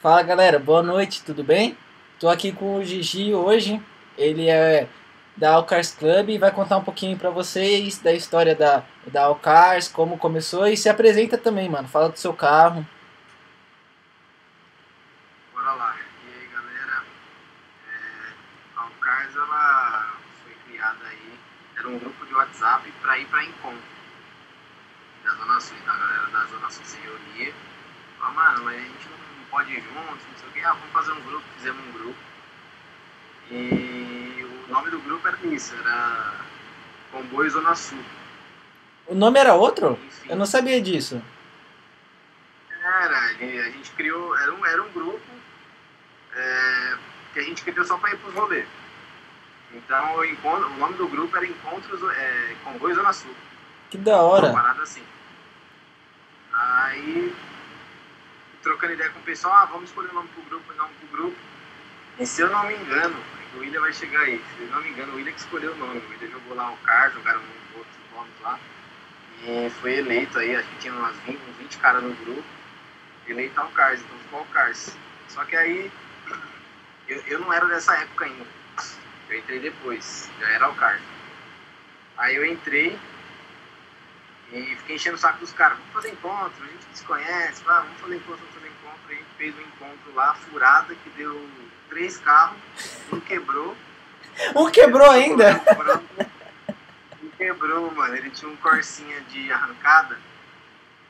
Fala 0.00 0.22
galera, 0.22 0.58
boa 0.58 0.82
noite, 0.82 1.22
tudo 1.22 1.44
bem? 1.44 1.76
Tô 2.18 2.26
aqui 2.30 2.52
com 2.52 2.76
o 2.76 2.82
Gigi 2.82 3.34
hoje, 3.34 3.82
ele 4.16 4.48
é 4.48 4.88
da 5.36 5.52
Alcars 5.52 5.90
Club 5.94 6.30
e 6.30 6.38
vai 6.38 6.50
contar 6.50 6.78
um 6.78 6.82
pouquinho 6.82 7.18
pra 7.18 7.28
vocês 7.28 7.98
da 7.98 8.10
história 8.10 8.54
da, 8.54 8.82
da 9.08 9.24
Alcars, 9.24 9.88
como 9.88 10.16
começou 10.16 10.66
e 10.66 10.74
se 10.74 10.88
apresenta 10.88 11.36
também, 11.36 11.68
mano. 11.68 11.86
Fala 11.86 12.08
do 12.08 12.18
seu 12.18 12.32
carro. 12.32 12.86
Bora 15.52 15.74
lá. 15.74 15.94
E 15.94 16.40
aí 16.40 16.48
galera, 16.48 17.04
é, 17.86 18.32
a 18.78 18.82
Alcars 18.84 19.36
ela 19.36 20.14
foi 20.42 20.54
criada 20.66 21.04
aí, 21.10 21.38
era 21.76 21.88
um 21.90 21.98
grupo 21.98 22.24
de 22.24 22.32
WhatsApp 22.32 22.90
pra 23.02 23.18
ir 23.18 23.26
pra 23.26 23.44
encontro 23.44 23.82
da 25.24 25.30
Zona 25.32 25.60
Sul, 25.60 25.76
então 25.82 25.92
a 25.92 25.98
galera 25.98 26.26
da 26.28 26.44
Zona 26.46 26.70
Sul 26.70 26.84
se 26.86 26.96
reunia. 27.02 27.52
Falava, 28.18 28.34
mano, 28.34 28.64
mas 28.64 28.76
a 28.76 28.80
gente 28.80 29.08
não 29.10 29.19
pode 29.50 29.72
ir 29.72 29.82
juntos, 29.82 30.26
não 30.30 30.38
sei 30.38 30.48
o 30.48 30.52
que, 30.52 30.60
ah, 30.60 30.72
vamos 30.72 30.92
fazer 30.92 31.12
um 31.12 31.20
grupo, 31.22 31.44
fizemos 31.56 31.86
um 31.86 31.92
grupo. 31.92 32.18
E 33.50 34.46
o 34.68 34.72
nome 34.72 34.90
do 34.90 35.00
grupo 35.00 35.26
era 35.26 35.38
isso, 35.46 35.74
era 35.74 36.34
Comboio 37.10 37.50
Zona 37.50 37.74
Sul. 37.74 37.98
O 39.06 39.14
nome 39.14 39.38
era 39.40 39.54
outro? 39.54 39.98
Enfim. 40.06 40.30
Eu 40.30 40.36
não 40.36 40.46
sabia 40.46 40.80
disso. 40.80 41.20
Era, 42.82 43.18
a 43.18 43.70
gente 43.70 43.90
criou, 43.92 44.36
era 44.38 44.54
um, 44.54 44.64
era 44.64 44.82
um 44.82 44.92
grupo 44.92 45.20
é, 46.34 46.94
que 47.32 47.40
a 47.40 47.42
gente 47.42 47.62
criou 47.62 47.84
só 47.84 47.98
para 47.98 48.12
ir 48.12 48.18
pros 48.18 48.34
rolês. 48.34 48.66
Então 49.72 50.16
o, 50.16 50.24
encontro, 50.24 50.66
o 50.68 50.78
nome 50.78 50.94
do 50.94 51.08
grupo 51.08 51.36
era 51.36 51.46
Encontros 51.46 52.00
é, 52.16 52.56
Comboio 52.64 52.94
Zona 52.94 53.12
Sul. 53.12 53.34
Que 53.90 53.98
da 53.98 54.16
Uma 54.16 54.22
hora. 54.22 54.52
parada 54.52 54.82
assim. 54.82 55.02
Aí, 56.52 57.34
trocando 58.62 58.92
ideia 58.92 59.10
com 59.10 59.20
o 59.20 59.22
pessoal, 59.22 59.54
ah, 59.54 59.64
vamos 59.66 59.90
escolher 59.90 60.10
o 60.10 60.14
nome 60.14 60.28
pro 60.28 60.42
grupo, 60.42 60.72
nome 60.74 60.94
pro 60.94 61.18
grupo. 61.18 61.36
E 62.18 62.26
se 62.26 62.42
eu 62.42 62.50
não 62.50 62.66
me 62.66 62.74
engano, 62.74 63.16
o 63.54 63.58
William 63.58 63.80
vai 63.80 63.92
chegar 63.92 64.20
aí, 64.20 64.42
se 64.56 64.62
eu 64.62 64.68
não 64.68 64.82
me 64.82 64.90
engano, 64.90 65.12
o 65.12 65.16
William 65.16 65.32
que 65.32 65.40
escolheu 65.40 65.72
o 65.72 65.76
nome. 65.76 66.00
O 66.00 66.10
William 66.10 66.30
jogou 66.30 66.56
lá 66.56 66.70
o 66.70 66.76
CAR, 66.78 67.10
jogaram 67.12 67.40
outros 67.74 67.96
nomes 68.14 68.40
lá. 68.42 68.58
E 69.42 69.70
foi 69.80 69.98
eleito 69.98 70.38
aí, 70.38 70.54
acho 70.54 70.68
que 70.68 70.78
tinha 70.80 70.92
umas 70.92 71.16
20, 71.20 71.36
uns 71.36 71.56
20 71.56 71.78
caras 71.78 72.02
no 72.02 72.14
grupo. 72.14 72.44
Eleito 73.26 73.60
ao 73.60 73.68
Cars, 73.68 74.00
então 74.00 74.18
ficou 74.18 74.42
o 74.42 74.46
Cars. 74.46 74.96
Só 75.28 75.44
que 75.44 75.56
aí, 75.56 75.90
eu, 77.08 77.22
eu 77.26 77.38
não 77.38 77.52
era 77.52 77.66
dessa 77.66 77.94
época 77.96 78.24
ainda. 78.24 78.44
Eu 79.28 79.38
entrei 79.38 79.60
depois, 79.60 80.28
já 80.40 80.48
era 80.48 80.68
o 80.68 80.74
Cars. 80.74 81.00
Aí 82.18 82.36
eu 82.36 82.44
entrei 82.44 82.98
e 84.52 84.76
fiquei 84.76 84.96
enchendo 84.96 85.16
o 85.16 85.18
saco 85.18 85.38
dos 85.38 85.52
caras. 85.52 85.78
Vamos 85.78 85.92
fazer 85.92 86.10
encontro, 86.10 86.64
a 86.64 86.66
gente 86.66 86.86
se 86.92 87.04
conhece, 87.04 87.62
ah, 87.66 87.80
vamos 87.80 88.00
fazer 88.00 88.16
encontro, 88.16 88.38
vamos 88.38 88.54
fazer 88.54 88.68
encontro. 88.68 89.00
A 89.08 89.14
gente 89.14 89.26
fez 89.38 89.54
um 89.56 89.60
encontro 89.60 90.14
lá, 90.14 90.34
furada, 90.34 90.94
que 90.94 91.10
deu 91.10 91.48
três 91.88 92.16
carros, 92.18 92.58
um 93.12 93.20
quebrou. 93.20 93.76
Um 94.56 94.70
quebrou 94.70 95.10
ainda? 95.10 95.60
Um 97.22 97.28
quebrou, 97.30 97.90
mano. 97.94 98.16
Ele 98.16 98.30
tinha 98.30 98.50
um 98.50 98.56
corsinha 98.56 99.20
de 99.22 99.52
arrancada. 99.52 100.18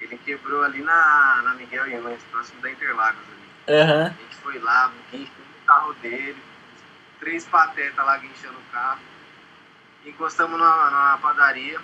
Ele 0.01 0.17
quebrou 0.19 0.63
ali 0.63 0.83
na, 0.83 1.43
na 1.45 1.55
Miguel 1.55 1.87
Iães, 1.87 2.23
próximo 2.31 2.61
da 2.61 2.71
Interlagos 2.71 3.21
ali. 3.21 3.77
Aham. 3.79 4.07
A 4.07 4.09
gente 4.09 4.37
foi 4.43 4.59
lá, 4.59 4.91
guinchou 5.13 5.35
o 5.63 5.67
carro 5.67 5.93
dele, 5.95 6.43
três 7.21 7.45
patetas 7.47 8.05
lá 8.05 8.17
guinchando 8.17 8.59
o 8.59 8.73
carro. 8.73 9.01
Encostamos 10.05 10.59
numa, 10.59 10.91
numa 10.91 11.19
padaria, 11.19 11.79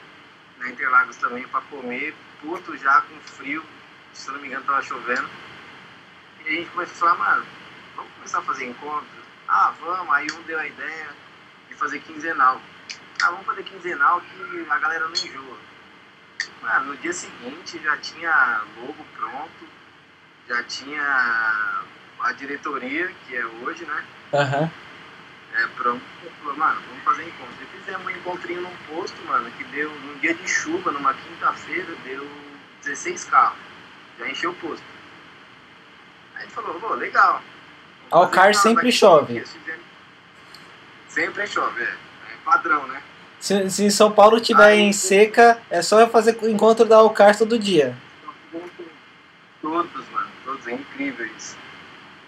na 0.59 0.69
Interlagos 0.71 1.17
também, 1.17 1.47
pra 1.49 1.61
comer, 1.63 2.15
puto 2.41 2.77
já, 2.77 3.01
com 3.03 3.19
frio, 3.21 3.65
se 4.13 4.31
não 4.31 4.41
me 4.41 4.49
engano 4.49 4.65
tava 4.65 4.83
chovendo. 4.83 5.29
E 6.45 6.49
a 6.49 6.51
gente 6.53 6.71
começou 6.71 7.09
a 7.09 7.15
falar, 7.15 7.31
mano, 7.31 7.47
vamos 7.97 8.13
começar 8.15 8.39
a 8.39 8.43
fazer 8.43 8.67
encontro? 8.67 9.27
Ah, 9.49 9.73
vamos, 9.81 10.15
aí 10.15 10.27
um 10.33 10.43
deu 10.43 10.59
a 10.59 10.67
ideia 10.67 11.09
de 11.69 11.75
fazer 11.75 12.01
quinzenal. 12.01 12.61
Ah, 13.23 13.31
vamos 13.31 13.47
fazer 13.47 13.63
quinzenal 13.65 14.21
que 14.21 14.67
a 14.69 14.79
galera 14.79 15.05
não 15.05 15.13
enjoa. 15.13 15.57
Mano, 16.63 16.87
no 16.87 16.97
dia 16.97 17.13
seguinte 17.13 17.81
já 17.83 17.97
tinha 17.99 18.63
logo 18.77 19.07
pronto, 19.17 19.69
já 20.49 20.63
tinha 20.65 21.85
a 22.21 22.33
diretoria, 22.33 23.13
que 23.27 23.37
é 23.37 23.45
hoje, 23.45 23.85
né? 23.85 24.05
Aham. 24.33 24.71
É, 25.57 25.67
pronto, 25.69 26.03
falou, 26.43 26.57
mano, 26.57 26.81
vamos 26.89 27.03
fazer 27.05 27.23
encontro. 27.27 27.55
E 27.63 27.79
fizemos 27.79 28.07
um 28.07 28.11
encontrinho 28.11 28.61
num 28.61 28.77
posto, 28.89 29.17
mano, 29.27 29.51
que 29.53 29.65
deu, 29.65 29.91
num 29.91 30.19
dia 30.19 30.35
de 30.35 30.47
chuva, 30.47 30.93
numa 30.93 31.15
quinta-feira, 31.15 31.95
deu 32.05 32.27
16 32.85 33.25
carros. 33.25 33.59
Já 34.19 34.29
encheu 34.29 34.51
o 34.51 34.55
posto. 34.55 34.85
Aí 36.35 36.41
a 36.41 36.45
gente 36.45 36.53
falou, 36.55 36.75
pô, 36.79 36.95
legal. 36.95 37.43
Ao 38.11 38.29
car 38.29 38.55
sempre 38.55 38.93
chove. 38.93 39.43
Sempre 41.09 41.47
chove, 41.47 41.83
é. 41.83 41.87
É 41.87 42.37
padrão, 42.45 42.87
né? 42.87 43.03
Se, 43.41 43.71
se 43.71 43.85
em 43.85 43.91
São 43.91 44.13
Paulo 44.13 44.41
tiver 44.41 44.65
Aí- 44.65 44.81
em 44.81 44.93
seca, 44.93 45.61
é 45.71 45.81
só 45.81 46.07
fazer 46.09 46.37
encontro 46.45 46.85
da 46.85 46.97
Alcar 46.97 47.37
todo 47.37 47.59
dia. 47.59 47.97
Todos, 49.63 50.09
mano, 50.11 50.29
todos, 50.45 50.67
é 50.67 50.73
incrível 50.73 51.27
isso. 51.37 51.57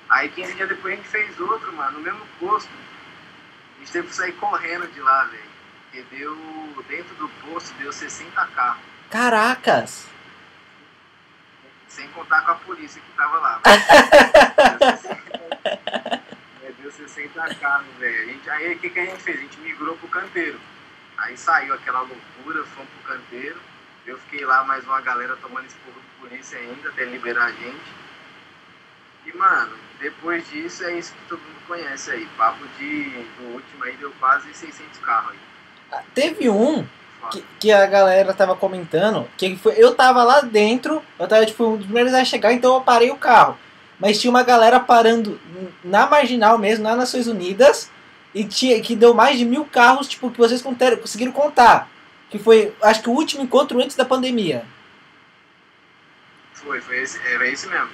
Aí 0.08 0.28
15 0.30 0.54
dias 0.54 0.68
depois 0.68 0.94
a 0.94 0.96
gente 0.96 1.08
fez 1.08 1.38
outro, 1.38 1.72
mano, 1.74 1.98
no 1.98 2.04
mesmo 2.04 2.20
posto. 2.40 2.70
A 3.78 3.80
gente 3.80 3.92
teve 3.92 4.08
que 4.08 4.14
sair 4.14 4.32
correndo 4.32 4.88
de 4.92 5.00
lá, 5.00 5.24
velho. 5.24 5.48
Porque 5.84 6.02
deu, 6.14 6.36
dentro 6.88 7.14
do 7.14 7.28
posto, 7.46 7.72
deu 7.78 7.92
60 7.92 8.46
carros. 8.48 8.82
Caracas! 9.10 10.06
Sem 11.86 12.08
contar 12.08 12.42
com 12.42 12.50
a 12.50 12.54
polícia 12.56 13.00
que 13.00 13.12
tava 13.16 13.38
lá. 13.38 13.60
Deu 14.78 14.90
60 14.98 16.22
É, 16.62 16.72
Deu 16.82 16.92
60 16.92 17.54
carros, 17.54 17.86
velho. 17.98 18.40
Aí 18.48 18.74
o 18.74 18.78
que, 18.78 18.90
que 18.90 18.98
a 19.00 19.06
gente 19.06 19.22
fez? 19.22 19.38
A 19.38 19.42
gente 19.42 19.58
migrou 19.60 19.96
pro 19.96 20.08
canteiro. 20.08 20.60
Aí 21.16 21.36
saiu 21.36 21.72
aquela 21.74 22.00
loucura, 22.00 22.64
fomos 22.74 22.90
pro 22.90 23.14
canteiro. 23.14 23.58
Eu 24.06 24.18
fiquei 24.18 24.44
lá 24.44 24.64
mais 24.64 24.84
uma 24.84 25.00
galera 25.00 25.36
tomando 25.36 25.66
esporro 25.66 26.00
de 26.00 26.20
polícia 26.28 26.58
ainda, 26.58 26.88
até 26.88 27.04
liberar 27.04 27.46
a 27.46 27.52
gente. 27.52 27.92
E, 29.28 29.36
mano, 29.36 29.72
depois 30.00 30.48
disso 30.48 30.84
é 30.84 30.98
isso 30.98 31.12
que 31.12 31.28
todo 31.28 31.40
mundo 31.40 31.58
conhece 31.66 32.10
aí. 32.10 32.26
Papo 32.36 32.64
de. 32.78 33.04
Do 33.38 33.54
último 33.54 33.84
aí 33.84 33.96
deu 33.96 34.10
quase 34.18 34.52
600 34.54 34.98
carros 35.00 35.32
aí. 35.32 36.00
Teve 36.14 36.48
um 36.48 36.86
que, 37.30 37.44
que 37.60 37.72
a 37.72 37.86
galera 37.86 38.32
tava 38.32 38.54
comentando, 38.56 39.28
que 39.36 39.56
foi, 39.56 39.74
eu 39.76 39.94
tava 39.94 40.22
lá 40.22 40.40
dentro, 40.40 41.02
eu 41.18 41.26
tava 41.28 41.44
tipo 41.44 41.64
um 41.66 41.76
dos 41.76 41.84
primeiros 41.86 42.14
a 42.14 42.24
chegar, 42.24 42.52
então 42.52 42.74
eu 42.74 42.80
parei 42.80 43.10
o 43.10 43.16
carro. 43.16 43.58
Mas 43.98 44.20
tinha 44.20 44.30
uma 44.30 44.42
galera 44.42 44.78
parando 44.78 45.40
na 45.82 46.06
marginal 46.06 46.56
mesmo, 46.56 46.84
nas 46.84 46.96
Nações 46.96 47.26
Unidas, 47.26 47.90
e 48.34 48.44
tinha, 48.44 48.80
que 48.80 48.94
deu 48.94 49.12
mais 49.12 49.36
de 49.38 49.44
mil 49.44 49.64
carros, 49.64 50.06
tipo, 50.06 50.30
que 50.30 50.38
vocês 50.38 50.62
contaram- 50.62 50.96
conseguiram 50.98 51.32
contar. 51.32 51.88
Que 52.30 52.38
foi, 52.38 52.72
acho 52.82 53.02
que 53.02 53.08
o 53.08 53.12
último 53.12 53.42
encontro 53.42 53.80
antes 53.82 53.96
da 53.96 54.04
pandemia. 54.04 54.64
Foi, 56.52 56.80
foi 56.80 57.02
esse, 57.02 57.18
era 57.26 57.46
esse 57.48 57.66
mesmo. 57.66 57.88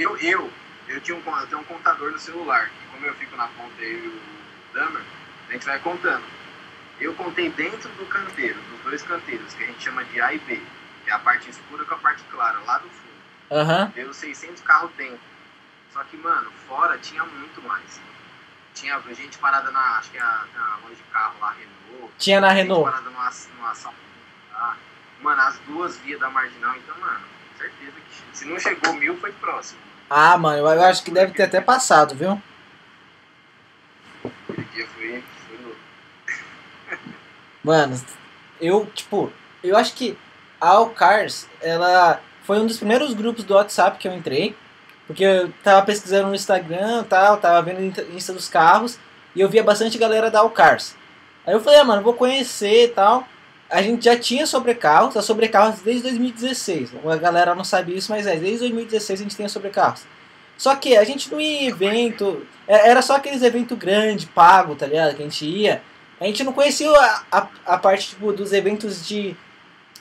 Eu, 0.00 0.16
eu, 0.16 0.50
eu, 0.88 0.98
tinha 1.02 1.14
um, 1.14 1.22
eu 1.40 1.46
tenho 1.46 1.60
um 1.60 1.64
contador 1.64 2.10
no 2.10 2.18
celular, 2.18 2.70
que 2.70 2.86
como 2.90 3.04
eu 3.04 3.14
fico 3.16 3.36
na 3.36 3.46
ponta 3.48 3.82
eu 3.82 4.04
e 4.04 4.08
o 4.08 4.20
Damer, 4.72 5.02
a 5.46 5.52
gente 5.52 5.66
vai 5.66 5.78
contando. 5.80 6.24
Eu 6.98 7.12
contei 7.14 7.50
dentro 7.50 7.90
do 7.90 8.06
canteiro, 8.06 8.58
dos 8.62 8.80
dois 8.80 9.02
canteiros, 9.02 9.52
que 9.52 9.62
a 9.62 9.66
gente 9.66 9.82
chama 9.82 10.02
de 10.04 10.18
A 10.22 10.32
e 10.32 10.38
B, 10.38 10.58
que 11.04 11.10
é 11.10 11.12
a 11.12 11.18
parte 11.18 11.50
escura 11.50 11.84
com 11.84 11.94
a 11.94 11.98
parte 11.98 12.22
clara, 12.30 12.58
lá 12.60 12.78
do 12.78 12.88
fundo. 12.88 13.10
Aham. 13.50 13.92
Deu 13.94 14.14
600 14.14 14.62
carros 14.62 14.90
dentro. 14.96 15.20
Só 15.92 16.02
que, 16.04 16.16
mano, 16.16 16.50
fora 16.66 16.96
tinha 16.96 17.22
muito 17.22 17.60
mais. 17.60 18.00
Tinha 18.72 18.98
gente 19.12 19.36
parada 19.36 19.70
na, 19.70 19.98
acho 19.98 20.10
que 20.10 20.16
é 20.16 20.22
a, 20.22 20.44
na 20.54 20.76
loja 20.82 20.94
de 20.94 21.02
carro 21.12 21.34
lá, 21.40 21.52
Renault. 21.52 22.14
Tinha 22.16 22.40
na 22.40 22.48
Gente 22.54 22.62
Renault. 22.62 22.84
parada 22.90 23.10
numa, 23.10 23.30
numa 23.56 23.74
sala. 23.74 23.94
Ah, 24.54 24.76
Mano, 25.20 25.42
as 25.42 25.58
duas 25.66 25.98
vias 25.98 26.18
da 26.18 26.30
marginal, 26.30 26.74
então, 26.76 26.98
mano, 26.98 27.20
certeza 27.58 27.92
que 27.92 28.38
se 28.38 28.44
não 28.46 28.58
chegou 28.58 28.94
mil, 28.94 29.16
foi 29.18 29.32
próximo. 29.32 29.89
Ah, 30.10 30.36
mano, 30.36 30.58
eu 30.58 30.82
acho 30.82 31.04
que 31.04 31.10
deve 31.10 31.32
ter 31.32 31.44
até 31.44 31.60
passado, 31.60 32.16
viu? 32.16 32.42
Mano, 37.62 38.00
eu, 38.60 38.86
tipo, 38.86 39.32
eu 39.62 39.76
acho 39.76 39.94
que 39.94 40.18
a 40.60 40.68
Alcars, 40.70 41.48
ela 41.62 42.20
foi 42.42 42.58
um 42.58 42.66
dos 42.66 42.78
primeiros 42.78 43.14
grupos 43.14 43.44
do 43.44 43.54
WhatsApp 43.54 43.98
que 43.98 44.08
eu 44.08 44.12
entrei. 44.12 44.56
Porque 45.06 45.24
eu 45.24 45.52
tava 45.64 45.84
pesquisando 45.84 46.28
no 46.28 46.34
Instagram 46.36 47.02
e 47.02 47.04
tal, 47.04 47.36
tava 47.36 47.60
vendo 47.62 48.00
Insta 48.14 48.32
dos 48.32 48.48
carros, 48.48 48.96
e 49.34 49.40
eu 49.40 49.48
via 49.48 49.62
bastante 49.62 49.98
galera 49.98 50.30
da 50.30 50.38
Alcars. 50.38 50.94
Aí 51.44 51.52
eu 51.52 51.60
falei, 51.60 51.80
ah, 51.80 51.84
mano, 51.84 52.00
vou 52.00 52.14
conhecer 52.14 52.84
e 52.84 52.88
tal. 52.88 53.26
A 53.70 53.80
gente 53.82 54.04
já 54.04 54.18
tinha 54.18 54.46
sobrecarros, 54.46 55.16
a 55.16 55.22
sobrecarros 55.22 55.80
desde 55.80 56.02
2016. 56.02 56.90
A 57.06 57.16
galera 57.16 57.54
não 57.54 57.62
sabe 57.64 57.96
isso, 57.96 58.10
mas 58.10 58.26
é, 58.26 58.36
desde 58.36 58.58
2016 58.60 59.20
a 59.20 59.22
gente 59.22 59.36
tem 59.36 59.46
a 59.46 59.48
sobrecarros. 59.48 60.02
Só 60.58 60.74
que 60.74 60.96
a 60.96 61.04
gente 61.04 61.30
não 61.30 61.40
ia 61.40 61.62
em 61.62 61.68
evento, 61.68 62.44
é- 62.66 62.88
era 62.90 63.00
só 63.00 63.16
aqueles 63.16 63.42
eventos 63.42 63.78
grandes, 63.78 64.26
pago, 64.26 64.74
tá 64.74 64.86
ligado? 64.86 65.14
Que 65.14 65.22
a 65.22 65.24
gente 65.24 65.44
ia. 65.46 65.82
A 66.20 66.24
gente 66.26 66.44
não 66.44 66.52
conhecia 66.52 66.90
a, 66.90 67.22
a, 67.32 67.48
a 67.66 67.78
parte 67.78 68.10
tipo, 68.10 68.32
dos 68.32 68.52
eventos 68.52 69.06
de 69.06 69.34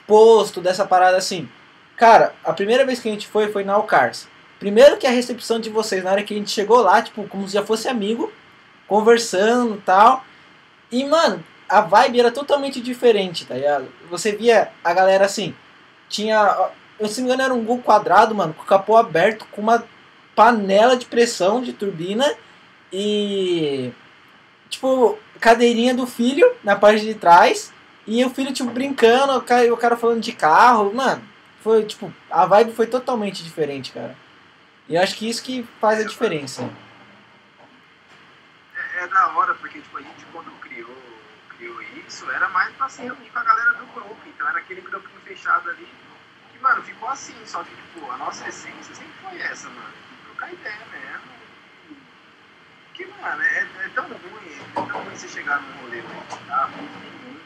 posto, 0.08 0.60
dessa 0.60 0.86
parada 0.86 1.16
assim. 1.18 1.48
Cara, 1.96 2.34
a 2.44 2.52
primeira 2.54 2.86
vez 2.86 3.00
que 3.00 3.08
a 3.08 3.12
gente 3.12 3.28
foi 3.28 3.52
foi 3.52 3.64
na 3.64 3.74
Alcars. 3.74 4.28
primeiro 4.60 4.98
que 4.98 5.08
a 5.08 5.12
recepção 5.12 5.60
de 5.60 5.70
vocês, 5.70 6.04
na 6.04 6.12
hora 6.12 6.24
que 6.24 6.34
a 6.34 6.38
gente 6.38 6.50
chegou 6.52 6.82
lá, 6.82 7.02
tipo, 7.02 7.24
como 7.28 7.48
se 7.48 7.54
já 7.54 7.64
fosse 7.66 7.88
amigo, 7.88 8.32
conversando 8.88 9.76
e 9.76 9.82
tal. 9.82 10.26
E, 10.92 11.06
mano, 11.06 11.44
a 11.70 11.82
vibe 11.82 12.20
era 12.20 12.32
totalmente 12.32 12.82
diferente, 12.82 13.46
tá 13.46 13.54
ligado? 13.54 13.88
Você 14.10 14.32
via 14.32 14.72
a 14.84 14.94
galera 14.94 15.26
assim, 15.26 15.56
tinha. 16.10 16.72
Eu 17.00 17.08
se 17.08 17.22
não 17.22 17.28
me 17.28 17.34
engano, 17.34 17.44
era 17.44 17.54
um 17.54 17.64
gol 17.64 17.80
quadrado, 17.80 18.34
mano, 18.36 18.54
com 18.54 18.64
o 18.64 18.66
capô 18.66 18.98
aberto, 18.98 19.46
com 19.52 19.62
uma 19.62 19.86
panela 20.36 20.98
de 20.98 21.06
pressão 21.06 21.62
de 21.62 21.72
turbina 21.72 22.36
e. 22.92 23.92
Tipo, 24.70 25.18
cadeirinha 25.40 25.94
do 25.94 26.06
filho 26.06 26.52
na 26.64 26.76
parte 26.76 27.02
de 27.06 27.14
trás. 27.14 27.72
E 28.06 28.26
o 28.26 28.30
filho, 28.30 28.52
tipo, 28.52 28.72
brincando, 28.72 29.38
o 29.38 29.42
cara, 29.42 29.74
o 29.74 29.78
cara 29.78 29.96
falando 29.96 30.22
de 30.22 30.32
carro. 30.32 30.94
Mano, 30.94 31.22
foi, 31.62 31.84
tipo, 31.86 32.12
a 32.30 32.46
vibe 32.46 32.74
foi 32.74 32.88
totalmente 32.88 33.44
diferente, 33.44 33.92
cara. 33.92 34.16
E 34.88 34.96
eu 34.96 35.02
acho 35.02 35.16
que 35.16 35.30
isso 35.30 35.44
que 35.44 35.68
faz 35.80 36.00
a 36.00 36.04
diferença. 36.04 36.68
É, 38.76 39.04
é 39.04 39.08
da 39.08 39.28
hora, 39.36 39.54
porque, 39.54 39.80
tipo, 39.80 39.98
a 39.98 40.02
gente 40.02 40.19
isso, 42.10 42.30
era 42.32 42.50
mais 42.50 42.76
pra 42.76 42.90
se 42.90 43.04
reunir 43.04 43.30
com 43.30 43.40
a 43.40 43.44
galera 43.44 43.72
do 43.74 43.86
grupo. 43.94 44.18
Então 44.26 44.50
era 44.50 44.60
aquele 44.60 44.82
grupinho 44.82 45.22
fechado 45.22 45.70
ali. 45.70 45.88
Que, 46.52 46.60
mano, 46.60 46.82
ficou 46.82 47.08
assim. 47.08 47.36
Só 47.46 47.64
que, 47.64 47.70
tipo, 47.76 48.12
a 48.12 48.18
nossa 48.18 48.50
essência 48.50 48.96
sempre 48.96 49.14
foi 49.22 49.40
essa, 49.40 49.70
mano. 49.70 49.94
Trocar 50.26 50.52
ideia 50.52 50.86
mesmo. 50.92 51.30
Que, 52.96 53.06
mano, 53.06 53.44
é, 53.44 53.60
é 53.60 53.90
tão 53.94 54.06
ruim. 54.06 54.60
É 54.72 54.74
tão 54.74 55.04
ruim 55.04 55.16
você 55.16 55.28
chegar 55.28 55.62
num 55.62 55.82
rolê, 55.82 56.02
velho. 56.02 56.24
Tá? 56.48 56.70
Tem 56.76 57.12
muito. 57.12 57.40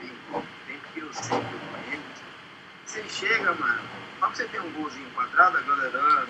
Tem, 0.00 0.40
tem 0.66 0.80
que 0.92 1.00
eu 1.00 1.12
sei 1.14 1.38
que 1.38 1.52
eu 1.52 1.60
conheço. 1.70 2.24
Você 2.84 3.08
chega, 3.08 3.54
mano, 3.54 3.82
só 4.18 4.28
que 4.28 4.36
você 4.36 4.48
tem 4.48 4.60
um 4.60 4.72
golzinho 4.72 5.10
quadrado, 5.12 5.56
a 5.56 5.60
galera 5.60 6.26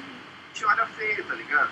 te 0.52 0.64
olha 0.64 0.86
feio, 0.88 1.24
tá 1.24 1.34
ligado? 1.34 1.70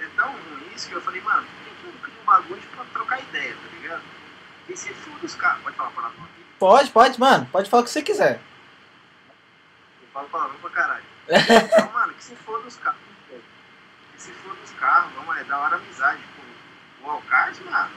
É 0.00 0.06
tão 0.16 0.32
ruim 0.32 0.72
isso 0.74 0.88
que 0.88 0.94
eu 0.94 1.00
falei, 1.02 1.20
mano, 1.20 1.46
por 1.82 1.92
que 1.92 2.20
um 2.20 2.24
bagulho 2.24 2.62
pra 2.74 2.84
trocar 2.84 3.20
ideia, 3.20 3.54
tá 3.54 3.76
ligado? 3.76 4.02
E 4.70 4.76
se 4.76 4.94
for 4.94 5.18
dos 5.18 5.34
caras, 5.34 5.60
pode 5.62 5.76
falar 5.76 5.90
palavrão 5.90 6.24
aqui? 6.24 6.46
Pode, 6.56 6.90
pode, 6.92 7.18
mano. 7.18 7.44
Pode 7.50 7.68
falar 7.68 7.80
o 7.82 7.84
que 7.84 7.90
você 7.90 8.02
quiser. 8.02 8.40
Eu 10.00 10.08
falo 10.12 10.28
palavrão 10.28 10.58
pra 10.60 10.70
caralho. 10.70 11.04
Então, 11.30 11.92
mano, 11.92 12.14
que 12.14 12.22
se 12.22 12.36
for 12.36 12.62
dos 12.62 12.76
carros. 12.76 13.00
Que 13.28 14.22
se 14.22 14.30
for 14.32 14.54
dos 14.54 14.70
carros, 14.72 15.12
vamos 15.14 15.36
é 15.38 15.44
da 15.44 15.58
hora 15.58 15.74
a 15.74 15.78
amizade. 15.78 16.20
Pô, 17.02 17.08
o 17.08 17.10
Alcars, 17.10 17.58
mano, 17.60 17.90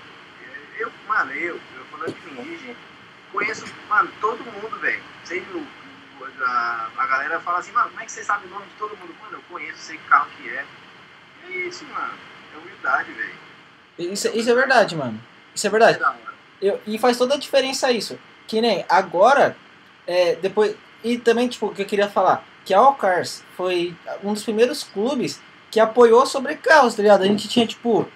eu, 0.80 0.92
mano, 1.08 1.32
eu, 1.32 1.56
eu 1.56 1.86
falando 1.92 2.14
de 2.14 2.32
mim, 2.32 2.58
gente, 2.58 2.78
conheço, 3.32 3.66
mano, 3.88 4.12
todo 4.20 4.44
mundo, 4.44 4.80
velho. 4.80 5.04
Sei 5.24 5.42
o 5.42 5.68
a, 6.42 6.90
a 6.98 7.08
galera 7.08 7.40
fala 7.40 7.60
assim, 7.60 7.72
mano, 7.72 7.90
como 7.90 8.02
é 8.02 8.06
que 8.06 8.12
você 8.12 8.24
sabe 8.24 8.48
o 8.48 8.50
nome 8.50 8.66
de 8.66 8.74
todo 8.76 8.98
mundo? 8.98 9.16
Mano, 9.22 9.38
eu 9.38 9.42
conheço, 9.50 9.78
sei 9.78 9.98
que 9.98 10.04
carro 10.06 10.28
que 10.38 10.50
é. 10.50 10.66
É 11.46 11.52
isso, 11.68 11.86
mano. 11.86 12.14
É 12.54 12.58
humildade, 12.58 13.12
velho. 13.12 13.36
Isso, 14.12 14.28
isso 14.30 14.50
é 14.50 14.56
verdade, 14.56 14.96
mano. 14.96 15.22
Isso 15.54 15.68
é 15.68 15.70
verdade. 15.70 16.00
Eu, 16.64 16.80
e 16.88 16.98
faz 16.98 17.18
toda 17.18 17.36
a 17.36 17.38
diferença 17.38 17.92
isso. 17.92 18.18
Que 18.48 18.62
nem 18.62 18.86
agora, 18.88 19.56
é, 20.08 20.36
depois. 20.36 20.76
E 21.04 21.18
também, 21.18 21.50
tipo, 21.50 21.68
o 21.68 21.74
que 21.74 21.82
eu 21.82 21.86
queria 21.86 22.08
falar, 22.08 22.46
que 22.64 22.74
a 22.74 22.80
Alcars 22.80 23.44
foi 23.58 23.94
um 24.24 24.34
dos 24.34 24.44
primeiros 24.44 24.84
clubes 24.84 25.42
que 25.70 25.80
apoiou 25.80 26.26
sobre 26.26 26.56
carros, 26.56 26.96
tá 26.96 27.02
ligado? 27.02 27.24
A 27.24 27.28
gente 27.28 27.50
tinha, 27.50 27.68
tipo, 27.68 28.08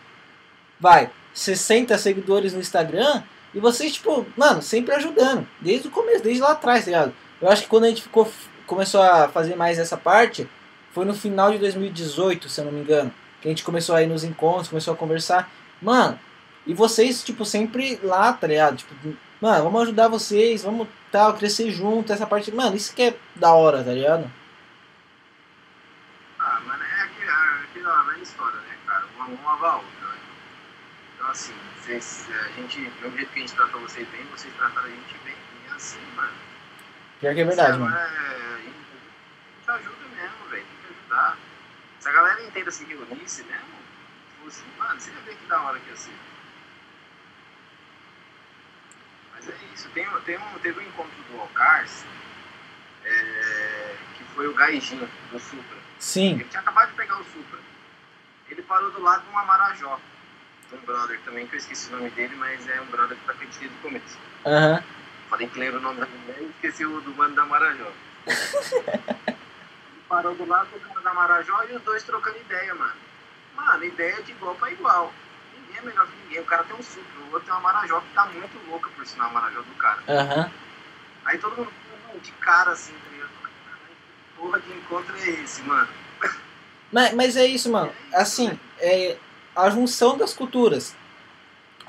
vai, 0.79 1.09
60 1.33 1.97
seguidores 1.97 2.53
no 2.53 2.61
Instagram 2.61 3.23
e 3.53 3.59
vocês, 3.59 3.93
tipo, 3.93 4.25
mano, 4.37 4.61
sempre 4.61 4.95
ajudando. 4.95 5.45
Desde 5.59 5.89
o 5.89 5.91
começo, 5.91 6.23
desde 6.23 6.41
lá 6.41 6.51
atrás, 6.51 6.85
tá 6.85 6.91
ligado? 6.91 7.13
Eu 7.41 7.49
acho 7.49 7.63
que 7.63 7.67
quando 7.67 7.83
a 7.83 7.89
gente 7.89 8.03
ficou, 8.03 8.31
começou 8.65 9.01
a 9.01 9.27
fazer 9.27 9.55
mais 9.55 9.77
essa 9.77 9.97
parte, 9.97 10.47
foi 10.93 11.03
no 11.03 11.13
final 11.13 11.51
de 11.51 11.57
2018, 11.57 12.47
se 12.47 12.61
eu 12.61 12.65
não 12.65 12.71
me 12.71 12.79
engano. 12.79 13.13
Que 13.41 13.47
a 13.47 13.51
gente 13.51 13.63
começou 13.63 13.95
a 13.95 14.01
ir 14.01 14.07
nos 14.07 14.23
encontros, 14.23 14.69
começou 14.69 14.93
a 14.93 14.97
conversar. 14.97 15.51
Mano, 15.81 16.17
e 16.67 16.73
vocês, 16.73 17.23
tipo, 17.23 17.45
sempre 17.45 17.97
lá, 18.03 18.33
tá 18.33 18.45
ligado? 18.45 18.75
Tipo, 18.75 18.93
mano, 19.39 19.63
vamos 19.63 19.83
ajudar 19.83 20.09
vocês, 20.09 20.63
vamos 20.63 20.89
tal, 21.09 21.33
crescer 21.33 21.71
junto, 21.71 22.11
essa 22.11 22.27
parte. 22.27 22.51
Mano, 22.51 22.75
isso 22.75 22.93
que 22.93 23.03
é 23.03 23.17
da 23.37 23.53
hora, 23.53 23.81
tá 23.81 23.93
ligado? 23.93 24.29
Ah, 26.37 26.59
mano, 26.65 26.83
é 26.83 27.01
aquela, 27.03 27.61
aquela 27.63 28.01
velha 28.03 28.21
história, 28.21 28.59
né, 28.59 28.77
cara? 28.85 29.05
Uma 29.15 29.27
mão 29.29 29.45
lava 29.45 29.67
a 29.67 29.75
outra, 29.77 30.07
né? 30.09 30.19
Então, 31.15 31.29
assim, 31.29 31.53
vocês, 31.79 32.27
a 32.29 32.49
gente, 32.59 32.81
do 32.81 33.15
jeito 33.15 33.31
que 33.31 33.39
a 33.39 33.41
gente 33.43 33.55
trata 33.55 33.77
vocês 33.77 34.07
bem, 34.09 34.25
vocês 34.25 34.53
tratam 34.55 34.83
a 34.83 34.89
gente 34.89 35.17
bem. 35.23 35.35
E 35.35 35.71
é 35.71 35.73
assim, 35.73 35.99
mano. 36.17 36.33
Pior 37.21 37.33
que 37.33 37.39
é 37.39 37.45
verdade, 37.45 37.79
mano. 37.79 37.95
É, 37.95 38.01
a 38.01 38.57
gente 38.57 38.75
ajuda 39.67 40.05
mesmo, 40.17 40.49
velho. 40.49 40.65
Tem 40.65 40.93
que 40.93 40.99
ajudar. 40.99 41.37
Se 41.97 42.09
a 42.09 42.11
galera 42.11 42.43
entenda 42.43 42.71
se 42.71 42.83
reunisse 42.83 43.43
mesmo, 43.45 43.77
fosse, 44.43 44.63
mano, 44.77 44.99
você 44.99 45.11
ia 45.11 45.19
ver 45.21 45.35
que 45.37 45.45
da 45.47 45.61
hora 45.61 45.79
que 45.79 45.89
ia 45.89 45.95
ser. 45.95 46.11
Mas 49.37 49.49
é 49.49 49.53
isso. 49.73 49.89
Tem, 49.89 50.05
tem 50.25 50.37
um, 50.37 50.59
teve 50.59 50.79
um 50.79 50.83
encontro 50.83 51.15
do 51.31 51.39
Alcars, 51.39 52.03
é, 53.05 53.95
que 54.17 54.23
foi 54.35 54.47
o 54.47 54.53
Gaijin, 54.53 55.07
do 55.31 55.39
Supra. 55.39 55.77
Sim. 55.99 56.33
Ele 56.33 56.43
tinha 56.45 56.61
acabado 56.61 56.89
de 56.89 56.95
pegar 56.95 57.19
o 57.19 57.23
Supra. 57.25 57.59
Ele 58.49 58.61
parou 58.63 58.91
do 58.91 59.01
lado 59.01 59.23
de 59.23 59.29
um 59.29 59.37
Amarajó. 59.37 59.99
De 60.69 60.75
um 60.75 60.79
brother 60.79 61.19
também, 61.21 61.47
que 61.47 61.55
eu 61.55 61.59
esqueci 61.59 61.89
o 61.89 61.95
nome 61.95 62.09
dele, 62.09 62.35
mas 62.35 62.67
é 62.67 62.81
um 62.81 62.85
brother 62.87 63.17
que 63.17 63.25
tá 63.25 63.31
aqui 63.31 63.45
desde 63.45 63.67
o 63.67 63.81
começo. 63.81 64.17
Aham. 64.45 64.83
Falei 65.29 65.47
que 65.47 65.59
lembra 65.59 65.79
o 65.79 65.83
nome 65.83 66.05
mulher 66.05 66.41
e 66.41 66.49
esqueci 66.49 66.85
o 66.85 67.01
do 67.01 67.13
mano 67.15 67.35
da 67.35 67.45
Marajó. 67.45 67.91
Ele 68.25 70.01
parou 70.09 70.35
do 70.35 70.45
lado 70.45 70.69
do 70.71 70.79
cara 70.79 71.01
da 71.01 71.13
Marajó 71.13 71.63
e 71.69 71.75
os 71.75 71.81
dois 71.83 72.03
trocando 72.03 72.37
ideia, 72.37 72.73
mano. 72.75 72.95
Mano, 73.55 73.83
ideia 73.83 74.21
de 74.23 74.31
igual 74.31 74.55
pra 74.55 74.71
igual. 74.71 75.13
Ninguém 75.77 75.81
é 75.81 75.81
melhor 75.81 76.07
que 76.07 76.13
ninguém. 76.23 76.39
O 76.41 76.45
cara 76.45 76.63
tem 76.63 76.75
um 76.75 76.83
Supra, 76.83 77.21
o 77.21 77.33
outro 77.33 77.41
tem 77.41 77.53
uma 77.53 77.61
Marajó 77.61 77.99
que 77.99 78.13
tá 78.13 78.25
muito 78.25 78.69
louca 78.69 78.89
por 78.95 79.05
sinal 79.05 79.29
a 79.29 79.33
Marajó 79.33 79.61
do 79.61 79.75
cara. 79.75 79.99
Aham. 80.07 80.51
Aí 81.25 81.37
todo 81.37 81.57
mundo 81.57 81.71
de 82.21 82.31
cara 82.33 82.71
assim, 82.71 82.93
tá 82.93 83.09
ligado? 83.11 83.29
Que 83.29 84.41
Porra 84.41 84.59
de 84.59 84.71
encontro 84.71 85.15
é 85.17 85.29
esse, 85.29 85.61
mano? 85.63 85.87
Mas, 86.91 87.13
mas 87.13 87.37
é 87.37 87.45
isso, 87.45 87.69
mano. 87.69 87.91
Assim, 88.13 88.57
é 88.79 89.17
a 89.55 89.69
junção 89.69 90.17
das 90.17 90.33
culturas. 90.33 90.95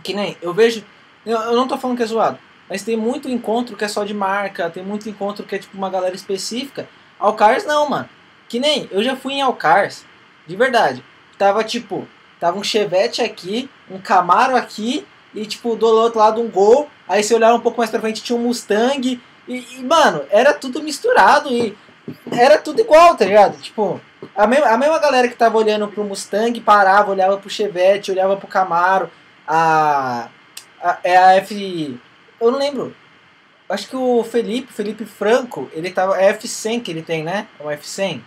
Que 0.03 0.13
nem, 0.13 0.37
eu 0.43 0.53
vejo. 0.53 0.85
Eu, 1.25 1.39
eu 1.39 1.57
não 1.57 1.69
tô 1.69 1.77
falando 1.79 1.97
que 1.97 2.03
é 2.03 2.07
zoado, 2.07 2.39
mas 2.69 2.83
tem 2.83 2.97
muito 2.97 3.29
encontro 3.29 3.77
que 3.77 3.85
é 3.85 3.89
só 3.89 4.05
de 4.05 4.15
marca, 4.15 4.71
tem 4.71 4.83
muito 4.83 5.09
encontro 5.09 5.45
que 5.45 5.55
é 5.55 5.59
tipo 5.59 5.77
uma 5.77 5.91
galera 5.91 6.15
específica. 6.15 6.89
Alcars 7.19 7.65
não, 7.65 7.89
mano. 7.89 8.09
Que 8.49 8.59
nem, 8.59 8.89
eu 8.91 9.03
já 9.03 9.15
fui 9.15 9.35
em 9.35 9.43
Alcars, 9.43 10.05
de 10.47 10.57
verdade. 10.57 11.05
Tava 11.37 11.63
tipo, 11.63 12.09
tava 12.41 12.59
um 12.59 12.65
Chevette 12.65 13.21
aqui, 13.21 13.69
um 13.91 13.99
Camaro 13.99 14.57
aqui, 14.57 15.07
e 15.35 15.47
tipo, 15.47 15.77
do 15.77 15.87
outro 15.87 16.19
lado 16.19 16.41
um 16.41 16.49
Gol. 16.49 16.89
Aí 17.09 17.23
você 17.23 17.35
olhava 17.35 17.57
um 17.57 17.61
pouco 17.61 17.79
mais 17.79 17.91
pra 17.91 18.01
frente, 18.01 18.23
tinha 18.23 18.39
um 18.39 18.43
Mustang. 18.43 19.21
E, 19.47 19.55
e, 19.79 19.83
mano, 19.83 20.23
era 20.31 20.53
tudo 20.53 20.83
misturado 20.83 21.51
e 21.51 21.77
era 22.31 22.59
tudo 22.59 22.81
igual, 22.81 23.17
tá 23.17 23.25
ligado? 23.25 23.61
Tipo, 23.61 24.01
a 24.35 24.47
mesma, 24.47 24.67
a 24.69 24.79
mesma 24.79 24.99
galera 24.99 25.29
que 25.29 25.37
tava 25.37 25.59
olhando 25.59 25.89
pro 25.89 26.05
Mustang 26.05 26.59
parava, 26.61 27.11
olhava 27.11 27.37
pro 27.37 27.51
Chevette, 27.51 28.11
olhava 28.11 28.37
pro 28.37 28.47
Camaro. 28.47 29.11
A, 29.47 30.29
a, 30.83 30.99
é 31.03 31.17
a 31.17 31.35
F. 31.37 31.99
Eu 32.41 32.51
não 32.51 32.59
lembro. 32.59 32.95
Acho 33.69 33.89
que 33.89 33.97
o 33.97 34.25
Felipe, 34.25 34.73
Felipe 34.73 35.05
Franco, 35.05 35.71
ele 35.73 35.91
tava. 35.91 36.21
É 36.21 36.33
F100 36.33 36.83
que 36.83 36.91
ele 36.91 37.03
tem, 37.03 37.23
né? 37.23 37.47
É 37.61 37.63
um 37.63 37.69
F100. 37.69 38.21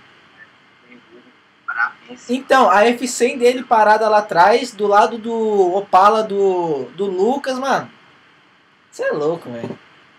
Então, 2.30 2.70
a 2.70 2.84
F100 2.84 3.38
dele 3.38 3.64
parada 3.64 4.08
lá 4.10 4.20
atrás, 4.20 4.72
do 4.72 4.88
lado 4.88 5.18
do 5.18 5.76
Opala 5.76 6.24
do, 6.24 6.86
do 6.96 7.06
Lucas, 7.06 7.58
mano. 7.58 7.90
Você 8.90 9.04
é 9.04 9.12
louco, 9.12 9.50
velho. 9.50 9.78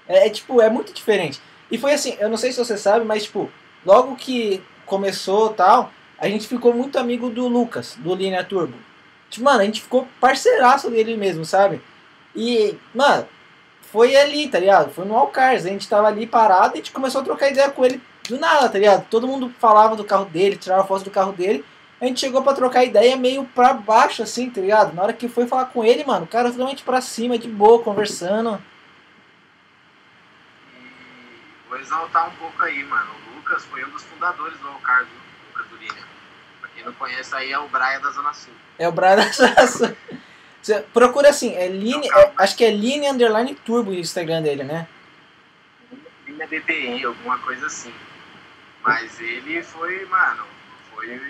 É, 0.09 0.27
é, 0.27 0.31
tipo, 0.31 0.61
é 0.61 0.71
muito 0.71 0.93
diferente. 0.93 1.41
E 1.71 1.79
foi 1.79 1.93
assim, 1.93 2.17
eu 2.19 2.29
não 2.29 2.37
sei 2.37 2.53
se 2.53 2.59
você 2.59 2.77
sabe, 2.77 3.05
mas 3.05 3.25
tipo, 3.25 3.51
logo 3.85 4.17
que 4.17 4.63
começou 4.87 5.51
tal, 5.51 5.93
a 6.19 6.29
gente 6.29 6.47
ficou 6.47 6.73
muito 6.73 6.99
amigo 6.99 7.29
do 7.31 7.49
Lucas, 7.49 7.97
do 7.99 8.15
Linha 8.15 8.45
Turbo. 8.45 8.77
Tipo, 9.31 9.45
mano, 9.45 9.61
a 9.61 9.65
gente 9.65 9.83
ficou 9.83 10.07
parceiraço 10.21 10.91
dele 10.91 11.17
mesmo, 11.17 11.45
sabe? 11.45 11.81
E, 12.35 12.79
mano, 12.95 13.27
foi 13.81 14.17
ali, 14.17 14.49
tá 14.49 14.59
ligado? 14.59 14.93
Foi 14.93 15.05
no 15.05 15.17
Alcars, 15.17 15.67
a 15.67 15.69
gente 15.69 15.89
tava 15.89 16.09
ali 16.09 16.27
parado 16.27 16.69
e 16.69 16.75
a 16.75 16.77
gente 16.77 16.93
começou 16.93 17.21
a 17.21 17.25
trocar 17.25 17.51
ideia 17.51 17.71
com 17.71 17.85
ele 17.85 18.01
do 18.29 18.38
nada, 18.38 18.69
tá 18.69 18.79
ligado? 18.79 19.07
Todo 19.09 19.26
mundo 19.26 19.52
falava 19.59 19.97
do 19.97 20.05
carro 20.05 20.25
dele, 20.26 20.57
tirava 20.57 20.85
foto 20.87 21.05
do 21.05 21.11
carro 21.11 21.33
dele. 21.33 21.64
A 22.00 22.07
gente 22.07 22.21
chegou 22.21 22.43
pra 22.43 22.52
trocar 22.55 22.85
ideia 22.85 23.17
meio 23.17 23.45
pra 23.55 23.73
baixo, 23.73 24.23
assim, 24.23 24.50
tá 24.50 24.61
ligado? 24.61 24.93
Na 24.95 25.02
hora 25.02 25.12
que 25.12 25.29
foi 25.29 25.47
falar 25.47 25.67
com 25.67 25.85
ele, 25.85 26.05
mano, 26.05 26.25
o 26.25 26.29
cara 26.29 26.50
totalmente 26.50 26.83
pra 26.83 27.00
cima, 27.00 27.38
de 27.38 27.49
boa, 27.49 27.81
conversando. 27.83 28.61
E 30.75 31.69
vou 31.69 31.79
exaltar 31.79 32.29
um 32.29 32.33
pouco 32.37 32.62
aí, 32.62 32.83
mano. 32.85 33.11
O 33.31 33.37
Lucas 33.37 33.64
foi 33.67 33.85
um 33.85 33.91
dos 33.91 34.02
fundadores 34.02 34.59
do 34.59 34.69
Alcars, 34.69 35.07
o 35.09 35.49
Lucas 35.59 35.71
do 35.71 35.76
Linha. 35.76 36.05
Pra 36.61 36.69
quem 36.75 36.85
não 36.85 36.93
conhece 36.95 37.35
aí, 37.37 37.52
é 37.52 37.59
o 37.59 37.69
Braia 37.69 38.00
da 38.00 38.11
Zona 38.11 38.33
Sul. 38.35 38.52
É 38.79 38.88
o 38.88 38.93
Brian 38.93 39.17
da 39.17 39.33
Saça. 39.33 39.97
Você 40.61 40.81
procura 40.93 41.29
assim, 41.31 41.55
é 41.55 41.69
Line, 41.69 42.09
é- 42.09 42.33
acho 42.38 42.57
que 42.57 42.64
é 42.64 42.71
Line 42.71 43.09
Underline 43.09 43.55
Turbo 43.55 43.91
o 43.91 43.95
Instagram 43.95 44.43
dele, 44.43 44.62
né? 44.64 44.87
Linha 46.26 46.47
DTI, 46.47 47.05
alguma 47.05 47.38
coisa 47.38 47.67
assim. 47.67 47.93
Mas 48.83 49.21
ele 49.21 49.62
foi, 49.62 50.05
mano, 50.07 50.45
foi 50.95 51.21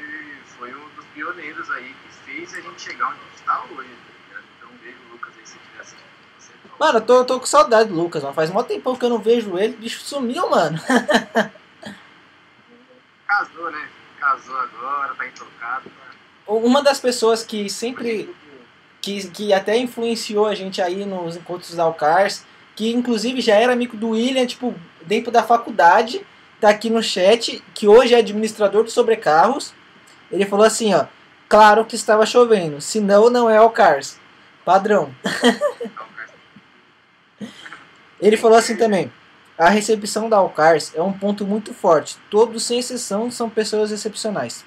foi 0.62 0.72
um 0.72 0.88
dos 0.94 1.04
pioneiros 1.12 1.68
aí 1.72 1.92
que 2.02 2.08
fez 2.24 2.54
a 2.54 2.60
gente 2.60 2.80
chegar 2.80 3.08
onde 3.08 3.18
a 3.18 3.24
gente 3.30 3.42
tá 3.44 3.64
hoje. 3.70 3.88
Tá 4.30 4.40
então, 4.56 4.70
beijo, 4.80 4.98
Lucas, 5.10 5.32
aí 5.36 5.44
se 5.44 5.58
tiver 5.58 5.80
assistindo. 5.80 6.06
Você, 6.38 6.52
mano, 6.78 6.98
eu 6.98 7.02
tô, 7.02 7.14
eu 7.16 7.24
tô 7.24 7.40
com 7.40 7.46
saudade 7.46 7.88
do 7.88 7.96
Lucas, 7.96 8.22
mano. 8.22 8.34
Faz 8.34 8.48
mó 8.48 8.62
tempão 8.62 8.94
que 8.94 9.04
eu 9.04 9.10
não 9.10 9.18
vejo 9.18 9.58
ele, 9.58 9.74
o 9.74 9.78
bicho 9.78 10.00
sumiu, 10.02 10.48
mano. 10.48 10.78
Casou, 13.26 13.72
né? 13.72 13.88
Casou 14.20 14.56
agora, 14.56 15.14
tá 15.14 15.26
intocado. 15.26 15.90
Tá... 15.90 16.12
Uma 16.46 16.80
das 16.80 17.00
pessoas 17.00 17.42
que 17.42 17.68
sempre. 17.68 18.32
Que, 19.00 19.28
que 19.30 19.52
até 19.52 19.76
influenciou 19.76 20.46
a 20.46 20.54
gente 20.54 20.80
aí 20.80 21.04
nos 21.04 21.34
encontros 21.34 21.74
da 21.74 21.82
Alcars, 21.82 22.46
que 22.76 22.92
inclusive 22.92 23.40
já 23.40 23.56
era 23.56 23.72
amigo 23.72 23.96
do 23.96 24.10
William, 24.10 24.46
tipo, 24.46 24.72
dentro 25.04 25.32
da 25.32 25.42
faculdade, 25.42 26.24
tá 26.62 26.70
aqui 26.70 26.88
no 26.88 27.02
chat, 27.02 27.62
que 27.74 27.88
hoje 27.88 28.14
é 28.14 28.18
administrador 28.18 28.84
de 28.84 28.92
sobrecarros. 28.92 29.74
Ele 30.30 30.46
falou 30.46 30.64
assim, 30.64 30.94
ó. 30.94 31.06
Claro 31.48 31.84
que 31.84 31.96
estava 31.96 32.24
chovendo, 32.24 32.80
senão 32.80 33.28
não 33.28 33.50
é 33.50 33.56
Alcars. 33.56 34.20
Padrão. 34.64 35.12
Ele 38.20 38.36
falou 38.36 38.56
assim 38.56 38.76
também. 38.76 39.12
A 39.58 39.68
recepção 39.68 40.28
da 40.28 40.36
Alcars 40.36 40.94
é 40.94 41.02
um 41.02 41.12
ponto 41.12 41.44
muito 41.44 41.74
forte. 41.74 42.16
Todos, 42.30 42.62
sem 42.62 42.78
exceção, 42.78 43.28
são 43.28 43.50
pessoas 43.50 43.90
excepcionais. 43.90 44.64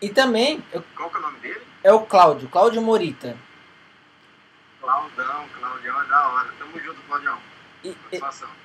E 0.00 0.08
também. 0.08 0.62
Qual 0.96 1.10
que 1.10 1.16
é 1.16 1.18
o 1.18 1.22
nome 1.22 1.40
dele? 1.40 1.62
É 1.82 1.92
o 1.92 2.02
Cláudio, 2.02 2.48
Cláudio 2.48 2.80
Morita. 2.80 3.36
Claudão, 4.80 5.48
Claudião 5.58 6.00
é 6.00 6.04
da 6.06 6.28
hora. 6.28 6.48
Tamo 6.58 6.78
junto, 6.78 7.00
Claudião. 7.08 7.36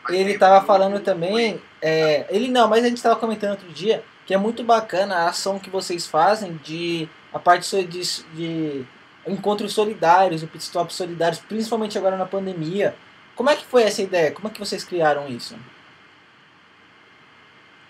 Ele 0.10 0.34
estava 0.34 0.66
falando 0.66 1.00
também. 1.00 1.62
É, 1.82 2.26
ele 2.30 2.48
não, 2.48 2.68
mas 2.68 2.84
a 2.84 2.88
gente 2.88 2.98
estava 2.98 3.16
comentando 3.16 3.52
outro 3.52 3.70
dia 3.70 4.04
que 4.26 4.34
é 4.34 4.38
muito 4.38 4.64
bacana 4.64 5.18
a 5.18 5.30
ação 5.30 5.60
que 5.60 5.70
vocês 5.70 6.08
fazem 6.08 6.56
de 6.64 7.10
a 7.34 7.40
parte 7.40 7.84
de, 7.84 8.02
de 8.34 8.86
encontros 9.28 9.74
solidários, 9.74 10.44
o 10.44 10.48
pit 10.48 10.64
stop 10.64 10.94
solidários, 10.94 11.40
principalmente 11.40 11.98
agora 11.98 12.18
na 12.18 12.26
pandemia. 12.26 12.96
Como 13.36 13.50
é 13.50 13.56
que 13.56 13.66
foi 13.66 13.84
essa 13.84 14.02
ideia? 14.02 14.32
Como 14.32 14.48
é 14.48 14.52
que 14.52 14.60
vocês 14.60 14.84
criaram 14.84 15.28
isso? 15.28 15.58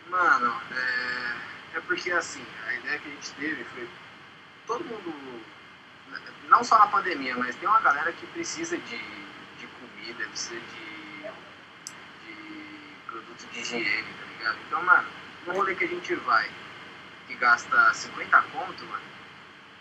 Mano, 0.09 0.53
é, 0.71 1.77
é 1.77 1.81
porque 1.81 2.11
assim, 2.11 2.45
a 2.67 2.73
ideia 2.73 2.99
que 2.99 3.07
a 3.07 3.11
gente 3.11 3.31
teve 3.31 3.63
foi 3.65 3.87
todo 4.67 4.83
mundo, 4.83 5.41
não 6.49 6.63
só 6.63 6.77
na 6.79 6.87
pandemia, 6.87 7.35
mas 7.37 7.55
tem 7.55 7.67
uma 7.67 7.81
galera 7.81 8.11
que 8.13 8.25
precisa 8.27 8.77
de, 8.77 8.97
de 8.97 9.67
comida, 9.67 10.27
precisa 10.27 10.59
de, 10.59 10.90
de 13.47 13.59
higiene, 13.59 14.03
tá 14.03 14.25
ligado? 14.37 14.57
Então, 14.67 14.83
mano, 14.83 15.07
no 15.45 15.53
rolê 15.53 15.75
que 15.75 15.85
a 15.85 15.87
gente 15.87 16.15
vai, 16.15 16.49
que 17.27 17.35
gasta 17.35 17.93
50 17.93 18.41
conto, 18.53 18.85
mano, 18.85 19.03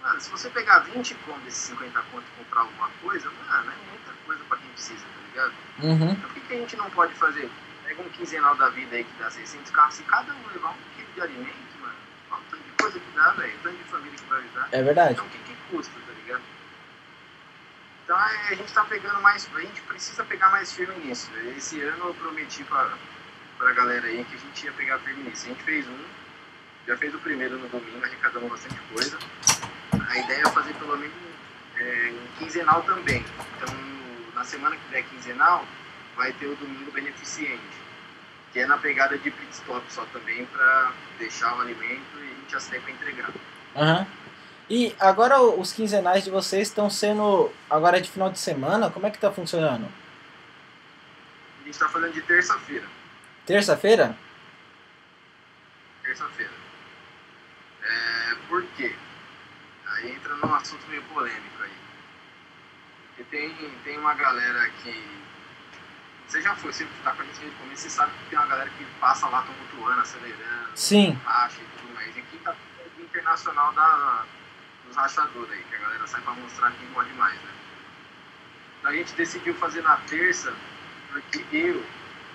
mano, 0.02 0.21
se 0.21 0.31
você 0.31 0.49
pegar 0.50 0.81
20 0.81 1.14
conto 1.26 1.40
desses 1.40 1.64
50 1.64 2.00
conto 2.12 2.25
e 2.25 2.45
comprar 2.45 2.62
alguma 2.62 2.88
coisa, 3.02 3.31
mano, 3.31 3.71
é 3.71 3.90
muita 3.90 4.12
coisa 4.26 4.43
pra 4.45 4.59
quem 4.59 4.71
precisa, 4.71 5.05
tá 5.05 5.26
ligado? 5.29 5.55
Uhum. 5.83 6.11
Então, 6.12 6.31
por 6.31 6.35
que, 6.35 6.40
que 6.40 6.55
a 6.55 6.57
gente 6.57 6.76
não 6.76 6.90
pode 6.90 7.14
fazer? 7.14 7.50
Pega 7.85 8.02
um 8.02 8.09
quinzenal 8.11 8.55
da 8.57 8.69
vida 8.71 8.97
aí 8.97 9.05
que 9.05 9.12
dá 9.19 9.31
600 9.31 9.71
carros, 9.73 9.95
se 9.95 10.02
cada 10.05 10.33
um 10.33 10.47
levar 10.52 10.71
um 10.71 10.76
quilo 10.97 11.12
de 11.14 11.21
alimento, 11.21 11.79
mano, 11.81 11.95
olha 12.31 12.40
o 12.40 12.45
tanto 12.50 12.62
de 12.62 12.71
coisa 12.73 13.00
que 13.00 13.11
dá, 13.17 13.31
velho, 13.31 13.55
o 13.55 13.62
tanto 13.62 13.76
de 13.76 13.85
família 13.85 14.19
que 14.19 14.25
vai 14.25 14.38
ajudar. 14.38 14.69
É 14.73 14.83
verdade. 14.83 15.12
Então, 15.12 15.26
o 15.26 15.29
que, 15.29 15.38
que 15.38 15.57
custa, 15.71 15.93
tá 16.07 16.12
ligado? 16.12 16.43
Então, 18.05 18.19
é, 18.19 18.49
a 18.49 18.55
gente 18.55 18.73
tá 18.73 18.85
pegando 18.85 19.21
mais, 19.21 19.49
a 19.55 19.61
gente 19.61 19.81
precisa 19.83 20.25
pegar 20.25 20.50
mais 20.50 20.73
firme 20.73 20.97
nisso. 21.05 21.31
Esse 21.57 21.81
ano 21.81 22.07
eu 22.07 22.14
prometi 22.14 22.64
pra, 22.64 22.90
pra 23.61 23.73
galera 23.75 24.07
aí 24.07 24.25
que 24.25 24.35
a 24.35 24.38
gente 24.38 24.64
ia 24.64 24.73
pegar 24.73 24.99
firme 25.00 25.25
nisso. 25.25 25.45
A 25.45 25.49
gente 25.50 25.62
fez 25.62 25.87
um, 25.87 26.05
já 26.88 26.97
fez 26.97 27.14
o 27.14 27.19
primeiro 27.19 27.59
no 27.59 27.69
domingo, 27.69 28.02
arrecadamos 28.02 28.50
bastante 28.50 28.81
coisa. 28.93 29.19
A 29.93 30.19
ideia 30.19 30.40
é 30.40 30.50
fazer 30.50 30.73
pelo 30.75 30.97
menos 30.97 31.14
é, 31.76 32.12
um 32.12 32.38
quinzenal 32.38 32.83
também. 32.83 33.25
Então, 33.57 33.75
na 34.35 34.43
semana 34.45 34.75
que 34.76 34.88
vier 34.90 35.05
quinzenal, 35.05 35.64
vai 36.17 36.33
ter 36.33 36.47
o 36.47 36.57
domingo 36.57 36.90
beneficente, 36.90 37.61
que 38.50 38.61
é 38.61 38.67
na 38.67 38.79
pegada 38.79 39.19
de 39.19 39.31
pit 39.31 39.52
stop 39.52 39.85
só 39.93 40.07
também 40.07 40.47
para 40.47 40.93
deixar 41.19 41.55
o 41.59 41.61
alimento 41.61 42.17
e 42.17 42.23
a 42.23 42.40
gente 42.40 42.52
já 42.52 42.61
sai 42.61 42.81
para 42.81 42.93
entregar. 42.93 43.31
Uhum. 43.76 44.07
E 44.71 44.95
agora 44.99 45.43
os 45.43 45.73
quinzenais 45.73 46.25
de 46.25 46.31
vocês 46.31 46.69
estão 46.69 46.88
sendo 46.88 47.52
agora 47.69 48.00
de 48.00 48.11
final 48.11 48.31
de 48.31 48.38
semana? 48.38 48.90
Como 48.90 49.07
é 49.07 49.11
que 49.11 49.19
tá 49.19 49.31
funcionando? 49.31 49.85
A 51.61 51.64
gente 51.64 51.75
está 51.75 51.88
falando 51.88 52.14
de 52.14 52.23
terça-feira. 52.23 53.00
Terça-feira? 53.50 54.16
Terça-feira. 56.04 56.52
É, 57.83 58.35
por 58.49 58.62
quê? 58.76 58.95
Aí 59.88 60.12
entra 60.12 60.37
num 60.37 60.54
assunto 60.54 60.87
meio 60.87 61.02
polêmico 61.02 61.61
aí. 61.61 61.73
Porque 63.09 63.25
tem, 63.25 63.52
tem 63.83 63.99
uma 63.99 64.14
galera 64.14 64.71
que. 64.80 65.21
Você 66.28 66.40
já 66.42 66.54
foi, 66.54 66.73
você 66.73 66.87
tá 67.02 67.11
com 67.11 67.23
a 67.23 67.25
gente 67.25 67.40
desde 67.40 67.57
o 67.57 67.59
começo, 67.59 67.83
você 67.83 67.90
sabe 67.90 68.12
que 68.12 68.30
tem 68.30 68.38
uma 68.38 68.47
galera 68.47 68.71
que 68.71 68.85
passa 69.00 69.26
lá 69.26 69.42
tumultuando, 69.42 70.00
acelerando, 70.00 70.71
Sim. 70.76 71.19
racha 71.25 71.61
e 71.61 71.78
tudo 71.80 71.92
mais. 71.92 72.16
E 72.16 72.21
aqui 72.21 72.38
tá 72.45 72.54
o 72.97 73.02
internacional 73.02 73.73
da, 73.73 74.26
dos 74.87 74.95
rachadores 74.95 75.50
aí, 75.50 75.64
que 75.64 75.75
a 75.75 75.78
galera 75.78 76.07
sai 76.07 76.21
pra 76.21 76.35
mostrar 76.35 76.71
quem 76.71 76.87
pode 76.90 77.12
mais, 77.14 77.35
né? 77.35 77.50
Então 78.78 78.92
a 78.92 78.95
gente 78.95 79.12
decidiu 79.14 79.54
fazer 79.57 79.83
na 79.83 79.97
terça, 79.97 80.54
porque 81.11 81.45
eu, 81.52 81.85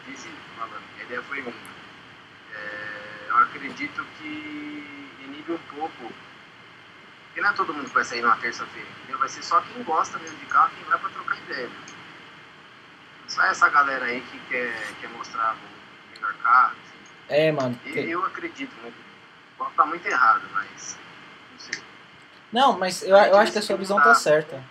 disse 0.07 0.29
falando, 0.57 0.83
a 0.99 1.03
ideia 1.03 1.21
foi 1.23 1.41
uma. 1.41 1.51
É, 2.53 3.29
eu 3.29 3.37
acredito 3.37 4.05
que 4.17 5.17
inibe 5.23 5.51
um 5.51 5.75
pouco 5.75 6.13
porque 7.35 7.41
não 7.41 7.49
é 7.49 7.53
todo 7.53 7.73
mundo 7.73 7.89
que 7.89 7.93
vai 7.93 8.05
sair 8.05 8.21
numa 8.21 8.37
terça-feira, 8.37 8.87
entendeu? 8.97 9.19
Vai 9.19 9.27
ser 9.27 9.43
só 9.43 9.59
quem 9.59 9.83
gosta 9.83 10.17
mesmo 10.19 10.37
de 10.37 10.45
carro, 10.45 10.71
quem 10.73 10.85
vai 10.85 10.97
pra 10.97 11.09
trocar 11.09 11.37
ideia. 11.37 11.67
Né? 11.67 11.75
Só 13.27 13.43
essa 13.43 13.67
galera 13.67 14.05
aí 14.05 14.21
que 14.21 14.39
quer, 14.47 14.73
quer 15.01 15.09
mostrar 15.09 15.53
o 15.53 16.15
melhor 16.15 16.33
carro. 16.35 16.75
Assim. 16.81 16.97
É, 17.27 17.51
mano. 17.51 17.77
Eu, 17.85 18.03
eu 18.03 18.25
acredito 18.25 18.73
muito. 18.81 18.95
Pode 19.57 19.71
estar 19.71 19.85
muito 19.85 20.05
errado, 20.05 20.43
mas. 20.53 20.97
Não 21.51 21.59
sei. 21.59 21.83
Não, 22.53 22.79
mas 22.79 23.03
eu, 23.03 23.17
eu 23.17 23.37
acho 23.37 23.51
que 23.51 23.59
a 23.59 23.61
sua 23.61 23.75
visão 23.75 24.01
tá 24.01 24.15
certa. 24.15 24.63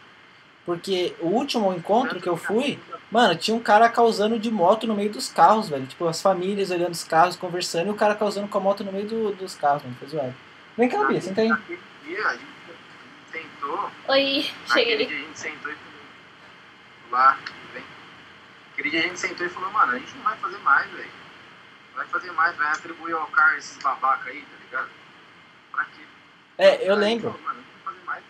Porque 0.64 1.14
o 1.20 1.26
último 1.26 1.72
encontro 1.74 2.20
que 2.20 2.28
eu 2.28 2.36
fui, 2.38 2.78
mano, 3.10 3.36
tinha 3.36 3.54
um 3.54 3.60
cara 3.60 3.88
causando 3.88 4.38
de 4.38 4.50
moto 4.50 4.86
no 4.86 4.94
meio 4.94 5.10
dos 5.12 5.28
carros, 5.28 5.68
velho. 5.68 5.86
Tipo, 5.86 6.08
as 6.08 6.22
famílias 6.22 6.70
olhando 6.70 6.92
os 6.92 7.04
carros, 7.04 7.36
conversando, 7.36 7.88
e 7.88 7.90
o 7.90 7.94
cara 7.94 8.14
causando 8.14 8.48
com 8.48 8.56
a 8.58 8.60
moto 8.60 8.82
no 8.82 8.90
meio 8.92 9.06
do, 9.06 9.34
dos 9.34 9.54
carros, 9.54 9.82
mano. 9.82 9.94
Foi 9.98 10.08
zoado. 10.08 10.34
Vem 10.76 10.88
cá, 10.88 11.04
Bia, 11.04 11.20
senta 11.20 11.42
aí. 11.42 11.48
Naquele 11.48 11.78
dia, 12.06 12.26
a 12.26 12.32
gente 12.32 12.46
sentou. 13.30 13.90
Oi, 14.08 14.50
Naquele 14.68 14.90
cheguei. 14.90 15.06
dia 15.06 15.16
a 15.16 15.20
gente 15.20 15.38
sentou 15.38 15.70
e 15.70 15.74
falou. 15.74 15.92
Lá, 17.10 17.38
vem. 17.74 17.84
Aquele 18.72 18.90
dia 18.90 19.00
a 19.00 19.02
gente 19.02 19.20
sentou 19.20 19.46
e 19.46 19.50
falou, 19.50 19.70
mano, 19.70 19.92
a 19.92 19.98
gente 19.98 20.16
não 20.16 20.22
vai 20.24 20.36
fazer 20.38 20.58
mais, 20.58 20.90
velho. 20.90 21.10
Não 21.90 21.96
vai 21.98 22.06
fazer 22.06 22.30
mais, 22.32 22.56
vai 22.56 22.68
atribuir 22.72 23.12
ao 23.12 23.26
CAR 23.26 23.56
esses 23.58 23.76
babaca 23.82 24.30
aí, 24.30 24.40
tá 24.40 24.56
ligado? 24.64 24.88
Pra 25.72 25.84
quê? 25.84 26.00
É, 26.56 26.88
eu 26.88 26.94
Aí 26.94 27.00
lembro. 27.00 27.30
Falou, 27.32 27.46
mano, 27.46 27.58
não 27.58 27.84
vai 27.84 27.94
fazer 27.94 28.06
mais. 28.06 28.24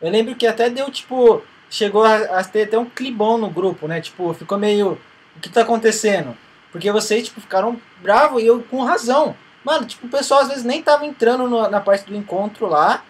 Eu 0.00 0.10
lembro 0.10 0.34
que 0.34 0.46
até 0.46 0.68
deu, 0.70 0.90
tipo, 0.90 1.42
chegou 1.68 2.04
a, 2.04 2.16
a 2.38 2.44
ter 2.44 2.62
até 2.64 2.78
um 2.78 2.86
clibão 2.88 3.36
no 3.38 3.50
grupo, 3.50 3.86
né? 3.86 4.00
Tipo, 4.00 4.32
ficou 4.34 4.56
meio. 4.58 4.98
O 5.36 5.40
que 5.40 5.48
tá 5.48 5.62
acontecendo? 5.62 6.36
Porque 6.72 6.90
vocês, 6.92 7.24
tipo, 7.26 7.40
ficaram 7.40 7.80
bravos 8.00 8.42
e 8.42 8.46
eu 8.46 8.62
com 8.62 8.82
razão. 8.84 9.36
Mano, 9.64 9.84
tipo, 9.86 10.06
o 10.06 10.10
pessoal 10.10 10.40
às 10.40 10.48
vezes 10.48 10.64
nem 10.64 10.82
tava 10.82 11.04
entrando 11.04 11.46
no- 11.48 11.68
na 11.68 11.80
parte 11.80 12.04
do 12.06 12.16
encontro 12.16 12.66
lá. 12.66 13.04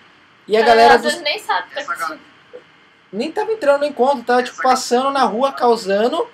E 0.49 0.57
a 0.57 0.61
É, 0.61 0.63
galera 0.65 0.95
às 0.95 1.03
dos, 1.03 1.13
vezes 1.13 1.25
nem 1.25 1.39
sabe 1.39 1.69
o 1.69 1.77
que 1.77 1.85
tá 1.85 2.17
nem 3.13 3.31
tava 3.33 3.53
entrando 3.53 3.81
no 3.81 3.87
encontro, 3.87 4.23
tava 4.25 4.43
tipo 4.43 4.61
passando 4.63 5.11
na 5.11 5.25
rua 5.25 5.53
causando 5.53 6.29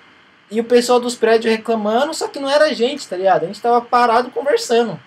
e 0.49 0.59
o 0.59 0.63
pessoal 0.63 0.99
dos 0.99 1.15
prédios 1.15 1.51
reclamando, 1.53 2.13
só 2.13 2.27
que 2.27 2.39
não 2.39 2.49
era 2.49 2.65
a 2.65 2.73
gente, 2.73 3.07
tá 3.07 3.17
ligado? 3.17 3.43
A 3.43 3.47
gente 3.47 3.61
tava 3.61 3.81
parado 3.81 4.29
conversando. 4.31 4.99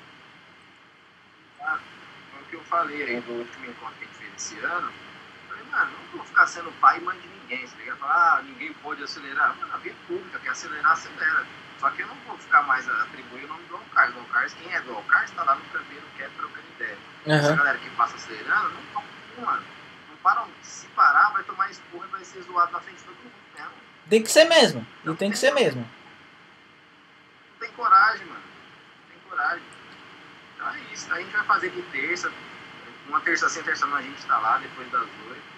Foi 1.59 2.41
o 2.43 2.45
que 2.51 2.57
eu 2.57 2.61
falei 2.63 3.03
aí 3.03 3.21
do 3.21 3.33
último 3.33 3.67
encontro 3.67 3.95
que 3.99 4.05
a 4.05 4.07
gente 4.07 4.17
fez 4.19 4.31
esse 4.37 4.65
ano. 4.65 4.91
Eu 4.91 5.57
falei, 5.57 5.65
mano, 5.71 5.91
não 6.13 6.19
vou 6.19 6.27
ficar 6.41 6.47
sendo 6.47 6.73
pai 6.81 6.99
e 6.99 7.01
mãe 7.03 7.19
de 7.19 7.29
ninguém. 7.29 7.67
Você 7.67 7.77
liga 7.77 7.97
falar, 7.97 8.39
ah, 8.39 8.43
ninguém 8.43 8.73
pode 8.75 9.03
acelerar. 9.03 9.55
Mano, 9.57 9.75
a 9.75 9.77
via 9.79 9.95
pública 10.07 10.39
quer 10.39 10.51
acelerar, 10.51 10.93
acelera. 10.93 11.47
Só 11.79 11.91
que 11.91 12.03
eu 12.03 12.07
não 12.07 12.15
vou 12.27 12.37
ficar 12.39 12.63
mais 12.63 12.89
a 12.89 13.03
atribuir 13.03 13.45
o 13.45 13.49
nome 13.49 13.65
do 13.65 13.77
Alcars, 13.77 14.55
quem 14.55 14.73
é 14.73 14.81
do 14.81 14.95
Alcars 14.95 15.31
tá 15.31 15.45
lá 15.45 15.55
no 15.55 15.65
canteiro, 15.67 16.05
quer 16.17 16.29
trocando 16.37 16.67
ideia. 16.77 16.99
Essa 17.27 17.49
Aham. 17.49 17.57
galera 17.57 17.79
que 17.79 17.91
passa 17.91 18.17
acelerando, 18.17 18.69
não 18.71 18.83
toma 18.93 19.07
cu, 19.35 19.41
mano. 19.43 19.63
Não 20.11 20.17
param, 20.19 20.49
se 20.63 20.87
parar, 20.89 21.31
vai 21.31 21.43
tomar 21.45 21.71
esporro 21.71 22.05
e 22.05 22.09
vai 22.09 22.25
ser 22.25 22.43
zoado 22.43 22.73
na 22.73 22.81
frente 22.81 22.99
de 22.99 23.05
todo 23.05 23.17
mundo 23.17 23.33
mesmo. 23.55 23.73
Tem 24.09 24.23
que 24.23 24.31
ser 24.31 24.45
mesmo. 24.45 24.87
E 25.05 25.15
tem 25.15 25.31
que 25.31 25.39
ser 25.39 25.53
mesmo. 25.53 25.89
Não 27.51 27.59
tem 27.61 27.71
coragem, 27.73 28.27
mano. 28.27 28.41
Não 28.41 29.11
tem 29.11 29.31
coragem. 29.31 29.65
Então 30.55 30.69
é 30.69 30.81
isso. 30.93 31.13
A 31.13 31.19
gente 31.19 31.33
vai 31.33 31.45
fazer 31.45 31.71
de 31.71 31.83
terça. 31.83 32.31
Uma 33.09 33.21
terça 33.21 33.49
sim, 33.49 33.63
terça 33.63 33.87
não, 33.87 33.97
a 33.97 34.03
gente 34.03 34.25
tá 34.27 34.39
lá 34.39 34.59
depois 34.59 34.91
das 34.91 35.01
oito. 35.01 35.50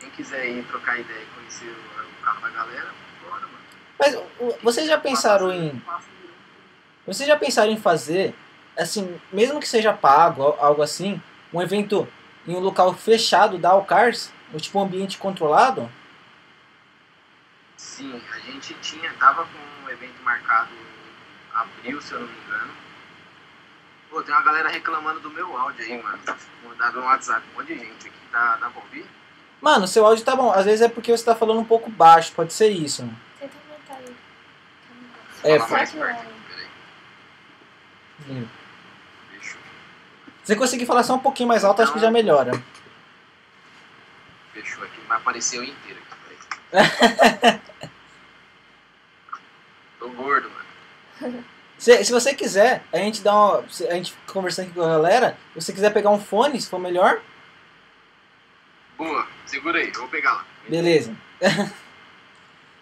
Quem 0.00 0.10
quiser 0.10 0.46
ir 0.48 0.64
trocar 0.66 0.98
ideia 0.98 1.22
e 1.22 1.26
conhecer 1.34 1.66
o, 1.68 2.24
carro 2.24 2.40
da 2.40 2.48
galera, 2.50 2.90
bora, 3.22 3.40
mano. 3.42 3.58
Mas 3.98 4.14
o- 4.14 4.58
vocês 4.62 4.86
já 4.86 4.98
pensaram 4.98 5.52
em. 5.52 5.82
Vocês 7.06 7.26
já 7.28 7.36
pensaram 7.36 7.70
em 7.70 7.78
fazer 7.80 8.34
assim, 8.76 9.18
mesmo 9.32 9.60
que 9.60 9.68
seja 9.68 9.92
pago, 9.92 10.42
al- 10.42 10.58
algo 10.64 10.82
assim, 10.82 11.20
um 11.52 11.62
evento 11.62 12.06
em 12.46 12.54
um 12.54 12.60
local 12.60 12.92
fechado 12.94 13.56
da 13.58 13.70
Alcars, 13.70 14.30
ou 14.52 14.60
tipo 14.60 14.78
um 14.78 14.82
ambiente 14.82 15.16
controlado? 15.18 15.90
Sim, 17.76 18.20
a 18.32 18.38
gente 18.38 18.74
tinha, 18.74 19.12
tava 19.14 19.44
com 19.46 19.84
um 19.86 19.90
evento 19.90 20.20
marcado 20.22 20.70
em 20.72 21.56
abril, 21.58 22.00
se 22.02 22.12
eu 22.12 22.20
não 22.20 22.26
me 22.26 22.34
engano. 22.46 22.72
Pô, 24.10 24.22
tem 24.22 24.34
uma 24.34 24.42
galera 24.44 24.68
reclamando 24.68 25.20
do 25.20 25.30
meu 25.30 25.56
áudio 25.56 25.84
aí, 25.84 26.02
mano. 26.02 26.18
Mandaram 26.64 27.00
no 27.00 27.06
WhatsApp, 27.06 27.42
um 27.52 27.58
monte 27.58 27.74
de 27.74 27.78
gente 27.80 28.08
aqui, 28.08 28.18
tá, 28.32 28.56
dá 28.56 28.68
pra 28.70 28.80
ouvir? 28.82 29.06
Mano, 29.60 29.86
seu 29.86 30.04
áudio 30.06 30.24
tá 30.24 30.36
bom. 30.36 30.50
Às 30.52 30.64
vezes 30.64 30.82
é 30.82 30.88
porque 30.88 31.10
você 31.10 31.24
tá 31.24 31.34
falando 31.34 31.60
um 31.60 31.64
pouco 31.64 31.90
baixo, 31.90 32.32
pode 32.32 32.52
ser 32.52 32.68
isso. 32.68 33.08
Tenta 33.40 33.54
aumentar 33.68 34.10
aí. 35.44 35.52
É, 35.52 35.58
Fala 35.58 35.70
mais 35.70 35.92
perto. 35.92 36.36
Se 40.46 40.52
você 40.52 40.56
conseguir 40.56 40.86
falar 40.86 41.02
só 41.02 41.14
um 41.14 41.18
pouquinho 41.18 41.48
mais 41.48 41.64
alto, 41.64 41.82
acho 41.82 41.92
que 41.92 41.98
já 41.98 42.10
melhora. 42.10 42.52
Fechou 44.52 44.84
aqui, 44.84 45.00
vai 45.08 45.16
aparecer 45.16 45.56
eu 45.58 45.64
inteiro 45.64 46.00
aqui, 46.00 46.38
peraí. 46.70 47.60
Tô 49.98 50.08
gordo, 50.10 50.50
mano. 51.20 51.44
Se, 51.78 52.04
se 52.04 52.12
você 52.12 52.34
quiser, 52.34 52.84
a 52.92 52.98
gente 52.98 53.22
dá 53.22 53.34
uma, 53.34 53.58
a 53.58 53.94
gente 53.94 54.14
conversando 54.32 54.66
aqui 54.66 54.74
com 54.74 54.82
a 54.82 54.88
galera, 54.88 55.36
se 55.52 55.62
você 55.62 55.72
quiser 55.72 55.92
pegar 55.92 56.10
um 56.10 56.20
fone, 56.20 56.60
se 56.60 56.68
for 56.70 56.78
melhor, 56.78 57.20
Boa, 58.96 59.26
segura 59.44 59.78
aí, 59.78 59.88
eu 59.88 60.00
vou 60.00 60.08
pegar 60.08 60.32
lá. 60.32 60.44
beleza. 60.68 61.14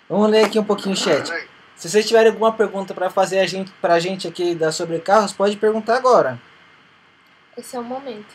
Vamos 0.08 0.30
ler 0.30 0.44
aqui 0.44 0.58
um 0.58 0.64
pouquinho 0.64 0.94
o 0.94 0.98
chat. 0.98 1.28
Peraí. 1.28 1.48
Se 1.76 1.88
vocês 1.88 2.06
tiverem 2.06 2.30
alguma 2.30 2.52
pergunta 2.52 2.94
pra 2.94 3.10
fazer 3.10 3.40
a 3.40 3.46
gente, 3.46 3.72
pra 3.80 3.98
gente 3.98 4.28
aqui 4.28 4.54
da 4.54 4.70
sobre 4.70 4.98
carros, 5.00 5.32
pode 5.32 5.56
perguntar 5.56 5.96
agora. 5.96 6.40
Esse 7.56 7.74
é 7.76 7.80
o 7.80 7.84
momento. 7.84 8.32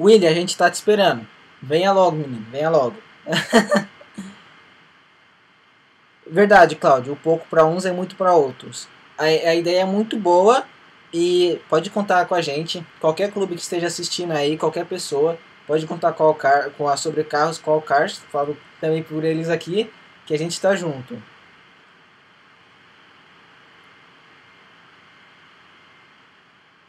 William, 0.00 0.30
a 0.30 0.34
gente 0.34 0.56
tá 0.56 0.70
te 0.70 0.74
esperando. 0.74 1.26
Venha 1.60 1.92
logo, 1.92 2.16
menino, 2.16 2.46
venha 2.50 2.70
logo. 2.70 2.96
Verdade, 6.26 6.76
Cláudio. 6.76 7.12
O 7.12 7.16
pouco 7.16 7.46
pra 7.48 7.64
uns 7.64 7.84
é 7.84 7.92
muito 7.92 8.16
pra 8.16 8.34
outros. 8.34 8.88
A, 9.18 9.24
a 9.24 9.54
ideia 9.54 9.82
é 9.82 9.84
muito 9.84 10.16
boa 10.18 10.64
e 11.12 11.60
pode 11.68 11.90
contar 11.90 12.26
com 12.26 12.34
a 12.34 12.42
gente. 12.42 12.84
Qualquer 13.00 13.32
clube 13.32 13.54
que 13.54 13.62
esteja 13.62 13.86
assistindo 13.86 14.32
aí, 14.32 14.56
qualquer 14.56 14.86
pessoa, 14.86 15.38
pode 15.66 15.86
contar 15.86 16.12
com 16.12 16.22
a, 16.22 16.26
Alcar, 16.26 16.70
com 16.70 16.88
a 16.88 16.96
sobre 16.96 17.24
carros, 17.24 17.58
com 17.58 17.70
a 17.70 17.74
Alcars. 17.74 18.18
Falo 18.30 18.56
também 18.80 19.02
por 19.02 19.24
eles 19.24 19.48
aqui 19.48 19.90
que 20.24 20.34
a 20.34 20.38
gente 20.38 20.60
tá 20.60 20.74
junto. 20.74 21.20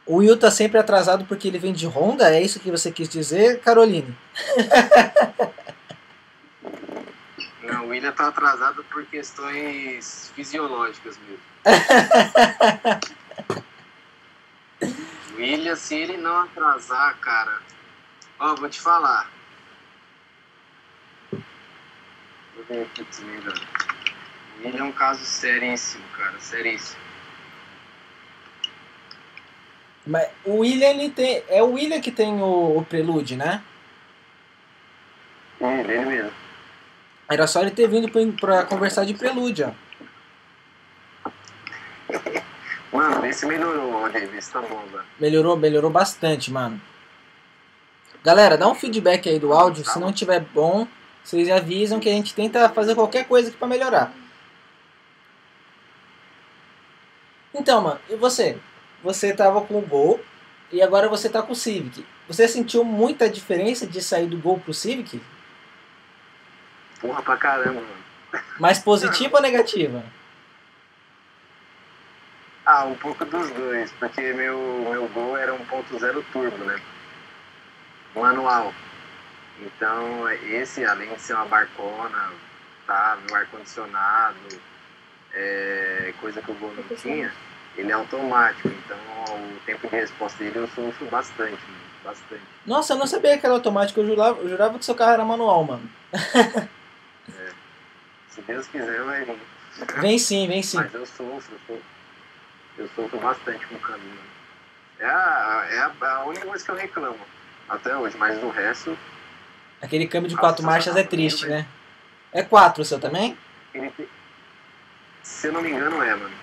O 0.06 0.18
Will 0.18 0.38
tá 0.38 0.50
sempre 0.50 0.80
atrasado 0.80 1.26
porque 1.26 1.50
ele 1.50 1.60
vem 1.60 1.74
de 1.74 1.86
Honda? 1.86 2.34
É 2.34 2.42
isso 2.42 2.62
que 2.62 2.72
você 2.72 2.90
quis 2.90 3.10
dizer, 3.10 3.60
Caroline? 3.60 4.18
Não, 7.62 7.86
o 7.86 7.90
William 7.90 8.14
tá 8.14 8.30
atrasado 8.30 8.84
por 8.86 9.06
questões 9.06 10.32
fisiológicas 10.34 11.20
mesmo. 11.28 11.44
William, 15.36 15.76
se 15.76 15.96
ele 15.96 16.16
não 16.16 16.44
atrasar, 16.44 17.18
cara, 17.20 17.60
ó, 18.40 18.56
vou 18.56 18.70
te 18.70 18.80
falar. 18.80 19.30
Vou 22.56 22.66
ver 22.70 22.84
aqui 22.84 23.24
melhor. 23.24 23.60
O 24.58 24.66
William 24.66 24.82
é 24.82 24.84
um 24.84 24.92
caso 24.92 25.24
seríssimo, 25.24 26.04
cara, 26.18 26.40
seríssimo. 26.40 27.00
Mas 30.06 30.30
o 30.46 30.60
William, 30.60 30.90
ele 30.90 31.10
tem. 31.10 31.44
É 31.50 31.62
o 31.62 31.74
William 31.74 32.00
que 32.00 32.12
tem 32.12 32.42
o, 32.42 32.78
o 32.78 32.86
prelude, 32.86 33.36
né? 33.36 33.62
Ele, 35.60 35.92
ele 35.92 36.06
mesmo. 36.06 36.32
Era 37.30 37.46
só 37.46 37.62
ele 37.62 37.72
ter 37.72 37.88
vindo 37.88 38.10
pra, 38.10 38.22
pra 38.40 38.64
conversar 38.64 39.06
de 39.06 39.14
prelude, 39.14 39.64
ó. 39.64 39.72
Mano, 42.94 43.22
vê 43.22 43.34
se 43.34 43.46
melhorou, 43.46 44.10
se 44.40 44.52
tá 44.52 44.62
bom, 44.62 44.82
velho. 44.88 45.04
Melhorou, 45.20 45.58
melhorou 45.58 45.92
bastante, 45.92 46.50
mano. 46.50 46.82
Galera, 48.28 48.58
dá 48.58 48.68
um 48.68 48.76
feedback 48.76 49.30
aí 49.30 49.40
do 49.40 49.54
áudio. 49.54 49.86
Se 49.86 49.98
não 49.98 50.12
tiver 50.12 50.42
bom, 50.42 50.86
vocês 51.24 51.50
avisam 51.50 51.98
que 51.98 52.10
a 52.10 52.12
gente 52.12 52.36
tenta 52.36 52.68
fazer 52.68 52.94
qualquer 52.94 53.26
coisa 53.26 53.48
aqui 53.48 53.58
pra 53.58 53.70
melhorar. 53.70 54.12
Então, 57.54 57.82
mano, 57.82 58.02
e 58.10 58.18
você? 58.18 58.58
Você 59.02 59.34
tava 59.34 59.62
com 59.62 59.78
o 59.78 59.82
Gol 59.82 60.20
e 60.74 60.82
agora 60.82 61.08
você 61.08 61.30
tá 61.30 61.42
com 61.42 61.54
o 61.54 61.56
Civic. 61.56 62.06
Você 62.28 62.50
sentiu 62.50 62.84
muita 62.84 63.30
diferença 63.30 63.88
de 63.88 64.02
sair 64.02 64.28
do 64.28 64.38
Gol 64.38 64.60
pro 64.60 64.74
Civic? 64.74 65.22
Porra 67.00 67.22
pra 67.22 67.38
caramba, 67.38 67.80
mano. 67.80 68.44
Mais 68.60 68.78
positiva 68.78 69.38
ou 69.38 69.42
negativa? 69.42 70.04
Ah, 72.66 72.84
um 72.84 72.96
pouco 72.96 73.24
dos 73.24 73.50
dois, 73.52 73.90
porque 73.94 74.34
meu, 74.34 74.86
meu 74.92 75.08
gol 75.08 75.38
era 75.38 75.54
1.0 75.54 76.26
turbo, 76.34 76.66
né? 76.66 76.82
Manual. 78.18 78.74
Então, 79.60 80.30
esse, 80.30 80.86
além 80.86 81.14
de 81.14 81.22
ser 81.22 81.34
uma 81.34 81.46
barcona, 81.46 82.32
tá, 82.86 83.18
no 83.28 83.36
ar-condicionado, 83.36 84.36
é, 85.34 86.14
coisa 86.20 86.42
que 86.42 86.52
o 86.52 86.56
gol 86.56 86.74
não 86.74 86.84
tinha, 86.96 87.34
ele 87.76 87.92
é 87.92 87.94
automático. 87.94 88.68
Então, 88.68 88.98
o 89.36 89.60
tempo 89.66 89.88
de 89.88 89.96
resposta 89.96 90.44
dele 90.44 90.58
eu 90.60 90.68
sofro 90.68 91.08
bastante, 91.08 91.52
mano, 91.52 91.82
bastante. 92.04 92.44
Nossa, 92.66 92.94
eu 92.94 92.98
não 92.98 93.08
sabia 93.08 93.38
que 93.38 93.46
era 93.46 93.56
automático. 93.56 94.00
Eu 94.00 94.06
jurava, 94.06 94.40
eu 94.42 94.50
jurava 94.50 94.78
que 94.78 94.86
seu 94.86 94.96
carro 94.96 95.14
era 95.14 95.26
manual, 95.26 95.64
mano. 95.64 95.90
Se 98.30 98.42
Deus 98.42 98.68
quiser, 98.68 99.04
vai 99.04 99.26
vir. 99.26 99.40
Vem 100.00 100.20
sim, 100.20 100.48
vem 100.48 100.62
sim. 100.62 100.78
Mas 100.78 100.94
eu 100.94 101.06
sofro, 101.06 101.34
eu 101.34 101.60
sofro, 101.68 101.82
eu 102.78 102.90
sofro 102.96 103.20
bastante 103.20 103.66
com 103.68 103.76
o 103.76 103.80
caminho. 103.80 104.20
É 105.00 105.06
a, 105.06 105.68
é 105.70 105.80
a, 105.80 105.92
a 106.14 106.26
única 106.26 106.46
coisa 106.46 106.64
que 106.64 106.72
eu 106.72 106.76
reclamo 106.76 107.20
até 107.70 107.96
hoje, 107.96 108.18
mas 108.18 108.42
o 108.44 108.50
resto, 108.50 108.98
Aquele 109.82 110.08
câmbio 110.08 110.30
de 110.30 110.36
quatro 110.36 110.66
marchas 110.66 110.96
é 110.96 111.04
triste, 111.04 111.46
né? 111.46 111.66
É 112.34 112.42
quatro 112.42 112.82
o 112.82 112.86
seu 112.86 113.00
também? 113.00 113.38
ele 113.74 113.92
se 115.22 115.48
eu 115.48 115.54
não 115.54 115.62
me 115.62 115.70
engano, 115.70 116.02
é, 116.02 116.16
mano. 116.16 116.36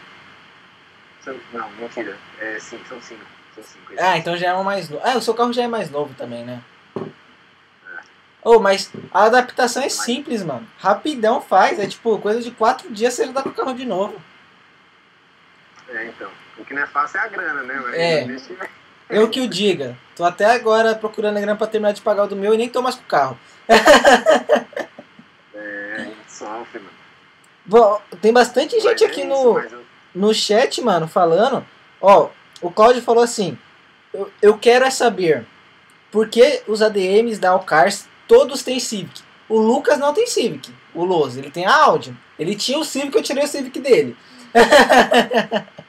Eu- 1.27 1.41
Não, 1.53 1.69
mentira. 1.73 2.17
É 2.39 2.59
cinco, 2.61 2.87
são 2.87 3.01
cinco. 3.01 3.23
São 3.55 3.65
cinco. 3.65 3.93
Ah, 3.99 4.17
então 4.19 4.37
já 4.37 4.49
é 4.51 4.55
um 4.55 4.63
mais 4.63 4.89
novo. 4.89 5.03
Ah, 5.05 5.17
o 5.17 5.23
seu 5.23 5.35
carro 5.35 5.53
já 5.53 5.63
é 5.63 5.67
mais 5.67 5.91
novo 5.91 6.15
também, 6.15 6.45
né? 6.45 6.63
Oh, 8.43 8.61
mas 8.61 8.93
a 9.11 9.25
adaptação 9.25 9.83
é 9.83 9.89
simples, 9.89 10.43
mano. 10.45 10.69
Rapidão 10.79 11.41
faz. 11.41 11.79
É 11.79 11.87
tipo, 11.87 12.19
coisa 12.19 12.43
de 12.43 12.51
quatro 12.51 12.93
dias 12.93 13.15
você 13.15 13.27
já 13.27 13.33
tá 13.33 13.43
com 13.43 13.49
o 13.49 13.55
carro 13.55 13.73
de 13.75 13.87
novo. 13.87 14.21
É, 15.89 16.05
então. 16.07 16.31
O 16.59 16.65
que 16.65 16.75
não 16.75 16.83
é 16.83 16.87
fácil 16.87 17.19
é 17.19 17.23
a 17.25 17.29
grana, 17.29 17.63
né? 17.63 17.81
Mas 17.83 17.95
É. 17.95 18.23
investimento- 18.25 18.71
Eu 19.09 19.29
que 19.31 19.41
o 19.41 19.49
diga. 19.49 19.97
Tô 20.17 20.25
até 20.25 20.47
agora 20.47 20.95
procurando 20.95 21.37
a 21.37 21.41
grana 21.41 21.57
pra 21.57 21.67
terminar 21.67 21.93
de 21.93 22.01
pagar 22.01 22.25
o 22.25 22.29
do 22.29 22.37
meu 22.37 22.55
e 22.55 22.57
nem 22.59 22.69
tô 22.69 22.81
mais 22.83 22.95
com 22.95 23.03
o 23.03 23.07
carro. 23.07 23.39
É, 25.55 26.09
sofre, 26.29 26.79
mano. 26.81 26.91
Bom, 27.65 28.01
tem 28.21 28.33
bastante 28.33 28.73
gente 28.81 28.85
Mas 28.85 29.03
é 29.03 29.07
aqui 29.07 29.21
isso, 29.21 29.29
no, 29.29 29.59
eu- 29.59 29.85
no 30.15 30.35
chat, 30.35 30.81
mano, 30.83 31.07
falando. 31.09 31.65
Ó, 32.01 32.29
o 32.61 32.71
Claudio 32.71 33.01
falou 33.03 33.23
assim: 33.23 33.57
eu, 34.13 34.31
eu 34.43 34.59
quero 34.59 34.85
é 34.85 34.91
saber 34.91 35.47
por 36.11 36.29
que 36.29 36.63
os 36.67 36.83
ADMs 36.83 37.39
da 37.41 37.51
Alcars 37.51 38.07
todos 38.29 38.63
têm 38.63 38.81
Civic. 38.81 39.23
O 39.49 39.59
Lucas 39.59 39.99
não 39.99 40.13
tem 40.13 40.27
Civic, 40.27 40.73
o 40.95 41.05
Loz, 41.05 41.37
ele 41.37 41.51
tem 41.51 41.67
a 41.67 41.75
Audi. 41.75 42.15
Ele 42.39 42.55
tinha 42.57 42.79
o 42.79 42.85
Civic, 42.85 43.15
eu 43.17 43.23
tirei 43.23 43.45
o 43.45 43.49
Civic 43.49 43.79
dele. 43.79 44.17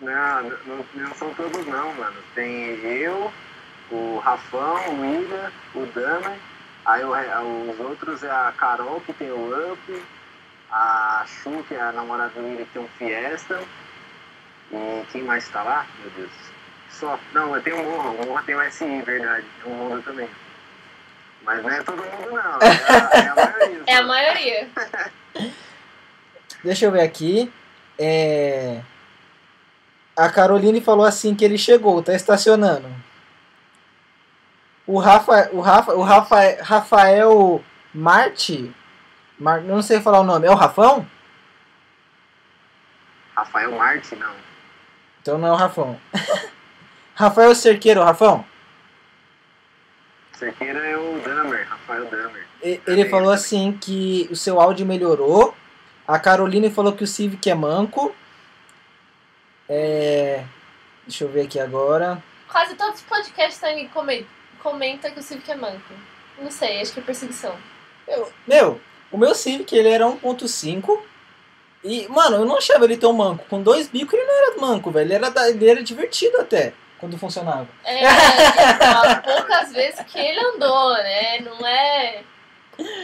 Não, 0.00 0.42
não, 0.42 0.86
não 0.94 1.14
são 1.14 1.32
todos 1.34 1.66
não, 1.66 1.92
mano. 1.94 2.16
Tem 2.34 2.64
eu, 2.84 3.32
o 3.90 4.18
Rafão, 4.24 4.88
o 4.90 5.00
William, 5.00 5.52
o 5.74 5.86
Dana, 5.86 6.36
aí 6.86 7.04
o- 7.04 7.70
os 7.70 7.80
outros 7.80 8.22
é 8.22 8.30
a 8.30 8.52
Carol 8.56 9.00
que 9.02 9.12
tem 9.12 9.30
o 9.30 9.72
Up, 9.72 10.02
a 10.70 11.24
Chu, 11.26 11.62
que 11.68 11.74
é 11.74 11.80
a 11.80 11.92
namorada 11.92 12.30
do 12.30 12.40
William 12.46 12.64
que 12.64 12.72
tem 12.72 12.82
um 12.82 12.88
Fiesta. 12.96 13.62
E 14.72 15.04
quem 15.12 15.22
mais 15.22 15.48
tá 15.48 15.62
lá? 15.62 15.86
Meu 16.00 16.10
Deus. 16.10 16.30
Só. 16.90 17.18
Não, 17.32 17.54
eu 17.56 17.62
tenho 17.62 17.80
o 17.80 17.84
Morro, 17.84 18.22
o 18.22 18.26
Morro 18.26 18.42
tem 18.44 18.54
o 18.54 18.70
SI, 18.70 19.02
verdade. 19.02 19.44
Tem 19.62 19.72
o 19.72 19.76
Honda 19.76 20.02
também. 20.02 20.28
Mas 21.42 21.62
não 21.62 21.70
é 21.70 21.82
todo 21.82 21.96
mundo 21.96 22.30
não. 22.30 22.58
É 22.60 22.68
a, 22.88 23.24
é 23.24 23.28
a 23.28 23.34
maioria. 23.34 23.80
É 23.86 23.94
a 23.96 24.02
maioria. 24.02 24.68
Deixa 26.62 26.84
eu 26.86 26.92
ver 26.92 27.00
aqui. 27.02 27.50
É... 27.98 28.80
A 30.16 30.28
Caroline 30.28 30.80
falou 30.80 31.04
assim 31.04 31.34
que 31.34 31.44
ele 31.44 31.56
chegou, 31.56 32.02
tá 32.02 32.14
estacionando. 32.14 32.88
O 34.86 34.98
Rafa, 34.98 35.50
o 35.52 35.60
Rafa, 35.60 35.94
o 35.94 36.02
Rafa, 36.02 36.62
Rafael 36.62 37.62
Marte, 37.94 38.74
Mar, 39.38 39.62
não 39.62 39.80
sei 39.80 40.00
falar 40.00 40.20
o 40.20 40.24
nome, 40.24 40.46
é 40.46 40.50
o 40.50 40.54
Rafão? 40.54 41.06
Rafael 43.34 43.72
Marte, 43.72 44.14
não. 44.16 44.34
Então 45.22 45.38
não 45.38 45.48
é 45.48 45.52
o 45.52 45.56
Rafão. 45.56 45.98
Rafael 47.14 47.54
Cerqueiro, 47.54 48.02
Rafão. 48.02 48.44
Cerqueira 50.32 50.78
é 50.78 50.96
o 50.96 51.20
Damer, 51.20 51.66
Rafael 51.68 52.06
Damer. 52.06 52.46
Ele 52.62 53.08
falou 53.08 53.30
assim 53.30 53.72
que 53.72 54.28
o 54.30 54.36
seu 54.36 54.60
áudio 54.60 54.86
melhorou. 54.86 55.54
A 56.06 56.18
Caroline 56.18 56.70
falou 56.70 56.92
que 56.92 57.04
o 57.04 57.06
Civic 57.06 57.48
é 57.48 57.54
manco. 57.54 58.14
É, 59.70 60.44
Deixa 61.06 61.24
eu 61.24 61.28
ver 61.28 61.42
aqui 61.42 61.58
agora. 61.58 62.22
Quase 62.48 62.74
todos 62.74 62.96
os 62.96 63.02
podcasts 63.06 63.58
também 63.60 63.88
come- 63.88 64.26
comenta 64.62 65.10
que 65.10 65.18
o 65.20 65.22
Civic 65.22 65.50
é 65.50 65.54
manco. 65.54 65.94
Não 66.38 66.50
sei, 66.50 66.80
acho 66.80 66.92
que 66.92 67.00
é 67.00 67.02
perseguição. 67.02 67.54
Meu, 68.46 68.80
o 69.12 69.16
meu 69.16 69.34
Civic 69.34 69.74
ele 69.74 69.88
era 69.88 70.04
1.5. 70.06 71.00
E, 71.84 72.06
mano, 72.08 72.36
eu 72.36 72.44
não 72.44 72.56
achava 72.58 72.84
ele 72.84 72.96
tão 72.96 73.12
manco. 73.12 73.44
Com 73.48 73.62
dois 73.62 73.88
bicos 73.88 74.12
ele 74.14 74.24
não 74.26 74.34
era 74.48 74.60
manco, 74.60 74.90
velho. 74.90 75.06
Ele 75.06 75.14
era, 75.14 75.48
ele 75.48 75.70
era 75.70 75.82
divertido 75.82 76.38
até 76.40 76.72
quando 76.98 77.16
funcionava. 77.16 77.68
É, 77.84 78.04
é 78.04 79.14
poucas 79.24 79.72
vezes 79.72 80.00
que 80.06 80.18
ele 80.18 80.40
andou, 80.40 80.92
né? 80.94 81.40
Não 81.40 81.66
é 81.66 82.22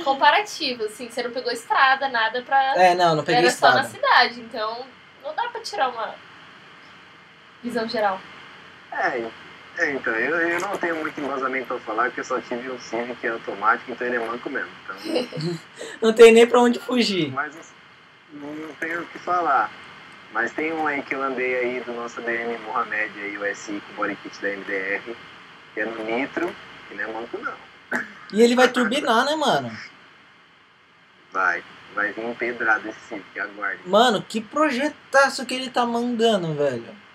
comparativo, 0.04 0.84
assim. 0.84 1.08
Você 1.08 1.22
não 1.22 1.30
pegou 1.30 1.52
estrada, 1.52 2.08
nada 2.08 2.42
pra. 2.42 2.76
É, 2.76 2.94
não, 2.94 3.14
não 3.16 3.24
peguei 3.24 3.42
Era 3.42 3.50
só 3.50 3.72
na 3.72 3.82
estrada. 3.82 3.88
cidade, 4.28 4.40
então 4.40 4.84
não 5.22 5.34
dá 5.34 5.48
pra 5.48 5.60
tirar 5.60 5.88
uma 5.88 6.14
visão 7.66 7.88
geral. 7.88 8.20
É, 8.92 9.28
é, 9.78 9.92
então, 9.92 10.12
eu, 10.14 10.36
eu 10.36 10.60
não 10.60 10.76
tenho 10.78 10.96
muito 10.96 11.20
embasamento 11.20 11.66
pra 11.66 11.78
falar, 11.80 12.04
porque 12.04 12.20
eu 12.20 12.24
só 12.24 12.40
tive 12.40 12.70
um 12.70 12.78
Civic 12.78 13.26
automático, 13.26 13.90
então 13.90 14.06
ele 14.06 14.16
é 14.16 14.26
manco 14.26 14.48
mesmo. 14.48 14.70
Então, 14.84 15.58
Não 16.00 16.12
tem 16.12 16.32
nem 16.32 16.46
pra 16.46 16.60
onde 16.60 16.78
fugir. 16.78 17.30
mas 17.32 17.54
não, 18.32 18.54
não 18.54 18.74
tenho 18.74 19.02
o 19.02 19.06
que 19.06 19.18
falar. 19.18 19.70
Mas 20.32 20.52
tem 20.52 20.72
um 20.72 20.86
aí 20.86 21.02
que 21.02 21.14
eu 21.14 21.22
andei 21.22 21.56
aí 21.56 21.80
do 21.80 21.92
nosso 21.92 22.20
DM 22.20 22.58
Mohamed 22.58 23.12
aí, 23.20 23.38
o 23.38 23.54
SI 23.54 23.82
com 23.86 23.94
body 24.02 24.16
kit 24.16 24.40
da 24.40 24.48
MDR, 24.48 25.16
que 25.74 25.80
é 25.80 25.84
no 25.84 26.04
Nitro, 26.04 26.54
que 26.88 26.94
não 26.94 27.04
é 27.04 27.12
manco 27.12 27.38
não. 27.38 27.54
E 28.32 28.42
ele 28.42 28.54
vai 28.56 28.68
turbinar, 28.68 29.24
né, 29.24 29.36
mano? 29.36 29.70
Vai, 31.32 31.62
vai 31.94 32.12
vir 32.12 32.24
empedrado 32.24 32.88
esse 32.88 32.98
Civic, 33.08 33.38
aguarde. 33.38 33.80
Mano, 33.86 34.22
que 34.22 34.40
projetaço 34.40 35.44
que 35.46 35.54
ele 35.54 35.70
tá 35.70 35.84
mandando, 35.86 36.54
velho. 36.54 37.05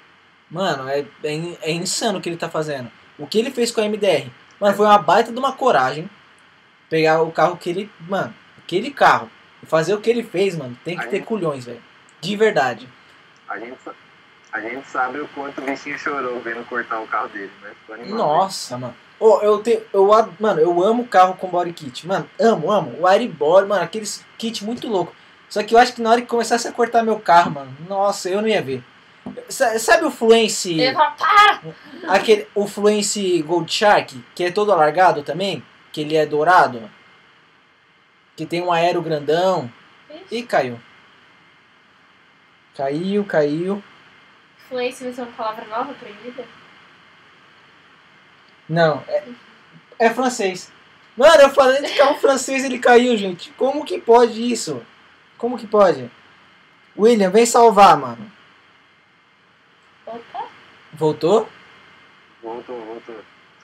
Mano, 0.51 0.89
é, 0.89 1.05
é, 1.23 1.57
é 1.61 1.71
insano 1.71 2.19
o 2.19 2.21
que 2.21 2.27
ele 2.27 2.37
tá 2.37 2.49
fazendo. 2.49 2.91
O 3.17 3.25
que 3.25 3.39
ele 3.39 3.51
fez 3.51 3.71
com 3.71 3.79
a 3.79 3.85
MDR? 3.85 4.29
Mano, 4.59 4.75
foi 4.75 4.85
uma 4.85 4.97
baita 4.97 5.31
de 5.31 5.39
uma 5.39 5.53
coragem. 5.53 6.09
Pegar 6.89 7.21
o 7.21 7.31
carro 7.31 7.55
que 7.55 7.69
ele. 7.69 7.89
Mano, 8.01 8.33
aquele 8.57 8.91
carro. 8.91 9.29
E 9.63 9.65
fazer 9.65 9.93
o 9.93 10.01
que 10.01 10.09
ele 10.09 10.23
fez, 10.23 10.57
mano. 10.57 10.77
Tem 10.83 10.97
que 10.97 11.05
Aí- 11.05 11.09
ter 11.09 11.23
culhões, 11.23 11.65
velho. 11.65 11.81
De 12.19 12.35
verdade. 12.35 12.87
A 13.47 13.57
gente, 13.57 13.77
a 14.51 14.59
gente 14.59 14.87
sabe 14.87 15.19
o 15.19 15.27
quanto 15.29 15.61
o 15.61 15.65
bichinho 15.65 15.97
chorou 15.97 16.39
vendo 16.41 16.65
cortar 16.67 16.99
o 16.99 17.07
carro 17.07 17.29
dele, 17.29 17.51
né? 17.61 17.71
Animado. 17.89 18.17
Nossa, 18.17 18.77
mano. 18.77 18.95
Ô, 19.19 19.39
eu 19.41 19.59
tenho. 19.59 19.81
Eu, 19.93 20.07
mano, 20.39 20.59
eu 20.59 20.83
amo 20.83 21.07
carro 21.07 21.35
com 21.35 21.47
body 21.47 21.71
kit. 21.71 22.05
Mano, 22.05 22.29
amo, 22.39 22.71
amo. 22.71 22.99
O 22.99 23.07
Airibody, 23.07 23.67
mano, 23.67 23.83
aqueles 23.83 24.25
kit 24.37 24.65
muito 24.65 24.87
louco. 24.87 25.15
Só 25.47 25.63
que 25.63 25.75
eu 25.75 25.79
acho 25.79 25.93
que 25.93 26.01
na 26.01 26.11
hora 26.11 26.21
que 26.21 26.27
começasse 26.27 26.67
a 26.67 26.71
cortar 26.71 27.03
meu 27.03 27.19
carro, 27.19 27.51
mano, 27.51 27.75
nossa, 27.87 28.29
eu 28.29 28.41
não 28.41 28.47
ia 28.47 28.61
ver. 28.61 28.83
Sa- 29.49 29.77
Sabe 29.79 30.05
o 30.05 30.11
Fluence. 30.11 30.71
Ele 30.71 30.93
fala, 30.93 31.11
para! 31.11 31.61
Aquele, 32.07 32.47
o 32.55 32.67
Fluence 32.67 33.41
Gold 33.43 33.71
Shark, 33.71 34.23
que 34.35 34.43
é 34.45 34.51
todo 34.51 34.71
alargado 34.71 35.23
também, 35.23 35.63
que 35.91 36.01
ele 36.01 36.15
é 36.15 36.25
dourado, 36.25 36.89
que 38.35 38.45
tem 38.45 38.61
um 38.61 38.71
aero 38.71 39.01
grandão. 39.01 39.71
E 40.29 40.43
caiu. 40.43 40.79
Caiu, 42.75 43.23
caiu. 43.25 43.83
Fluência 44.69 45.05
vai 45.05 45.13
ser 45.13 45.21
uma 45.23 45.31
palavra 45.33 45.65
nova 45.65 45.93
proibida? 45.93 46.45
Não, 48.67 49.03
é, 49.07 49.23
é 49.99 50.09
francês. 50.09 50.71
Mano, 51.17 51.41
eu 51.41 51.49
falei 51.49 51.81
de 51.81 51.93
carro 51.95 52.15
francês 52.15 52.63
ele 52.63 52.79
caiu, 52.79 53.17
gente. 53.17 53.51
Como 53.51 53.83
que 53.83 53.99
pode 53.99 54.49
isso? 54.49 54.81
Como 55.37 55.57
que 55.57 55.67
pode? 55.67 56.09
William, 56.97 57.29
vem 57.29 57.45
salvar, 57.45 57.97
mano. 57.97 58.31
Voltou? 61.01 61.49
Voltou, 62.43 62.79
voltou. 62.79 63.15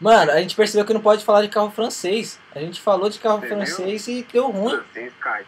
Mano, 0.01 0.31
a 0.31 0.39
gente 0.41 0.55
percebeu 0.55 0.83
que 0.87 0.93
não 0.93 1.01
pode 1.01 1.23
falar 1.23 1.43
de 1.43 1.49
carro 1.49 1.69
francês. 1.69 2.39
A 2.55 2.59
gente 2.59 2.81
falou 2.81 3.09
de 3.11 3.19
carro 3.19 3.39
Você 3.39 3.45
viu? 3.45 3.55
francês 3.57 4.07
e 4.07 4.23
deu 4.33 4.49
ruim. 4.49 4.75
Francês 4.75 5.13
cai. 5.19 5.45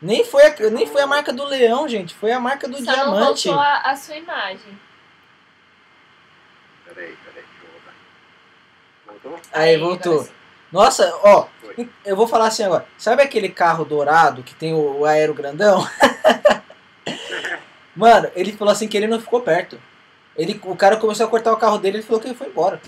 Nem 0.00 0.24
foi, 0.24 0.46
a, 0.46 0.70
nem 0.70 0.86
foi 0.86 1.02
a 1.02 1.06
marca 1.08 1.32
do 1.32 1.44
leão, 1.44 1.88
gente. 1.88 2.14
Foi 2.14 2.30
a 2.30 2.38
marca 2.38 2.68
do 2.68 2.76
Só 2.76 2.84
não 2.84 2.94
diamante. 2.94 3.48
voltou 3.48 3.60
a, 3.64 3.78
a 3.78 3.96
sua 3.96 4.14
imagem. 4.14 4.78
Peraí, 6.84 7.16
peraí, 7.24 7.44
deixa 7.44 7.64
eu 7.64 7.70
voltar. 7.72 7.94
Voltou? 9.06 9.40
Aí, 9.52 9.76
voltou. 9.76 10.28
Nossa, 10.70 11.12
ó, 11.24 11.48
Foi. 11.60 11.88
eu 12.04 12.14
vou 12.14 12.28
falar 12.28 12.46
assim 12.46 12.62
agora. 12.62 12.86
Sabe 12.96 13.22
aquele 13.24 13.48
carro 13.48 13.84
dourado 13.84 14.44
que 14.44 14.54
tem 14.54 14.72
o, 14.72 15.00
o 15.00 15.04
aero 15.04 15.34
grandão? 15.34 15.84
Mano, 17.96 18.30
ele 18.36 18.52
falou 18.52 18.70
assim 18.70 18.86
que 18.86 18.96
ele 18.96 19.08
não 19.08 19.20
ficou 19.20 19.40
perto. 19.40 19.80
Ele, 20.36 20.60
o 20.64 20.74
cara 20.76 20.96
começou 20.96 21.26
a 21.26 21.30
cortar 21.30 21.52
o 21.52 21.56
carro 21.56 21.78
dele, 21.78 21.98
ele 21.98 22.04
falou 22.04 22.20
que 22.20 22.26
ele 22.28 22.34
foi 22.34 22.48
embora. 22.48 22.80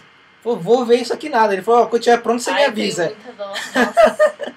Falou, 0.43 0.59
vou 0.59 0.85
ver 0.85 0.97
isso 1.01 1.13
aqui 1.13 1.29
nada. 1.29 1.53
Ele 1.53 1.63
falou, 1.63 1.83
ó, 1.83 1.87
quando 1.87 2.03
tiver 2.03 2.19
pronto, 2.23 2.41
você 2.43 2.51
me 2.51 2.57
Ai, 2.59 2.65
eu 2.65 2.69
avisa. 2.71 3.13
dó. 3.37 3.45
Nossa. 3.45 4.55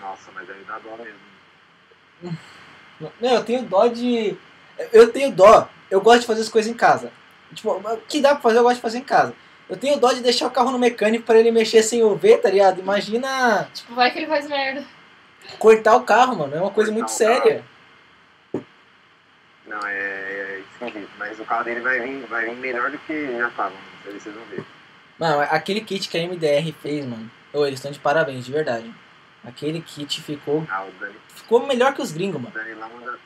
Nossa, 0.00 0.30
mas 0.34 0.50
aí 0.50 0.64
dá 0.66 0.78
dó 0.78 0.96
mesmo. 1.02 2.38
Não, 3.20 3.30
eu 3.34 3.44
tenho 3.44 3.62
dó 3.62 3.86
de. 3.86 4.36
Eu 4.92 5.10
tenho 5.12 5.30
dó. 5.32 5.68
Eu 5.90 6.00
gosto 6.00 6.20
de 6.20 6.26
fazer 6.26 6.42
as 6.42 6.48
coisas 6.48 6.70
em 6.70 6.74
casa. 6.74 7.10
Tipo, 7.54 7.70
o 7.72 7.96
que 8.08 8.20
dá 8.20 8.30
pra 8.30 8.40
fazer, 8.40 8.58
eu 8.58 8.62
gosto 8.62 8.76
de 8.76 8.82
fazer 8.82 8.98
em 8.98 9.04
casa. 9.04 9.34
Eu 9.68 9.76
tenho 9.76 9.98
dó 9.98 10.12
de 10.12 10.20
deixar 10.20 10.46
o 10.46 10.50
carro 10.50 10.70
no 10.70 10.78
mecânico 10.78 11.24
pra 11.24 11.38
ele 11.38 11.50
mexer 11.50 11.82
sem 11.82 12.00
eu 12.00 12.14
ver, 12.16 12.38
tá 12.38 12.50
ligado? 12.50 12.78
Imagina 12.80 13.68
tipo, 13.74 13.94
vai 13.94 14.10
que 14.10 14.18
ele 14.18 14.26
faz 14.26 14.46
merda. 14.48 14.84
cortar 15.58 15.96
o 15.96 16.02
carro, 16.04 16.36
mano. 16.36 16.54
É 16.56 16.60
uma 16.60 16.70
coisa 16.70 16.90
muito 16.92 17.08
Cortar 17.08 17.24
o 17.24 17.28
carro. 17.28 17.42
séria. 17.44 17.64
Não, 19.66 19.80
é, 19.86 20.41
esquisito. 20.88 21.10
Mas 21.18 21.38
o 21.40 21.44
carro 21.44 21.64
dele 21.64 21.80
vai 21.80 22.00
vir, 22.00 22.26
vai 22.26 22.44
vir 22.46 22.56
melhor 22.56 22.90
do 22.90 22.98
que 22.98 23.36
já 23.38 23.50
tava. 23.50 23.74
Se 24.04 24.10
vocês 24.12 24.34
vão 24.34 24.44
ver. 24.46 24.64
Mano, 25.18 25.40
aquele 25.42 25.80
kit 25.82 26.08
que 26.08 26.18
a 26.18 26.22
MDR 26.26 26.72
fez, 26.82 27.04
mano. 27.06 27.30
Ô, 27.52 27.64
eles 27.66 27.78
estão 27.78 27.92
de 27.92 27.98
parabéns, 27.98 28.44
de 28.46 28.52
verdade. 28.52 28.92
Aquele 29.44 29.80
kit 29.80 30.20
ficou, 30.22 30.66
Ah, 30.70 30.86
Dani, 31.00 31.14
ficou 31.28 31.66
melhor 31.66 31.92
que 31.94 32.00
os 32.02 32.12
gringos, 32.12 32.40
mano. 32.40 32.54
o 32.54 32.58
Danilo 32.58 32.80
manda. 32.80 33.18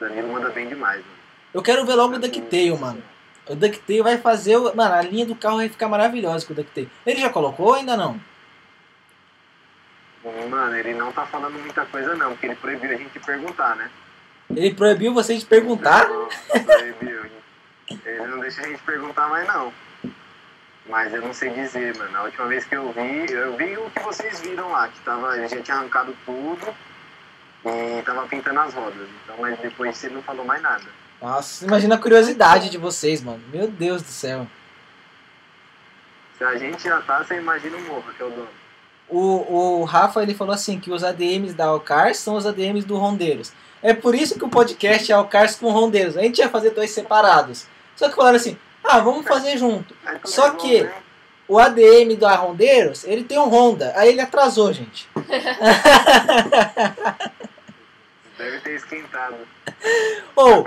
Danilo 0.00 0.32
manda 0.32 0.48
bem 0.50 0.68
demais, 0.68 0.96
mano. 1.00 1.18
Eu 1.52 1.62
quero 1.62 1.84
ver 1.84 1.94
logo 1.94 2.14
o 2.14 2.18
DuckTale, 2.18 2.76
mano. 2.78 3.02
O 3.46 3.54
DuckTale 3.54 4.02
vai 4.02 4.18
fazer. 4.18 4.56
O... 4.56 4.74
Mano, 4.74 4.94
a 4.94 5.02
linha 5.02 5.26
do 5.26 5.34
carro 5.34 5.56
vai 5.56 5.68
ficar 5.68 5.88
maravilhosa 5.88 6.46
com 6.46 6.52
o 6.52 6.56
DuckTale. 6.56 6.90
Ele 7.04 7.20
já 7.20 7.30
colocou 7.30 7.66
ou 7.66 7.74
ainda 7.74 7.96
não? 7.96 8.20
Mano, 10.48 10.76
ele 10.76 10.92
não 10.94 11.10
tá 11.12 11.24
falando 11.26 11.58
muita 11.58 11.84
coisa 11.86 12.14
não, 12.14 12.30
porque 12.32 12.46
ele 12.46 12.54
proibiu 12.56 12.90
a 12.90 12.94
gente 12.96 13.18
perguntar, 13.20 13.74
né? 13.76 13.90
Ele 14.54 14.74
proibiu 14.74 15.14
vocês 15.14 15.40
de 15.40 15.46
perguntar? 15.46 16.08
Não, 16.08 16.28
proibiu. 16.64 17.30
Ele 18.04 18.26
não 18.26 18.40
deixa 18.40 18.62
a 18.62 18.68
gente 18.68 18.82
perguntar 18.82 19.28
mais 19.28 19.46
não. 19.46 19.72
Mas 20.88 21.14
eu 21.14 21.22
não 21.22 21.32
sei 21.32 21.50
dizer, 21.50 21.96
mano. 21.96 22.16
A 22.16 22.22
última 22.24 22.46
vez 22.46 22.64
que 22.64 22.76
eu 22.76 22.92
vi, 22.92 23.32
eu 23.32 23.56
vi 23.56 23.76
o 23.76 23.90
que 23.90 24.02
vocês 24.02 24.40
viram 24.40 24.70
lá, 24.70 24.88
que 24.88 25.00
tava, 25.00 25.36
ele 25.36 25.48
já 25.48 25.62
tinha 25.62 25.76
arrancado 25.76 26.16
tudo 26.26 26.74
e 27.64 28.02
tava 28.02 28.26
pintando 28.26 28.60
as 28.60 28.74
rodas. 28.74 29.08
Então, 29.24 29.36
mas 29.38 29.58
depois 29.60 29.96
você 29.96 30.08
não 30.08 30.22
falou 30.22 30.44
mais 30.44 30.60
nada. 30.60 30.84
Nossa, 31.20 31.64
imagina 31.64 31.94
a 31.94 31.98
curiosidade 31.98 32.70
de 32.70 32.78
vocês, 32.78 33.22
mano. 33.22 33.42
Meu 33.52 33.68
Deus 33.68 34.02
do 34.02 34.08
céu. 34.08 34.46
Se 36.38 36.44
a 36.44 36.56
gente 36.56 36.82
já 36.82 37.00
tá, 37.02 37.22
você 37.22 37.36
imagina 37.36 37.76
o 37.76 37.82
morro, 37.82 38.04
que 38.16 38.22
é 38.22 38.26
o 38.26 38.30
dono. 38.30 38.48
O, 39.08 39.80
o 39.80 39.84
Rafa 39.84 40.22
ele 40.22 40.34
falou 40.34 40.54
assim 40.54 40.80
que 40.80 40.90
os 40.90 41.04
ADMs 41.04 41.52
da 41.52 41.66
Alcars 41.66 42.18
são 42.18 42.36
os 42.36 42.46
ADMs 42.46 42.86
do 42.86 42.96
Rondeiros. 42.96 43.52
É 43.82 43.94
por 43.94 44.14
isso 44.14 44.38
que 44.38 44.44
o 44.44 44.48
podcast 44.48 45.10
é 45.10 45.14
Alcars 45.14 45.56
com 45.56 45.70
Rondeiros. 45.70 46.16
A 46.16 46.22
gente 46.22 46.38
ia 46.38 46.48
fazer 46.48 46.70
dois 46.70 46.90
separados. 46.90 47.66
Só 47.96 48.08
que 48.08 48.16
falaram 48.16 48.36
assim: 48.36 48.56
ah, 48.84 48.98
vamos 49.00 49.26
fazer 49.26 49.56
junto. 49.58 49.94
Como 50.04 50.18
Só 50.26 50.48
é 50.48 50.54
que- 50.56 50.82
né? 50.82 50.94
O 51.48 51.58
ADM 51.58 52.14
da 52.16 52.36
Rondeiros, 52.36 53.02
ele 53.04 53.24
tem 53.24 53.36
um 53.36 53.48
Honda. 53.48 53.92
Aí 53.96 54.10
ele 54.10 54.20
atrasou, 54.20 54.72
gente. 54.72 55.08
Deve 58.38 58.60
ter 58.60 58.74
esquentado. 58.76 59.34
Ou, 60.36 60.64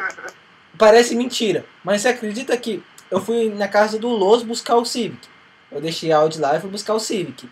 parece 0.78 1.15
mentira. 1.15 1.65
Mas 1.84 2.02
você 2.02 2.10
acredita 2.10 2.56
que 2.58 2.84
eu 3.10 3.21
fui 3.21 3.49
na 3.49 3.67
casa 3.69 3.97
do 3.97 4.10
Los 4.10 4.43
buscar 4.43 4.76
o 4.76 4.84
Civic. 4.86 5.28
Eu 5.71 5.80
deixei 5.82 6.12
a 6.12 6.17
Audi 6.17 6.39
lá 6.39 6.56
e 6.56 6.60
fui 6.60 6.69
buscar 6.69 6.93
o 6.93 6.99
Civic. 6.99 7.49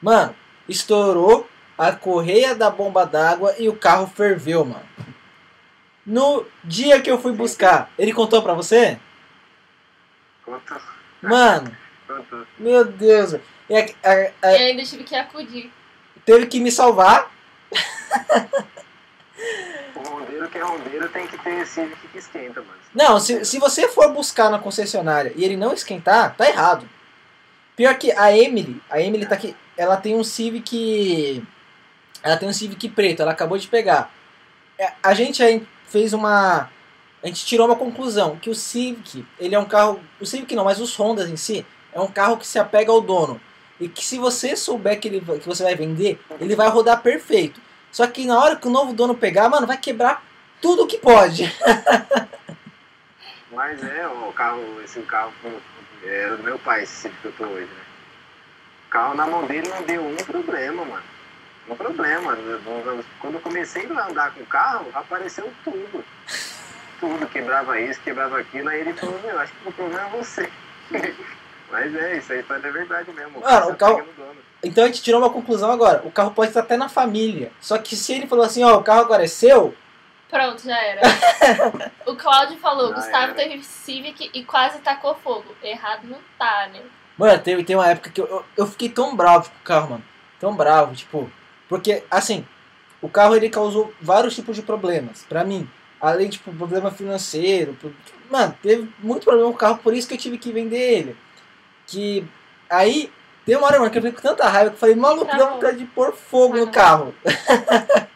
Mano, 0.00 0.34
estourou 0.68 1.48
a 1.76 1.92
correia 1.92 2.54
da 2.54 2.70
bomba 2.70 3.04
d'água 3.04 3.54
e 3.58 3.68
o 3.68 3.76
carro 3.76 4.06
ferveu, 4.06 4.64
mano. 4.64 4.86
No 6.04 6.44
dia 6.64 7.00
que 7.00 7.10
eu 7.10 7.18
fui 7.20 7.32
buscar, 7.32 7.90
ele 7.98 8.12
contou 8.12 8.42
pra 8.42 8.54
você? 8.54 8.98
Contou, 10.44 10.78
Mano, 11.22 11.76
contou. 12.06 12.44
meu 12.58 12.84
Deus. 12.84 13.34
E 13.70 13.76
a- 13.76 13.86
a- 14.02 14.32
a- 14.48 14.52
Eu 14.56 14.66
ainda 14.66 14.82
tive 14.82 15.04
que 15.04 15.14
acudir. 15.14 15.72
teve 16.24 16.46
que 16.46 16.58
me 16.58 16.70
salvar. 16.72 17.30
O 19.94 20.00
Rondeiro 20.08 20.48
que 20.48 20.58
é 20.58 20.62
rondeiro 20.62 21.08
tem 21.08 21.26
que 21.26 21.38
ter 21.38 21.66
Civic 21.66 22.08
que 22.08 22.18
esquenta, 22.18 22.60
mano. 22.60 22.72
Não, 22.94 23.18
se, 23.20 23.44
se 23.44 23.58
você 23.58 23.88
for 23.88 24.12
buscar 24.12 24.50
na 24.50 24.58
concessionária 24.58 25.32
e 25.36 25.44
ele 25.44 25.56
não 25.56 25.72
esquentar, 25.72 26.34
tá 26.36 26.46
errado. 26.48 26.88
Pior 27.76 27.96
que 27.96 28.12
a 28.12 28.36
Emily, 28.36 28.82
a 28.90 29.00
Emily 29.00 29.24
tá 29.26 29.34
aqui, 29.34 29.56
ela 29.76 29.96
tem 29.96 30.14
um 30.14 30.24
Civic. 30.24 31.42
Ela 32.22 32.36
tem 32.36 32.48
um 32.48 32.52
Civic 32.52 32.88
preto, 32.90 33.20
ela 33.22 33.32
acabou 33.32 33.58
de 33.58 33.66
pegar. 33.68 34.12
É, 34.78 34.92
A 35.02 35.14
gente 35.14 35.42
aí 35.42 35.66
fez 35.88 36.12
uma. 36.12 36.70
A 37.22 37.26
gente 37.26 37.44
tirou 37.46 37.66
uma 37.66 37.76
conclusão, 37.76 38.36
que 38.36 38.50
o 38.50 38.54
Civic, 38.54 39.24
ele 39.38 39.54
é 39.54 39.58
um 39.58 39.64
carro. 39.64 40.00
O 40.20 40.26
Civic 40.26 40.54
não, 40.54 40.64
mas 40.64 40.80
os 40.80 40.98
Hondas 40.98 41.28
em 41.30 41.36
si, 41.36 41.64
é 41.92 42.00
um 42.00 42.08
carro 42.08 42.36
que 42.36 42.46
se 42.46 42.58
apega 42.58 42.90
ao 42.90 43.00
dono. 43.00 43.40
E 43.80 43.88
que 43.88 44.04
se 44.04 44.18
você 44.18 44.56
souber 44.56 44.98
que, 45.00 45.08
ele, 45.08 45.20
que 45.20 45.46
você 45.46 45.62
vai 45.62 45.74
vender, 45.74 46.20
ele 46.40 46.54
vai 46.54 46.68
rodar 46.68 47.00
perfeito. 47.02 47.60
Só 47.90 48.06
que 48.06 48.24
na 48.26 48.38
hora 48.38 48.56
que 48.56 48.66
o 48.66 48.70
novo 48.70 48.92
dono 48.92 49.14
pegar, 49.14 49.48
mano, 49.48 49.66
vai 49.66 49.76
quebrar 49.76 50.24
tudo 50.60 50.86
que 50.86 50.98
pode. 50.98 51.52
Mas 53.50 53.82
é, 53.82 54.06
o 54.06 54.32
carro, 54.32 54.62
esse 54.84 55.00
carro 55.02 55.32
com- 55.42 55.60
era 56.04 56.36
do 56.36 56.42
meu 56.42 56.58
pai, 56.58 56.82
esse 56.84 56.94
Civic 56.94 57.20
que 57.20 57.28
eu 57.28 57.32
tô 57.32 57.44
hoje, 57.44 57.66
né? 57.66 57.82
O 58.86 58.90
carro 58.90 59.14
na 59.14 59.26
mão 59.26 59.46
dele 59.46 59.68
não 59.68 59.82
deu 59.82 60.02
um 60.06 60.16
problema, 60.16 60.84
mano. 60.84 61.02
Um 61.68 61.76
problema. 61.76 62.36
Quando 63.20 63.34
eu 63.34 63.40
comecei 63.40 63.86
a 63.86 64.06
andar 64.06 64.32
com 64.32 64.40
o 64.42 64.46
carro, 64.46 64.86
apareceu 64.94 65.50
tudo. 65.64 66.04
Tudo, 67.00 67.26
quebrava 67.26 67.80
isso, 67.80 68.00
quebrava 68.00 68.38
aquilo. 68.38 68.68
Aí 68.68 68.80
ele 68.80 68.92
falou, 68.92 69.18
meu, 69.24 69.38
acho 69.38 69.52
que 69.52 69.68
o 69.68 69.72
problema 69.72 70.06
é 70.06 70.10
você. 70.10 70.50
Mas 71.70 71.94
é, 71.94 72.18
isso 72.18 72.32
aí 72.32 72.44
é 72.48 72.70
verdade 72.70 73.10
mesmo. 73.12 73.40
Mano, 73.40 73.66
você 73.66 73.72
o 73.72 73.76
carro-. 73.76 74.06
Então 74.62 74.84
a 74.84 74.86
gente 74.86 75.02
tirou 75.02 75.20
uma 75.20 75.30
conclusão 75.30 75.70
agora. 75.72 76.02
O 76.04 76.10
carro 76.10 76.32
pode 76.32 76.50
estar 76.50 76.60
até 76.60 76.76
na 76.76 76.88
família. 76.88 77.50
Só 77.60 77.78
que 77.78 77.96
se 77.96 78.12
ele 78.12 78.26
falou 78.26 78.44
assim, 78.44 78.62
ó, 78.62 78.76
o 78.76 78.82
carro 78.82 79.00
agora 79.00 79.24
é 79.24 79.26
seu, 79.26 79.74
Pronto, 80.32 80.62
já 80.62 80.82
era. 80.82 81.02
o 82.08 82.16
Cláudio 82.16 82.56
falou, 82.56 82.88
Já 82.88 82.94
Gustavo 82.94 83.24
era. 83.24 83.34
teve 83.34 83.62
Civic 83.62 84.30
e 84.32 84.42
quase 84.42 84.78
tacou 84.78 85.14
fogo. 85.16 85.54
Errado 85.62 86.04
não 86.04 86.18
tá, 86.38 86.70
né? 86.72 86.80
Mano, 87.18 87.38
teve, 87.38 87.62
tem 87.62 87.76
uma 87.76 87.86
época 87.86 88.08
que 88.08 88.18
eu, 88.18 88.26
eu, 88.26 88.44
eu 88.56 88.66
fiquei 88.66 88.88
tão 88.88 89.14
bravo 89.14 89.50
com 89.50 89.58
o 89.58 89.62
carro, 89.62 89.90
mano. 89.90 90.04
Tão 90.40 90.56
bravo, 90.56 90.94
tipo. 90.94 91.30
Porque, 91.72 92.04
assim, 92.10 92.44
o 93.00 93.08
carro 93.08 93.34
ele 93.34 93.48
causou 93.48 93.94
vários 93.98 94.34
tipos 94.34 94.54
de 94.54 94.60
problemas 94.62 95.24
pra 95.26 95.42
mim. 95.42 95.66
Além, 95.98 96.28
tipo, 96.28 96.52
problema 96.52 96.90
financeiro. 96.90 97.72
pro- 97.80 97.94
Mano, 98.30 98.54
teve 98.62 98.92
muito 98.98 99.24
problema 99.24 99.48
com 99.48 99.54
o 99.54 99.58
carro, 99.58 99.78
por 99.78 99.94
isso 99.94 100.06
que 100.06 100.12
eu 100.12 100.18
tive 100.18 100.36
que 100.36 100.52
vender 100.52 100.76
ele. 100.98 101.16
Que. 101.86 102.26
Aí, 102.68 103.10
tem 103.46 103.56
uma 103.56 103.66
hora, 103.68 103.78
mano, 103.78 103.90
que 103.90 103.96
eu 103.96 104.02
fiquei 104.02 104.16
com 104.20 104.28
tanta 104.28 104.46
raiva 104.50 104.68
que 104.68 104.76
eu 104.76 104.80
falei, 104.80 104.94
maluco, 104.94 105.24
Tá 105.30 105.38
dá 105.38 105.46
bom. 105.46 105.52
vontade 105.54 105.78
de 105.78 105.86
pôr 105.86 106.12
fogo 106.12 106.58
no 106.58 106.66
Tá 106.66 106.72
carro. 106.72 107.14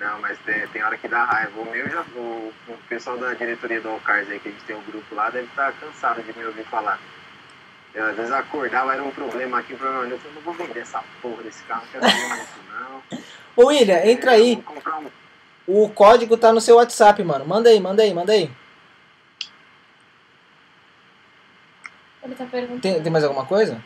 Não, 0.00 0.20
mas 0.20 0.38
tem, 0.46 0.66
tem 0.68 0.82
hora 0.82 0.96
que 0.96 1.08
dá 1.08 1.24
raiva. 1.24 1.60
O 1.60 1.70
meu 1.70 1.88
já. 1.90 2.02
O, 2.16 2.52
o 2.68 2.78
pessoal 2.88 3.16
da 3.18 3.34
diretoria 3.34 3.80
do 3.82 3.88
Alcars 3.90 4.30
aí, 4.30 4.38
que 4.38 4.48
a 4.48 4.52
gente 4.52 4.64
tem 4.64 4.76
um 4.76 4.82
grupo 4.82 5.14
lá, 5.14 5.28
deve 5.30 5.46
estar 5.46 5.72
cansado 5.72 6.22
de 6.22 6.38
me 6.38 6.44
ouvir 6.44 6.64
falar. 6.64 6.98
Eu, 7.96 8.04
às 8.04 8.14
vezes 8.14 8.30
acordava, 8.30 8.92
era 8.92 9.02
um 9.02 9.10
problema 9.10 9.58
aqui, 9.58 9.72
um 9.72 9.78
problema 9.78 10.02
ali. 10.02 10.10
Eu 10.10 10.18
falei, 10.18 10.34
não 10.34 10.42
vou 10.42 10.52
vender 10.52 10.80
essa 10.80 11.02
porra 11.22 11.42
desse 11.42 11.62
carro, 11.64 11.82
não 11.94 12.00
quero 12.00 12.04
vender 12.04 12.42
isso 12.42 12.60
não. 12.70 13.02
Ô, 13.56 13.68
William, 13.68 14.04
entra 14.04 14.32
aí. 14.32 14.56
Vou 14.56 14.74
comprar 14.74 14.98
um. 14.98 15.10
O 15.66 15.88
código 15.88 16.36
tá 16.36 16.52
no 16.52 16.60
seu 16.60 16.76
WhatsApp, 16.76 17.24
mano. 17.24 17.46
Manda 17.46 17.70
aí, 17.70 17.80
manda 17.80 18.02
aí, 18.02 18.12
manda 18.12 18.32
aí. 18.34 18.50
Ele 22.22 22.34
tá 22.34 22.44
perguntando. 22.44 22.80
Tem, 22.82 23.02
tem 23.02 23.10
mais 23.10 23.24
alguma 23.24 23.46
coisa? 23.46 23.82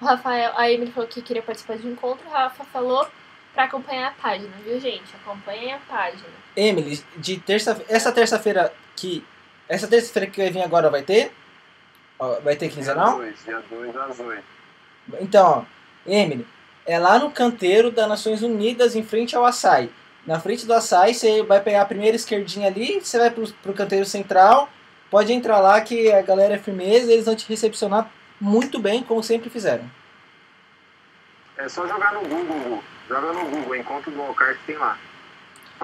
O 0.00 0.04
Rafael, 0.04 0.52
a 0.56 0.68
Emily 0.68 0.90
falou 0.90 1.08
que 1.08 1.22
queria 1.22 1.42
participar 1.42 1.76
de 1.78 1.86
um 1.86 1.92
encontro. 1.92 2.26
O 2.26 2.32
Rafa 2.32 2.64
falou 2.64 3.08
pra 3.54 3.64
acompanhar 3.64 4.08
a 4.08 4.10
página, 4.20 4.50
viu, 4.64 4.80
gente? 4.80 5.14
Acompanhem 5.14 5.74
a 5.74 5.78
página. 5.78 6.24
Emily, 6.56 7.04
de 7.16 7.38
terça 7.38 7.80
essa 7.88 8.10
terça-feira 8.10 8.74
que 8.96 9.24
essa 9.68 9.86
terça-feira 9.88 10.30
que 10.30 10.40
vai 10.40 10.50
vir 10.50 10.62
agora 10.62 10.90
vai 10.90 11.02
ter? 11.02 11.32
Ó, 12.18 12.40
Vai 12.40 12.56
ter 12.56 12.68
Dia 12.68 12.76
quinzenal? 12.76 13.16
2, 13.18 13.44
dia 13.44 13.62
2 13.70 13.96
às 13.96 14.20
8. 14.20 14.44
Então, 15.20 15.46
ó, 15.46 16.10
Emily, 16.10 16.46
é 16.86 16.98
lá 16.98 17.18
no 17.18 17.30
canteiro 17.30 17.90
das 17.90 18.08
Nações 18.08 18.42
Unidas, 18.42 18.94
em 18.94 19.02
frente 19.02 19.34
ao 19.34 19.44
açaí. 19.44 19.90
Na 20.26 20.40
frente 20.40 20.64
do 20.66 20.72
açaí, 20.72 21.14
você 21.14 21.42
vai 21.42 21.60
pegar 21.60 21.82
a 21.82 21.86
primeira 21.86 22.16
esquerdinha 22.16 22.68
ali, 22.68 23.00
você 23.00 23.18
vai 23.18 23.30
pro, 23.30 23.46
pro 23.62 23.74
canteiro 23.74 24.06
central, 24.06 24.68
pode 25.10 25.32
entrar 25.32 25.60
lá 25.60 25.80
que 25.80 26.10
a 26.10 26.22
galera 26.22 26.54
é 26.54 26.58
firmeza, 26.58 27.12
eles 27.12 27.26
vão 27.26 27.36
te 27.36 27.46
recepcionar 27.48 28.10
muito 28.40 28.78
bem, 28.78 29.02
como 29.02 29.22
sempre 29.22 29.50
fizeram. 29.50 29.84
É 31.56 31.68
só 31.68 31.86
jogar 31.86 32.14
no 32.14 32.22
Google, 32.22 32.82
joga 33.08 33.32
no 33.32 33.44
Google, 33.48 33.76
encontro 33.76 34.10
do 34.10 34.22
Alcars 34.22 34.58
que 34.58 34.66
tem 34.66 34.76
lá. 34.76 34.98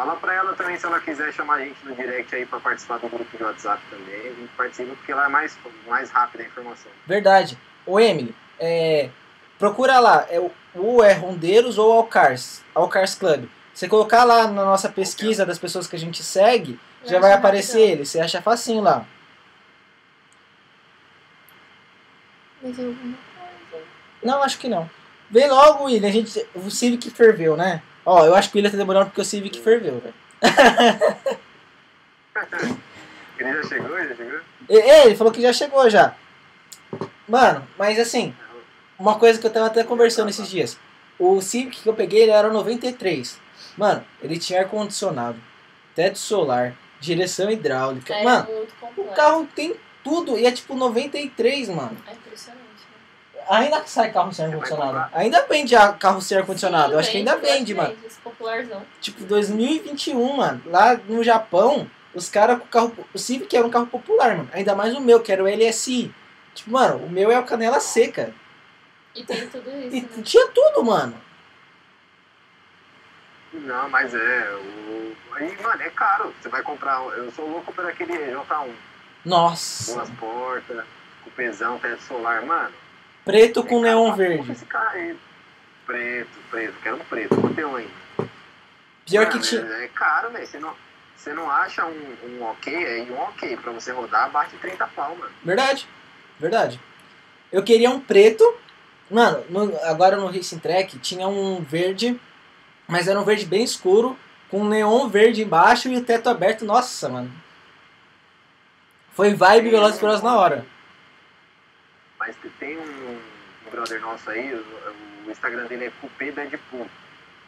Fala 0.00 0.16
pra 0.16 0.32
ela 0.32 0.54
também 0.54 0.78
se 0.78 0.86
ela 0.86 0.98
quiser 0.98 1.30
chamar 1.30 1.56
a 1.56 1.58
gente 1.58 1.76
no 1.84 1.94
direct 1.94 2.34
aí 2.34 2.46
pra 2.46 2.58
participar 2.58 2.96
do 3.00 3.08
grupo 3.10 3.36
de 3.36 3.44
WhatsApp 3.44 3.82
também. 3.90 4.18
A 4.18 4.32
gente 4.32 4.48
participa 4.56 4.94
porque 4.94 5.12
lá 5.12 5.26
é 5.26 5.28
mais, 5.28 5.58
mais 5.86 6.08
rápida 6.08 6.42
a 6.42 6.46
informação. 6.46 6.90
Verdade. 7.06 7.58
Ô 7.84 8.00
Emily, 8.00 8.34
é, 8.58 9.10
procura 9.58 10.00
lá, 10.00 10.26
é 10.30 10.40
o, 10.74 11.02
é 11.02 11.12
Rondeiros 11.12 11.76
ou 11.76 11.92
Alcars, 11.92 12.64
Alcars 12.74 13.14
Club. 13.14 13.44
Você 13.74 13.88
colocar 13.88 14.24
lá 14.24 14.48
na 14.48 14.64
nossa 14.64 14.88
pesquisa 14.88 15.44
das 15.44 15.58
pessoas 15.58 15.86
que 15.86 15.96
a 15.96 15.98
gente 15.98 16.22
segue, 16.22 16.80
já 17.04 17.16
Eu 17.16 17.20
vai 17.20 17.32
acho 17.32 17.38
aparecer 17.40 17.80
ele. 17.82 18.06
Você 18.06 18.18
acha 18.18 18.40
facinho 18.40 18.80
lá. 18.80 19.04
Mais 22.62 22.78
alguma 22.78 23.18
coisa? 23.70 23.86
Não, 24.22 24.42
acho 24.42 24.58
que 24.58 24.66
não. 24.66 24.88
Vem 25.30 25.46
logo, 25.46 25.84
William. 25.84 26.08
A 26.08 26.10
gente, 26.10 26.46
o 26.54 26.70
Civic 26.70 27.10
ferveu, 27.10 27.54
né? 27.54 27.82
Ó, 28.10 28.26
eu 28.26 28.34
acho 28.34 28.50
que 28.50 28.56
o 28.56 28.58
William 28.58 28.72
tá 28.72 28.76
demorando 28.76 29.06
porque 29.06 29.20
o 29.20 29.24
Civic 29.24 29.60
ferveu, 29.60 30.00
velho. 30.00 30.14
Ele 33.38 33.52
já 33.52 33.68
chegou? 33.68 33.96
Já 33.96 34.16
chegou? 34.16 34.40
Ele 34.68 35.14
falou 35.14 35.32
que 35.32 35.40
já 35.40 35.52
chegou 35.52 35.88
já. 35.88 36.16
Mano, 37.28 37.64
mas 37.78 38.00
assim, 38.00 38.34
uma 38.98 39.16
coisa 39.16 39.38
que 39.38 39.46
eu 39.46 39.52
tava 39.52 39.66
até 39.66 39.84
conversando 39.84 40.28
esses 40.28 40.48
dias. 40.48 40.76
O 41.20 41.40
Civic 41.40 41.82
que 41.82 41.88
eu 41.88 41.94
peguei, 41.94 42.22
ele 42.22 42.32
era 42.32 42.50
o 42.50 42.52
93. 42.52 43.38
Mano, 43.76 44.04
ele 44.20 44.40
tinha 44.40 44.62
ar-condicionado, 44.62 45.40
teto 45.94 46.18
solar, 46.18 46.74
direção 46.98 47.48
hidráulica. 47.48 48.12
É 48.12 48.24
Mano, 48.24 48.48
muito 48.50 48.74
o 48.96 49.04
carro 49.14 49.48
tem 49.54 49.76
tudo 50.02 50.36
e 50.36 50.46
é 50.46 50.50
tipo 50.50 50.74
93, 50.74 51.68
mano. 51.68 51.96
É 52.08 52.12
impressionante, 52.12 52.69
Ainda 53.50 53.84
sai 53.84 54.12
carro 54.12 54.32
sem 54.32 54.44
ar-condicionado. 54.46 55.10
Ainda 55.12 55.44
vende 55.48 55.74
a- 55.74 55.92
carro 55.92 56.20
sem 56.22 56.38
ar-condicionado. 56.38 56.92
Eu 56.92 56.98
acho 57.00 57.10
que 57.10 57.16
ainda 57.16 57.34
vende, 57.36 57.48
vende, 57.48 57.74
mano. 57.74 57.96
Popularzão. 58.22 58.82
Tipo, 59.00 59.24
2021, 59.24 60.36
mano. 60.36 60.62
Lá 60.66 60.94
no 61.08 61.24
Japão, 61.24 61.90
os 62.14 62.28
caras 62.28 62.58
com 62.60 62.64
o 62.64 62.68
carro. 62.68 63.06
O 63.12 63.18
Civic 63.18 63.56
era 63.56 63.66
um 63.66 63.70
carro 63.70 63.88
popular, 63.88 64.36
mano. 64.36 64.48
Ainda 64.52 64.74
mais 64.76 64.94
o 64.94 65.00
meu, 65.00 65.20
que 65.20 65.32
era 65.32 65.42
o 65.42 65.48
LSI. 65.48 66.14
Tipo, 66.54 66.70
mano, 66.70 67.04
o 67.04 67.10
meu 67.10 67.30
é 67.32 67.38
o 67.40 67.44
canela 67.44 67.80
seca. 67.80 68.32
E 69.16 69.24
tem 69.24 69.48
tudo 69.48 69.68
isso, 69.68 69.96
E 69.96 70.00
né? 70.02 70.22
tinha 70.22 70.46
tudo, 70.48 70.84
mano. 70.84 71.20
Não, 73.52 73.88
mas 73.88 74.14
é. 74.14 74.54
O... 74.54 75.12
Aí, 75.32 75.56
mano, 75.60 75.82
é 75.82 75.90
caro. 75.90 76.32
Você 76.40 76.48
vai 76.48 76.62
comprar. 76.62 77.02
Eu 77.16 77.32
sou 77.32 77.48
louco 77.50 77.72
por 77.72 77.84
aquele 77.84 78.12
J1. 78.16 78.70
Nossa. 79.24 79.94
Duas 79.94 80.10
portas, 80.10 80.84
cupezão, 81.24 81.78
teto 81.80 82.00
solar, 82.02 82.42
mano. 82.42 82.72
Preto 83.30 83.64
com 83.64 83.78
é 83.78 83.88
neon 83.88 84.12
verde. 84.14 84.52
Esse 84.52 84.64
carro 84.64 84.90
aí. 84.94 85.16
Preto, 85.86 86.30
preto. 86.50 86.74
Quero 86.82 86.96
um 86.96 87.04
preto. 87.04 87.34
Vou 87.40 87.54
ter 87.54 87.64
um 87.66 87.76
ainda. 87.76 87.90
Pior 89.06 89.26
que 89.26 89.34
Mano, 89.34 89.46
tinha. 89.46 89.60
É, 89.62 89.84
é 89.84 89.88
caro, 89.88 90.30
velho. 90.30 90.46
Você 90.46 90.58
não, 90.58 90.72
você 91.16 91.32
não 91.32 91.50
acha 91.50 91.84
um, 91.86 92.16
um 92.28 92.42
ok, 92.44 92.74
aí 92.74 93.10
um 93.10 93.18
ok. 93.20 93.56
Pra 93.56 93.72
você 93.72 93.92
rodar, 93.92 94.30
bate 94.30 94.56
30 94.56 94.86
pau, 94.88 95.16
mano. 95.16 95.30
Verdade. 95.44 95.86
Verdade. 96.38 96.80
Eu 97.52 97.62
queria 97.62 97.90
um 97.90 98.00
preto. 98.00 98.44
Mano, 99.10 99.44
no- 99.48 99.76
agora 99.84 100.16
no 100.16 100.28
Racing 100.28 100.60
Track 100.60 100.98
tinha 101.00 101.26
um 101.26 101.60
verde, 101.62 102.18
mas 102.86 103.08
era 103.08 103.20
um 103.20 103.24
verde 103.24 103.44
bem 103.44 103.64
escuro, 103.64 104.16
com 104.48 104.64
neon 104.64 105.08
verde 105.08 105.42
embaixo 105.42 105.88
e 105.88 105.96
o 105.96 106.04
teto 106.04 106.28
aberto. 106.30 106.64
Nossa, 106.64 107.08
mano. 107.08 107.30
Foi 109.12 109.34
vibe 109.34 109.70
Velozes 109.70 109.98
Furiosos 109.98 110.22
na 110.22 110.36
hora. 110.36 110.64
Mas 112.20 112.36
tem 112.58 112.78
um, 112.78 113.18
um 113.66 113.70
brother 113.70 113.98
nosso 114.02 114.28
aí, 114.28 114.54
o, 114.54 115.26
o 115.26 115.30
Instagram 115.30 115.64
dele 115.64 115.86
é 115.86 115.92
Coupé 116.00 116.30
Deadpool. 116.30 116.86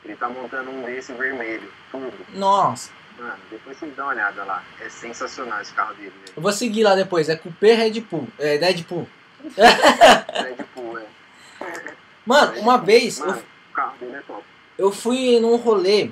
Ele 0.02 0.16
tá 0.16 0.28
montando 0.30 0.70
um 0.70 0.82
desse 0.82 1.12
vermelho, 1.12 1.70
tudo. 1.90 2.12
Nossa. 2.30 2.90
Mano, 3.18 3.38
depois 3.50 3.78
vocês 3.78 3.94
dão 3.94 4.06
uma 4.06 4.14
olhada 4.14 4.42
lá. 4.44 4.64
É 4.80 4.88
sensacional 4.88 5.60
esse 5.60 5.72
carro 5.74 5.94
dele, 5.94 6.10
velho. 6.10 6.32
Eu 6.34 6.42
vou 6.42 6.52
seguir 6.52 6.82
lá 6.82 6.94
depois. 6.94 7.28
É 7.28 7.36
Coupé 7.36 7.74
Red 7.74 8.00
Bull. 8.00 8.26
É 8.38 8.56
Deadpool. 8.56 9.06
Deadpool, 9.54 10.98
é. 10.98 11.06
Mano, 12.24 12.58
uma 12.60 12.78
vez 12.78 13.18
eu, 13.18 13.26
Mano, 13.26 13.42
o 13.70 13.74
carro 13.74 13.96
dele 13.98 14.16
é 14.16 14.20
top. 14.20 14.42
eu 14.78 14.90
fui 14.90 15.38
num 15.38 15.56
rolê 15.56 16.10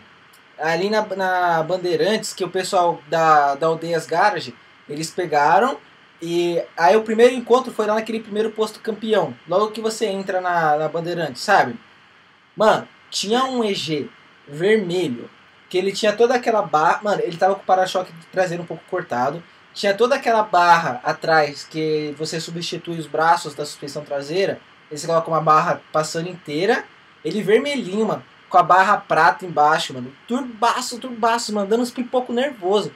ali 0.58 0.90
na, 0.90 1.02
na 1.16 1.62
Bandeirantes 1.62 2.34
que 2.34 2.44
o 2.44 2.50
pessoal 2.50 3.02
da, 3.08 3.54
da 3.54 3.66
Aldeias 3.66 4.06
Garage 4.06 4.54
eles 4.88 5.10
pegaram 5.10 5.78
e 6.22 6.62
aí 6.76 6.96
o 6.96 7.02
primeiro 7.02 7.34
encontro 7.34 7.72
foi 7.72 7.86
lá 7.86 7.94
naquele 7.94 8.20
primeiro 8.20 8.50
posto 8.50 8.80
campeão. 8.80 9.34
Logo 9.48 9.70
que 9.70 9.80
você 9.80 10.06
entra 10.06 10.40
na, 10.40 10.76
na 10.76 10.88
Bandeirantes, 10.88 11.42
sabe? 11.42 11.76
Mano, 12.54 12.86
tinha 13.10 13.44
um 13.44 13.64
EG 13.64 14.10
vermelho, 14.46 15.30
que 15.68 15.78
ele 15.78 15.92
tinha 15.92 16.12
toda 16.12 16.34
aquela 16.34 16.60
barra. 16.60 17.00
Mano, 17.02 17.22
ele 17.22 17.36
tava 17.36 17.54
com 17.54 17.62
o 17.62 17.64
para-choque 17.64 18.12
traseiro 18.30 18.62
um 18.62 18.66
pouco 18.66 18.84
cortado. 18.90 19.42
Tinha 19.72 19.94
toda 19.94 20.16
aquela 20.16 20.42
barra 20.42 21.00
atrás 21.04 21.64
que 21.64 22.14
você 22.18 22.38
substitui 22.38 22.98
os 22.98 23.06
braços 23.06 23.54
da 23.54 23.64
suspensão 23.64 24.04
traseira. 24.04 24.60
Ele 24.90 25.00
coloca 25.00 25.30
uma 25.30 25.40
barra 25.40 25.80
passando 25.92 26.28
inteira. 26.28 26.84
Ele 27.24 27.42
vermelhinho, 27.42 28.06
mano. 28.06 28.24
Com 28.48 28.58
a 28.58 28.62
barra 28.62 28.96
prata 28.96 29.46
embaixo, 29.46 29.94
mano. 29.94 30.12
Turbaço, 30.26 30.98
turbaço, 30.98 31.54
mano. 31.54 31.68
Dando 31.68 31.82
uns 31.82 31.90
pipocos 31.90 32.34
nervoso. 32.34 32.92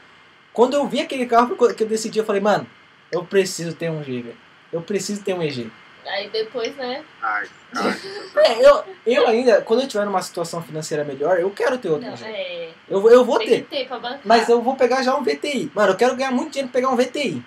Quando 0.53 0.75
eu 0.75 0.87
vi 0.87 1.01
aquele 1.01 1.27
carro 1.27 1.57
que 1.75 1.83
eu 1.83 1.89
decidi, 1.89 2.19
eu 2.19 2.25
falei, 2.25 2.41
mano, 2.41 2.67
eu 3.15 3.25
preciso 3.25 3.75
ter 3.75 3.91
um 3.91 4.03
G, 4.03 4.23
velho. 4.23 4.37
Eu 4.73 4.83
preciso 4.83 5.23
ter 5.23 5.35
um 5.35 5.43
EG. 5.43 5.71
Aí 6.07 6.29
depois, 6.29 6.75
né? 6.77 7.03
Ai, 7.23 7.47
ai, 7.77 7.95
É, 8.37 8.69
eu, 8.69 8.85
eu 9.07 9.27
ainda, 9.29 9.63
quando 9.63 9.83
eu 9.83 9.89
tiver 9.89 10.05
numa 10.05 10.21
situação 10.21 10.61
financeira 10.63 11.03
melhor, 11.05 11.39
eu 11.41 11.51
quero 11.51 11.79
ter 11.79 11.89
outro 11.89 12.07
Não, 12.07 12.15
EG. 12.15 12.25
é. 12.25 12.71
Eu, 12.89 13.09
eu 13.09 13.25
vou 13.25 13.39
Tem 13.39 13.49
ter. 13.49 13.61
que 13.63 13.71
ter 13.71 13.89
pra 13.89 13.99
bancar. 13.99 14.21
Mas 14.25 14.49
eu 14.49 14.61
vou 14.61 14.77
pegar 14.77 15.03
já 15.03 15.15
um 15.17 15.23
VTI. 15.23 15.71
Mano, 15.75 15.93
eu 15.93 15.97
quero 15.97 16.17
ganhar 16.17 16.31
muito 16.31 16.51
dinheiro 16.53 16.71
pra 16.71 16.81
pegar 16.81 16.93
um 16.93 16.97
VTI. 16.97 17.43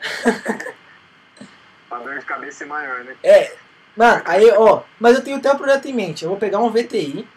pra 1.88 1.98
dor 1.98 2.18
de 2.18 2.24
cabeça 2.24 2.58
ser 2.58 2.64
maior, 2.64 3.04
né? 3.04 3.14
É. 3.22 3.54
Mano, 3.96 4.22
aí, 4.24 4.50
ó. 4.52 4.82
Mas 4.98 5.16
eu 5.16 5.22
tenho 5.22 5.36
até 5.36 5.52
um 5.52 5.56
projeto 5.58 5.86
em 5.86 5.92
mente. 5.92 6.24
Eu 6.24 6.30
vou 6.30 6.38
pegar 6.38 6.58
um 6.58 6.70
VTI. 6.70 7.28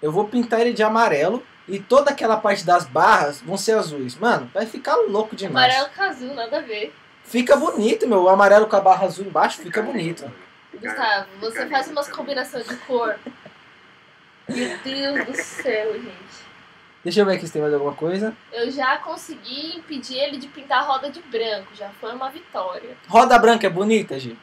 Eu 0.00 0.12
vou 0.12 0.28
pintar 0.28 0.60
ele 0.60 0.72
de 0.72 0.82
amarelo. 0.82 1.42
E 1.66 1.78
toda 1.78 2.10
aquela 2.10 2.38
parte 2.38 2.64
das 2.64 2.86
barras 2.86 3.42
vão 3.42 3.58
ser 3.58 3.72
azuis. 3.72 4.14
Mano, 4.16 4.50
vai 4.54 4.64
ficar 4.64 4.94
louco 4.96 5.36
demais. 5.36 5.74
Amarelo 5.74 5.94
com 5.94 6.02
azul, 6.02 6.34
nada 6.34 6.58
a 6.58 6.60
ver. 6.62 6.94
Fica 7.28 7.56
bonito, 7.56 8.08
meu. 8.08 8.22
O 8.22 8.28
amarelo 8.28 8.66
com 8.66 8.76
a 8.76 8.80
barra 8.80 9.06
azul 9.06 9.26
embaixo 9.26 9.60
fica 9.60 9.82
bonito. 9.82 10.30
Gustavo, 10.74 11.26
você 11.40 11.66
faz 11.66 11.88
umas 11.88 12.08
combinações 12.08 12.66
de 12.66 12.76
cor. 12.76 13.18
Meu 14.48 14.78
Deus 14.78 15.26
do 15.26 15.34
céu, 15.34 15.92
gente. 15.92 16.48
Deixa 17.04 17.20
eu 17.20 17.26
ver 17.26 17.34
aqui 17.36 17.46
se 17.46 17.52
tem 17.52 17.60
mais 17.60 17.74
alguma 17.74 17.94
coisa. 17.94 18.34
Eu 18.50 18.70
já 18.70 18.96
consegui 18.98 19.76
impedir 19.76 20.16
ele 20.18 20.38
de 20.38 20.48
pintar 20.48 20.80
a 20.80 20.82
roda 20.82 21.10
de 21.10 21.20
branco. 21.20 21.68
Já 21.74 21.90
foi 22.00 22.12
uma 22.12 22.30
vitória. 22.30 22.96
Roda 23.06 23.38
branca 23.38 23.66
é 23.66 23.70
bonita, 23.70 24.18
Gi. 24.18 24.38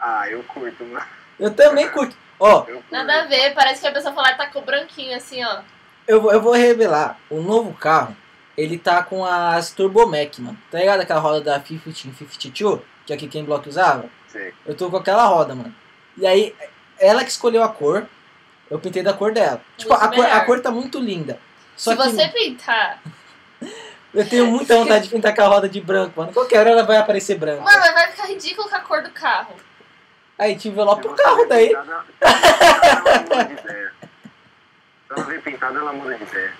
Ah, 0.00 0.28
eu 0.28 0.42
curto, 0.44 0.84
mano. 0.84 1.04
Eu 1.38 1.52
também 1.52 1.88
curto. 1.90 2.16
Ó, 2.38 2.62
curto. 2.62 2.84
Nada 2.90 3.22
a 3.22 3.26
ver, 3.26 3.54
parece 3.54 3.80
que 3.80 3.88
a 3.88 3.92
pessoa 3.92 4.14
falar 4.14 4.36
tá 4.36 4.46
com 4.46 4.60
o 4.60 4.64
branquinho 4.64 5.16
assim, 5.16 5.44
ó. 5.44 5.60
eu, 6.06 6.30
eu 6.30 6.40
vou 6.40 6.52
revelar. 6.52 7.18
O 7.28 7.40
novo 7.40 7.74
carro, 7.74 8.16
ele 8.56 8.78
tá 8.78 9.02
com 9.02 9.24
as 9.24 9.70
Turbomec, 9.70 10.40
mano. 10.40 10.58
Tá 10.70 10.78
ligado 10.78 11.00
aquela 11.00 11.20
roda 11.20 11.40
da 11.40 11.58
1552? 11.58 12.80
Que 13.06 13.12
é 13.12 13.16
aqui 13.16 13.28
quem 13.28 13.44
Block 13.44 13.68
usava? 13.68 14.04
Sei. 14.28 14.52
Eu 14.66 14.74
tô 14.74 14.90
com 14.90 14.96
aquela 14.96 15.24
roda, 15.24 15.54
mano. 15.54 15.74
E 16.16 16.26
aí, 16.26 16.54
ela 16.98 17.24
que 17.24 17.30
escolheu 17.30 17.62
a 17.62 17.68
cor. 17.68 18.06
Eu 18.70 18.78
pintei 18.78 19.02
da 19.02 19.12
cor 19.12 19.32
dela. 19.32 19.60
Tipo, 19.76 19.94
a 19.94 20.08
cor, 20.08 20.24
a 20.26 20.44
cor 20.44 20.60
tá 20.60 20.70
muito 20.70 20.98
linda. 21.00 21.40
Só 21.76 21.90
Se 21.92 21.96
que 21.96 22.02
você 22.04 22.28
pintar. 22.34 23.02
eu 24.14 24.28
tenho 24.28 24.46
muita 24.46 24.76
vontade 24.76 25.04
de 25.04 25.10
pintar 25.10 25.34
com 25.34 25.42
a 25.42 25.46
roda 25.46 25.68
de 25.68 25.80
branco, 25.80 26.20
mano. 26.20 26.32
Qualquer 26.32 26.60
hora 26.60 26.70
ela 26.70 26.82
vai 26.84 26.98
aparecer 26.98 27.36
branca. 27.38 27.62
Mano, 27.62 27.78
mas 27.80 27.92
vai 27.94 28.10
ficar 28.12 28.26
ridículo 28.26 28.68
com 28.68 28.76
a 28.76 28.80
cor 28.80 29.02
do 29.02 29.10
carro. 29.10 29.54
Aí 30.38 30.56
te 30.56 30.68
envelopa 30.68 31.02
você 31.02 31.14
carro 31.22 31.46
daí. 31.46 31.68
pintada, 31.68 32.04
ela 32.20 33.20
muda 33.22 33.44
de 33.44 33.52
ideia. 33.54 33.92
Se 34.00 35.12
ela 35.12 35.22
vê 35.24 35.38
pintada, 35.40 35.78
ela 35.78 35.92
muda 35.92 36.14
de 36.16 36.22
ideia. 36.22 36.52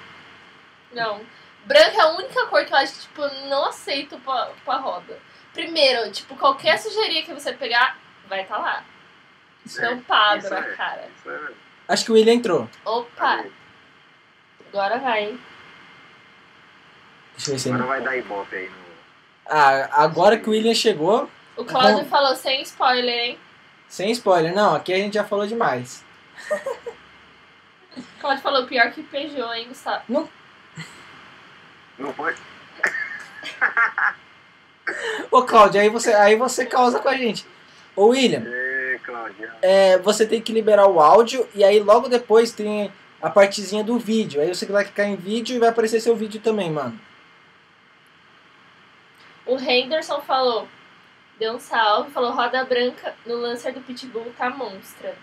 Não. 0.92 1.20
Branco 1.64 1.96
é 1.96 2.00
a 2.00 2.08
única 2.12 2.46
cor 2.46 2.64
que 2.64 2.72
eu 2.72 2.78
acho 2.78 2.94
que, 2.94 3.00
tipo, 3.00 3.22
não 3.48 3.66
aceito 3.66 4.18
pra, 4.20 4.50
pra 4.64 4.76
roda. 4.76 5.18
Primeiro, 5.52 6.10
tipo, 6.10 6.36
qualquer 6.36 6.78
sujeirinha 6.78 7.22
que 7.22 7.34
você 7.34 7.52
pegar, 7.52 7.98
vai 8.28 8.44
tá 8.44 8.56
lá. 8.56 8.84
Estampado 9.64 10.38
isso 10.38 10.50
na 10.50 10.58
é. 10.58 10.74
cara. 10.74 11.08
Isso 11.16 11.30
é. 11.30 11.52
Acho 11.88 12.04
que 12.04 12.12
o 12.12 12.14
William 12.14 12.34
entrou. 12.34 12.68
Opa, 12.84 13.44
agora 14.68 14.98
vai, 14.98 15.24
hein? 15.24 15.40
Deixa 17.36 17.50
eu 17.50 17.54
ver 17.54 17.58
se 17.58 17.68
ele... 17.68 17.74
Agora 17.76 17.88
vai 17.88 18.00
dar 18.00 18.16
ibope 18.16 18.56
aí 18.56 18.68
no. 18.68 18.76
Ah, 19.46 20.04
agora 20.04 20.38
que 20.38 20.48
o 20.48 20.52
William 20.52 20.74
chegou, 20.74 21.28
O 21.56 21.64
Cláudio 21.64 22.04
Bom. 22.04 22.10
falou 22.10 22.36
sem 22.36 22.62
spoiler, 22.62 23.18
hein? 23.18 23.38
sem 23.88 24.10
spoiler. 24.12 24.54
Não, 24.54 24.76
aqui 24.76 24.92
a 24.92 24.96
gente 24.96 25.14
já 25.14 25.24
falou 25.24 25.46
demais. 25.46 26.04
O 27.96 28.20
Cláudio 28.20 28.42
falou 28.42 28.66
pior 28.66 28.92
que 28.92 29.02
Peugeot, 29.02 29.52
hein, 29.52 29.66
Gustavo? 29.66 30.04
Não 30.08 30.28
pode. 32.12 32.38
Ô, 35.30 35.42
Cláudio, 35.42 35.80
aí 35.80 35.88
você, 35.88 36.12
aí 36.12 36.36
você 36.36 36.66
causa 36.66 36.98
com 36.98 37.08
a 37.08 37.16
gente. 37.16 37.46
Ô, 37.94 38.08
William, 38.08 38.42
Ê, 38.46 39.00
Claudia. 39.04 39.52
é, 39.62 39.98
você 39.98 40.26
tem 40.26 40.40
que 40.40 40.52
liberar 40.52 40.86
o 40.86 41.00
áudio 41.00 41.48
e 41.54 41.62
aí 41.62 41.78
logo 41.80 42.08
depois 42.08 42.52
tem 42.52 42.92
a 43.20 43.30
partezinha 43.30 43.84
do 43.84 43.98
vídeo. 43.98 44.40
Aí 44.40 44.48
você 44.48 44.66
vai 44.66 44.84
clicar 44.84 45.06
em 45.06 45.16
vídeo 45.16 45.54
e 45.54 45.58
vai 45.58 45.68
aparecer 45.68 46.00
seu 46.00 46.16
vídeo 46.16 46.40
também, 46.40 46.70
mano. 46.70 46.98
O 49.46 49.58
Henderson 49.58 50.20
falou, 50.22 50.68
deu 51.38 51.54
um 51.54 51.60
salve, 51.60 52.10
falou 52.10 52.32
roda 52.32 52.64
branca 52.64 53.14
no 53.26 53.36
Lancer 53.36 53.72
do 53.72 53.80
Pitbull 53.80 54.32
tá 54.36 54.50
monstra. 54.50 55.14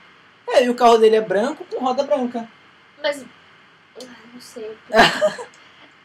É, 0.47 0.65
e 0.65 0.69
o 0.69 0.75
carro 0.75 0.97
dele 0.97 1.17
é 1.17 1.21
branco 1.21 1.65
com 1.65 1.83
roda 1.83 2.03
branca. 2.03 2.47
Mas, 3.01 3.23
ah, 4.01 4.05
não 4.33 4.41
sei. 4.41 4.77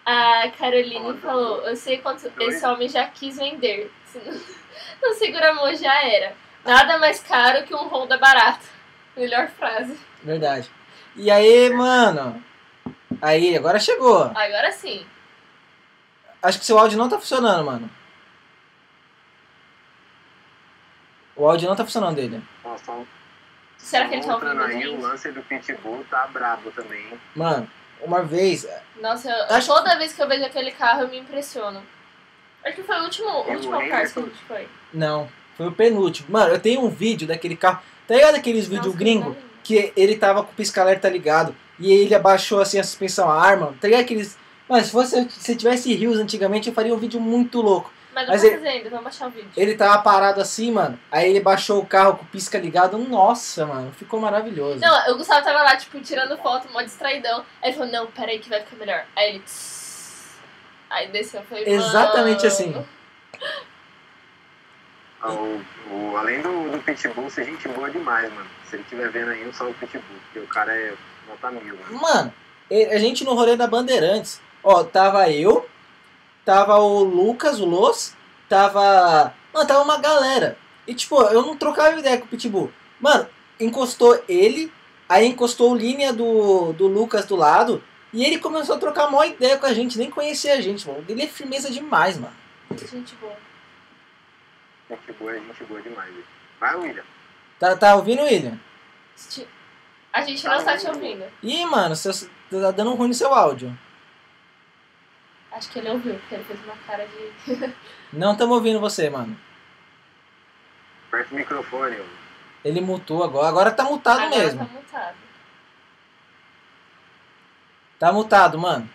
A 0.04 0.50
Caroline 0.58 1.16
falou, 1.18 1.60
eu 1.62 1.76
sei 1.76 1.98
quanto 1.98 2.30
esse 2.40 2.66
homem 2.66 2.88
já 2.88 3.06
quis 3.06 3.36
vender. 3.36 3.90
Se 4.06 4.18
não, 4.18 4.32
não 5.10 5.14
segura 5.14 5.50
a 5.50 5.54
mão, 5.54 5.74
já 5.74 6.02
era. 6.02 6.34
Nada 6.64 6.98
mais 6.98 7.20
caro 7.22 7.64
que 7.64 7.74
um 7.74 7.88
Honda 7.88 8.18
barato. 8.18 8.66
Melhor 9.16 9.48
frase. 9.48 9.98
Verdade. 10.22 10.70
E 11.14 11.30
aí, 11.30 11.70
mano? 11.70 12.42
Aí, 13.20 13.56
agora 13.56 13.78
chegou. 13.78 14.24
Agora 14.34 14.72
sim. 14.72 15.06
Acho 16.42 16.58
que 16.58 16.64
seu 16.64 16.78
áudio 16.78 16.98
não 16.98 17.08
tá 17.08 17.18
funcionando, 17.18 17.64
mano. 17.64 17.90
O 21.36 21.46
áudio 21.48 21.68
não 21.68 21.76
tá 21.76 21.84
funcionando 21.84 22.16
dele. 22.16 22.42
Só, 22.62 23.04
Será 23.76 24.08
que 24.08 24.14
ele 24.14 24.24
tá 24.24 24.34
ouvindo 24.34 24.62
a 24.62 24.66
aí, 24.66 24.86
o 24.88 25.00
lance 25.00 25.30
do 25.32 25.42
Pitbull 25.42 26.04
tá 26.08 26.26
brabo 26.28 26.70
também, 26.70 27.00
hein? 27.08 27.20
Mano, 27.34 27.68
uma 28.04 28.22
vez. 28.22 28.66
Nossa, 29.00 29.30
eu- 29.30 29.56
Acho 29.56 29.66
toda 29.68 29.96
vez 29.98 30.12
que 30.12 30.22
eu 30.22 30.28
vejo 30.28 30.44
aquele 30.44 30.70
carro 30.72 31.02
eu 31.02 31.08
me 31.08 31.18
impressiono. 31.18 31.82
Acho 32.64 32.76
que 32.76 32.82
foi 32.82 33.00
o 33.00 33.04
último, 33.04 33.28
o 33.28 33.42
o 33.48 33.52
último 33.54 33.72
car 33.72 33.88
que 33.88 33.94
a 33.94 34.04
gente 34.22 34.44
foi. 34.46 34.68
Não, 34.94 35.28
foi 35.56 35.66
o 35.66 35.72
penúltimo. 35.72 36.28
Mano, 36.30 36.52
eu 36.54 36.60
tenho 36.60 36.80
um 36.84 36.88
vídeo 36.88 37.26
daquele 37.26 37.56
carro. 37.56 37.80
Tá 38.06 38.14
ligado 38.14 38.34
aqueles 38.36 38.66
vídeos 38.68 38.94
gringo? 38.94 39.36
que 39.64 39.92
ele 39.96 40.16
tava 40.16 40.42
com 40.42 40.50
o 40.50 40.54
pisca-alerta 40.54 41.08
ligado. 41.08 41.54
E 41.78 41.92
ele 41.92 42.14
abaixou 42.14 42.60
assim 42.60 42.78
a 42.78 42.84
suspensão 42.84 43.30
a 43.30 43.40
arma. 43.40 43.74
Tá 43.80 43.86
ligado 43.88 44.02
aqueles. 44.02 44.36
Mas 44.68 44.86
se 44.86 44.92
fosse 44.92 45.28
se 45.30 45.56
tivesse 45.56 45.92
rios 45.94 46.18
antigamente, 46.18 46.68
eu 46.68 46.74
faria 46.74 46.94
um 46.94 46.98
vídeo 46.98 47.20
muito 47.20 47.60
louco. 47.60 47.92
Mas 48.14 48.26
não 48.26 48.32
Mas 48.34 48.42
tá 48.42 48.48
ele- 48.48 48.56
fazendo, 48.58 48.90
vamos 48.90 49.04
baixar 49.04 49.26
o 49.28 49.30
vídeo. 49.30 49.50
Ele 49.56 49.74
tava 49.74 50.02
parado 50.02 50.40
assim, 50.40 50.70
mano. 50.70 50.98
Aí 51.10 51.30
ele 51.30 51.40
baixou 51.40 51.80
o 51.80 51.86
carro 51.86 52.16
com 52.18 52.24
o 52.24 52.28
pisca 52.28 52.58
ligado. 52.58 52.98
Nossa, 52.98 53.64
mano, 53.64 53.90
ficou 53.92 54.20
maravilhoso. 54.20 54.80
Não, 54.80 55.12
o 55.14 55.16
Gustavo 55.16 55.42
tava 55.44 55.62
lá, 55.62 55.76
tipo, 55.76 55.98
tirando 56.00 56.36
foto, 56.38 56.70
mó 56.72 56.82
distraidão. 56.82 57.40
Aí 57.62 57.70
ele 57.70 57.78
falou, 57.78 57.92
não, 57.92 58.06
peraí 58.08 58.38
que 58.38 58.48
vai 58.50 58.60
ficar 58.60 58.76
melhor. 58.76 59.04
Aí 59.16 59.30
ele. 59.30 59.38
"Tss". 59.40 60.36
Aí 60.90 61.08
desceu, 61.08 61.40
eu 61.40 61.46
falei, 61.46 61.64
Exatamente 61.66 62.36
"Mano". 62.44 62.46
assim. 62.48 62.86
Ah, 65.22 65.32
O, 65.32 65.62
o- 65.90 66.16
além 66.16 66.42
do, 66.42 66.70
do 66.70 66.78
Pitbull, 66.80 67.30
ser 67.30 67.44
gente 67.44 67.68
boa 67.68 67.88
demais, 67.90 68.32
mano. 68.32 68.46
Se 68.68 68.76
ele 68.76 68.82
estiver 68.82 69.08
vendo 69.10 69.30
aí, 69.30 69.44
não 69.44 69.52
só 69.52 69.68
o 69.68 69.74
Pitbull, 69.74 70.02
porque 70.24 70.38
o 70.40 70.46
cara 70.48 70.74
é 70.74 70.94
nota 71.28 71.50
mil, 71.50 71.76
mano. 71.78 72.00
Mano, 72.00 72.34
a 72.90 72.98
gente 72.98 73.24
no 73.24 73.34
rolê 73.34 73.56
da 73.56 73.66
Bandeirantes. 73.66 74.40
Ó, 74.64 74.82
tava 74.84 75.30
eu, 75.30 75.68
tava 76.44 76.78
o 76.78 77.02
Lucas, 77.02 77.60
o 77.60 77.64
Los, 77.64 78.14
tava. 78.48 79.34
Mano, 79.52 79.66
tava 79.66 79.82
uma 79.82 79.98
galera. 79.98 80.58
E 80.86 80.94
tipo, 80.94 81.20
eu 81.22 81.42
não 81.42 81.56
trocava 81.56 81.98
ideia 81.98 82.18
com 82.18 82.24
o 82.24 82.28
Pitbull. 82.28 82.72
Mano, 83.00 83.28
encostou 83.58 84.22
ele, 84.28 84.72
aí 85.08 85.26
encostou 85.26 85.72
o 85.72 85.76
linha 85.76 86.12
do, 86.12 86.72
do 86.72 86.86
Lucas 86.86 87.26
do 87.26 87.36
lado. 87.36 87.82
E 88.12 88.24
ele 88.24 88.38
começou 88.38 88.76
a 88.76 88.78
trocar 88.78 89.10
maior 89.10 89.26
ideia 89.26 89.56
com 89.56 89.64
a 89.64 89.72
gente, 89.72 89.98
nem 89.98 90.10
conhecia 90.10 90.54
a 90.54 90.60
gente, 90.60 90.86
mano. 90.86 91.04
Ele 91.08 91.22
é 91.22 91.26
firmeza 91.26 91.70
demais, 91.70 92.18
mano. 92.18 92.34
Gente 92.70 93.14
boa. 93.16 93.32
Gente 94.90 95.12
boa 95.18 95.32
gente 95.34 95.64
boa 95.64 95.80
demais. 95.80 96.12
Vai, 96.60 96.76
William. 96.76 97.04
Tá, 97.58 97.76
tá 97.76 97.94
ouvindo, 97.96 98.22
William? 98.22 98.58
A 100.12 100.20
gente 100.22 100.44
não 100.44 100.56
está 100.56 100.76
te 100.76 100.86
ouvindo. 100.88 101.24
Ih, 101.42 101.64
mano, 101.64 101.96
seu, 101.96 102.12
tá 102.50 102.70
dando 102.70 102.94
ruim 102.94 103.08
no 103.08 103.14
seu 103.14 103.32
áudio. 103.32 103.76
Acho 105.52 105.70
que 105.70 105.78
ele 105.78 105.90
ouviu, 105.90 106.14
porque 106.14 106.34
ele 106.34 106.44
fez 106.44 106.64
uma 106.64 106.76
cara 106.86 107.06
de. 107.06 107.74
Não 108.12 108.32
estamos 108.32 108.54
ouvindo 108.56 108.80
você, 108.80 109.10
mano. 109.10 109.38
Aperta 111.08 111.34
o 111.34 111.36
microfone. 111.36 112.02
Ele 112.64 112.80
mutou 112.80 113.22
agora. 113.22 113.48
Agora 113.48 113.70
tá 113.70 113.84
mutado 113.84 114.22
agora 114.22 114.38
mesmo. 114.38 114.60
Tá 114.64 114.72
mutado. 114.72 115.16
Tá 117.98 118.12
mutado, 118.12 118.58
mano. 118.58 118.90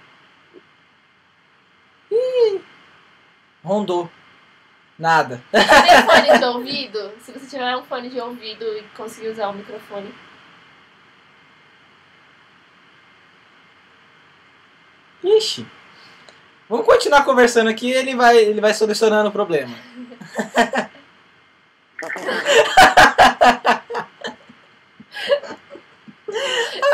Ih, 2.12 2.62
rondou. 3.64 4.10
Nada. 4.97 5.43
Você 5.51 5.64
tem 5.64 6.01
fone 6.08 6.39
de 6.39 6.45
ouvido? 6.45 7.12
Se 7.22 7.32
você 7.32 7.45
tiver 7.45 7.78
um 7.78 7.84
fone 7.84 8.10
de 8.10 8.20
ouvido 8.20 8.66
e 8.78 8.84
conseguir 8.95 9.30
usar 9.30 9.49
o 9.49 9.53
microfone. 9.53 10.14
Ixi. 15.24 15.68
Vamos 16.70 16.86
continuar 16.86 17.24
conversando 17.24 17.70
aqui 17.70 17.89
ele 17.91 18.15
vai, 18.15 18.38
ele 18.38 18.59
vai 18.59 18.74
solucionando 18.74 19.30
o 19.30 19.32
problema. 19.32 19.74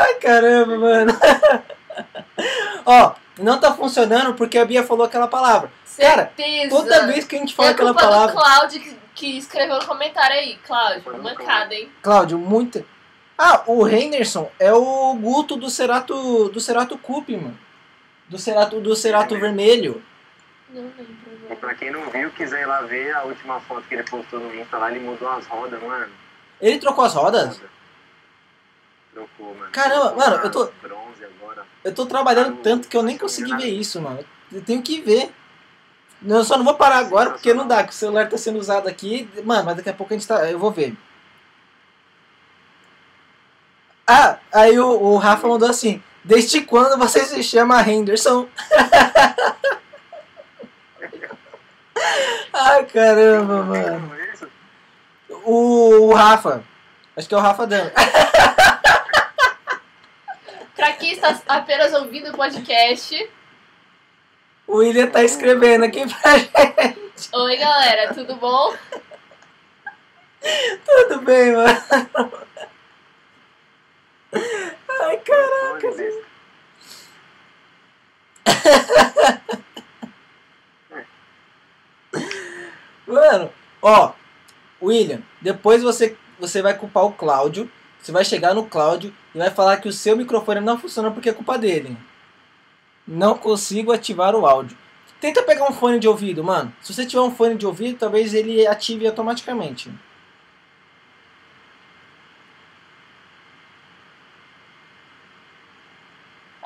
Ai, 0.00 0.14
caramba, 0.14 0.78
mano. 0.78 1.12
Ó, 2.86 3.12
não 3.38 3.58
tá 3.58 3.74
funcionando 3.74 4.34
porque 4.34 4.58
a 4.58 4.64
Bia 4.64 4.84
falou 4.84 5.06
aquela 5.06 5.26
palavra. 5.28 5.70
Cara, 5.98 6.32
Certeza. 6.36 6.70
toda 6.70 7.06
vez 7.06 7.24
que 7.24 7.36
a 7.36 7.38
gente 7.38 7.54
fala 7.54 7.68
é 7.70 7.72
aquela 7.72 7.92
culpa 7.92 8.08
palavra. 8.08 8.34
do 8.34 8.40
Cláudio 8.40 8.80
que, 8.80 8.96
que 9.14 9.38
escreveu 9.38 9.78
no 9.78 9.86
comentário 9.86 10.36
aí. 10.36 10.56
Cláudio, 10.66 11.22
mancada, 11.22 11.74
hein? 11.74 11.88
Cláudio, 12.02 12.38
muita. 12.38 12.84
Ah, 13.36 13.62
o 13.66 13.86
Henderson 13.88 14.50
é 14.58 14.72
o 14.72 15.14
Guto 15.14 15.56
do 15.56 15.68
Cerato 15.68 16.48
do 16.48 16.60
Cerato 16.60 16.96
Cup, 16.98 17.28
mano. 17.30 17.58
Do 18.28 18.38
Cerato 18.38 18.80
do 18.80 18.96
Cerato 18.96 19.38
Vermelho. 19.38 20.02
Não 20.70 20.82
lembro. 20.82 21.06
E 21.50 21.56
pra 21.56 21.74
quem 21.74 21.90
não 21.90 22.08
viu, 22.10 22.30
quiser 22.30 22.62
ir 22.62 22.66
lá 22.66 22.80
ver 22.82 23.14
a 23.14 23.22
última 23.24 23.60
foto 23.60 23.82
que 23.86 23.94
ele 23.94 24.02
postou 24.04 24.40
no 24.40 24.54
Insta 24.54 24.78
lá, 24.78 24.90
ele 24.90 25.00
mudou 25.00 25.28
as 25.28 25.46
rodas, 25.46 25.80
mano. 25.82 26.10
Ele 26.60 26.78
trocou 26.78 27.04
as 27.04 27.14
rodas? 27.14 27.60
Trocou, 29.12 29.54
mano. 29.54 29.70
Caramba, 29.70 30.10
Trocou 30.10 30.18
mano, 30.30 30.44
eu 30.44 30.50
tô- 30.50 30.72
Bronze 30.82 31.24
agora. 31.24 31.66
Eu 31.84 31.94
tô 31.94 32.06
trabalhando 32.06 32.56
tanto 32.62 32.88
que 32.88 32.96
eu 32.96 33.02
nem 33.02 33.18
consegui 33.18 33.54
ver 33.56 33.68
isso, 33.68 34.00
mano. 34.00 34.24
Eu 34.50 34.62
tenho 34.64 34.82
que 34.82 35.00
ver. 35.00 35.30
Eu 36.26 36.42
só 36.44 36.56
não 36.56 36.64
vou 36.64 36.74
parar 36.74 36.98
agora 36.98 37.30
porque 37.32 37.52
não 37.52 37.68
dá, 37.68 37.84
que 37.84 37.90
o 37.90 37.94
celular 37.94 38.28
tá 38.28 38.38
sendo 38.38 38.58
usado 38.58 38.88
aqui. 38.88 39.28
Mano, 39.44 39.64
mas 39.66 39.76
daqui 39.76 39.90
a 39.90 39.94
pouco 39.94 40.14
a 40.14 40.16
gente 40.16 40.26
tá. 40.26 40.50
Eu 40.50 40.58
vou 40.58 40.70
ver. 40.70 40.96
Ah, 44.06 44.38
aí 44.52 44.78
o, 44.78 44.86
o 44.88 45.16
Rafa 45.18 45.46
mandou 45.46 45.68
assim. 45.68 46.02
Desde 46.24 46.62
quando 46.62 46.98
você 46.98 47.24
se 47.24 47.42
chama 47.42 47.82
Henderson? 47.88 48.48
Ai, 52.52 52.84
caramba, 52.86 53.62
mano. 53.62 54.12
O, 55.44 56.08
o 56.08 56.14
Rafa. 56.14 56.64
Acho 57.16 57.28
que 57.28 57.34
é 57.34 57.38
o 57.38 57.40
Rafa 57.40 57.66
dando. 57.66 57.90
Pra 60.74 60.92
quem 60.98 61.12
está 61.12 61.38
apenas 61.46 61.92
ouvindo 61.92 62.30
o 62.30 62.36
podcast, 62.36 63.30
O 64.66 64.76
William 64.78 65.08
tá 65.08 65.22
escrevendo 65.22 65.84
aqui 65.84 66.02
pra 66.06 66.38
gente. 66.38 67.28
oi 67.32 67.56
galera, 67.56 68.14
tudo 68.14 68.36
bom? 68.36 68.74
Tudo 70.86 71.20
bem, 71.22 71.52
mano. 71.52 72.32
Ai, 75.02 75.16
caraca. 75.18 75.88
Mano, 83.06 83.50
ó, 83.82 84.12
William, 84.82 85.22
depois 85.40 85.82
você, 85.82 86.16
você 86.38 86.62
vai 86.62 86.76
culpar 86.76 87.04
o 87.04 87.12
Cláudio. 87.12 87.70
Você 88.00 88.12
vai 88.12 88.24
chegar 88.24 88.54
no 88.54 88.66
Cláudio 88.66 89.14
e 89.34 89.38
vai 89.38 89.50
falar 89.50 89.78
que 89.78 89.88
o 89.88 89.92
seu 89.92 90.16
microfone 90.16 90.60
não 90.60 90.78
funciona 90.78 91.10
porque 91.10 91.30
é 91.30 91.32
culpa 91.32 91.56
dele. 91.56 91.96
Não 93.06 93.36
consigo 93.36 93.92
ativar 93.92 94.34
o 94.34 94.46
áudio. 94.46 94.76
Tenta 95.20 95.42
pegar 95.42 95.64
um 95.70 95.72
fone 95.72 95.98
de 95.98 96.06
ouvido, 96.06 96.44
mano. 96.44 96.74
Se 96.82 96.92
você 96.92 97.06
tiver 97.06 97.22
um 97.22 97.30
fone 97.30 97.54
de 97.54 97.66
ouvido, 97.66 97.98
talvez 97.98 98.34
ele 98.34 98.66
ative 98.66 99.06
automaticamente. 99.06 99.90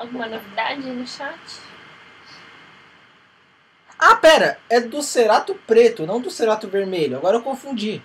Alguma 0.09 0.25
novidade 0.27 0.81
no 0.89 1.05
chat? 1.07 1.37
Ah, 3.97 4.15
pera, 4.15 4.57
é 4.67 4.79
do 4.79 5.03
Cerato 5.03 5.53
preto, 5.67 6.07
não 6.07 6.19
do 6.19 6.31
Cerato 6.31 6.67
vermelho. 6.67 7.15
Agora 7.17 7.37
eu 7.37 7.43
confundi. 7.43 8.01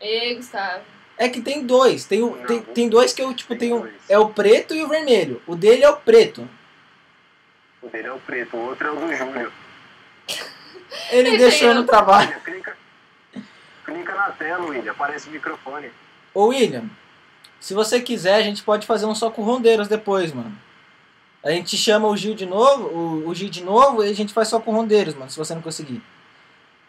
Ei, 0.00 0.36
Gustavo. 0.36 0.84
É 1.18 1.28
que 1.28 1.40
tem 1.40 1.66
dois. 1.66 2.04
Tem, 2.04 2.22
o- 2.22 2.36
Não. 2.36 2.46
tem, 2.46 2.62
tem 2.62 2.88
dois 2.88 3.12
que 3.12 3.20
eu, 3.20 3.34
tipo, 3.34 3.50
Tem 3.56 3.58
tenho. 3.70 3.80
dois. 3.80 3.94
É 4.08 4.18
o 4.18 4.28
preto 4.28 4.72
e 4.74 4.84
o 4.84 4.88
vermelho. 4.88 5.42
O 5.48 5.56
dele 5.56 5.82
é 5.82 5.90
o 5.90 5.96
preto. 5.96 6.48
O 7.82 7.88
dele 7.88 8.06
é 8.06 8.12
o 8.12 8.18
preto, 8.20 8.56
o 8.56 8.60
outro 8.68 8.86
é 8.86 8.90
o 8.92 8.96
do 8.96 9.12
Júlio. 9.14 9.52
Ele 11.10 11.36
deixou 11.38 11.70
é 11.70 11.74
no 11.74 11.84
trabalho. 11.84 12.38
Clica, 12.42 12.76
clica 13.84 14.14
na 14.14 14.30
tela, 14.30 14.64
William, 14.64 14.92
aparece 14.92 15.28
o 15.28 15.32
microfone. 15.32 15.90
Ô 16.32 16.46
William, 16.46 16.84
se 17.58 17.74
você 17.74 18.00
quiser, 18.00 18.34
a 18.36 18.42
gente 18.42 18.62
pode 18.62 18.86
fazer 18.86 19.06
um 19.06 19.14
só 19.14 19.28
com 19.30 19.42
rondeiros 19.42 19.88
depois, 19.88 20.32
mano. 20.32 20.56
A 21.42 21.50
gente 21.50 21.76
chama 21.76 22.06
o 22.08 22.16
Gil 22.16 22.34
de 22.34 22.44
novo, 22.44 22.88
o, 22.88 23.28
o 23.28 23.34
Gil 23.34 23.48
de 23.48 23.62
novo, 23.62 24.04
e 24.04 24.10
a 24.10 24.14
gente 24.14 24.32
faz 24.32 24.48
só 24.48 24.60
com 24.60 24.72
rondeiros, 24.72 25.14
mano, 25.14 25.30
se 25.30 25.38
você 25.38 25.54
não 25.54 25.62
conseguir. 25.62 26.02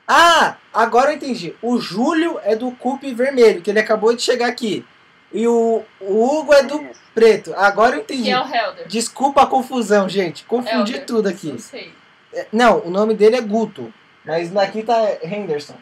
Ah, 0.07 0.57
agora 0.73 1.11
eu 1.11 1.15
entendi. 1.15 1.55
O 1.61 1.79
Júlio 1.79 2.37
é 2.43 2.55
do 2.55 2.71
Cupe 2.71 3.13
vermelho, 3.13 3.61
que 3.61 3.69
ele 3.69 3.79
acabou 3.79 4.13
de 4.13 4.21
chegar 4.21 4.47
aqui. 4.47 4.85
E 5.33 5.47
o, 5.47 5.83
o 6.01 6.39
Hugo 6.39 6.53
é 6.53 6.63
do 6.63 6.81
Isso. 6.81 6.99
preto. 7.13 7.53
Agora 7.55 7.95
eu 7.95 8.01
entendi. 8.01 8.23
Que 8.23 8.31
é 8.31 8.39
o 8.41 8.45
Helder. 8.45 8.87
Desculpa 8.89 9.43
a 9.43 9.47
confusão, 9.47 10.09
gente. 10.09 10.43
Confundi 10.43 10.93
Helder. 10.93 11.05
tudo 11.05 11.29
aqui. 11.29 11.53
Não 11.53 11.59
sei. 11.59 11.93
É, 12.33 12.47
Não, 12.51 12.79
o 12.79 12.89
nome 12.89 13.13
dele 13.13 13.37
é 13.37 13.41
Guto. 13.41 13.93
Mas 14.25 14.53
aqui 14.57 14.83
tá 14.83 15.01
Henderson. 15.23 15.77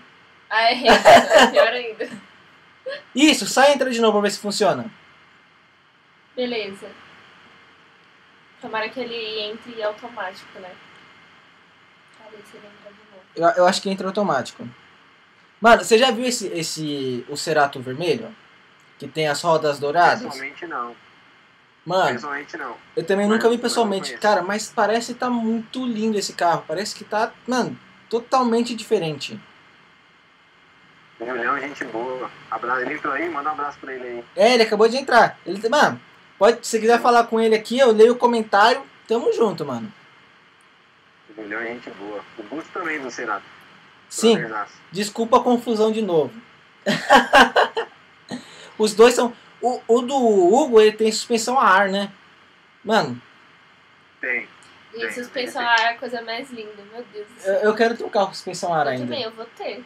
Ah, 0.47 0.71
é 0.71 0.75
Henderson, 0.75 1.09
é 1.09 1.47
pior 1.47 1.67
ainda. 1.67 2.09
Isso, 3.15 3.47
sai 3.47 3.71
e 3.71 3.73
entra 3.73 3.89
de 3.89 3.99
novo 3.99 4.13
pra 4.13 4.21
ver 4.21 4.31
se 4.31 4.39
funciona. 4.39 4.91
Beleza. 6.35 6.87
Tomara 8.61 8.89
que 8.89 8.99
ele 8.99 9.39
entre 9.51 9.81
automático, 9.83 10.59
né? 10.59 10.71
Cadê 12.17 12.37
se 12.49 12.57
ele 12.57 12.67
entra 12.67 12.91
de 12.91 12.99
novo? 13.11 13.23
Eu, 13.55 13.63
eu 13.63 13.67
acho 13.67 13.81
que 13.81 13.89
entra 13.89 14.07
automático. 14.07 14.67
Mano, 15.61 15.83
você 15.83 15.97
já 15.97 16.11
viu 16.11 16.25
esse, 16.25 16.47
esse 16.47 17.25
o 17.29 17.35
Cerato 17.37 17.79
vermelho? 17.79 18.33
Que 18.97 19.07
tem 19.07 19.27
as 19.27 19.41
rodas 19.41 19.79
douradas? 19.79 20.23
Pessoalmente 20.23 20.67
não. 20.67 20.95
Mano, 21.85 22.11
Pessoalmente 22.13 22.57
não. 22.57 22.75
eu 22.95 23.05
também 23.05 23.27
Mas- 23.27 23.37
nunca 23.37 23.49
vi 23.49 23.57
pessoalmente. 23.57 24.17
Cara, 24.17 24.41
mas 24.41 24.71
parece 24.73 25.13
que 25.13 25.19
tá 25.19 25.29
muito 25.29 25.85
lindo 25.85 26.17
esse 26.17 26.33
carro. 26.33 26.63
Parece 26.67 26.93
que 26.93 27.03
tá, 27.05 27.31
mano, 27.47 27.77
totalmente 28.09 28.75
diferente. 28.75 29.39
O 31.19 31.25
Julião 31.25 31.55
é 31.57 31.61
gente 31.61 31.83
boa. 31.85 32.29
Abra... 32.51 32.81
Ele 32.81 32.93
entrou 32.95 33.13
aí, 33.13 33.29
manda 33.29 33.49
um 33.49 33.53
abraço 33.53 33.79
pra 33.79 33.93
ele 33.93 34.07
aí. 34.07 34.23
É, 34.35 34.53
ele 34.53 34.63
acabou 34.63 34.87
de 34.87 34.97
entrar. 34.97 35.37
Ele, 35.45 35.67
mano, 35.69 35.99
pode, 36.39 36.65
se 36.65 36.79
quiser 36.79 36.99
falar 36.99 37.25
com 37.25 37.39
ele 37.39 37.53
aqui, 37.53 37.77
eu 37.77 37.91
leio 37.91 38.13
o 38.13 38.17
comentário. 38.17 38.81
Tamo 39.07 39.31
junto, 39.33 39.63
mano. 39.65 39.91
O 41.29 41.41
Julião 41.41 41.59
é 41.61 41.67
gente 41.67 41.89
boa. 41.91 42.23
O 42.37 42.43
Gusto 42.43 42.69
também 42.71 42.99
do 42.99 43.11
Cerato. 43.11 43.45
Sim, 44.09 44.37
desculpa 44.91 45.37
a 45.37 45.43
confusão 45.43 45.91
de 45.91 46.01
novo. 46.01 46.33
Os 48.77 48.93
dois 48.95 49.13
são. 49.13 49.33
O, 49.61 49.81
o 49.87 50.01
do 50.01 50.15
Hugo, 50.15 50.79
ele 50.79 50.93
tem 50.93 51.11
suspensão 51.11 51.59
a 51.59 51.65
ar, 51.67 51.89
né? 51.89 52.09
Mano, 52.83 53.21
Tem. 54.21 54.47
E 54.93 54.99
Tem, 55.01 55.11
suspensão 55.11 55.61
tem. 55.61 55.69
a 55.69 55.73
ar 55.73 55.79
é 55.81 55.89
a 55.89 55.97
coisa 55.97 56.21
mais 56.21 56.49
linda, 56.49 56.81
meu 56.91 57.03
Deus 57.13 57.27
eu, 57.45 57.53
eu 57.55 57.75
quero 57.75 57.95
ter 57.95 58.03
um 58.05 58.09
carro 58.09 58.27
com 58.27 58.33
suspensão 58.33 58.73
a 58.73 58.79
ar 58.79 58.85
Eu 58.87 58.91
ainda. 58.93 59.03
também, 59.03 59.21
eu 59.23 59.31
vou 59.31 59.45
ter. 59.57 59.83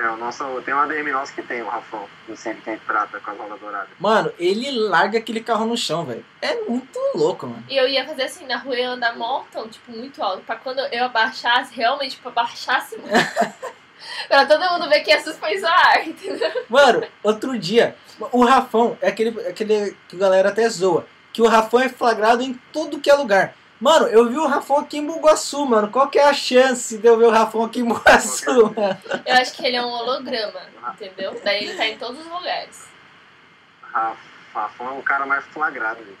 É, 0.00 0.08
o 0.08 0.16
nosso. 0.16 0.44
Tem 0.62 0.72
um 0.72 0.78
ADM 0.78 1.12
nosso 1.12 1.34
que 1.34 1.42
tem, 1.42 1.60
o 1.60 1.68
Rafão, 1.68 2.06
do 2.26 2.34
Civic 2.34 2.78
Prata 2.86 3.20
com 3.20 3.32
as 3.32 3.36
rodas 3.36 3.60
douradas. 3.60 3.90
Mano, 3.98 4.32
ele 4.38 4.70
larga 4.70 5.18
aquele 5.18 5.42
carro 5.42 5.66
no 5.66 5.76
chão, 5.76 6.06
velho. 6.06 6.24
É 6.40 6.54
muito 6.62 6.98
louco, 7.14 7.46
mano. 7.46 7.62
E 7.68 7.76
eu 7.76 7.86
ia 7.86 8.06
fazer 8.06 8.22
assim, 8.22 8.46
na 8.46 8.56
rua 8.56 8.74
eu 8.74 8.78
ia 8.78 8.90
andar 8.90 9.14
montão, 9.14 9.68
tipo, 9.68 9.92
muito 9.92 10.22
alto. 10.22 10.42
Pra 10.42 10.56
quando 10.56 10.78
eu 10.78 11.04
abaixasse, 11.04 11.74
realmente, 11.74 12.12
tipo, 12.16 12.30
abaixasse 12.30 12.96
muito. 12.96 13.12
pra 14.26 14.46
todo 14.46 14.70
mundo 14.70 14.88
ver 14.88 15.00
que 15.00 15.12
é 15.12 15.20
suspensão 15.20 15.68
a 15.68 15.74
ar, 15.74 16.08
entendeu? 16.08 16.64
Mano, 16.70 17.06
outro 17.22 17.58
dia, 17.58 17.94
o 18.32 18.42
Rafão 18.42 18.96
é 19.02 19.08
aquele, 19.08 19.38
aquele 19.46 19.94
que 20.08 20.16
a 20.16 20.18
galera 20.18 20.48
até 20.48 20.66
zoa. 20.70 21.06
Que 21.30 21.42
o 21.42 21.46
Rafão 21.46 21.80
é 21.80 21.90
flagrado 21.90 22.42
em 22.42 22.58
tudo 22.72 23.00
que 23.00 23.10
é 23.10 23.14
lugar. 23.14 23.54
Mano, 23.80 24.06
eu 24.08 24.28
vi 24.28 24.36
o 24.36 24.46
Rafão 24.46 24.78
aqui 24.78 24.98
em 24.98 25.06
Bugaçu, 25.06 25.64
mano. 25.64 25.88
Qual 25.90 26.08
que 26.08 26.18
é 26.18 26.28
a 26.28 26.34
chance 26.34 26.98
de 26.98 27.06
eu 27.06 27.16
ver 27.16 27.24
o 27.26 27.30
Rafão 27.30 27.64
aqui 27.64 27.80
em 27.80 27.84
Bugaçu, 27.84 28.64
mano? 28.76 28.98
Eu 29.24 29.34
acho 29.36 29.54
que 29.54 29.64
ele 29.66 29.76
é 29.76 29.82
um 29.82 29.88
holograma, 29.88 30.60
entendeu? 30.92 31.40
Daí 31.42 31.64
ele 31.64 31.74
tá 31.76 31.86
em 31.86 31.96
todos 31.96 32.20
os 32.20 32.26
lugares. 32.30 32.86
Raf- 33.82 34.18
Rafão 34.54 34.88
é 34.88 34.98
o 34.98 35.02
cara 35.02 35.24
mais 35.24 35.44
flagrado. 35.46 36.00
velho. 36.04 36.18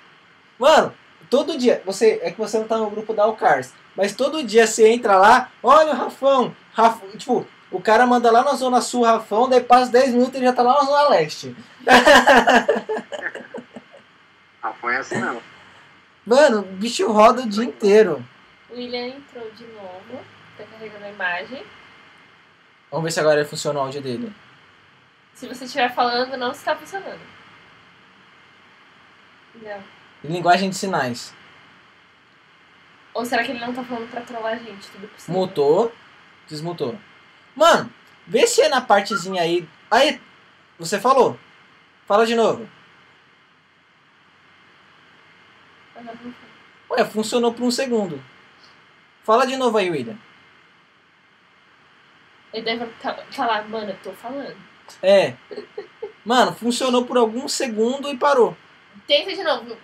Mano, 0.58 0.94
todo 1.28 1.58
dia, 1.58 1.82
você 1.84 2.18
é 2.22 2.30
que 2.30 2.38
você 2.38 2.58
não 2.58 2.66
tá 2.66 2.78
no 2.78 2.88
grupo 2.88 3.12
da 3.12 3.24
Alcars, 3.24 3.74
mas 3.94 4.14
todo 4.14 4.42
dia 4.42 4.66
você 4.66 4.88
entra 4.88 5.16
lá, 5.16 5.50
olha 5.62 5.92
o 5.92 5.96
Rafão, 5.96 6.56
Rafão, 6.72 7.10
tipo, 7.10 7.46
o 7.70 7.78
cara 7.80 8.06
manda 8.06 8.30
lá 8.30 8.42
na 8.42 8.54
Zona 8.54 8.80
Sul 8.80 9.04
Rafão, 9.04 9.48
daí 9.50 9.60
passa 9.62 9.92
10 9.92 10.12
minutos 10.14 10.34
e 10.34 10.38
ele 10.38 10.46
já 10.46 10.52
tá 10.54 10.62
lá 10.62 10.78
na 10.78 10.84
Zona 10.84 11.08
Leste. 11.10 11.54
Rafão 14.62 14.90
é 14.90 14.96
assim 14.96 15.16
mesmo. 15.20 15.42
Mano, 16.26 16.60
o 16.60 16.76
bicho 16.76 17.10
roda 17.10 17.42
o 17.42 17.48
dia 17.48 17.64
inteiro. 17.64 18.24
O 18.68 18.74
William 18.74 19.08
entrou 19.08 19.50
de 19.52 19.64
novo, 19.66 20.24
tá 20.56 20.64
carregando 20.64 21.04
a 21.04 21.10
imagem. 21.10 21.64
Vamos 22.90 23.04
ver 23.04 23.10
se 23.12 23.20
agora 23.20 23.44
funciona 23.44 23.78
o 23.78 23.82
áudio 23.82 24.02
dele. 24.02 24.32
Se 25.34 25.48
você 25.48 25.64
estiver 25.64 25.92
falando, 25.94 26.36
não 26.36 26.52
está 26.52 26.76
funcionando. 26.76 27.20
Não. 29.54 29.82
Linguagem 30.22 30.70
de 30.70 30.76
sinais. 30.76 31.34
Ou 33.14 33.24
será 33.24 33.42
que 33.42 33.50
ele 33.50 33.60
não 33.60 33.72
tá 33.72 33.82
falando 33.82 34.10
pra 34.10 34.20
trollar 34.20 34.52
a 34.52 34.56
gente? 34.56 34.88
Tudo 34.88 35.08
possível. 35.08 35.34
Mutou. 35.34 35.92
Desmutou. 36.46 36.98
Mano, 37.56 37.92
vê 38.26 38.46
se 38.46 38.60
é 38.60 38.68
na 38.68 38.80
partezinha 38.80 39.42
aí. 39.42 39.68
Aí, 39.90 40.20
você 40.78 41.00
falou. 41.00 41.38
Fala 42.06 42.26
de 42.26 42.34
novo. 42.34 42.68
Agora 45.89 45.89
não 45.89 45.89
foi. 45.89 45.89
Ué, 46.90 47.04
funcionou 47.04 47.52
por 47.54 47.64
um 47.64 47.70
segundo. 47.70 48.22
Fala 49.22 49.46
de 49.46 49.56
novo 49.56 49.78
aí, 49.78 49.90
William. 49.90 50.16
Ele 52.52 52.64
deve 52.64 52.86
tá- 53.00 53.24
falar, 53.30 53.68
mano, 53.68 53.90
eu 53.90 53.98
tô 54.02 54.12
falando. 54.12 54.56
É. 55.02 55.34
Mano, 56.24 56.52
funcionou 56.52 57.04
por 57.04 57.16
algum 57.16 57.48
segundo 57.48 58.08
e 58.08 58.16
parou. 58.16 58.56
Tenta 59.06 59.32
de 59.32 59.42
novo. 59.42 59.76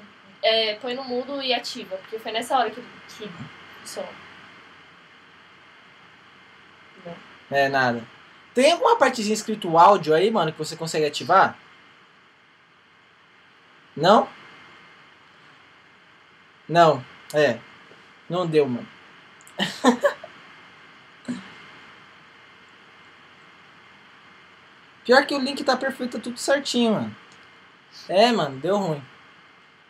É, 0.42 0.74
põe 0.76 0.94
no 0.94 1.04
mudo 1.04 1.40
e 1.42 1.54
ativa. 1.54 1.96
Porque 1.96 2.18
foi 2.18 2.32
nessa 2.32 2.58
hora 2.58 2.70
que, 2.70 2.80
que 3.16 3.30
funcionou. 3.80 4.10
Não. 7.04 7.16
É, 7.50 7.68
nada. 7.68 8.02
Tem 8.54 8.72
alguma 8.72 8.96
partezinha 8.96 9.34
escrito 9.34 9.78
áudio 9.78 10.14
aí, 10.14 10.30
mano, 10.30 10.50
que 10.52 10.58
você 10.58 10.74
consegue 10.74 11.04
ativar? 11.06 11.56
Não? 13.96 14.28
Não. 16.68 17.04
É. 17.32 17.58
Não 18.28 18.46
deu, 18.46 18.68
mano. 18.68 18.86
Pior 25.04 25.24
que 25.24 25.34
o 25.34 25.38
link 25.38 25.62
tá 25.62 25.76
perfeito, 25.76 26.18
tá 26.18 26.22
tudo 26.22 26.36
certinho, 26.38 26.94
mano. 26.94 27.16
É, 28.08 28.32
mano, 28.32 28.58
deu 28.58 28.76
ruim. 28.76 29.02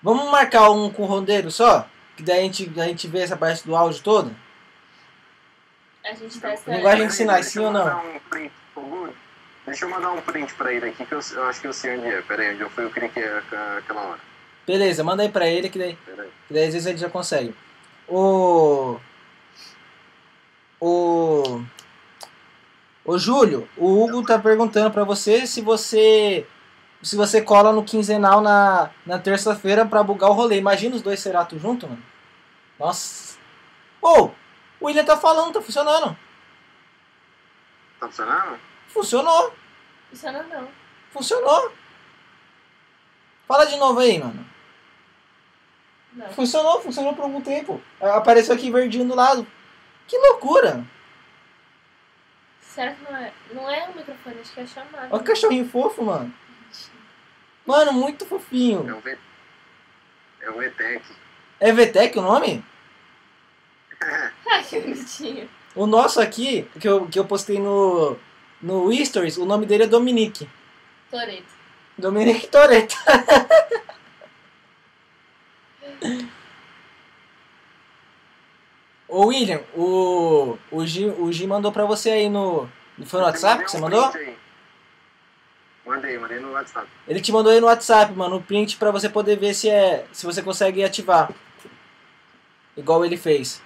Vamos 0.03 0.31
marcar 0.31 0.71
um 0.71 0.91
com 0.91 1.05
o 1.05 1.07
rondeiro 1.07 1.51
só? 1.51 1.89
Que 2.17 2.23
daí 2.23 2.41
a 2.41 2.43
gente, 2.43 2.71
a 2.79 2.85
gente 2.85 3.09
vê 3.09 3.21
essa 3.21 3.37
parte 3.37 3.65
do 3.65 3.75
áudio 3.75 4.03
toda? 4.03 4.31
A 6.05 6.15
gente 6.15 6.39
testa. 6.39 6.71
Linguagem 6.71 7.07
de 7.09 7.15
sinais, 7.15 7.47
sim 7.47 7.61
Deixa 7.61 7.61
eu 7.61 7.67
ou 7.67 7.73
não? 7.73 7.85
mandar 7.85 8.05
um. 8.77 9.13
Deixa 9.67 9.85
eu 9.85 9.89
mandar 9.89 10.13
um 10.13 10.21
print 10.21 10.55
pra 10.55 10.73
ele 10.73 10.91
aqui, 10.91 11.05
que 11.05 11.13
eu, 11.13 11.21
eu 11.33 11.45
acho 11.45 11.61
que 11.61 11.67
eu 11.67 11.73
sei 11.73 11.99
onde 11.99 12.07
é. 12.07 12.23
Pera 12.23 12.43
aí, 12.43 12.53
onde 12.53 12.61
eu 12.61 12.71
fui, 12.71 12.85
eu 12.85 12.91
cliquei 12.91 13.25
aquela 13.79 14.03
hora. 14.03 14.21
Beleza, 14.67 15.05
manda 15.05 15.23
aí 15.23 15.29
pra 15.29 15.47
ele 15.49 15.69
que 15.69 15.79
daí. 15.79 15.97
Que 16.49 16.55
daí 16.55 16.65
às 16.67 16.73
vezes 16.75 16.87
ele 16.87 16.99
já 16.99 17.09
consegue. 17.09 17.55
O. 18.09 18.99
O. 20.81 21.63
O 23.05 23.19
Júlio, 23.19 23.69
o 23.77 24.03
Hugo 24.03 24.25
tá 24.25 24.37
perguntando 24.39 24.91
pra 24.91 25.05
você 25.05 25.47
se 25.47 25.61
você. 25.61 26.47
Se 27.03 27.15
você 27.15 27.41
cola 27.41 27.73
no 27.73 27.85
quinzenal 27.85 28.41
na, 28.41 28.91
na 29.05 29.19
terça-feira 29.19 29.87
pra 29.87 30.03
bugar 30.03 30.31
o 30.31 30.33
rolê. 30.33 30.57
Imagina 30.57 30.97
os 30.97 31.03
dois 31.03 31.21
Cerato 31.21 31.57
junto, 31.59 31.87
mano. 31.87 32.03
Nossa. 32.79 33.39
Ô, 34.03 34.31
o 34.81 34.87
William 34.87 35.05
tá 35.05 35.17
falando, 35.17 35.53
tá 35.53 35.63
funcionando. 35.63 36.17
Tá 38.01 38.07
funcionando? 38.09 38.59
Funcionou, 38.89 39.53
Funciona 40.11 40.43
não. 40.45 40.69
funcionou. 41.11 41.73
Fala 43.47 43.67
de 43.67 43.77
novo 43.77 44.01
aí, 44.01 44.19
mano. 44.19 44.45
Não. 46.17 46.29
Funcionou, 46.31 46.81
funcionou 46.81 47.15
por 47.15 47.25
algum 47.25 47.43
tempo. 47.43 47.81
Apareceu 48.01 48.55
aqui 48.55 48.71
verdinho 48.71 49.07
do 49.07 49.15
lado. 49.15 49.47
Que 50.09 50.17
loucura! 50.17 50.83
Será 52.61 52.93
que 52.93 53.05
não 53.05 53.17
é? 53.17 53.33
Não 53.53 53.71
é 53.71 53.89
o 53.89 53.97
microfone, 53.97 54.41
acho 54.41 54.53
que 54.53 54.61
é 54.61 54.63
a 54.63 54.67
chamada. 54.67 55.09
Olha 55.11 55.23
que 55.23 55.29
cachorrinho 55.29 55.69
fofo, 55.69 56.03
mano. 56.03 56.33
Mano, 57.67 57.93
muito 57.93 58.25
É 58.25 58.29
fofinho. 58.29 59.01
V. 59.01 59.19
É 60.41 60.51
o 60.51 60.55
VTEC. 60.55 61.03
É 61.61 61.73
VTEC 61.73 62.19
o 62.19 62.23
nome? 62.23 62.65
Ai, 64.01 64.63
que 64.65 64.81
bonitinho. 64.81 65.51
O 65.75 65.87
nosso 65.87 66.21
aqui, 66.21 66.63
que 66.81 66.89
eu, 66.89 67.07
que 67.07 67.19
eu 67.19 67.27
postei 67.27 67.59
no, 67.59 68.17
no 68.63 68.91
Stories, 69.05 69.37
o 69.37 69.45
nome 69.45 69.67
dele 69.67 69.85
é 69.85 69.87
Dominique. 69.87 70.49
Toreto. 71.11 71.57
Dominique 71.99 72.47
Toretto. 72.47 72.97
Ô 79.09 79.27
William, 79.27 79.61
o, 79.75 80.59
o, 80.71 80.85
Gi, 80.85 81.07
o 81.07 81.31
Gi 81.33 81.47
mandou 81.47 81.71
pra 81.73 81.85
você 81.85 82.11
aí 82.11 82.29
no. 82.29 82.69
Foi 83.05 83.21
no 83.21 83.27
WhatsApp 83.27 83.65
que 83.65 83.71
você 83.71 83.77
um 83.77 83.81
mandou? 83.81 84.13
Mandei, 85.87 86.19
mandei 86.19 86.41
no 86.41 86.51
WhatsApp. 86.53 86.89
Ele 87.07 87.21
te 87.21 87.31
mandou 87.31 87.53
aí 87.53 87.61
no 87.61 87.67
WhatsApp, 87.67 88.13
mano, 88.13 88.37
o 88.37 88.43
print 88.43 88.77
pra 88.77 88.91
você 88.91 89.09
poder 89.09 89.37
ver 89.37 89.55
se 89.55 89.71
é. 89.71 90.05
se 90.13 90.27
você 90.27 90.43
consegue 90.43 90.83
ativar. 90.83 91.31
Igual 92.77 93.05
ele 93.05 93.17
fez. 93.17 93.63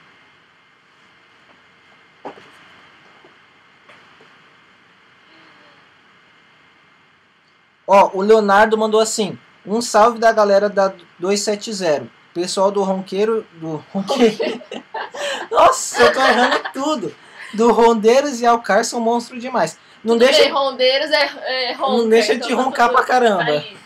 Ó, 7.86 8.10
o 8.14 8.22
Leonardo 8.22 8.78
mandou 8.78 9.00
assim: 9.00 9.38
um 9.66 9.80
salve 9.80 10.18
da 10.18 10.30
galera 10.30 10.68
da 10.68 10.94
270. 11.18 12.19
Pessoal 12.34 12.70
do 12.70 12.82
Ronqueiro. 12.82 13.46
Do 13.54 13.84
Ronqueiro. 13.92 14.62
Nossa, 15.50 16.02
eu 16.02 16.12
tô 16.12 16.20
errando 16.20 16.60
tudo. 16.72 17.14
Do 17.54 17.72
Rondeiros 17.72 18.40
e 18.40 18.46
Alcar 18.46 18.84
são 18.84 19.00
monstros 19.00 19.40
demais. 19.40 19.76
Não 20.02 20.14
Tudo 20.14 20.24
deixa, 20.24 20.42
bem, 20.44 20.52
rondeiros 20.52 21.10
é, 21.10 21.70
é 21.70 21.72
ronca, 21.72 21.92
não 21.98 22.08
deixa 22.08 22.32
então 22.34 22.48
de 22.48 22.56
tá 22.56 22.62
roncar 22.62 22.88
pra 22.90 23.04
caramba. 23.04 23.42
aí. 23.42 23.76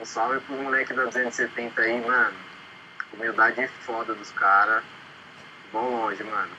Um 0.00 0.04
salve 0.04 0.40
pro 0.40 0.56
moleque 0.56 0.94
da 0.94 1.04
270 1.04 1.82
aí, 1.82 2.00
mano. 2.00 2.34
Humildade 3.12 3.68
foda 3.84 4.14
dos 4.14 4.30
caras. 4.30 4.82
Vão 5.70 5.90
longe, 5.90 6.24
mano. 6.24 6.50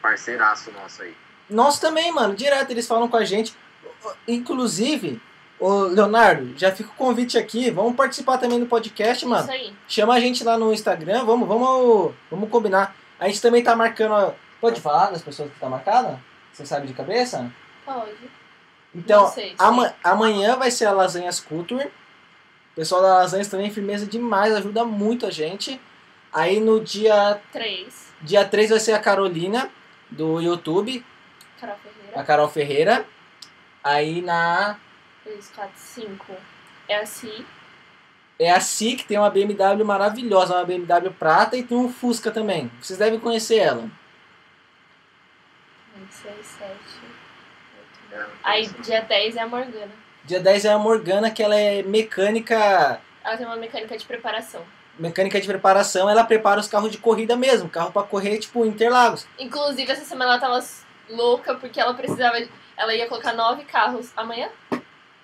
Parceiraço 0.00 0.70
nosso 0.70 1.02
aí. 1.02 1.14
Nós 1.50 1.78
também, 1.78 2.10
mano. 2.12 2.34
Direto 2.34 2.70
eles 2.70 2.86
falam 2.86 3.08
com 3.08 3.16
a 3.16 3.24
gente. 3.24 3.54
Inclusive, 4.26 5.20
ô 5.60 5.82
Leonardo, 5.84 6.52
já 6.56 6.70
fica 6.72 6.90
o 6.90 6.94
convite 6.94 7.36
aqui. 7.38 7.70
Vamos 7.70 7.94
participar 7.96 8.38
também 8.38 8.58
do 8.60 8.66
podcast, 8.66 9.24
mano. 9.26 9.42
Isso 9.42 9.52
aí. 9.52 9.72
Chama 9.86 10.14
a 10.14 10.20
gente 10.20 10.42
lá 10.44 10.56
no 10.58 10.72
Instagram. 10.72 11.24
Vamos, 11.24 11.46
vamos, 11.48 12.14
vamos 12.30 12.50
combinar. 12.50 12.94
A 13.18 13.26
gente 13.28 13.40
também 13.42 13.62
tá 13.62 13.74
marcando. 13.76 14.12
ó, 14.12 14.32
Pode 14.60 14.80
falar 14.80 15.10
das 15.10 15.22
pessoas 15.22 15.50
que 15.52 15.58
tá 15.60 15.68
marcada? 15.68 16.20
Você 16.52 16.66
sabe 16.66 16.86
de 16.86 16.92
cabeça? 16.94 17.50
Pode. 17.84 18.10
Então, 18.94 19.22
Não 19.24 19.30
sei, 19.32 19.54
ama- 19.58 19.94
amanhã 20.02 20.56
vai 20.56 20.70
ser 20.70 20.86
a 20.86 20.92
Lasanhas 20.92 21.38
Culture. 21.40 21.84
O 21.84 22.74
pessoal 22.74 23.02
da 23.02 23.08
Lasanhas 23.18 23.48
também, 23.48 23.70
firmeza 23.70 24.06
demais, 24.06 24.54
ajuda 24.54 24.84
muito 24.84 25.26
a 25.26 25.30
gente. 25.30 25.80
Aí 26.32 26.58
no 26.60 26.80
dia, 26.80 27.40
Três. 27.52 28.12
dia 28.22 28.44
3 28.44 28.70
vai 28.70 28.80
ser 28.80 28.92
a 28.92 28.98
Carolina, 28.98 29.70
do 30.10 30.40
YouTube, 30.40 31.04
Carol 31.60 31.74
a 31.74 31.78
Ferreira. 31.78 32.24
Carol 32.24 32.48
Ferreira. 32.48 33.06
Aí 33.84 34.22
na. 34.22 34.76
Três, 35.28 35.50
quatro, 35.54 35.76
cinco. 35.76 36.34
É 36.88 36.96
assim. 36.96 37.44
É 38.38 38.50
a 38.50 38.60
Si, 38.60 38.96
que 38.96 39.04
tem 39.04 39.18
uma 39.18 39.28
BMW 39.28 39.84
maravilhosa, 39.84 40.54
uma 40.54 40.64
BMW 40.64 41.10
prata 41.10 41.54
e 41.54 41.62
tem 41.62 41.76
um 41.76 41.92
Fusca 41.92 42.30
também. 42.30 42.70
Vocês 42.80 42.98
devem 42.98 43.20
conhecer 43.20 43.58
ela. 43.58 43.90
Seis, 46.10 46.46
sete, 46.46 46.70
oito, 46.72 48.14
É, 48.14 48.16
nove. 48.16 48.32
Aí, 48.42 48.66
dia 48.82 49.02
10 49.02 49.36
é 49.36 49.40
a 49.40 49.46
Morgana. 49.46 49.92
Dia 50.24 50.40
10 50.40 50.64
é 50.64 50.72
a 50.72 50.78
Morgana, 50.78 51.30
que 51.30 51.42
ela 51.42 51.54
é 51.54 51.82
mecânica. 51.82 52.98
Ela 53.22 53.36
tem 53.36 53.44
uma 53.44 53.56
mecânica 53.56 53.98
de 53.98 54.06
preparação. 54.06 54.62
Mecânica 54.98 55.38
de 55.38 55.46
preparação, 55.46 56.08
ela 56.08 56.24
prepara 56.24 56.58
os 56.58 56.68
carros 56.68 56.90
de 56.90 56.96
corrida 56.96 57.36
mesmo, 57.36 57.68
carro 57.68 57.92
pra 57.92 58.02
correr 58.02 58.38
tipo 58.38 58.64
Interlagos. 58.64 59.26
Inclusive, 59.38 59.92
essa 59.92 60.06
semana 60.06 60.32
ela 60.32 60.40
tava 60.40 60.64
louca 61.10 61.54
porque 61.54 61.78
ela 61.78 61.92
precisava. 61.92 62.38
Ela 62.76 62.94
ia 62.94 63.06
colocar 63.06 63.34
nove 63.34 63.64
carros 63.64 64.10
amanhã? 64.16 64.48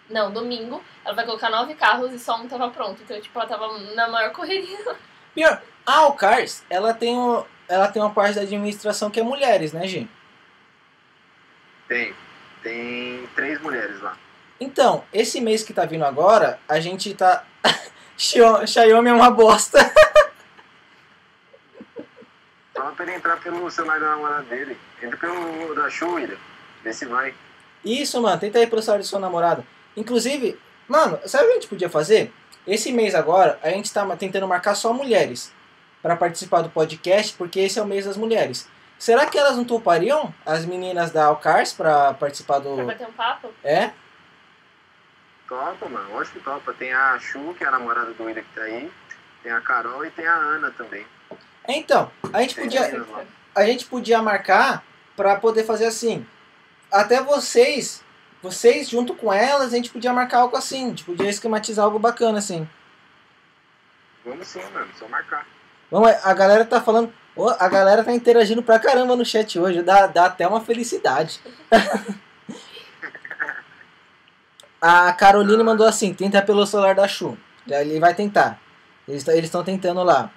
Não, 0.08 0.32
domingo. 0.32 0.82
Ela 1.04 1.14
vai 1.14 1.24
colocar 1.24 1.50
nove 1.50 1.74
carros 1.74 2.12
e 2.12 2.18
só 2.18 2.36
um 2.36 2.48
tava 2.48 2.70
pronto. 2.70 3.02
Então, 3.02 3.20
tipo, 3.20 3.38
ela 3.38 3.48
tava 3.48 3.78
na 3.94 4.08
maior 4.08 4.32
correria. 4.32 4.96
Pior, 5.34 5.62
a 5.86 5.98
Alcars, 5.98 6.64
ela 6.70 6.94
tem, 6.94 7.18
um, 7.18 7.44
ela 7.68 7.88
tem 7.88 8.00
uma 8.00 8.12
parte 8.12 8.36
da 8.36 8.42
administração 8.42 9.10
que 9.10 9.20
é 9.20 9.22
mulheres, 9.22 9.72
né, 9.72 9.86
Gi? 9.86 10.08
Tem. 11.88 12.14
Tem 12.62 13.28
três 13.34 13.60
mulheres 13.60 14.00
lá. 14.00 14.16
Então, 14.58 15.04
esse 15.12 15.40
mês 15.40 15.62
que 15.62 15.74
tá 15.74 15.84
vindo 15.84 16.04
agora, 16.04 16.58
a 16.68 16.80
gente 16.80 17.12
tá. 17.14 17.44
Xiaomi 18.16 19.10
é 19.10 19.12
uma 19.12 19.30
bosta. 19.30 19.78
Fala 22.74 22.92
pra 22.92 23.04
ele 23.04 23.14
entrar 23.16 23.36
pelo 23.40 23.70
celular 23.70 24.00
da 24.00 24.10
namorada 24.10 24.42
dele. 24.44 24.78
Entra 25.02 25.16
pelo 25.18 25.74
da 25.74 25.90
show, 25.90 26.14
William. 26.14 26.38
Vê 26.82 26.92
se 26.92 27.04
vai. 27.06 27.34
Isso, 27.84 28.20
mano, 28.22 28.38
tenta 28.40 28.58
aí 28.58 28.66
pro 28.66 28.80
celular 28.80 29.00
de 29.00 29.06
sua 29.06 29.18
namorada. 29.18 29.64
Inclusive, 29.96 30.58
mano, 30.88 31.18
sabe 31.26 31.44
o 31.44 31.46
que 31.46 31.52
a 31.52 31.54
gente 31.56 31.68
podia 31.68 31.88
fazer? 31.88 32.32
Esse 32.66 32.92
mês 32.92 33.14
agora, 33.14 33.58
a 33.62 33.70
gente 33.70 33.92
tá 33.92 34.04
tentando 34.16 34.48
marcar 34.48 34.74
só 34.74 34.92
mulheres 34.92 35.52
pra 36.02 36.16
participar 36.16 36.62
do 36.62 36.70
podcast, 36.70 37.34
porque 37.36 37.60
esse 37.60 37.78
é 37.78 37.82
o 37.82 37.86
mês 37.86 38.04
das 38.06 38.16
mulheres. 38.16 38.68
Será 38.98 39.26
que 39.26 39.38
elas 39.38 39.56
não 39.56 39.64
topariam, 39.64 40.32
as 40.46 40.64
meninas 40.64 41.10
da 41.10 41.26
Alcars, 41.26 41.72
pra 41.72 42.14
participar 42.14 42.58
do. 42.58 42.74
Pra 42.76 42.84
bater 42.84 43.06
um 43.06 43.12
papo. 43.12 43.52
É? 43.62 43.90
Topa, 45.48 45.88
mano. 45.88 46.14
Lógico 46.14 46.38
que 46.38 46.44
topa. 46.44 46.72
Tem 46.72 46.92
a 46.92 47.18
Chu, 47.18 47.54
que 47.56 47.64
é 47.64 47.66
a 47.66 47.70
namorada 47.70 48.12
do 48.12 48.24
William 48.24 48.42
que 48.42 48.54
tá 48.54 48.62
aí. 48.62 48.90
Tem 49.42 49.52
a 49.52 49.60
Carol 49.60 50.04
e 50.04 50.10
tem 50.10 50.26
a 50.26 50.34
Ana 50.34 50.70
também. 50.70 51.06
Então, 51.68 52.10
a 52.32 52.40
gente 52.40 52.54
Tem 52.54 52.64
podia, 52.64 53.06
a 53.54 53.64
gente 53.64 53.86
podia 53.86 54.22
marcar 54.22 54.84
pra 55.16 55.36
poder 55.36 55.64
fazer 55.64 55.86
assim. 55.86 56.26
Até 56.90 57.22
vocês, 57.22 58.03
vocês 58.44 58.90
junto 58.90 59.14
com 59.14 59.32
elas, 59.32 59.72
a 59.72 59.76
gente 59.76 59.90
podia 59.90 60.12
marcar 60.12 60.40
algo 60.40 60.54
assim. 60.54 60.84
A 60.84 60.88
gente 60.88 61.04
podia 61.04 61.30
esquematizar 61.30 61.86
algo 61.86 61.98
bacana 61.98 62.38
assim. 62.38 62.68
Vamos 64.22 64.46
sim, 64.46 64.60
mano. 64.74 64.86
Só 64.98 65.08
marcar. 65.08 65.46
Vamos, 65.90 66.10
a 66.10 66.34
galera 66.34 66.64
tá 66.66 66.78
falando. 66.78 67.10
A 67.58 67.68
galera 67.68 68.04
tá 68.04 68.12
interagindo 68.12 68.62
pra 68.62 68.78
caramba 68.78 69.16
no 69.16 69.24
chat 69.24 69.58
hoje. 69.58 69.80
Dá, 69.82 70.06
dá 70.06 70.26
até 70.26 70.46
uma 70.46 70.60
felicidade. 70.60 71.40
a 74.78 75.10
Caroline 75.14 75.62
mandou 75.62 75.86
assim: 75.86 76.12
tenta 76.12 76.42
pelo 76.42 76.66
celular 76.66 76.94
da 76.94 77.08
Chu. 77.08 77.38
Ele 77.66 77.98
vai 77.98 78.14
tentar. 78.14 78.60
Eles 79.08 79.26
estão 79.26 79.64
tentando 79.64 80.02
lá. 80.02 80.30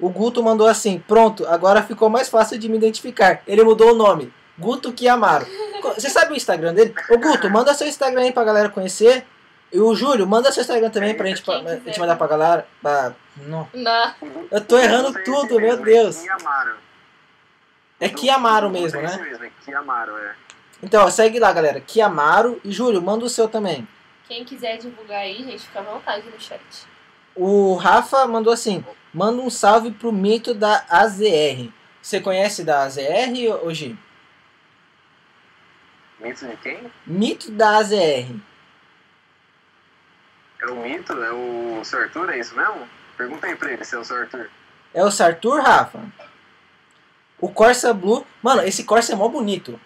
O 0.00 0.08
Guto 0.08 0.42
mandou 0.42 0.66
assim: 0.66 0.98
pronto, 0.98 1.46
agora 1.46 1.80
ficou 1.80 2.10
mais 2.10 2.28
fácil 2.28 2.58
de 2.58 2.68
me 2.68 2.76
identificar. 2.76 3.40
Ele 3.46 3.62
mudou 3.62 3.92
o 3.92 3.96
nome. 3.96 4.34
Guto 4.58 4.92
Kiamaro. 4.92 5.46
Você 5.94 6.08
sabe 6.10 6.32
o 6.32 6.36
Instagram 6.36 6.74
dele? 6.74 6.94
Ô 7.10 7.18
Guto, 7.18 7.50
manda 7.50 7.74
seu 7.74 7.86
Instagram 7.86 8.22
aí 8.22 8.32
pra 8.32 8.44
galera 8.44 8.68
conhecer. 8.68 9.24
E 9.72 9.80
o 9.80 9.94
Júlio, 9.94 10.26
manda 10.26 10.52
seu 10.52 10.60
Instagram 10.60 10.90
também 10.90 11.14
pra 11.14 11.26
gente, 11.26 11.42
pra, 11.42 11.58
quiser. 11.60 11.80
gente 11.86 11.98
mandar 11.98 12.16
pra 12.16 12.26
galera. 12.26 12.66
Pra... 12.82 13.14
Não. 13.38 13.66
Na... 13.72 14.14
Eu 14.50 14.60
tô 14.60 14.78
errando 14.78 15.10
Não 15.12 15.24
tudo, 15.24 15.58
meu 15.58 15.60
mesmo, 15.60 15.84
Deus. 15.84 16.18
É 16.18 16.22
Kiamaro. 16.24 16.76
É 17.98 18.08
Kiamaro 18.08 18.66
Não 18.66 18.72
mesmo, 18.80 19.00
né? 19.00 19.16
mesmo, 19.16 19.44
é 19.44 19.50
Kiamaro, 19.64 20.16
é. 20.18 20.34
Então, 20.82 21.06
ó, 21.06 21.10
segue 21.10 21.38
lá, 21.38 21.50
galera. 21.52 21.80
Kiamaro. 21.80 22.60
E 22.62 22.70
Júlio, 22.70 23.00
manda 23.00 23.24
o 23.24 23.30
seu 23.30 23.48
também. 23.48 23.88
Quem 24.28 24.44
quiser 24.44 24.76
divulgar 24.76 25.20
aí, 25.20 25.38
gente, 25.38 25.60
fica 25.60 25.80
à 25.80 25.82
vontade 25.82 26.28
no 26.28 26.38
chat. 26.40 26.60
O 27.34 27.74
Rafa 27.76 28.26
mandou 28.26 28.52
assim: 28.52 28.84
manda 29.12 29.40
um 29.40 29.48
salve 29.48 29.90
pro 29.90 30.12
mito 30.12 30.52
da 30.52 30.84
AZR. 30.90 31.70
Você 32.02 32.20
conhece 32.20 32.62
da 32.62 32.82
AZR, 32.82 33.62
hoje? 33.62 33.96
Mito 36.22 36.46
de 36.46 36.56
quem? 36.58 36.92
Mito 37.04 37.50
da 37.50 37.78
AZR. 37.78 38.36
É 40.62 40.66
o 40.66 40.76
Mito? 40.76 41.12
É 41.12 41.32
o 41.32 41.84
Sr. 41.84 42.02
Arthur, 42.02 42.30
é 42.30 42.38
isso 42.38 42.56
mesmo? 42.56 42.88
Pergunta 43.16 43.46
aí 43.46 43.56
pra 43.56 43.72
ele 43.72 43.84
se 43.84 43.94
é 43.96 43.98
o 43.98 44.04
Sr. 44.04 44.20
Arthur. 44.20 44.50
É 44.94 45.04
o 45.04 45.10
Sartur, 45.10 45.60
Rafa? 45.60 46.00
O 47.40 47.48
Corsa 47.48 47.92
Blue. 47.92 48.24
Mano, 48.40 48.62
esse 48.62 48.84
Corsa 48.84 49.12
é 49.12 49.16
mó 49.16 49.28
bonito. 49.28 49.80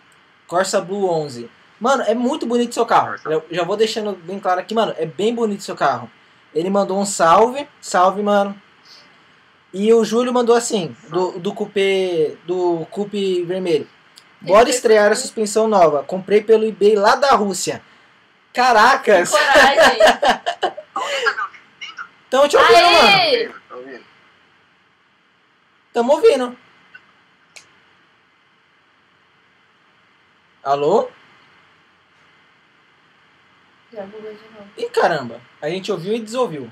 Corsa 0.47 0.81
Blue 0.81 1.09
11. 1.09 1.51
Mano, 1.81 2.03
é 2.03 2.15
muito 2.15 2.47
bonito 2.47 2.75
seu 2.75 2.85
carro. 2.85 3.17
Eu 3.25 3.45
já 3.51 3.65
vou 3.65 3.77
deixando 3.77 4.13
bem 4.13 4.39
claro 4.39 4.61
aqui, 4.61 4.75
mano. 4.75 4.95
É 4.99 5.07
bem 5.07 5.35
bonito 5.35 5.63
seu 5.63 5.75
carro. 5.75 6.11
Ele 6.55 6.69
mandou 6.69 7.01
um 7.01 7.07
salve. 7.07 7.67
Salve, 7.81 8.23
mano. 8.23 8.61
E 9.73 9.93
o 9.93 10.05
Júlio 10.05 10.33
mandou 10.33 10.55
assim, 10.55 10.95
do, 11.09 11.39
do 11.39 11.55
cupê. 11.55 12.37
Do 12.47 12.87
cupê 12.91 13.43
vermelho. 13.47 13.89
Bora 14.47 14.71
estrear 14.71 15.11
a 15.11 15.17
suspensão 15.17 15.67
nova. 15.67 16.05
Comprei 16.05 16.41
pelo 16.41 16.65
eBay 16.65 16.95
lá 16.95 17.17
da 17.17 17.33
Rússia. 17.33 17.83
Caracas! 18.53 19.31
Coragem! 19.31 19.99
Tamo 22.31 22.49
te 22.49 22.57
ouvindo, 22.57 22.83
mano. 22.83 23.09
Aê! 23.09 23.49
Tá 23.69 23.77
ouvindo? 23.77 24.05
Tamo 25.93 26.13
ouvindo. 26.13 26.57
Alô? 30.63 31.11
Já 33.93 34.03
bugou 34.03 34.33
de 34.33 34.49
novo. 34.49 34.69
Ih, 34.77 34.91
caramba. 34.91 35.41
A 35.61 35.69
gente 35.69 35.91
ouviu 35.91 36.15
e 36.15 36.21
desouviu. 36.21 36.71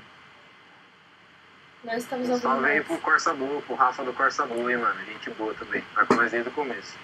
Nós 1.83 2.03
estamos 2.03 2.29
ouvindo 2.29 2.41
salve 2.41 2.65
aí 2.67 2.83
pro 2.83 2.97
Corsa 2.99 3.33
Blue, 3.33 3.61
pro 3.61 3.75
Rafa 3.75 4.03
do 4.03 4.13
Corsa 4.13 4.45
Blue, 4.45 4.69
hein, 4.69 4.77
mano. 4.77 5.05
Gente 5.05 5.29
boa 5.31 5.53
também. 5.53 5.83
Tá 5.93 6.05
com 6.05 6.15
nós 6.15 6.31
desde 6.31 6.49
o 6.49 6.53
começo. 6.53 6.97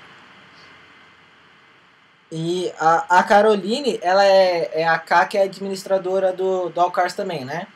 E 2.31 2.71
a, 2.79 3.19
a 3.19 3.23
Caroline, 3.23 3.99
ela 4.01 4.25
é, 4.25 4.81
é 4.81 4.87
a 4.87 4.97
K 4.97 5.25
que 5.25 5.37
é 5.37 5.43
administradora 5.43 6.31
do, 6.31 6.69
do 6.69 6.79
Alcars 6.79 7.13
também, 7.13 7.43
né? 7.43 7.67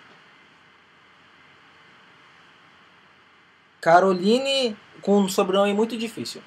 Caroline 3.82 4.76
com 5.02 5.20
um 5.20 5.30
sobrenome 5.30 5.74
muito 5.74 5.98
difícil. 5.98 6.42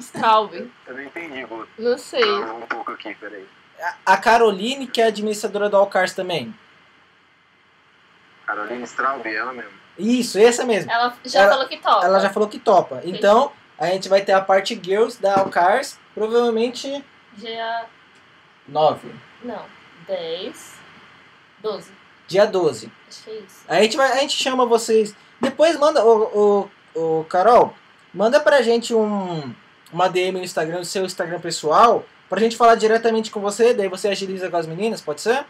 Straube. 0.00 0.70
Eu 0.86 0.94
não 0.94 1.02
entendi, 1.02 1.44
vou 1.44 1.66
Não 1.78 1.96
sei. 1.98 2.24
um 2.24 2.62
pouco 2.62 2.90
aqui, 2.92 3.14
peraí. 3.14 3.46
A, 4.06 4.14
a 4.14 4.16
Caroline 4.16 4.86
que 4.86 5.00
é 5.00 5.06
administradora 5.06 5.68
do 5.68 5.76
Alcars 5.76 6.14
também. 6.14 6.54
Carolina 8.46 8.84
Straub, 8.84 9.24
ela 9.26 9.52
mesmo. 9.52 9.70
Isso, 9.98 10.38
essa 10.38 10.64
mesmo. 10.64 10.90
Ela 10.90 11.16
já 11.24 11.42
Ela- 11.42 11.52
falou 11.52 11.68
que 11.68 11.76
topa. 11.76 12.06
Ela 12.06 12.20
já 12.20 12.30
falou 12.30 12.48
que 12.48 12.58
topa. 12.58 13.00
Então, 13.04 13.52
a 13.78 13.86
gente 13.86 14.08
vai 14.08 14.22
ter 14.22 14.32
a 14.32 14.40
parte 14.40 14.80
Girls 14.82 15.20
da 15.20 15.40
Alcars, 15.40 15.98
provavelmente 16.14 17.04
Dia. 17.36 17.86
9. 18.68 19.12
Não. 19.42 19.64
10. 20.06 20.74
12. 21.60 21.92
Dia 22.26 22.46
12. 22.46 22.90
Acho 23.08 23.24
que 23.24 23.30
é 23.30 23.34
isso. 23.34 23.64
A 23.68 23.82
gente, 23.82 23.96
vai, 23.96 24.12
a 24.12 24.20
gente 24.20 24.36
chama 24.36 24.64
vocês. 24.64 25.14
Depois 25.40 25.78
manda, 25.78 26.04
o, 26.04 26.70
o, 26.94 27.20
o 27.20 27.24
Carol, 27.24 27.74
manda 28.12 28.40
pra 28.40 28.62
gente 28.62 28.94
um, 28.94 29.54
uma 29.92 30.08
DM 30.08 30.38
no 30.38 30.44
Instagram, 30.44 30.80
do 30.80 30.84
seu 30.84 31.04
Instagram 31.04 31.40
pessoal, 31.40 32.04
pra 32.28 32.40
gente 32.40 32.56
falar 32.56 32.76
diretamente 32.76 33.30
com 33.30 33.40
você, 33.40 33.74
daí 33.74 33.88
você 33.88 34.08
agiliza 34.08 34.48
com 34.48 34.56
as 34.56 34.66
meninas, 34.66 35.00
pode 35.00 35.20
ser? 35.20 35.44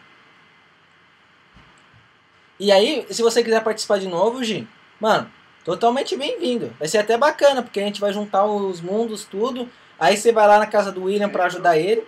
E 2.58 2.72
aí, 2.72 3.06
se 3.10 3.22
você 3.22 3.42
quiser 3.42 3.62
participar 3.62 3.98
de 3.98 4.08
novo, 4.08 4.42
Gi, 4.42 4.66
mano, 5.00 5.30
totalmente 5.64 6.16
bem-vindo. 6.16 6.74
Vai 6.78 6.88
ser 6.88 6.98
até 6.98 7.16
bacana, 7.16 7.62
porque 7.62 7.80
a 7.80 7.84
gente 7.84 8.00
vai 8.00 8.12
juntar 8.12 8.44
os 8.44 8.80
mundos, 8.80 9.24
tudo. 9.24 9.68
Aí 9.98 10.16
você 10.16 10.32
vai 10.32 10.46
lá 10.46 10.58
na 10.58 10.66
casa 10.66 10.90
do 10.92 11.04
William 11.04 11.28
pra 11.28 11.46
ajudar 11.46 11.76
ele. 11.78 12.06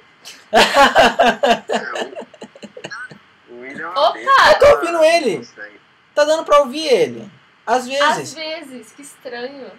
É, 0.53 0.59
o, 3.51 3.61
William 3.61 3.91
Opa! 3.91 4.19
Eu 4.53 4.59
tô 4.59 4.67
ouvindo 4.77 5.03
ele. 5.05 5.47
Tá 6.15 6.25
dando 6.25 6.45
pra 6.45 6.61
ouvir 6.61 6.87
ele. 6.87 7.31
Às 7.67 7.79
Às 7.85 7.89
vezes. 7.89 8.35
vezes, 8.35 8.93
que 8.93 9.03
estranho. 9.03 9.71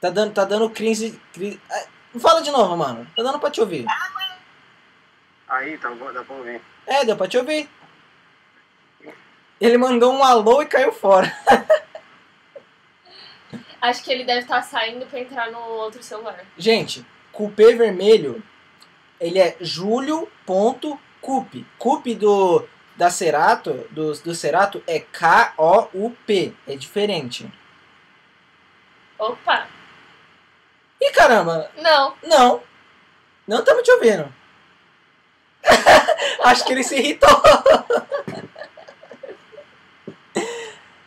Tá 0.00 0.10
dando, 0.10 0.32
tá 0.32 0.44
dando 0.44 0.68
crise. 0.70 1.20
cri- 1.32 1.60
Ah, 1.70 1.84
Fala 2.18 2.42
de 2.42 2.50
novo, 2.50 2.76
mano. 2.76 3.06
Tá 3.16 3.22
dando 3.22 3.38
pra 3.38 3.50
te 3.50 3.60
ouvir. 3.60 3.86
Aí, 5.48 5.78
tá 5.78 5.90
bom, 5.90 6.12
dá 6.12 6.22
pra 6.24 6.34
ouvir. 6.36 6.60
É, 6.86 7.04
deu 7.04 7.16
pra 7.16 7.28
te 7.28 7.38
ouvir. 7.38 7.68
Ele 9.62 9.78
mandou 9.78 10.12
um 10.12 10.24
alô 10.24 10.60
e 10.60 10.66
caiu 10.66 10.92
fora. 10.92 11.32
Acho 13.80 14.02
que 14.02 14.10
ele 14.10 14.24
deve 14.24 14.40
estar 14.40 14.60
saindo 14.60 15.06
pra 15.06 15.20
entrar 15.20 15.52
no 15.52 15.58
outro 15.60 16.02
celular. 16.02 16.44
Gente, 16.58 17.06
cupê 17.30 17.72
vermelho, 17.72 18.42
ele 19.20 19.38
é 19.38 19.56
julio.cup. 19.60 20.98
Cup 21.78 22.06
do 22.18 22.68
da 22.96 23.08
Cerato, 23.08 23.86
do, 23.92 24.12
do 24.14 24.34
Cerato 24.34 24.82
é 24.84 24.98
K-O-U-P. 24.98 26.52
É 26.66 26.74
diferente. 26.74 27.48
Opa! 29.16 29.68
Ih, 31.00 31.12
caramba, 31.12 31.70
Não. 31.76 32.16
não. 32.24 32.62
Não 33.46 33.60
estamos 33.60 33.84
te 33.84 33.92
ouvindo. 33.92 34.34
Acho 36.42 36.64
que 36.64 36.72
ele 36.72 36.82
se 36.82 36.96
irritou. 36.98 37.30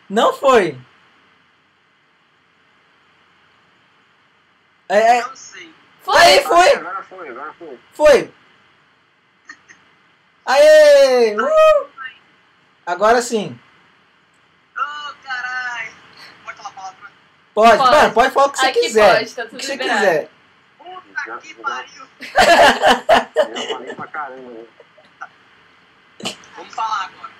Não 0.08 0.32
foi. 0.32 0.78
É, 4.88 5.18
é, 5.18 5.22
Não 5.22 5.34
sei. 5.36 5.74
Foi! 6.02 6.16
Aí, 6.16 6.42
foi. 6.44 6.74
Agora 6.74 7.02
foi, 7.02 7.28
agora 7.28 7.52
foi. 7.54 7.78
Foi! 7.92 8.34
Aê! 10.46 11.34
Uh! 11.36 11.88
Agora 12.86 13.20
sim. 13.20 13.58
Ô, 14.76 15.14
caralho. 15.24 15.92
Pode 16.44 16.56
falar 16.58 16.68
a 16.68 16.72
palavra? 16.72 17.10
Pode, 17.52 17.78
Pode. 17.78 17.90
mano, 17.96 18.14
pode 18.14 18.32
falar 18.34 18.46
o 18.46 18.52
que 18.52 18.58
você 18.58 18.66
Aqui 18.66 18.80
quiser. 18.80 19.18
pode, 19.18 19.34
tá 19.34 19.42
o 19.42 19.48
tudo 19.48 19.58
que 19.58 19.66
você 19.66 19.78
quiser. 19.78 20.30
Puta 20.78 21.38
que 21.38 21.54
pariu. 21.54 22.06
Eu 23.56 23.68
falei 23.76 23.94
pra 23.96 24.06
caramba. 24.06 24.66
Vamos 26.56 26.74
falar 26.74 27.04
agora. 27.06 27.35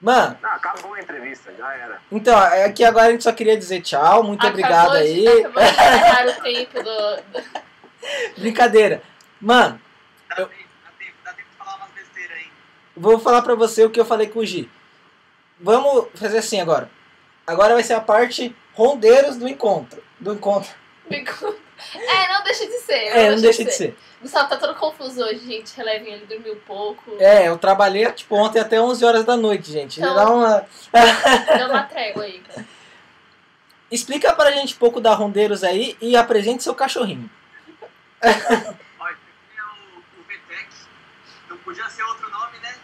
Mano, 0.00 0.38
Não, 0.40 0.50
acabou 0.50 0.94
a 0.94 1.00
entrevista, 1.00 1.52
já 1.58 1.74
era. 1.74 2.00
então, 2.12 2.40
é 2.40 2.70
que 2.70 2.84
agora 2.84 3.06
a 3.08 3.10
gente 3.10 3.24
só 3.24 3.32
queria 3.32 3.56
dizer 3.56 3.80
tchau. 3.80 4.22
Muito 4.22 4.46
Acabou 4.46 4.60
obrigado 4.64 4.92
de- 4.92 4.98
aí. 4.98 5.28
Acabou 5.28 5.62
de 6.24 6.30
o 6.38 6.42
tempo 6.42 6.82
do. 6.84 7.16
do- 7.40 8.40
Brincadeira. 8.40 9.02
Mano, 9.40 9.80
Dá 10.28 10.36
Eu- 10.42 10.46
tempo, 10.46 10.62
dá 10.84 10.90
tempo, 10.98 11.12
dá 11.24 11.32
tempo 11.32 11.48
de 11.50 11.56
falar 11.56 11.76
umas 11.76 11.90
besteiras 11.90 12.36
aí. 12.36 12.46
vou 12.96 13.18
falar 13.18 13.42
pra 13.42 13.54
você 13.56 13.84
o 13.84 13.90
que 13.90 13.98
eu 13.98 14.04
falei 14.04 14.28
com 14.28 14.38
o 14.38 14.46
Gi. 14.46 14.70
Vamos 15.60 16.06
fazer 16.14 16.38
assim 16.38 16.60
agora. 16.60 16.88
Agora 17.46 17.74
vai 17.74 17.82
ser 17.82 17.94
a 17.94 18.00
parte 18.00 18.54
rondeiros 18.74 19.36
do 19.36 19.48
encontro. 19.48 20.00
Do 20.20 20.32
encontro. 20.34 20.70
É, 21.94 22.28
não 22.32 22.42
deixa 22.42 22.66
de 22.66 22.78
ser. 22.78 22.92
É, 22.94 23.30
não 23.30 23.40
deixa 23.40 23.64
de 23.64 23.70
ser. 23.72 23.96
Gustavo 24.20 24.48
tá 24.48 24.56
todo 24.56 24.74
confuso 24.74 25.22
hoje, 25.22 25.46
gente. 25.46 25.76
Relevem, 25.76 26.12
ele 26.14 26.26
dormiu 26.26 26.56
pouco. 26.66 27.16
É, 27.20 27.48
eu 27.48 27.56
trabalhei 27.56 28.10
tipo 28.12 28.34
ontem 28.36 28.58
até 28.58 28.80
11 28.80 29.04
horas 29.04 29.24
da 29.24 29.36
noite, 29.36 29.70
gente. 29.70 30.00
Então- 30.00 30.14
Dá 30.14 30.30
uma... 30.30 30.66
Dá 31.58 31.66
uma 31.68 31.82
trégua 31.84 32.24
aí. 32.24 32.42
Explica 33.90 34.32
pra 34.34 34.50
gente 34.52 34.74
um 34.74 34.78
pouco 34.78 35.00
da 35.00 35.14
Rondeiros 35.14 35.64
aí 35.64 35.96
e 36.00 36.16
apresente 36.16 36.62
seu 36.62 36.74
cachorrinho. 36.74 37.30
Olha, 38.22 39.16
tem 39.48 39.62
o, 39.62 39.98
o 39.98 40.22
VTEC. 40.24 40.68
Não 41.48 41.56
podia 41.58 41.88
ser 41.88 42.02
outro 42.02 42.28
nome, 42.28 42.58
né? 42.58 42.74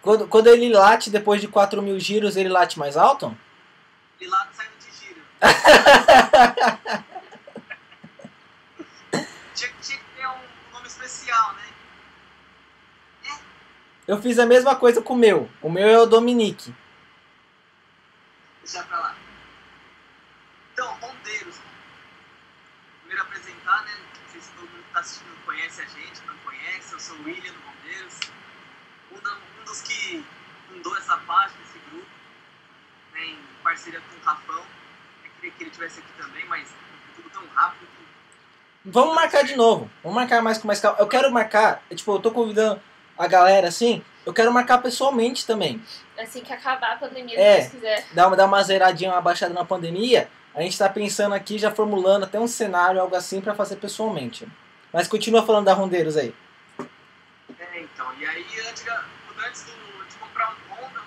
Quando, 0.00 0.28
quando 0.28 0.46
ele 0.46 0.72
late 0.72 1.10
depois 1.10 1.40
de 1.40 1.48
4 1.48 1.82
mil 1.82 1.98
giros, 1.98 2.36
ele 2.36 2.48
late 2.48 2.78
mais 2.78 2.96
alto? 2.96 3.36
Ele 4.20 4.30
de 4.30 4.36
giro. 4.36 4.55
Tinha, 9.54 9.72
tinha 9.82 9.98
que 9.98 10.04
ter 10.16 10.26
um 10.26 10.72
nome 10.72 10.86
especial, 10.86 11.54
né? 11.54 11.62
Eu 14.06 14.22
fiz 14.22 14.38
a 14.38 14.46
mesma 14.46 14.76
coisa 14.76 15.02
com 15.02 15.14
o 15.14 15.16
meu. 15.16 15.50
O 15.60 15.68
meu 15.68 15.88
é 15.88 15.98
o 15.98 16.06
Dominique. 16.06 16.72
Deixa 18.62 18.82
pra 18.84 18.98
lá. 18.98 19.16
Então, 20.72 20.94
Rondeiros. 21.00 21.56
Primeiro 23.00 23.22
apresentar, 23.22 23.82
né? 23.84 23.92
Não 23.96 24.30
sei 24.30 24.40
se 24.40 24.50
todo 24.50 24.68
mundo 24.68 24.84
que 24.84 24.92
tá 24.92 25.00
assistindo 25.00 25.44
conhece 25.44 25.82
a 25.82 25.84
gente, 25.86 26.22
não 26.26 26.36
conhece. 26.38 26.92
Eu 26.92 27.00
sou 27.00 27.16
o 27.16 27.24
William 27.24 27.52
do 27.52 27.60
Rondeiros. 27.60 28.20
Um, 29.10 29.16
um 29.60 29.64
dos 29.64 29.80
que 29.82 30.24
fundou 30.68 30.96
essa 30.96 31.16
página, 31.18 31.60
esse 31.64 31.78
grupo, 31.90 32.10
né, 33.12 33.24
em 33.24 33.38
parceria 33.62 34.00
com 34.00 34.16
o 34.16 34.24
Rafão. 34.24 34.64
Eu 35.42 35.50
queria 35.50 35.52
que 35.52 35.62
ele 35.62 35.70
estivesse 35.70 36.00
aqui 36.00 36.08
também, 36.22 36.44
mas 36.46 36.68
tudo 37.14 37.30
tão 37.30 37.42
rápido 37.54 37.80
que 37.80 38.88
Vamos 38.88 39.14
marcar 39.14 39.42
de 39.42 39.56
novo. 39.56 39.90
Vamos 40.02 40.16
marcar 40.16 40.42
mais 40.42 40.58
com 40.58 40.66
mais 40.66 40.80
calma. 40.80 40.98
Eu 41.00 41.08
quero 41.08 41.30
marcar, 41.30 41.82
tipo, 41.94 42.12
eu 42.12 42.18
tô 42.20 42.30
convidando 42.30 42.80
a 43.18 43.26
galera 43.26 43.68
assim, 43.68 44.02
eu 44.24 44.32
quero 44.32 44.52
marcar 44.52 44.78
pessoalmente 44.78 45.46
também. 45.46 45.82
Assim 46.18 46.40
que 46.42 46.52
acabar 46.52 46.92
a 46.92 46.96
pandemia, 46.96 47.38
É. 47.38 47.62
se 47.62 47.76
Deus 47.76 47.82
quiser. 47.82 48.06
Dar 48.12 48.28
uma, 48.28 48.36
dar 48.36 48.46
uma 48.46 48.62
zeradinha, 48.62 49.10
uma 49.12 49.20
baixada 49.20 49.52
na 49.52 49.64
pandemia. 49.64 50.28
A 50.54 50.62
gente 50.62 50.78
tá 50.78 50.88
pensando 50.88 51.34
aqui, 51.34 51.58
já 51.58 51.70
formulando 51.70 52.24
até 52.24 52.38
um 52.40 52.46
cenário, 52.46 53.00
algo 53.00 53.14
assim, 53.14 53.40
pra 53.40 53.54
fazer 53.54 53.76
pessoalmente. 53.76 54.46
Mas 54.92 55.06
continua 55.08 55.44
falando 55.44 55.66
da 55.66 55.74
Rondeiros 55.74 56.16
aí. 56.16 56.34
É, 57.58 57.80
então, 57.80 58.06
e 58.18 58.24
aí 58.24 58.44
antes, 58.68 58.84
antes 59.46 59.64
do, 59.64 59.72
de 60.08 60.14
comprar 60.16 60.50
um 60.50 60.74
Honda, 60.74 61.00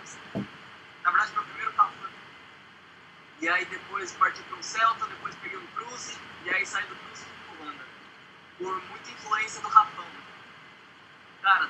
na 1.03 1.11
verdade 1.11 1.31
meu 1.33 1.43
primeiro 1.43 1.73
carro 1.73 1.91
foi. 1.99 2.09
E 3.41 3.47
aí 3.47 3.63
depois 3.65 4.11
parti 4.13 4.41
para 4.43 4.57
um 4.57 4.61
Celta, 4.61 5.05
depois 5.07 5.33
peguei 5.35 5.57
um 5.57 5.67
Cruze, 5.67 6.17
e 6.43 6.49
aí 6.49 6.65
saí 6.65 6.85
do 6.87 6.95
Cruze 6.95 7.23
e 7.23 7.55
pro 7.55 7.65
Honda. 7.65 7.85
Por 8.57 8.81
muita 8.89 9.11
influência 9.11 9.61
do 9.61 9.69
Rafão. 9.69 10.05
Cara, 11.41 11.69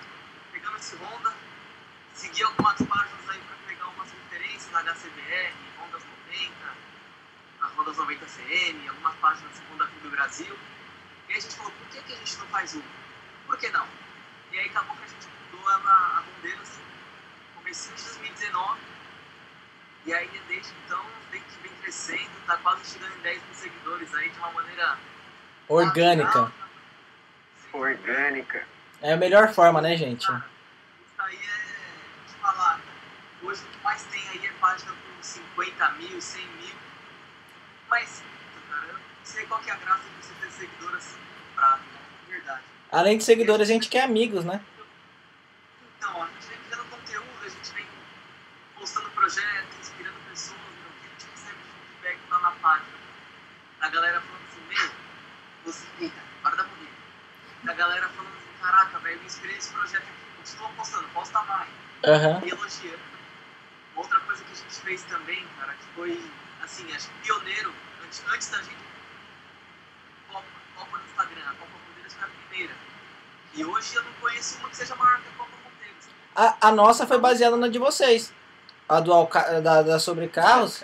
pegando 0.52 0.78
esse 0.78 0.96
Honda, 0.96 1.32
segui 2.16 2.42
algumas 2.42 2.82
páginas 2.82 3.30
aí 3.30 3.40
para 3.40 3.56
pegar 3.68 3.88
umas 3.90 4.12
referências 4.12 4.72
na 4.72 4.80
HCBR, 4.82 5.54
Hondas 5.80 6.04
90, 6.28 6.56
nas 7.60 7.78
Hondas 7.78 7.98
90 7.98 8.26
CM, 8.26 8.90
algumas 8.90 9.16
páginas 9.18 9.62
Honda 9.72 9.86
Clube 9.86 10.02
do 10.02 10.10
Brasil. 10.10 10.58
E 11.28 11.34
aí 11.34 11.38
a 11.38 11.42
gente 11.42 11.56
falou, 11.56 11.72
por 11.72 11.88
que, 11.90 12.02
que 12.02 12.14
a 12.14 12.16
gente 12.16 12.38
não 12.38 12.48
faz 12.48 12.74
um? 12.74 12.84
Por 13.46 13.58
que 13.60 13.70
não? 13.70 13.88
E 14.52 14.58
aí 14.58 14.70
acabou 14.70 14.96
que 14.96 15.04
a 15.04 15.08
gente 15.08 15.28
mudou 15.52 15.70
a 15.70 16.24
Rondeiros 16.26 16.70
comecinho 17.54 17.96
de 17.96 18.04
2019. 18.04 18.99
E 20.10 20.14
aí 20.14 20.28
desde 20.48 20.74
então 20.88 21.00
vem, 21.30 21.40
que 21.40 21.62
vem 21.62 21.72
crescendo, 21.84 22.32
tá 22.48 22.58
quase 22.58 22.84
chegando 22.94 23.16
em 23.16 23.22
10 23.22 23.44
mil 23.44 23.54
seguidores 23.54 24.16
aí 24.16 24.28
de 24.28 24.40
uma 24.40 24.52
maneira 24.54 24.98
Orgânica. 25.68 26.24
natural. 26.24 26.52
Orgânica. 27.74 28.68
É 29.04 29.14
a 29.14 29.18
melhor 29.18 29.54
forma, 29.54 29.80
né, 29.82 29.96
gente? 29.96 30.26
Cara, 30.26 30.46
isso 31.06 31.22
aí 31.22 31.36
é 31.36 32.28
de 32.28 32.34
falar. 32.42 32.80
Hoje 33.44 33.62
o 33.62 33.68
que 33.68 33.84
mais 33.84 34.02
tem 34.06 34.28
aí 34.30 34.48
é 34.48 34.52
página 34.54 34.92
com 34.94 35.22
50 35.24 35.92
mil, 35.92 36.20
100 36.20 36.44
mil. 36.44 36.76
Mas, 37.88 38.24
cara, 38.68 38.88
eu 38.88 38.94
não 38.94 39.00
sei 39.24 39.46
qual 39.46 39.60
que 39.62 39.70
é 39.70 39.74
a 39.74 39.78
graça 39.78 40.04
de 40.10 40.26
você 40.26 40.34
ter 40.42 40.52
seguidor 40.52 40.96
assim, 40.96 41.20
pra 41.54 41.78
verdade. 42.28 42.64
Além 42.92 43.16
de 43.20 43.24
seguidores, 43.24 43.70
a 43.70 43.74
gente 43.74 43.88
quer 43.90 44.06
amigos, 44.06 44.44
né? 44.44 44.60
Então, 46.00 46.24
a 46.24 46.26
gente 46.26 46.48
vem 46.48 46.58
criando 46.68 46.90
conteúdo, 46.90 47.46
a 47.46 47.50
gente 47.50 47.74
vem 47.76 47.86
postando 48.76 49.10
projetos, 49.12 49.78
inspirando 49.82 50.16
pessoas, 50.30 50.58
então, 50.58 50.92
que 51.02 51.06
a 51.06 51.10
gente 51.12 51.32
recebe 51.32 51.58
de 51.58 52.02
feedback 52.02 52.20
lá 52.32 52.40
na 52.40 52.49
página. 52.62 53.00
A 53.82 53.90
galera 53.90 54.22
falando 54.22 54.44
assim, 54.48 54.62
meu, 54.68 54.92
você, 55.66 55.86
eita, 56.00 56.22
para 56.44 56.56
da 56.56 56.64
bonita. 56.64 56.92
A 57.68 57.74
galera 57.74 58.10
falando 58.10 58.34
assim, 58.36 58.62
caraca, 58.62 59.00
velho, 59.00 59.20
eu 59.20 59.26
inspirei 59.26 59.58
esse 59.58 59.74
projeto 59.74 60.04
aqui, 60.04 60.38
continua 60.38 60.70
postando, 60.70 61.08
posta 61.10 61.42
mais. 61.44 61.70
Aham. 62.06 62.42
E 62.46 62.50
elogiando. 62.50 63.10
Outra 63.96 64.20
coisa 64.22 64.44
que 64.44 64.52
a 64.52 64.56
gente 64.56 64.76
fez 64.82 65.04
também, 65.04 65.46
cara, 65.60 65.74
que 65.74 65.86
foi, 65.96 66.32
assim, 66.64 66.92
acho 66.94 67.10
que 67.10 67.20
pioneiro, 67.24 67.74
antes, 68.04 68.24
antes 68.34 68.50
da 68.50 68.58
gente, 68.58 68.78
Copa, 70.30 70.46
Copa 70.76 70.98
no 70.98 71.06
Instagram, 71.06 71.42
a 71.42 71.54
Copa 71.54 71.72
Poderes 71.88 72.14
foi 72.14 72.24
a 72.24 72.48
primeira. 72.48 72.74
E 73.56 73.66
hoje 73.66 73.96
eu 73.96 74.04
não 74.04 74.14
conheço 74.14 74.60
uma 74.60 74.70
que 74.70 74.78
seja 74.78 74.96
maior 74.96 75.20
que 75.20 75.28
a 75.28 75.32
Copa 75.38 75.52
Poderes. 75.64 76.10
A, 76.36 76.68
a 76.68 76.72
nossa 76.72 77.08
foi 77.08 77.18
baseada 77.18 77.58
na 77.58 77.68
de 77.68 77.80
vocês. 77.80 78.34
A 78.88 79.00
do 79.00 79.12
da, 79.62 79.82
da 79.84 80.00
sobre 80.00 80.28
carros 80.28 80.84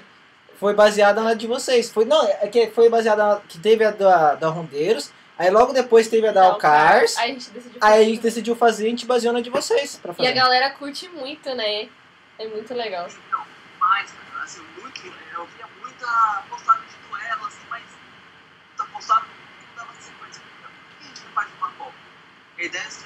foi 0.59 0.73
baseada 0.73 1.21
na 1.21 1.33
de 1.33 1.47
vocês. 1.47 1.89
Foi, 1.91 2.05
não, 2.05 2.23
é 2.27 2.47
que 2.47 2.67
foi 2.71 2.89
baseada 2.89 3.23
na, 3.25 3.35
que 3.41 3.57
teve 3.59 3.83
a 3.83 3.91
da, 3.91 4.35
da 4.35 4.47
Rondeiros, 4.49 5.11
aí 5.37 5.49
logo 5.49 5.73
depois 5.73 6.07
teve 6.07 6.27
a 6.27 6.31
da 6.31 6.45
Alcars, 6.45 7.17
Aí 7.17 7.31
a 7.31 7.33
gente 7.33 7.49
decidiu 7.51 7.77
aí 7.81 7.87
a 7.89 7.91
fazer. 7.97 8.05
gente 8.05 8.21
decidiu 8.21 8.55
fazer 8.55 8.83
e 8.83 8.87
a 8.87 8.89
gente 8.91 9.05
baseou 9.05 9.33
na 9.33 9.41
de 9.41 9.49
vocês 9.49 9.97
pra 9.97 10.11
E 10.11 10.13
a 10.13 10.15
fazer. 10.15 10.33
galera 10.33 10.69
curte 10.71 11.07
muito, 11.09 11.53
né? 11.55 11.89
É 12.39 12.47
muito 12.47 12.73
legal. 12.73 13.07
Então, 13.27 13.43
mais, 13.79 14.11
cara, 14.11 14.43
assim, 14.43 14.61
muito, 14.81 15.01
eu 15.33 15.45
via 15.45 15.67
muita 15.81 16.43
postagem 16.49 16.83
de 16.87 17.07
duelo, 17.09 17.45
assim, 17.45 17.65
mas 17.69 17.83
muita 18.69 18.93
postagem 18.93 19.23
que 19.59 19.67
não 19.77 19.85
dava 19.85 20.01
sequência. 20.01 20.41
Por 20.41 20.59
que 20.99 21.03
a 21.03 21.07
gente 21.07 21.21
não 21.25 21.31
faz 21.33 21.47
uma 21.57 21.69
Copa? 21.71 21.93
A 22.57 22.63
ideia 22.63 22.83
é 22.83 22.87
assim, 22.87 23.05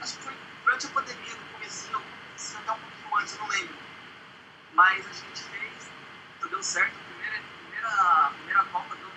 acho 0.00 0.16
que 0.16 0.22
foi 0.24 0.32
durante 0.64 0.86
a 0.86 0.90
pandemia, 0.90 1.32
no 1.34 1.52
comecinho, 1.54 2.02
se 2.36 2.56
até 2.56 2.72
um 2.72 2.76
pouquinho 2.78 3.16
antes, 3.20 3.34
eu 3.34 3.40
não 3.40 3.48
lembro. 3.48 3.74
Mas 4.74 5.06
a 5.06 5.12
gente 5.12 5.42
fez, 5.42 5.90
deu 6.50 6.57
certo, 6.68 6.92
a 6.92 7.12
primeira, 7.12 7.42
primeira, 7.62 7.88
a 7.88 8.30
primeira 8.36 8.64
Copa 8.64 8.94
deu 8.96 9.08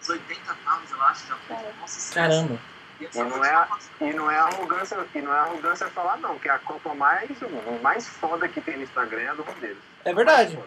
uns 0.00 0.08
80 0.08 0.54
carros, 0.64 0.90
eu 0.90 1.02
acho, 1.02 1.26
já 1.28 1.36
foi 1.36 1.56
um 1.56 1.86
sucesso. 1.88 2.14
Caramba. 2.14 2.58
E, 3.00 3.04
E 3.04 3.22
não 3.22 3.44
é- 3.44 3.68
E 4.02 4.12
não 4.12 4.30
é 4.30 4.38
arrogância, 4.38 4.96
e 5.14 5.20
não 5.22 5.32
é 5.34 5.38
arrogância 5.38 5.86
falar 5.88 6.18
não, 6.18 6.38
que 6.38 6.48
a 6.48 6.58
Copa 6.58 6.94
mais, 6.94 7.30
mais 7.82 8.06
foda 8.08 8.46
que 8.48 8.60
tem 8.60 8.76
no 8.76 8.82
Instagram 8.82 9.20
é 9.22 9.28
a 9.28 9.34
do 9.34 9.42
Rondeiros. 9.42 9.82
É 10.04 10.12
verdade. 10.14 10.58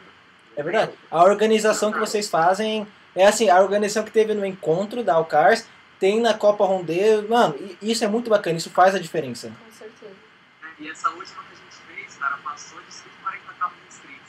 É 0.55 0.63
verdade. 0.63 0.91
A 1.11 1.23
organização 1.23 1.91
que 1.91 1.99
vocês 1.99 2.29
fazem 2.29 2.87
é 3.15 3.25
assim, 3.27 3.49
a 3.49 3.59
organização 3.61 4.03
que 4.03 4.11
teve 4.11 4.33
no 4.33 4.45
encontro 4.45 5.03
da 5.03 5.13
Alcars 5.15 5.67
tem 5.99 6.19
na 6.19 6.33
Copa 6.33 6.65
Rondeiros. 6.65 7.29
Mano, 7.29 7.55
isso 7.81 8.03
é 8.03 8.07
muito 8.07 8.29
bacana, 8.29 8.57
isso 8.57 8.69
faz 8.71 8.93
a 8.95 8.99
diferença. 8.99 9.51
Com 9.65 9.71
certeza. 9.71 10.11
né? 10.61 10.69
E 10.79 10.89
essa 10.89 11.09
última 11.09 11.43
que 11.43 11.53
a 11.53 11.55
gente 11.55 11.75
fez, 11.95 12.15
cara, 12.17 12.37
passou 12.43 12.79
de 12.81 12.91
140 12.93 13.53
carros 13.59 13.75
inscritos. 13.87 14.22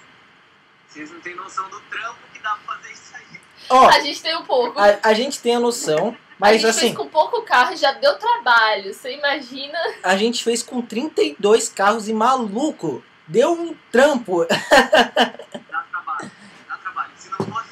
Vocês 0.95 1.11
não 1.11 1.21
têm 1.21 1.35
noção 1.35 1.69
do 1.71 1.81
trampo 1.81 2.19
que 2.33 2.39
dá 2.39 2.55
pra 2.65 2.77
fazer 2.77 2.93
isso 2.93 3.17
aí. 3.17 3.41
Ó, 3.69 3.89
A 3.89 3.99
gente 4.01 4.23
tem 4.23 4.37
um 4.37 4.45
pouco. 4.45 4.79
a, 4.79 4.99
a 5.03 5.13
gente 5.13 5.41
tem 5.41 5.57
a 5.57 5.61
noção, 5.61 6.11
a 6.11 6.35
mas 6.39 6.61
gente 6.61 6.71
assim, 6.71 6.81
fez 6.81 6.95
com 6.97 7.09
pouco 7.09 7.43
carro 7.43 7.73
e 7.73 7.77
já 7.77 7.91
deu 7.93 8.17
trabalho. 8.17 8.95
Você 8.95 9.13
imagina? 9.17 9.77
a 10.05 10.17
gente 10.17 10.45
fez 10.45 10.63
com 10.63 10.81
32 10.81 11.69
carros 11.69 12.09
e 12.09 12.13
maluco, 12.13 13.03
deu 13.27 13.53
um 13.53 13.75
trampo. 13.91 14.45
Dá 14.47 15.83
trabalho, 15.91 16.31
dá 16.69 16.77
trabalho. 16.77 17.11
Se 17.17 17.29
não 17.31 17.39
fosse, 17.39 17.71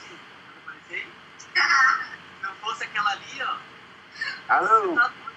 aparecer, 0.64 1.06
se 1.38 1.46
não 2.42 2.54
fosse 2.60 2.82
aquela 2.84 3.10
ali, 3.10 3.42
ó, 3.42 3.56
Alô, 4.54 4.94
tá 4.96 5.08
doido. 5.08 5.32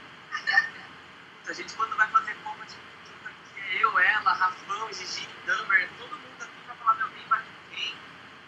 A 1.48 1.54
gente 1.54 1.74
quando 1.76 1.96
vai 1.96 2.08
fazer 2.08 2.36
compra 2.44 2.66
de 2.66 2.74
que 2.74 3.78
é 3.78 3.84
eu, 3.84 4.00
ela, 4.00 4.34
Rafão, 4.34 4.88
Gigi, 4.92 5.28
Dumber, 5.46 5.88
todo 6.00 6.10
mundo 6.10 6.42
aqui 6.42 6.52
pra 6.66 6.76
falar, 6.76 6.96
meu, 6.96 7.08
quem 7.10 7.28
vai 7.28 7.40
com 7.40 7.76
quem? 7.76 7.94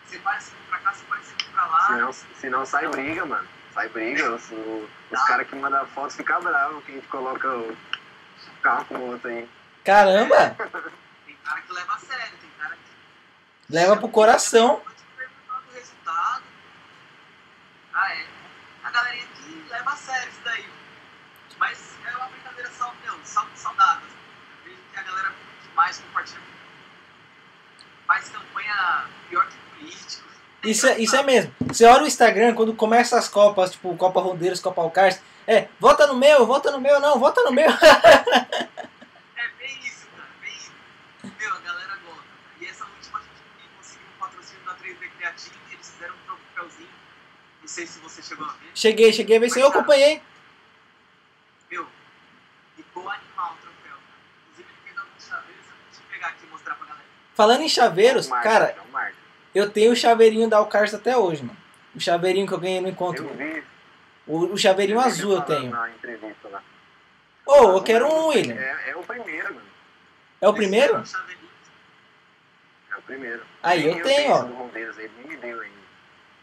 Você 0.07 0.17
vai 0.19 0.39
se 0.39 0.51
pra 0.69 0.79
cá, 0.79 0.93
você 0.93 1.05
vai 1.05 1.21
se 1.21 1.33
pra 1.51 1.65
lá. 1.65 1.87
senão, 1.87 2.13
senão 2.13 2.65
sai 2.65 2.87
briga, 2.87 3.25
mano. 3.25 3.47
Sai 3.73 3.89
briga. 3.89 4.33
Os, 4.35 4.51
os 5.11 5.23
caras 5.27 5.47
que 5.47 5.55
mandam 5.55 5.85
fotos 5.87 6.15
ficam 6.15 6.41
bravos 6.41 6.83
que 6.85 6.91
a 6.91 6.95
gente 6.95 7.07
coloca 7.07 7.47
o 7.55 7.77
carro 8.61 8.85
com 8.85 8.95
o 8.95 9.11
outro 9.11 9.29
aí. 9.29 9.49
Caramba, 9.83 10.35
Tem 11.25 11.35
cara 11.43 11.61
que 11.61 11.73
leva 11.73 11.93
a 11.93 11.99
sério, 11.99 12.37
tem 12.41 12.49
cara 12.57 12.75
que 12.75 13.73
leva 13.73 13.97
pro 13.97 14.09
coração. 14.09 14.79
Pode 14.81 14.95
perguntar 15.15 15.61
do 15.67 15.73
resultado. 15.73 16.43
Ah, 17.93 18.13
é. 18.15 18.25
A 18.83 18.89
galerinha 18.91 19.27
que 19.27 19.65
leva 19.69 19.91
a 19.91 19.95
sério 19.95 20.29
isso 20.29 20.41
daí. 20.43 20.69
Mas 21.59 21.95
é 22.05 22.15
uma 22.17 22.27
brincadeira 22.27 22.69
saudável. 22.71 24.07
Eu 24.07 24.63
vejo 24.65 24.77
que 24.93 24.99
a 24.99 25.03
galera 25.03 25.29
que 25.61 25.75
mais 25.75 25.97
compartilha 25.99 26.41
faz 28.07 28.29
campanha 28.29 29.05
pior 29.29 29.45
que 29.47 29.57
político. 29.77 30.27
Isso 30.63 30.87
é, 30.87 30.97
isso 30.97 31.15
é 31.15 31.23
mesmo. 31.23 31.53
Você 31.67 31.85
olha 31.85 32.03
o 32.03 32.07
Instagram, 32.07 32.55
quando 32.55 32.73
começa 32.73 33.17
as 33.17 33.27
copas, 33.27 33.71
tipo 33.71 33.95
Copa 33.95 34.21
Rondeiros, 34.21 34.59
Copa 34.59 34.81
Alcars, 34.81 35.19
é, 35.45 35.67
vota 35.79 36.07
no 36.07 36.15
meu, 36.15 36.45
vota 36.45 36.71
no 36.71 36.79
meu, 36.79 36.99
não, 36.99 37.19
vota 37.19 37.43
no 37.43 37.51
meu. 37.51 37.69
É 37.69 39.47
bem 39.59 39.79
isso, 39.85 40.07
cara, 40.15 40.29
bem 40.41 40.51
isso. 40.57 40.71
Meu, 41.23 41.53
a 41.53 41.59
galera 41.59 41.95
gosta. 42.05 42.23
E 42.59 42.65
essa 42.65 42.85
última 42.85 43.19
a 43.19 43.21
gente 43.21 43.69
conseguiu 43.77 44.07
um 44.15 44.19
patrocínio 44.19 44.65
da 44.65 44.73
3D 44.73 45.11
Creative 45.17 45.55
e 45.69 45.73
eles 45.73 45.89
fizeram 45.89 46.15
um 46.15 46.25
troféuzinho. 46.25 46.89
Não 47.61 47.67
sei 47.67 47.85
se 47.87 47.99
você 47.99 48.21
chegou 48.21 48.45
a 48.45 48.49
ver. 48.49 48.71
cheguei, 48.73 49.13
cheguei 49.13 49.37
a 49.37 49.39
ver 49.39 49.49
se 49.49 49.59
eu 49.59 49.67
acompanhei. 49.67 50.21
Meu, 51.69 51.87
ficou 52.75 53.09
animal 53.09 53.53
o 53.53 53.61
troféu, 53.61 53.95
cara. 53.95 54.19
Inclusive 54.41 54.69
ele 54.69 54.81
fez 54.83 54.97
alguns 54.97 55.25
chaveiros, 55.25 55.65
eu 55.65 55.75
vou 55.77 55.91
te 55.91 56.13
pegar 56.13 56.27
aqui 56.27 56.45
e 56.45 56.49
mostrar 56.49 56.75
pra 56.75 56.87
galera. 56.87 57.07
Falando 57.37 57.61
em 57.61 57.69
chaveiros, 57.69 58.25
É 58.25 58.29
marketing, 58.31 58.51
cara, 58.51 58.75
é 59.05 59.11
eu 59.53 59.69
tenho 59.69 59.91
o 59.91 59.95
chaveirinho 59.95 60.49
da 60.49 60.57
Alcars 60.57 60.91
até 60.95 61.15
hoje, 61.15 61.43
mano. 61.43 61.55
O 61.95 61.99
chaveirinho 61.99 62.47
que 62.47 62.53
eu 62.53 62.59
ganhei 62.59 62.81
no 62.81 62.87
encontro. 62.89 63.25
Eu 63.25 63.35
vi. 63.35 63.63
O, 64.25 64.53
o 64.53 64.57
chaveirinho 64.57 64.99
vi 64.99 65.05
azul 65.05 65.33
eu 65.33 65.41
tenho. 65.43 65.69
Na 65.69 65.87
entrevista 65.91 66.49
lá. 66.49 66.63
Ô, 67.45 67.77
eu 67.77 67.83
quero 67.83 68.07
um, 68.07 68.27
William. 68.29 68.55
É, 68.55 68.89
é 68.89 68.95
o 68.95 69.03
primeiro, 69.03 69.53
mano. 69.53 69.67
É 70.41 70.47
o 70.47 70.53
primeiro? 70.53 70.99
Esse 70.99 71.15
é. 71.15 71.19
É 72.89 72.97
o 72.97 73.01
primeiro. 73.03 73.43
Aí, 73.61 73.83
Nem 73.83 73.97
eu 73.97 74.03
tenho, 74.03 74.19
esse 74.19 74.31
ó. 74.31 75.73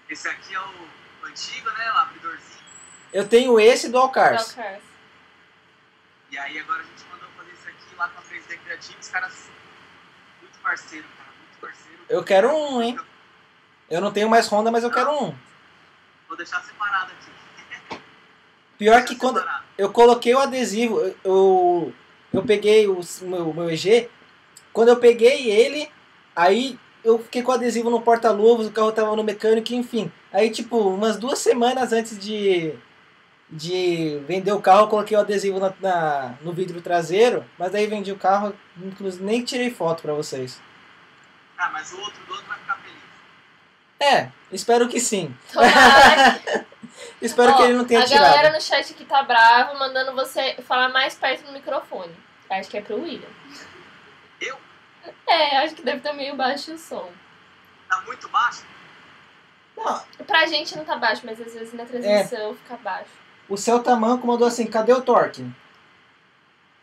Esse 0.08 0.28
aqui 0.28 0.54
é 0.54 0.60
o 0.60 1.26
antigo, 1.26 1.70
né? 1.70 1.92
O 1.92 1.98
abridorzinho. 1.98 2.64
Eu 3.12 3.28
tenho 3.28 3.58
esse 3.58 3.88
do 3.88 3.98
Alcars. 3.98 4.52
Cars. 4.52 4.82
E 6.30 6.38
aí 6.38 6.56
agora 6.60 6.82
a 6.82 6.84
gente 6.84 7.04
mandou 7.10 7.28
fazer 7.36 7.50
isso 7.50 7.68
aqui 7.68 7.96
lá 7.96 8.08
com 8.08 8.20
a 8.20 8.22
3D 8.22 8.58
Creative. 8.64 8.96
Os 9.00 9.08
caras 9.08 9.50
parceiro, 10.64 11.04
cara. 11.16 11.30
Muito 11.38 11.60
parceiro. 11.60 11.98
Eu 12.08 12.24
quero 12.24 12.48
um, 12.48 12.82
hein? 12.82 12.98
Eu 13.90 14.00
não 14.00 14.10
tenho 14.10 14.28
mais 14.28 14.48
Honda, 14.48 14.70
mas 14.72 14.82
eu 14.82 14.90
quero 14.90 15.10
um. 15.12 15.34
Vou 16.26 16.36
deixar 16.36 16.62
separado 16.62 17.12
aqui. 17.12 18.00
Pior 18.78 19.04
que 19.04 19.14
quando 19.14 19.38
separado. 19.38 19.64
eu 19.78 19.92
coloquei 19.92 20.34
o 20.34 20.40
adesivo, 20.40 20.98
eu, 20.98 21.16
eu, 21.22 21.92
eu 22.32 22.42
peguei 22.42 22.88
o 22.88 22.98
meu, 23.22 23.52
meu 23.52 23.70
EG, 23.70 24.10
quando 24.72 24.88
eu 24.88 24.96
peguei 24.96 25.50
ele, 25.50 25.88
aí 26.34 26.78
eu 27.04 27.18
fiquei 27.18 27.42
com 27.42 27.52
o 27.52 27.54
adesivo 27.54 27.90
no 27.90 28.00
porta-luvas, 28.00 28.66
o 28.66 28.72
carro 28.72 28.90
tava 28.90 29.14
no 29.14 29.22
mecânico, 29.22 29.74
enfim. 29.74 30.10
Aí, 30.32 30.50
tipo, 30.50 30.76
umas 30.78 31.18
duas 31.18 31.38
semanas 31.38 31.92
antes 31.92 32.18
de, 32.18 32.74
de 33.56 34.18
vender 34.26 34.50
o 34.52 34.60
carro, 34.60 34.88
coloquei 34.88 35.16
o 35.16 35.20
adesivo 35.20 35.60
na, 35.60 35.72
na- 35.80 36.34
no 36.42 36.52
vidro 36.52 36.82
traseiro, 36.82 37.44
mas 37.56 37.72
aí 37.74 37.86
vendi 37.86 38.10
o 38.10 38.16
carro, 38.18 38.52
inclusive 38.76 39.22
nem 39.24 39.44
tirei 39.44 39.70
foto 39.70 40.02
pra 40.02 40.12
vocês. 40.12 40.60
Ah, 41.56 41.70
mas 41.70 41.92
o 41.92 42.00
outro 42.00 42.20
do 42.26 42.32
outro 42.32 42.46
vai 42.48 42.58
ficar 42.58 42.76
feliz. 42.78 42.98
É, 44.00 44.28
espero 44.50 44.88
que 44.88 44.98
sim. 44.98 45.34
Espero 47.20 47.52
Ó, 47.52 47.56
que 47.56 47.62
ele 47.62 47.72
não 47.74 47.84
tenha 47.84 48.00
a 48.00 48.04
tirado. 48.04 48.22
galera 48.34 48.52
no 48.52 48.60
chat 48.60 48.92
aqui 48.92 49.04
tá 49.04 49.22
bravo, 49.22 49.78
mandando 49.78 50.12
você 50.14 50.54
falar 50.66 50.88
mais 50.90 51.14
perto 51.14 51.44
do 51.46 51.52
microfone. 51.52 52.14
Acho 52.50 52.68
que 52.68 52.76
é 52.78 52.82
pro 52.82 53.00
William. 53.02 53.28
Eu? 54.40 54.58
É, 55.26 55.58
acho 55.58 55.74
que 55.74 55.82
deve 55.82 55.98
estar 55.98 56.12
meio 56.12 56.36
baixo 56.36 56.72
o 56.74 56.78
som. 56.78 57.10
Tá 57.88 58.00
muito 58.02 58.28
baixo? 58.28 58.64
Não, 59.76 60.02
Pra 60.26 60.46
gente 60.46 60.76
não 60.76 60.84
tá 60.84 60.96
baixo, 60.96 61.22
mas 61.24 61.40
às 61.40 61.52
vezes 61.54 61.72
na 61.72 61.84
transmissão 61.84 62.54
fica 62.56 62.76
baixo. 62.76 63.10
O 63.48 63.56
Celta 63.56 63.94
Manco 63.96 64.26
mandou 64.26 64.46
assim, 64.46 64.66
cadê 64.66 64.92
o 64.92 65.02
Torque? 65.02 65.44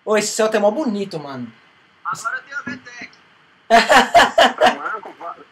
Ô, 0.05 0.17
esse 0.17 0.33
Celta 0.33 0.57
é 0.57 0.59
mó 0.59 0.71
bonito, 0.71 1.19
mano. 1.19 1.51
Agora 2.05 2.41
tem 2.41 2.53
a 2.53 2.61
VTEC. 2.61 3.11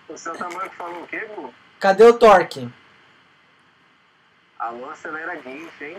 O 0.10 0.18
seu 0.18 0.36
tamanco 0.36 0.76
falou 0.76 1.04
o 1.04 1.08
quê, 1.08 1.20
Gu? 1.20 1.54
Cadê 1.80 2.04
o 2.04 2.14
Torque? 2.14 2.70
Alô, 4.58 4.90
acelera 4.90 5.36
guincho, 5.36 5.84
hein? 5.84 5.98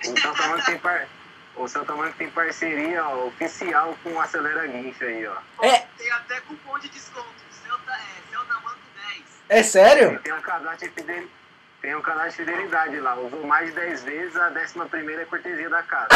O 0.00 0.20
seu 0.20 0.34
tamanco 0.34 0.66
tem, 0.66 0.78
par... 0.78 1.08
o 1.56 1.68
seu 1.68 1.84
tamanco 1.84 2.16
tem 2.18 2.28
parceria 2.30 3.06
ó, 3.06 3.28
oficial 3.28 3.96
com 4.02 4.12
o 4.12 4.20
Acelera 4.20 4.66
Guincho 4.66 5.04
aí, 5.04 5.26
ó. 5.26 5.36
É. 5.64 5.86
Tem 5.96 6.10
até 6.10 6.40
cupom 6.40 6.78
de 6.80 6.88
desconto. 6.88 7.28
Celta, 7.50 7.92
é, 7.92 8.30
Celta 8.30 8.54
Manco 8.54 8.80
10. 9.08 9.22
É 9.48 9.62
sério? 9.62 10.20
Tem 10.20 10.32
um 10.34 10.42
cadastro 10.42 10.88
de 10.88 10.94
fidelidade. 10.94 11.41
Tem 11.82 11.96
um 11.96 12.00
cadastro 12.00 12.44
de 12.44 12.50
fidelidade 12.50 13.00
lá. 13.00 13.16
Usou 13.16 13.44
mais 13.44 13.66
de 13.66 13.72
10 13.74 14.04
vezes, 14.04 14.36
a 14.36 14.50
11 14.50 14.88
primeira 14.88 15.22
é 15.22 15.24
cortesia 15.24 15.68
da 15.68 15.82
casa. 15.82 16.08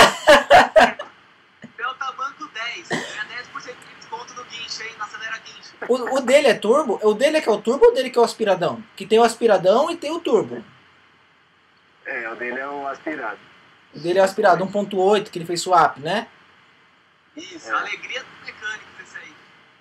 Celta 1.76 2.12
Manco 2.12 2.46
10. 2.54 2.88
Ganha 2.88 3.24
10% 3.52 3.64
de 3.64 3.94
desconto 3.98 4.34
no 4.34 4.44
guincho, 4.44 4.82
hein? 4.84 4.94
Na 4.96 5.04
Acelera 5.04 5.38
Guincho. 5.38 5.74
O, 5.88 6.16
o 6.16 6.20
dele 6.20 6.46
é 6.48 6.54
turbo? 6.54 7.00
O 7.02 7.14
dele 7.14 7.38
é 7.38 7.40
que 7.40 7.48
é 7.48 7.52
o 7.52 7.60
turbo 7.60 7.84
ou 7.86 7.90
o 7.90 7.94
dele 7.94 8.10
que 8.10 8.18
é 8.18 8.20
o 8.20 8.24
aspiradão? 8.24 8.82
Que 8.94 9.04
tem 9.04 9.18
o 9.18 9.24
aspiradão 9.24 9.90
e 9.90 9.96
tem 9.96 10.12
o 10.12 10.20
turbo. 10.20 10.64
É, 12.06 12.30
o 12.30 12.36
dele 12.36 12.60
é 12.60 12.68
o 12.68 12.86
aspirado. 12.86 13.38
O 13.92 13.98
dele 13.98 14.18
é 14.20 14.22
o 14.22 14.24
aspirado 14.24 14.64
1.8, 14.64 15.30
que 15.30 15.38
ele 15.38 15.46
fez 15.46 15.60
swap, 15.62 15.98
né? 15.98 16.28
Isso, 17.36 17.68
É. 17.68 17.72
alegria 17.74 18.22
dos 18.22 18.46
mecânicos 18.46 19.00
esse 19.02 19.18
aí. 19.18 19.34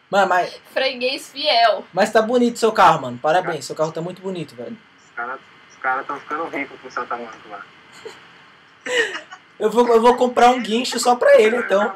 Mano, 0.10 0.28
mas, 0.30 0.60
Freguês 0.74 1.30
fiel. 1.30 1.86
mas 1.94 2.12
tá 2.12 2.22
bonito 2.24 2.58
seu 2.58 2.72
carro, 2.72 3.04
mano. 3.04 3.20
Parabéns, 3.20 3.66
seu 3.66 3.76
carro 3.76 3.92
tá 3.92 4.02
muito 4.02 4.22
bonito, 4.22 4.56
velho. 4.56 4.76
Os 4.98 5.16
caras 5.16 5.40
os 5.86 5.88
cara 5.88 6.02
estão 6.02 6.20
ficando 6.20 6.46
ricos 6.48 6.82
com 6.82 6.88
o 6.88 6.92
seu 6.92 7.06
tamanco 7.06 7.38
lá. 7.48 7.62
Eu 9.60 9.70
vou, 9.70 9.88
eu 9.88 10.02
vou 10.02 10.16
comprar 10.18 10.50
um 10.50 10.60
guincho 10.60 11.00
só 11.00 11.16
pra 11.16 11.40
ele, 11.40 11.58
então. 11.58 11.94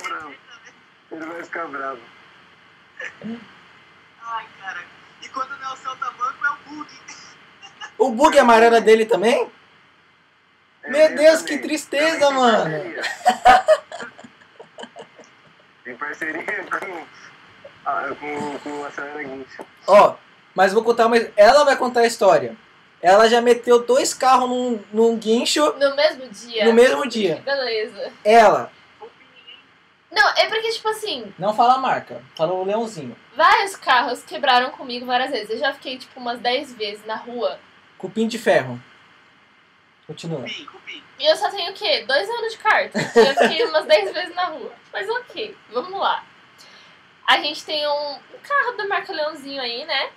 Ele 1.12 1.26
vai 1.26 1.44
ficar 1.44 1.68
bravo. 1.68 2.00
Ai, 4.22 4.46
cara. 4.62 4.80
E 5.24 5.28
quando 5.30 5.50
não 5.58 5.72
é 5.72 5.74
o 5.74 5.78
Celta 5.78 6.06
Manco, 6.12 6.46
é 6.46 6.50
o 6.50 6.56
Bug. 6.70 6.90
O 7.98 8.12
bug 8.12 8.38
amarelo 8.38 8.76
é 8.76 8.82
dele 8.82 9.06
também? 9.06 9.50
É, 10.84 10.90
Meu 10.92 11.16
Deus, 11.16 11.40
também. 11.42 11.58
que 11.58 11.64
tristeza, 11.64 12.20
Também 12.20 12.30
tem 12.30 12.38
mano. 12.38 12.64
parceria. 12.64 13.04
Tem 15.84 15.96
parceria 15.96 16.44
com, 16.80 17.06
ah, 17.86 18.16
com, 18.20 18.60
com 18.60 18.70
o 18.82 18.86
Acelera 18.86 19.24
Guincho. 19.24 19.66
Ó, 19.88 20.16
mas 20.54 20.74
vou 20.74 20.84
contar 20.84 21.10
mais. 21.10 21.30
Ela 21.36 21.66
vai 21.66 21.76
contar 21.76 22.02
a 22.02 22.08
história. 22.08 22.56
Ela 23.02 23.30
já 23.30 23.40
meteu 23.42 23.86
dois 23.86 24.14
carros 24.14 24.50
num, 24.50 24.84
num 24.92 25.18
guincho 25.18 25.74
No 25.80 25.96
mesmo 25.96 26.28
dia. 26.28 26.66
no 26.66 26.74
mesmo 26.74 27.08
dia. 27.08 27.42
Beleza. 27.46 28.12
Ela, 28.26 28.72
Não, 30.12 30.28
é 30.36 30.48
porque, 30.48 30.70
tipo 30.72 30.90
assim, 30.90 31.34
não 31.40 31.54
fala 31.54 31.76
a 31.76 31.78
marca, 31.78 32.22
falou 32.36 32.62
o 32.62 32.66
Leãozinho. 32.66 33.16
vários 33.36 33.76
carros 33.76 34.22
quebraram 34.24 34.72
comigo 34.72 35.06
várias 35.06 35.32
vezes. 35.32 35.50
Eu 35.52 35.58
já 35.60 35.74
fiquei, 35.74 35.98
tipo, 35.98 36.20
umas 36.20 36.40
10 36.40 36.74
vezes 36.74 37.06
na 37.06 37.16
rua. 37.16 37.60
Cupim 37.98 38.28
de 38.28 38.38
ferro. 38.38 38.80
Continua. 40.08 40.42
Cupim, 40.42 40.66
cupim. 40.66 41.04
E 41.20 41.26
eu 41.26 41.36
só 41.38 41.50
tenho 41.52 41.72
o 41.72 41.74
quê? 41.74 42.04
Dois 42.08 42.28
anos 42.30 42.52
de 42.54 42.58
carta. 42.58 42.98
Eu 43.16 43.36
fiquei 43.36 43.64
umas 43.66 43.86
10 43.86 44.12
vezes 44.14 44.36
na 44.36 44.46
rua. 44.46 44.74
Mas 44.92 45.08
ok, 45.10 45.56
vamos 45.72 46.00
lá. 46.00 46.24
A 47.28 47.38
gente 47.38 47.64
tem 47.64 47.88
um, 47.88 48.14
um 48.16 48.40
carro 48.42 48.72
da 48.76 48.88
marca 48.88 49.14
Leãozinho 49.14 49.62
aí, 49.62 49.86
né? 49.86 50.10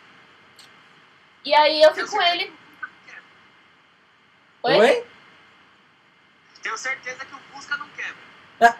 E 1.44 1.52
aí 1.54 1.82
eu 1.82 1.92
fui 1.92 2.04
com 2.04 2.08
certeza 2.08 2.34
ele. 2.34 2.44
que 2.46 2.50
o 2.52 2.56
Fusca 2.56 2.86
não 2.86 3.06
quebra. 3.06 3.22
Oi? 4.64 4.78
Oi? 4.78 5.06
Tenho 6.62 6.78
certeza 6.78 7.24
que 7.24 7.34
o 7.34 7.38
Fusca 7.38 7.76
não 7.76 7.88
quebra. 7.88 8.78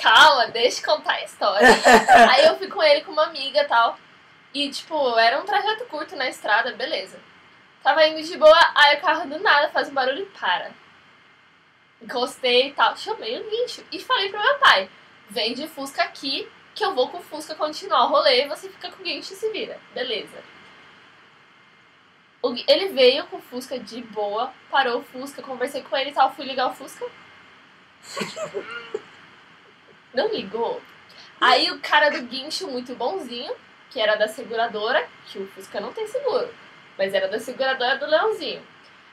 Calma, 0.00 0.46
deixa 0.46 0.80
eu 0.80 0.96
contar 0.96 1.12
a 1.12 1.24
história. 1.24 1.68
aí 2.32 2.46
eu 2.46 2.56
fui 2.56 2.68
com 2.68 2.82
ele 2.82 3.02
com 3.02 3.12
uma 3.12 3.24
amiga 3.26 3.60
e 3.60 3.64
tal. 3.64 3.98
E, 4.54 4.70
tipo, 4.70 5.18
era 5.18 5.40
um 5.40 5.44
trajeto 5.44 5.84
curto 5.86 6.16
na 6.16 6.28
estrada, 6.28 6.72
beleza. 6.72 7.20
Tava 7.82 8.06
indo 8.06 8.22
de 8.22 8.36
boa, 8.38 8.72
aí 8.74 8.96
o 8.96 9.00
carro 9.02 9.28
do 9.28 9.38
nada 9.40 9.68
faz 9.68 9.90
um 9.90 9.94
barulho 9.94 10.22
e 10.22 10.38
para. 10.38 10.70
Encostei 12.00 12.68
e 12.68 12.72
tal. 12.72 12.96
Chamei 12.96 13.38
o 13.38 13.50
guincho 13.50 13.84
e 13.92 14.00
falei 14.00 14.30
pro 14.30 14.40
meu 14.40 14.58
pai: 14.58 14.88
vem 15.28 15.52
de 15.52 15.68
Fusca 15.68 16.02
aqui, 16.02 16.48
que 16.74 16.82
eu 16.82 16.94
vou 16.94 17.10
com 17.10 17.18
o 17.18 17.22
Fusca 17.22 17.54
continuar 17.54 18.06
o 18.06 18.08
rolê 18.08 18.44
e 18.44 18.48
você 18.48 18.70
fica 18.70 18.90
com 18.90 19.02
o 19.02 19.04
guincho 19.04 19.34
e 19.34 19.36
se 19.36 19.50
vira. 19.50 19.78
Beleza. 19.92 20.53
Ele 22.66 22.88
veio 22.88 23.26
com 23.26 23.36
o 23.38 23.42
Fusca 23.42 23.78
de 23.78 24.02
boa, 24.02 24.52
parou 24.70 24.98
o 25.00 25.02
Fusca, 25.02 25.40
conversei 25.42 25.82
com 25.82 25.96
ele 25.96 26.10
e 26.10 26.12
tal, 26.12 26.34
fui 26.34 26.44
ligar 26.44 26.68
o 26.68 26.74
Fusca. 26.74 27.06
Não 30.12 30.28
ligou. 30.28 30.82
Aí 31.40 31.70
o 31.70 31.80
cara 31.80 32.10
do 32.10 32.22
guincho, 32.22 32.68
muito 32.68 32.94
bonzinho, 32.94 33.54
que 33.90 34.00
era 34.00 34.16
da 34.16 34.28
seguradora, 34.28 35.08
que 35.26 35.38
o 35.38 35.46
Fusca 35.48 35.80
não 35.80 35.92
tem 35.92 36.06
seguro, 36.06 36.52
mas 36.96 37.12
era 37.12 37.28
da 37.28 37.38
seguradora 37.38 37.98
do 37.98 38.06
Leãozinho. 38.06 38.62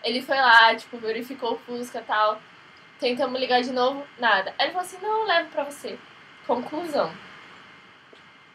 Ele 0.03 0.21
foi 0.21 0.37
lá, 0.37 0.75
tipo, 0.75 0.97
verificou 0.97 1.53
o 1.53 1.59
Fusca 1.59 1.99
e 1.99 2.03
tal. 2.03 2.41
Tentamos 2.99 3.39
ligar 3.39 3.61
de 3.61 3.71
novo, 3.71 4.05
nada. 4.19 4.53
Aí 4.57 4.67
ele 4.67 4.73
falou 4.73 4.87
assim: 4.87 4.97
não, 5.01 5.21
eu 5.21 5.25
levo 5.25 5.49
pra 5.49 5.63
você. 5.63 5.97
Conclusão: 6.45 7.11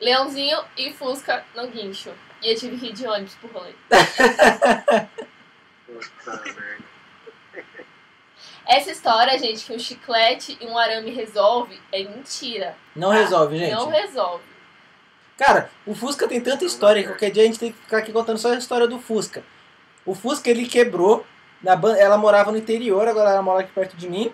Leãozinho 0.01 0.59
e 0.77 0.93
Fusca 0.93 1.45
no 1.55 1.67
guincho. 1.69 2.13
E 2.43 2.51
eu 2.53 2.57
tive 2.57 2.77
que 2.79 2.87
ir 2.87 2.93
de 2.93 3.07
ônibus 3.07 3.35
pro 3.37 3.49
rolê. 3.49 3.73
Puta 5.87 6.43
merda. 6.45 6.85
Essa 8.67 8.91
história, 8.91 9.39
gente, 9.39 9.65
que 9.65 9.73
um 9.73 9.79
chiclete 9.79 10.59
e 10.61 10.67
um 10.67 10.77
arame 10.77 11.11
resolve, 11.11 11.81
é 11.93 12.03
mentira. 12.03 12.77
Não 12.97 13.11
resolve, 13.11 13.57
gente. 13.59 13.73
Não 13.73 13.89
resolve. 13.89 14.43
Cara, 15.39 15.71
o 15.87 15.95
Fusca 15.95 16.27
tem 16.27 16.41
tanta 16.41 16.65
história 16.65 17.03
que 17.03 17.09
qualquer 17.09 17.31
dia 17.31 17.43
a 17.45 17.47
gente 17.47 17.59
tem 17.59 17.71
que 17.73 17.79
ficar 17.79 17.99
aqui 17.99 18.13
contando 18.13 18.39
só 18.39 18.53
a 18.53 18.57
história 18.57 18.89
do 18.89 18.99
Fusca. 18.99 19.45
O 20.05 20.15
Fusca 20.15 20.51
ele 20.51 20.67
quebrou. 20.67 21.25
Na 21.63 21.75
ban- 21.77 21.97
ela 21.97 22.19
morava 22.19 22.51
no 22.53 22.59
interior, 22.59 23.07
agora 23.09 23.31
ela 23.31 23.43
mora 23.43 23.61
aqui 23.61 23.73
perto 23.73 23.97
de 23.97 24.09
mim. 24.09 24.33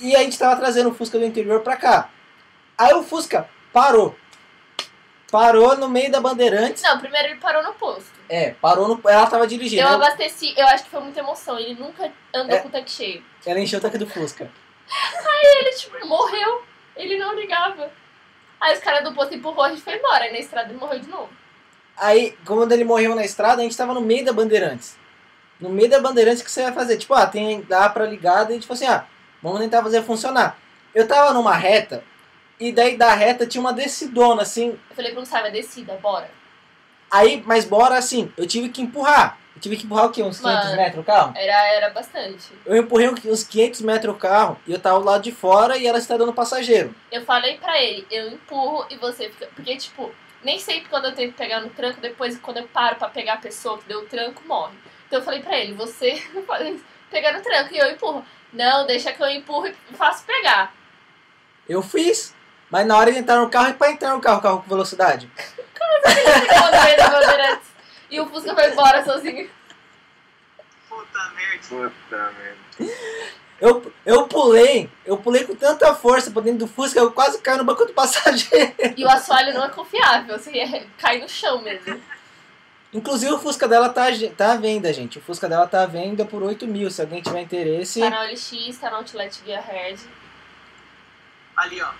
E 0.00 0.14
a 0.14 0.20
gente 0.20 0.38
tava 0.38 0.56
trazendo 0.56 0.90
o 0.90 0.94
Fusca 0.94 1.18
do 1.18 1.24
interior 1.24 1.60
pra 1.60 1.76
cá. 1.76 2.08
Aí 2.78 2.92
o 2.94 3.02
Fusca 3.02 3.48
parou. 3.72 4.16
Parou 5.30 5.76
no 5.76 5.88
meio 5.88 6.10
da 6.10 6.20
Bandeirantes. 6.20 6.82
Não, 6.82 6.98
primeiro 7.00 7.28
ele 7.28 7.36
parou 7.40 7.62
no 7.62 7.72
posto. 7.74 8.12
É, 8.28 8.50
parou 8.60 8.86
no. 8.88 9.00
Ela 9.08 9.26
tava 9.26 9.46
dirigindo. 9.46 9.82
Eu 9.82 9.88
abasteci, 9.88 10.54
eu 10.56 10.66
acho 10.68 10.84
que 10.84 10.90
foi 10.90 11.00
muita 11.00 11.20
emoção. 11.20 11.58
Ele 11.58 11.74
nunca 11.74 12.12
andou 12.34 12.56
É. 12.56 12.60
com 12.60 12.68
o 12.68 12.70
tanque 12.70 12.90
cheio. 12.90 13.24
Ela 13.44 13.58
encheu 13.60 13.78
o 13.78 13.82
tanque 13.82 13.98
do 13.98 14.06
Fusca. 14.06 14.50
Ele, 15.42 15.70
tipo, 15.76 16.06
morreu. 16.06 16.62
Ele 16.96 17.18
não 17.18 17.34
ligava. 17.34 17.90
Aí 18.60 18.72
os 18.74 18.80
caras 18.80 19.04
do 19.04 19.12
posto 19.12 19.34
empurrou, 19.34 19.64
a 19.64 19.68
gente 19.70 19.82
foi 19.82 19.96
embora. 19.96 20.24
Aí 20.24 20.32
na 20.32 20.38
estrada 20.38 20.70
ele 20.70 20.78
morreu 20.78 20.98
de 21.00 21.08
novo. 21.08 21.28
Aí, 21.96 22.36
quando 22.44 22.72
ele 22.72 22.84
morreu 22.84 23.14
na 23.14 23.24
estrada, 23.24 23.60
a 23.60 23.64
gente 23.64 23.76
tava 23.76 23.94
no 23.94 24.00
meio 24.00 24.24
da 24.24 24.32
Bandeirantes. 24.32 24.96
No 25.60 25.70
meio 25.70 25.88
da 25.88 26.00
Bandeirantes, 26.00 26.42
o 26.42 26.44
que 26.44 26.50
você 26.50 26.62
vai 26.64 26.72
fazer? 26.72 26.98
Tipo, 26.98 27.14
ah, 27.14 27.26
tem 27.26 27.62
dá 27.62 27.88
pra 27.88 28.04
ligar, 28.04 28.44
daí 28.44 28.60
tipo 28.60 28.72
assim, 28.72 28.86
ah, 28.86 29.06
vamos 29.42 29.60
tentar 29.60 29.82
fazer 29.82 30.02
funcionar. 30.02 30.58
Eu 30.94 31.08
tava 31.08 31.32
numa 31.32 31.54
reta, 31.54 32.04
e 32.58 32.72
daí 32.72 32.96
da 32.96 33.14
reta 33.14 33.46
tinha 33.46 33.60
uma 33.60 33.72
descidona, 33.72 34.42
assim. 34.42 34.78
Eu 34.90 34.96
falei 34.96 35.12
pro 35.12 35.20
Gustavo, 35.20 35.46
é 35.46 35.50
descida, 35.50 35.94
bora. 36.02 36.30
Aí, 37.10 37.42
mas 37.46 37.64
bora 37.64 37.96
assim, 37.96 38.32
eu 38.36 38.46
tive 38.46 38.68
que 38.68 38.82
empurrar. 38.82 39.38
Eu 39.54 39.60
tive 39.60 39.76
que 39.76 39.86
empurrar 39.86 40.06
o 40.06 40.10
quê? 40.10 40.22
Uns 40.22 40.38
500 40.38 40.64
Mano. 40.64 40.76
metros 40.76 41.00
o 41.00 41.04
carro? 41.04 41.32
Era, 41.34 41.66
era 41.74 41.90
bastante. 41.90 42.52
Eu 42.66 42.76
empurrei 42.76 43.08
uns 43.08 43.42
500 43.42 43.80
metros 43.80 44.14
o 44.14 44.18
carro, 44.18 44.60
e 44.66 44.72
eu 44.72 44.78
tava 44.78 44.98
do 44.98 45.04
lado 45.06 45.22
de 45.22 45.32
fora, 45.32 45.78
e 45.78 45.86
ela 45.86 45.98
está 45.98 46.16
dando 46.16 46.32
passageiro. 46.32 46.94
Eu 47.10 47.24
falei 47.24 47.56
pra 47.56 47.80
ele, 47.82 48.06
eu 48.10 48.28
empurro 48.32 48.86
e 48.90 48.96
você 48.96 49.30
fica. 49.30 49.48
Porque, 49.54 49.76
tipo, 49.76 50.12
nem 50.44 50.58
sempre 50.58 50.90
quando 50.90 51.06
eu 51.06 51.14
tento 51.14 51.34
pegar 51.34 51.60
no 51.60 51.70
tranco, 51.70 52.00
depois 52.00 52.38
quando 52.38 52.58
eu 52.58 52.68
paro 52.68 52.96
pra 52.96 53.08
pegar 53.08 53.34
a 53.34 53.38
pessoa 53.38 53.78
que 53.78 53.88
deu 53.88 54.00
o 54.00 54.06
tranco, 54.06 54.42
morre. 54.46 54.74
Então 55.06 55.20
eu 55.20 55.24
falei 55.24 55.40
pra 55.40 55.58
ele, 55.58 55.72
você 55.72 56.22
pegar 57.10 57.32
no 57.32 57.42
tranco 57.42 57.74
e 57.74 57.78
eu 57.78 57.90
empurro. 57.90 58.24
Não, 58.52 58.86
deixa 58.86 59.12
que 59.12 59.22
eu 59.22 59.28
empurro 59.30 59.68
e 59.68 59.94
faço 59.94 60.24
pegar. 60.24 60.74
Eu 61.68 61.82
fiz, 61.82 62.35
mas 62.70 62.86
na 62.86 62.96
hora 62.96 63.12
de 63.12 63.18
entrar 63.18 63.36
no 63.36 63.48
carro, 63.48 63.70
e 63.70 63.74
pra 63.74 63.90
entrar 63.90 64.14
no 64.14 64.20
carro, 64.20 64.42
carro 64.42 64.62
com 64.62 64.68
velocidade? 64.68 65.30
Bandeirantes. 66.60 67.68
E 68.10 68.20
o 68.20 68.26
Fusca 68.26 68.54
foi 68.54 68.72
embora 68.72 69.04
sozinho. 69.04 69.50
Puta 70.88 71.30
merda. 71.34 71.66
Puta 71.68 72.32
merda. 72.32 72.94
Eu, 73.60 73.92
eu 74.04 74.28
pulei, 74.28 74.90
eu 75.04 75.16
pulei 75.16 75.44
com 75.44 75.54
tanta 75.54 75.94
força 75.94 76.30
pra 76.30 76.42
dentro 76.42 76.60
do 76.60 76.68
Fusca, 76.68 76.98
eu 76.98 77.10
quase 77.10 77.40
caí 77.40 77.56
no 77.56 77.64
banco 77.64 77.86
do 77.86 77.92
passageiro. 77.94 78.74
E 78.96 79.04
o 79.04 79.08
assoalho 79.08 79.54
não 79.54 79.64
é 79.64 79.70
confiável, 79.70 80.38
você 80.38 80.52
ia 80.52 80.86
cair 80.98 81.22
no 81.22 81.28
chão 81.28 81.62
mesmo. 81.62 82.00
Inclusive 82.92 83.32
o 83.32 83.38
Fusca 83.38 83.66
dela 83.66 83.88
tá, 83.88 84.06
tá 84.36 84.52
à 84.52 84.56
venda, 84.56 84.92
gente. 84.92 85.18
O 85.18 85.22
Fusca 85.22 85.48
dela 85.48 85.66
tá 85.66 85.82
à 85.82 85.86
venda 85.86 86.24
por 86.24 86.42
8 86.42 86.66
mil. 86.66 86.90
Se 86.90 87.02
alguém 87.02 87.20
tiver 87.20 87.40
interesse. 87.40 88.00
Tá 88.00 88.08
na 88.08 88.22
OLX, 88.22 88.78
tá 88.80 88.90
na 88.90 88.96
Outlet 88.98 89.42
Guia 89.44 89.58
Herd. 89.58 90.00
Ali, 91.56 91.82
ó. 91.82 91.90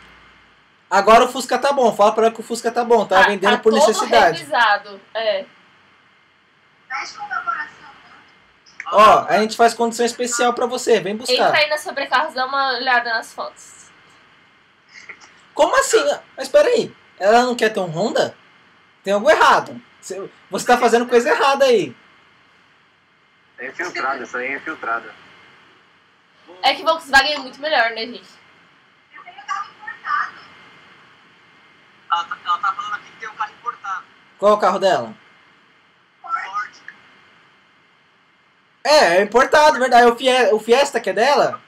Agora 0.90 1.24
o 1.24 1.28
Fusca 1.28 1.58
tá 1.58 1.72
bom. 1.72 1.92
Fala 1.94 2.12
pra 2.12 2.26
ela 2.26 2.34
que 2.34 2.40
o 2.40 2.44
Fusca 2.44 2.70
tá 2.70 2.84
bom. 2.84 3.04
Tá, 3.06 3.22
vendendo 3.22 3.56
tá 3.56 3.58
por 3.58 3.72
todo 3.72 3.86
necessidade. 3.86 4.38
revisado. 4.38 5.00
É. 5.14 5.42
Né? 5.42 5.46
Ó, 8.92 9.26
a 9.28 9.38
gente 9.38 9.56
faz 9.56 9.74
condição 9.74 10.06
especial 10.06 10.52
pra 10.54 10.66
você. 10.66 11.00
Vem 11.00 11.16
buscar. 11.16 11.34
Entra 11.34 11.58
aí 11.58 11.68
na 11.68 11.78
Sobrecarros, 11.78 12.34
dá 12.34 12.46
uma 12.46 12.74
olhada 12.74 13.10
nas 13.10 13.32
fotos. 13.32 13.90
Como 15.52 15.76
assim? 15.80 16.04
Mas 16.36 16.46
espera 16.46 16.68
aí. 16.68 16.94
Ela 17.18 17.42
não 17.42 17.56
quer 17.56 17.70
ter 17.70 17.80
um 17.80 17.86
Honda? 17.86 18.36
Tem 19.02 19.12
algo 19.12 19.28
errado. 19.30 19.80
Você- 20.00 20.30
tá 20.66 20.78
fazendo 20.78 21.06
coisa 21.06 21.30
errada 21.30 21.64
aí. 21.64 21.96
É 23.58 23.68
infiltrada, 23.68 24.22
essa 24.22 24.38
aí 24.38 24.48
é 24.52 24.56
infiltrada. 24.56 25.12
É 26.62 26.74
que 26.74 26.82
Volkswagen 26.82 27.34
é 27.34 27.38
muito 27.38 27.60
melhor, 27.60 27.90
né, 27.90 28.02
gente? 28.06 28.28
Eu 29.14 29.22
tenho 29.24 29.46
carro 29.46 29.70
importado. 29.70 30.34
Ela 32.16 32.24
tá, 32.24 32.38
ela 32.46 32.58
tá 32.58 32.72
falando 32.72 32.94
aqui 32.94 33.10
que 33.10 33.16
tem 33.20 33.28
um 33.28 33.34
carro 33.34 33.52
importado. 33.52 34.04
Qual 34.38 34.52
é 34.52 34.54
o 34.54 34.58
carro 34.58 34.78
dela? 34.78 35.14
Ford. 36.22 36.70
É, 38.84 39.16
é 39.18 39.22
importado, 39.22 39.78
verdade. 39.78 40.06
O, 40.10 40.16
Fie- 40.16 40.52
o 40.52 40.58
Fiesta 40.58 40.98
que 41.00 41.10
é 41.10 41.12
dela? 41.12 41.60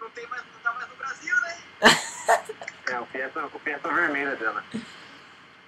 Não, 0.00 0.08
tem 0.10 0.26
mais, 0.28 0.42
não 0.42 0.60
tá 0.62 0.72
mais 0.72 0.88
no 0.88 0.96
Brasil, 0.96 1.36
né? 1.42 1.56
É, 2.88 3.00
o 3.00 3.06
Fiesta, 3.06 3.44
o 3.52 3.58
Fiesta 3.58 3.92
vermelha 3.92 4.36
dela. 4.36 4.64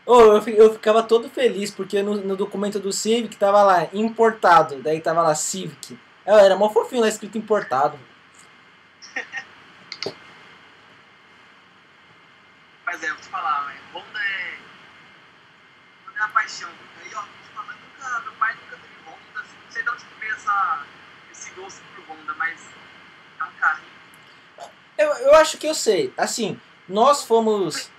Ô, 0.06 0.20
eu, 0.22 0.48
eu 0.48 0.72
ficava 0.72 1.02
todo 1.02 1.28
feliz, 1.28 1.70
porque 1.70 2.00
no, 2.02 2.14
no 2.16 2.36
documento 2.36 2.78
do 2.78 2.92
Civic 2.92 3.36
tava 3.36 3.62
lá, 3.62 3.88
importado. 3.92 4.80
Daí 4.82 5.00
tava 5.00 5.20
lá, 5.22 5.34
Civic. 5.34 5.98
É, 6.24 6.30
Era 6.46 6.56
mó 6.56 6.70
fofinho 6.70 7.02
lá 7.02 7.08
escrito 7.08 7.36
importado. 7.36 7.98
Mas 12.86 13.02
é, 13.02 13.08
vou 13.08 13.16
te 13.16 13.28
falar, 13.28 13.66
velho. 13.66 13.78
Honda 13.92 14.18
é. 14.18 14.58
Honda 16.06 16.18
é 16.18 16.22
a 16.22 16.28
paixão. 16.48 16.68
Aí, 17.02 17.10
ó, 17.14 17.20
vou 17.20 17.28
te 17.44 17.50
falar, 17.54 17.74
nunca, 17.76 18.20
meu 18.22 18.32
pai 18.38 18.54
nunca 18.54 18.76
teve 18.76 18.94
Honda. 19.06 19.40
assim, 19.40 19.54
Não 19.64 19.70
sei 19.72 19.82
de 19.82 19.90
onde 19.90 20.04
veio 20.18 20.32
essa, 20.34 20.82
esse 21.30 21.50
gosto 21.50 21.82
por 21.94 22.04
Honda, 22.14 22.34
mas 22.38 22.58
é 23.40 23.44
um 23.44 23.50
carrinho. 23.60 23.88
Eu, 24.96 25.08
eu 25.26 25.34
acho 25.34 25.58
que 25.58 25.66
eu 25.66 25.74
sei. 25.74 26.12
Assim, 26.16 26.58
nós 26.88 27.22
fomos. 27.24 27.90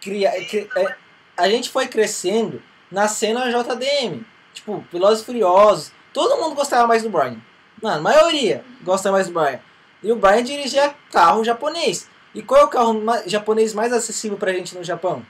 Cria, 0.00 0.30
cri- 0.48 0.70
é, 0.76 0.94
a 1.36 1.48
gente 1.50 1.70
foi 1.70 1.88
crescendo 1.88 2.62
na 2.90 3.08
cena 3.08 3.50
JDM. 3.50 4.24
Tipo, 4.54 4.84
Velozes 4.92 5.24
Furiosos. 5.24 5.92
Todo 6.12 6.36
mundo 6.40 6.54
gostava 6.54 6.86
mais 6.86 7.02
do 7.02 7.10
Brian. 7.10 7.36
Não, 7.82 7.90
a 7.90 8.00
maioria 8.00 8.64
gosta 8.82 9.10
mais 9.10 9.26
do 9.26 9.32
Brian. 9.32 9.60
E 10.02 10.12
o 10.12 10.16
Brian 10.16 10.42
dirigia 10.44 10.94
carro 11.10 11.44
japonês. 11.44 12.08
E 12.34 12.42
qual 12.42 12.60
é 12.60 12.64
o 12.64 12.68
carro 12.68 13.02
japonês 13.26 13.74
mais 13.74 13.92
acessível 13.92 14.38
pra 14.38 14.52
gente 14.52 14.76
no 14.76 14.84
Japão? 14.84 15.26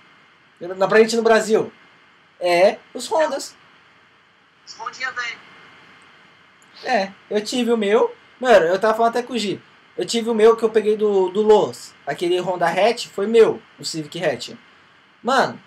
Pra 0.89 0.99
gente 1.01 1.17
no 1.17 1.23
Brasil? 1.23 1.73
É 2.41 2.79
os 2.95 3.11
Hondas. 3.11 3.55
Os 4.67 4.75
Rondinha 4.75 5.11
velho. 5.13 5.39
É, 6.85 7.13
eu 7.29 7.43
tive 7.43 7.73
o 7.73 7.77
meu. 7.77 8.15
Mano, 8.39 8.67
eu 8.67 8.79
tava 8.79 8.95
falando 8.97 9.17
até 9.17 9.23
com 9.23 9.33
o 9.33 9.39
Gi. 9.39 9.61
Eu 9.97 10.07
tive 10.07 10.31
o 10.31 10.35
meu 10.35 10.57
que 10.57 10.63
eu 10.63 10.71
peguei 10.71 10.97
do, 10.97 11.29
do 11.31 11.43
Lowe's. 11.43 11.93
Aquele 12.07 12.39
Honda 12.39 12.69
Hatch 12.69 13.09
foi 13.09 13.27
meu, 13.27 13.61
o 13.79 13.85
Civic 13.85 14.25
Hatch. 14.25 14.51
Mano, 15.21 15.61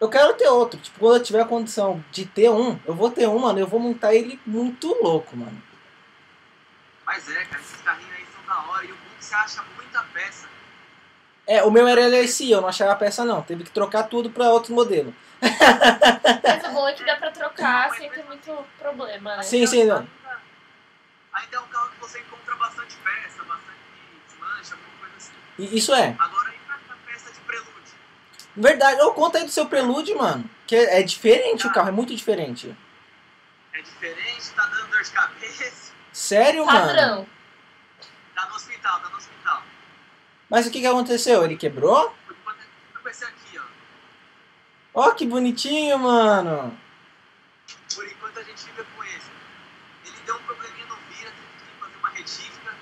eu 0.00 0.08
quero 0.08 0.32
ter 0.34 0.48
outro. 0.48 0.80
Tipo, 0.80 0.98
quando 0.98 1.16
eu 1.16 1.22
tiver 1.22 1.42
a 1.42 1.44
condição 1.44 2.02
de 2.10 2.24
ter 2.24 2.50
um, 2.50 2.78
eu 2.86 2.94
vou 2.94 3.10
ter 3.10 3.28
um, 3.28 3.38
mano. 3.38 3.58
Eu 3.58 3.66
vou 3.66 3.78
montar 3.78 4.14
ele 4.14 4.40
muito 4.46 4.88
louco, 5.02 5.36
mano. 5.36 5.62
Mas 7.04 7.28
é, 7.30 7.44
cara, 7.44 7.60
esses 7.60 7.80
carrinhos 7.82 8.12
aí 8.16 8.26
são 8.34 8.44
da 8.46 8.72
hora. 8.72 8.84
E 8.86 8.90
o 8.90 8.94
bom 8.94 9.00
é 9.14 9.18
que 9.18 9.24
você 9.24 9.34
acha 9.34 9.62
muita 9.76 10.02
peça. 10.14 10.48
É, 11.46 11.62
o 11.64 11.70
meu 11.70 11.86
era 11.88 12.06
LSI, 12.06 12.50
eu 12.50 12.60
não 12.60 12.68
achava 12.68 12.92
a 12.92 12.96
peça 12.96 13.24
não. 13.24 13.42
Teve 13.42 13.64
que 13.64 13.70
trocar 13.70 14.04
tudo 14.04 14.30
pra 14.30 14.50
outro 14.50 14.72
modelo. 14.74 15.14
Mas 15.42 16.64
o 16.64 16.70
bom 16.72 16.88
é 16.88 16.92
que 16.92 17.04
dá 17.04 17.16
pra 17.16 17.30
trocar 17.30 17.90
sem 17.96 18.08
ter 18.10 18.24
muito 18.24 18.56
problema, 18.78 19.36
né? 19.36 19.42
Sim, 19.42 19.66
sim, 19.66 19.84
não. 19.84 20.06
Ainda, 21.32 21.56
é 21.56 21.60
um 21.60 21.66
carro 21.66 21.90
que 21.90 22.00
você 22.00 22.20
encontra 22.20 22.54
bastante 22.56 22.94
peça, 22.96 23.42
bastante 23.42 23.78
desmancha, 24.28 24.74
alguma 24.74 24.98
coisa 25.00 25.16
assim. 25.16 25.32
Isso 25.76 25.94
é. 25.94 26.14
Agora 26.18 26.48
aí 26.50 26.58
pra 26.66 26.76
pra 26.86 26.96
peça 27.06 27.32
de 27.32 27.40
prelúdio. 27.40 27.94
Verdade. 28.56 29.00
Ô, 29.00 29.12
conta 29.12 29.38
aí 29.38 29.44
do 29.44 29.50
seu 29.50 29.66
Prelude, 29.66 30.14
mano. 30.14 30.48
Que 30.66 30.76
é, 30.76 31.00
é 31.00 31.02
diferente 31.02 31.66
o 31.66 31.72
carro, 31.72 31.88
é 31.88 31.92
muito 31.92 32.14
diferente. 32.14 32.76
É 33.72 33.80
diferente, 33.80 34.50
tá 34.54 34.66
dando 34.66 34.90
dor 34.90 35.02
de 35.02 35.10
cabeça. 35.10 35.92
Sério, 36.12 36.66
mano? 36.66 36.86
Padrão. 36.86 37.26
Tá 38.34 38.46
no 38.46 38.54
hospital, 38.54 39.00
tá 39.00 39.08
no 39.08 39.16
hospital. 39.16 39.31
Mas 40.52 40.66
o 40.66 40.70
que, 40.70 40.80
que 40.82 40.86
aconteceu? 40.86 41.42
Ele 41.44 41.56
quebrou? 41.56 42.14
Aqui, 42.94 43.58
ó. 43.58 43.62
Ó, 44.92 45.10
que 45.12 45.26
bonitinho, 45.26 45.98
mano. 45.98 46.78
Por 47.94 48.06
enquanto 48.06 48.38
a 48.38 48.42
gente 48.42 48.62
fica 48.62 48.84
com 48.94 49.02
esse. 49.02 49.30
Ele 50.04 50.16
deu 50.26 50.34
um 50.36 50.42
probleminha 50.42 50.84
no 50.84 50.96
vira, 51.08 51.30
tive 51.30 51.46
que 51.56 51.80
fazer 51.80 51.96
uma 51.98 52.08
retífica. 52.10 52.74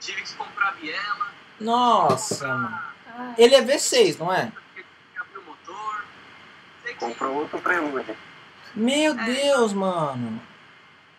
Tive 0.00 0.22
que 0.22 0.34
comprar 0.34 0.70
a 0.70 0.72
biela. 0.72 1.32
Nossa, 1.60 2.48
mano. 2.48 2.82
Ah, 3.06 3.34
Ele 3.38 3.54
é 3.54 3.62
V6, 3.62 4.18
não 4.18 4.32
é? 4.32 4.50
Comprou 6.98 7.34
outro 7.34 7.60
prelúdio. 7.60 8.16
Meu 8.74 9.14
Deus, 9.14 9.72
mano. 9.72 10.42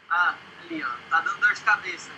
Ah, 0.10 0.36
ali, 0.66 0.84
ó. 0.84 0.89
Tá 1.10 1.22
dando 1.22 1.39
dor 1.39 1.53
de 1.53 1.62
cabeça. 1.62 2.12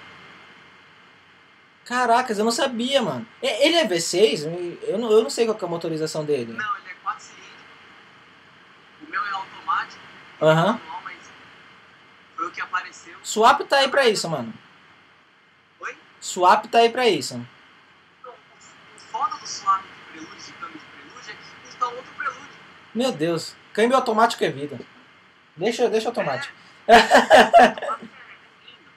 Caracas, 1.88 2.38
eu 2.38 2.44
não 2.46 2.52
sabia, 2.52 3.02
mano. 3.02 3.26
E- 3.42 3.66
Ele 3.66 3.78
é 3.78 3.88
V6? 3.88 4.44
Eu 4.84 4.98
não, 4.98 5.10
eu 5.12 5.24
não 5.24 5.30
sei 5.30 5.46
qual 5.46 5.58
que 5.58 5.64
é 5.64 5.68
a 5.68 5.72
motorização 5.72 6.26
dele. 6.26 6.52
Não, 6.54 6.78
ele 6.78 6.90
é 6.90 6.94
4 7.02 7.24
cilindros. 7.24 7.54
O 9.02 9.10
meu 9.10 9.26
é 9.26 9.30
automático. 9.32 10.02
Aham. 10.42 10.80
mas 11.04 11.16
foi 12.36 12.48
o 12.48 12.52
que 12.52 12.62
apareceu. 12.62 13.16
Swap 13.24 13.62
tá 13.62 13.78
aí 13.78 13.88
pra 13.90 14.08
isso, 14.08 14.30
mano. 14.30 14.54
Oi? 15.80 15.98
Swap 16.20 16.66
tá 16.66 16.80
aí 16.80 16.90
pra 16.90 17.08
isso. 17.08 17.36
Então, 18.20 18.32
o, 18.34 18.96
o 18.96 19.00
foda 19.00 19.38
do 19.38 19.48
swap 19.48 19.82
de 19.82 20.12
prelúdio, 20.12 20.38
de 20.46 20.52
câmbio 20.54 20.80
de 20.80 20.86
prelúdio, 20.86 21.32
é 21.32 21.34
que 21.36 21.68
custa 21.68 21.86
outro 21.86 22.12
prelúdio. 22.18 22.44
Meu 22.94 23.12
Deus. 23.14 23.56
Câmbio 23.72 23.96
automático 23.96 24.44
é 24.44 24.50
vida. 24.50 24.78
Deixa, 25.56 25.90
deixa 25.90 26.10
automático. 26.10 26.54
é 26.88 26.96
lindo. 26.98 28.92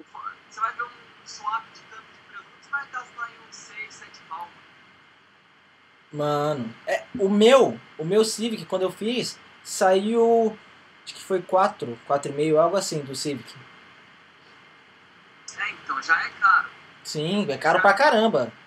O 0.00 0.04
fa- 0.12 0.32
Você 0.50 0.60
vai 0.60 0.72
ver 0.74 0.82
um 0.82 0.88
swap 1.26 1.62
de 1.74 1.80
tanto 1.90 2.02
de 2.02 2.18
presunto, 2.28 2.48
você 2.60 2.70
vai 2.70 2.86
gastar 2.92 3.30
em 3.30 3.48
uns 3.48 3.56
6, 3.56 3.94
7 3.94 4.10
pau. 4.28 4.48
Mano, 6.12 6.72
é, 6.86 7.04
o 7.18 7.28
meu, 7.28 7.80
o 7.96 8.04
meu 8.04 8.24
Civic, 8.24 8.66
quando 8.66 8.82
eu 8.82 8.92
fiz, 8.92 9.38
saiu. 9.62 10.56
Acho 11.04 11.14
que 11.14 11.22
foi 11.22 11.42
4, 11.42 11.98
4,5, 12.06 12.56
algo 12.58 12.76
assim 12.76 13.00
do 13.00 13.14
Civic. 13.16 13.52
É, 15.58 15.70
então, 15.70 16.00
já 16.02 16.20
é 16.20 16.28
caro. 16.40 16.68
Sim, 17.02 17.46
é 17.50 17.58
caro 17.58 17.80
pra 17.80 17.94
caramba. 17.94 18.52
É. 18.58 18.62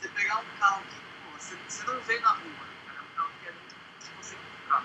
Você 0.00 0.08
pegar 0.08 0.38
um 0.38 0.44
carro 0.58 0.82
que 0.82 0.94
pô, 0.96 1.38
você, 1.38 1.56
você 1.68 1.84
não 1.90 2.00
vê 2.02 2.18
na 2.20 2.30
rua, 2.30 2.40
né, 2.44 2.74
cara? 2.86 2.98
É 2.98 3.02
um 3.02 3.16
carro 3.16 3.30
que 3.42 3.48
é 3.48 3.52
muito 3.52 3.74
difícil 3.98 4.14
você 4.22 4.36
comprar. 4.36 4.84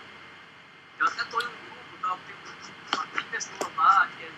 Eu 0.99 1.07
até 1.07 1.23
tô 1.25 1.41
em 1.41 1.45
um 1.45 1.49
grupo, 1.49 1.97
tá? 2.01 2.17
tem 2.25 2.35
um- 2.35 2.97
uma 2.97 3.07
tem 3.07 3.23
pessoa 3.25 3.71
lá 3.77 4.07
que 4.17 4.23
é, 4.23 4.31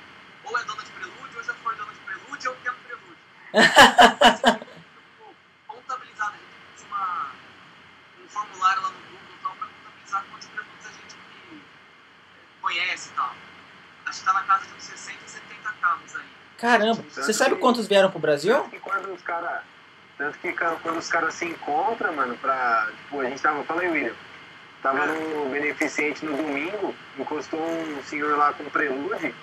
ou 0.44 0.58
é 0.58 0.64
dona 0.66 0.84
de 0.84 0.92
prelúdio, 0.92 1.38
ou 1.38 1.44
já 1.44 1.54
foi 1.54 1.76
dona 1.76 1.92
de 1.94 2.00
prelúdio, 2.00 2.52
ou 2.52 2.58
quer 2.58 2.72
um 2.72 2.76
prelúdio. 2.76 3.18
Tipo, 4.68 5.36
contabilizado, 5.68 6.34
a 6.34 6.38
gente 6.38 6.48
fez 6.76 6.86
uma, 6.88 7.32
um 8.24 8.28
formulário 8.30 8.82
lá 8.84 8.90
no 8.90 8.98
Google 9.00 9.36
e 9.40 9.44
tal, 9.44 9.56
pra 9.56 9.68
contabilizar 9.68 10.24
quantos 10.30 10.48
prelúdios 10.50 10.86
a 10.86 10.90
gente 10.92 11.16
que, 11.16 11.56
é, 11.56 12.62
conhece 12.62 13.10
e 13.10 13.12
tal. 13.14 13.34
Acho 14.58 14.68
uns 14.76 14.84
60, 14.84 15.20
70 15.28 15.72
carros 15.82 16.16
aí. 16.16 16.22
Caramba, 16.58 17.04
você 17.10 17.34
sabe 17.34 17.56
quantos 17.58 17.88
vieram 17.88 18.10
pro 18.10 18.20
Brasil? 18.20 18.56
Tanto 18.56 18.70
que 18.70 18.80
quando 18.80 19.14
os 19.14 19.22
caras. 19.22 19.62
Tanto 20.18 20.38
que 20.40 20.52
ca- 20.54 20.78
quando 20.82 20.98
os 20.98 21.08
caras 21.08 21.34
se 21.36 21.46
encontram, 21.46 22.14
mano, 22.14 22.36
pra. 22.38 22.88
Tipo, 23.04 23.22
a 23.22 23.26
gente 23.26 23.42
tava. 23.42 23.64
Fala 23.64 23.82
aí, 23.82 23.90
William. 23.90 24.14
Tava 24.82 25.06
no 25.06 25.50
beneficente 25.50 26.24
no 26.26 26.36
domingo, 26.38 26.94
encostou 27.18 27.60
um 27.60 28.04
senhor 28.04 28.38
lá 28.38 28.54
com 28.54 28.64
um 28.64 28.70
prelúdio. 28.70 29.34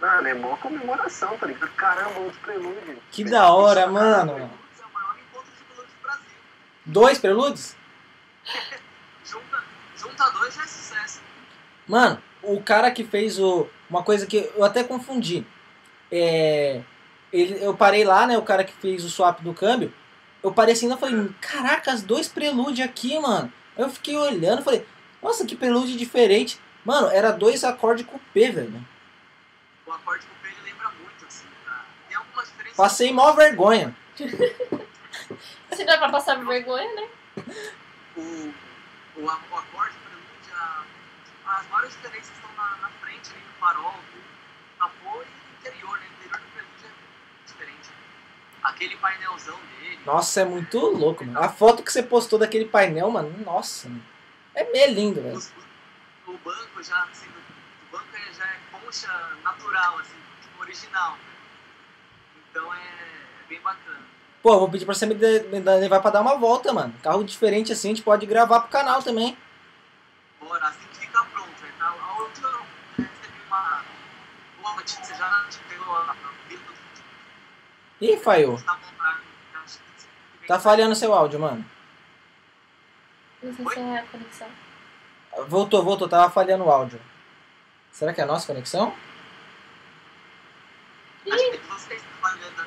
Mano, 0.00 0.28
é 0.28 0.34
mó 0.34 0.56
comemoração, 0.56 1.36
tá 1.38 1.46
ligado? 1.46 1.70
Caramba, 1.72 2.18
outro 2.20 2.38
prelúdio. 2.40 2.98
Que 3.12 3.22
da 3.24 3.52
hora, 3.52 3.86
mano. 3.86 4.32
é 4.32 4.34
o 4.34 4.92
maior 4.92 5.16
encontro 5.18 5.50
de 5.56 5.64
prelúdios 5.64 5.92
do 5.96 6.02
Brasil. 6.02 6.24
Dois 6.86 7.18
preludes? 7.18 7.76
Junta, 9.24 9.62
junta 9.96 10.30
dois 10.30 10.54
já 10.54 10.62
é 10.62 10.66
sucesso. 10.66 11.20
Mano, 11.86 12.22
o 12.42 12.60
cara 12.62 12.90
que 12.90 13.04
fez 13.04 13.38
o. 13.38 13.68
Uma 13.92 14.02
coisa 14.02 14.26
que 14.26 14.50
eu 14.56 14.64
até 14.64 14.82
confundi. 14.82 15.46
É. 16.10 16.80
Ele, 17.30 17.62
eu 17.62 17.74
parei 17.74 18.04
lá, 18.04 18.26
né? 18.26 18.38
O 18.38 18.42
cara 18.42 18.64
que 18.64 18.72
fez 18.72 19.04
o 19.04 19.10
swap 19.10 19.40
do 19.42 19.52
câmbio. 19.52 19.92
Eu 20.42 20.50
parei 20.50 20.72
assim 20.72 20.90
e 20.90 20.96
falei, 20.96 21.28
caraca, 21.42 21.92
as 21.92 22.02
dois 22.02 22.26
prelúdios 22.26 22.86
aqui, 22.88 23.18
mano. 23.18 23.52
Eu 23.76 23.90
fiquei 23.90 24.16
olhando 24.16 24.62
falei, 24.62 24.86
nossa, 25.22 25.44
que 25.44 25.54
prelúdio 25.54 25.96
diferente. 25.96 26.58
Mano, 26.84 27.08
era 27.08 27.30
dois 27.30 27.62
acordes 27.64 28.06
com 28.06 28.18
P, 28.32 28.50
velho. 28.50 28.86
O 29.86 29.92
acorde 29.92 30.24
com 30.26 30.32
o 30.32 30.48
ele 30.48 30.56
lembra 30.70 30.88
muito, 31.02 31.24
assim, 31.26 31.44
tá? 31.66 31.84
Tem 32.08 32.16
algumas 32.16 32.48
diferenças. 32.48 32.76
Passei 32.76 33.12
mó 33.12 33.32
vergonha. 33.32 33.94
Se 35.72 35.84
dá 35.84 35.98
pra 35.98 36.08
passar 36.08 36.34
vergonha, 36.44 36.94
né? 36.94 37.08
O, 38.16 38.20
o, 38.20 39.24
o 39.24 39.28
acorde, 39.30 39.96
o 39.96 40.00
prelúdio, 40.08 40.54
a- 40.54 40.84
as 41.58 41.68
maiores 41.68 41.92
diferenças 41.94 42.34
estão 42.34 42.50
na, 42.56 42.76
na 42.82 42.88
frente, 43.00 43.30
ali 43.30 43.40
no 43.40 43.51
farol, 43.62 43.94
capô 44.78 45.22
e 45.22 45.54
interior, 45.60 45.96
né? 45.98 46.06
O 46.10 46.14
interior 46.14 46.40
do 46.40 46.46
prelúdio 46.52 46.86
é 46.86 47.46
diferente. 47.46 47.88
Aquele 48.64 48.96
painelzão 48.96 49.56
dele. 49.78 50.00
Nossa, 50.04 50.40
é 50.40 50.44
muito 50.44 50.78
louco, 50.80 51.24
mano. 51.24 51.38
A 51.40 51.48
foto 51.48 51.82
que 51.84 51.92
você 51.92 52.02
postou 52.02 52.38
daquele 52.40 52.64
painel, 52.64 53.08
mano, 53.10 53.32
nossa, 53.44 53.88
mano. 53.88 54.02
É 54.54 54.64
meio 54.72 54.92
lindo, 54.92 55.22
velho. 55.22 55.38
O 56.26 56.36
banco 56.38 56.82
já, 56.82 57.04
assim, 57.04 57.28
o 57.28 57.92
banco 57.96 58.06
é- 58.14 58.34
já 58.34 58.44
é 58.44 58.56
concha 58.72 59.08
natural, 59.44 59.98
assim, 59.98 60.16
tipo, 60.42 60.60
original. 60.60 61.16
Então 62.50 62.74
é, 62.74 62.78
é 62.78 63.48
bem 63.48 63.60
bacana. 63.60 64.00
Pô, 64.42 64.58
vou 64.58 64.68
pedir 64.70 64.84
pra 64.84 64.94
você 64.94 65.06
me, 65.06 65.14
de- 65.14 65.44
me 65.44 65.60
levar 65.60 66.00
pra 66.00 66.10
dar 66.10 66.20
uma 66.20 66.36
volta, 66.36 66.72
mano. 66.72 66.92
Carro 67.02 67.22
diferente 67.22 67.72
assim, 67.72 67.88
a 67.88 67.94
gente 67.94 68.02
pode 68.02 68.26
gravar 68.26 68.60
pro 68.60 68.70
canal 68.70 69.00
também. 69.02 69.38
Bora, 70.40 70.66
assim 70.66 70.80
que 70.92 70.98
ficar 70.98 71.24
pronto, 71.26 71.62
né? 71.62 71.70
A 71.80 72.18
outra 72.20 72.48
eu 72.48 72.64
recebi 72.98 73.38
uma 73.46 73.82
boa 74.60 74.71
notícia, 74.82 75.14
já 75.14 75.46
te 75.48 75.58
pegou 75.68 75.96
a 75.96 76.12
do 76.12 76.62
Ih, 78.00 78.16
falhou. 78.16 78.60
tá 78.60 78.78
Tá 80.46 80.58
falhando 80.58 80.94
seu 80.96 81.14
áudio, 81.14 81.38
mano. 81.38 81.64
Não 83.42 83.54
sei 83.54 83.66
se 83.66 83.80
é 83.80 83.98
a 83.98 84.02
conexão. 84.02 84.48
Voltou, 85.48 85.84
voltou, 85.84 86.08
tava 86.08 86.30
falhando 86.30 86.64
o 86.64 86.70
áudio. 86.70 87.00
Será 87.92 88.12
que 88.12 88.20
é 88.20 88.24
a 88.24 88.26
nossa 88.26 88.46
conexão? 88.46 88.92
Acho 91.30 91.50
que 91.50 91.58
vocês 91.58 92.02
estão 92.02 92.16
falhando. 92.20 92.66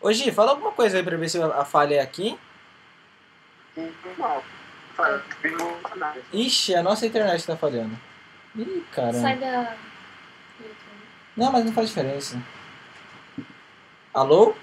Ô 0.00 0.12
Gi, 0.12 0.30
fala 0.32 0.50
alguma 0.50 0.72
coisa 0.72 0.98
aí 0.98 1.02
pra 1.02 1.16
ver 1.16 1.28
se 1.30 1.42
a 1.42 1.64
falha 1.64 1.96
é 1.96 2.00
aqui. 2.00 2.38
Ixi, 6.32 6.74
a 6.74 6.82
nossa 6.82 7.06
internet 7.06 7.46
tá 7.46 7.56
falhando. 7.56 7.98
Ih, 8.54 8.84
caramba. 8.92 9.20
Sai 9.20 9.38
da. 9.38 9.76
Não, 11.36 11.50
mas 11.50 11.64
não 11.64 11.72
faz 11.72 11.88
diferença. 11.88 12.40
Alô? 14.12 14.54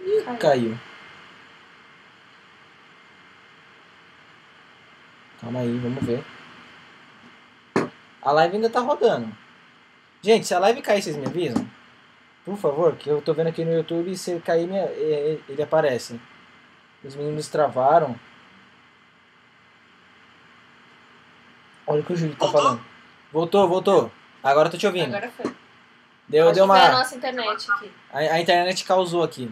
Ih, 0.00 0.22
Caiu. 0.24 0.38
caiu. 0.38 0.78
Calma 5.40 5.60
aí, 5.60 5.78
vamos 5.78 6.04
ver. 6.04 6.24
A 8.22 8.30
live 8.30 8.54
ainda 8.56 8.70
tá 8.70 8.78
rodando. 8.80 9.36
Gente, 10.22 10.46
se 10.46 10.54
a 10.54 10.60
live 10.60 10.80
cair, 10.80 11.02
vocês 11.02 11.16
me 11.16 11.26
avisam? 11.26 11.68
Por 12.44 12.56
favor, 12.56 12.94
que 12.94 13.08
eu 13.08 13.20
tô 13.20 13.34
vendo 13.34 13.48
aqui 13.48 13.64
no 13.64 13.72
YouTube 13.72 14.10
e 14.12 14.16
se 14.16 14.38
cair, 14.40 14.68
minha- 14.68 14.86
ele 15.48 15.62
aparece. 15.62 16.20
Os 17.02 17.16
meninos 17.16 17.48
travaram. 17.48 18.14
Olha 21.84 22.00
o 22.00 22.04
que 22.04 22.12
o 22.12 22.16
Júlio 22.16 22.36
tá 22.36 22.46
falando. 22.48 22.84
Voltou, 23.32 23.68
voltou. 23.68 24.12
Agora 24.42 24.68
eu 24.68 24.72
tô 24.72 24.78
te 24.78 24.86
ouvindo. 24.86 25.14
Agora 25.14 25.30
foi. 25.30 25.54
Deu, 26.28 26.46
Acho 26.46 26.54
deu 26.54 26.66
foi 26.66 26.78
a 26.78 26.82
uma. 26.84 26.92
nossa 26.98 27.16
internet 27.16 27.70
aqui. 27.70 27.92
A, 28.12 28.18
a 28.18 28.40
internet 28.40 28.84
causou 28.84 29.22
aqui. 29.22 29.46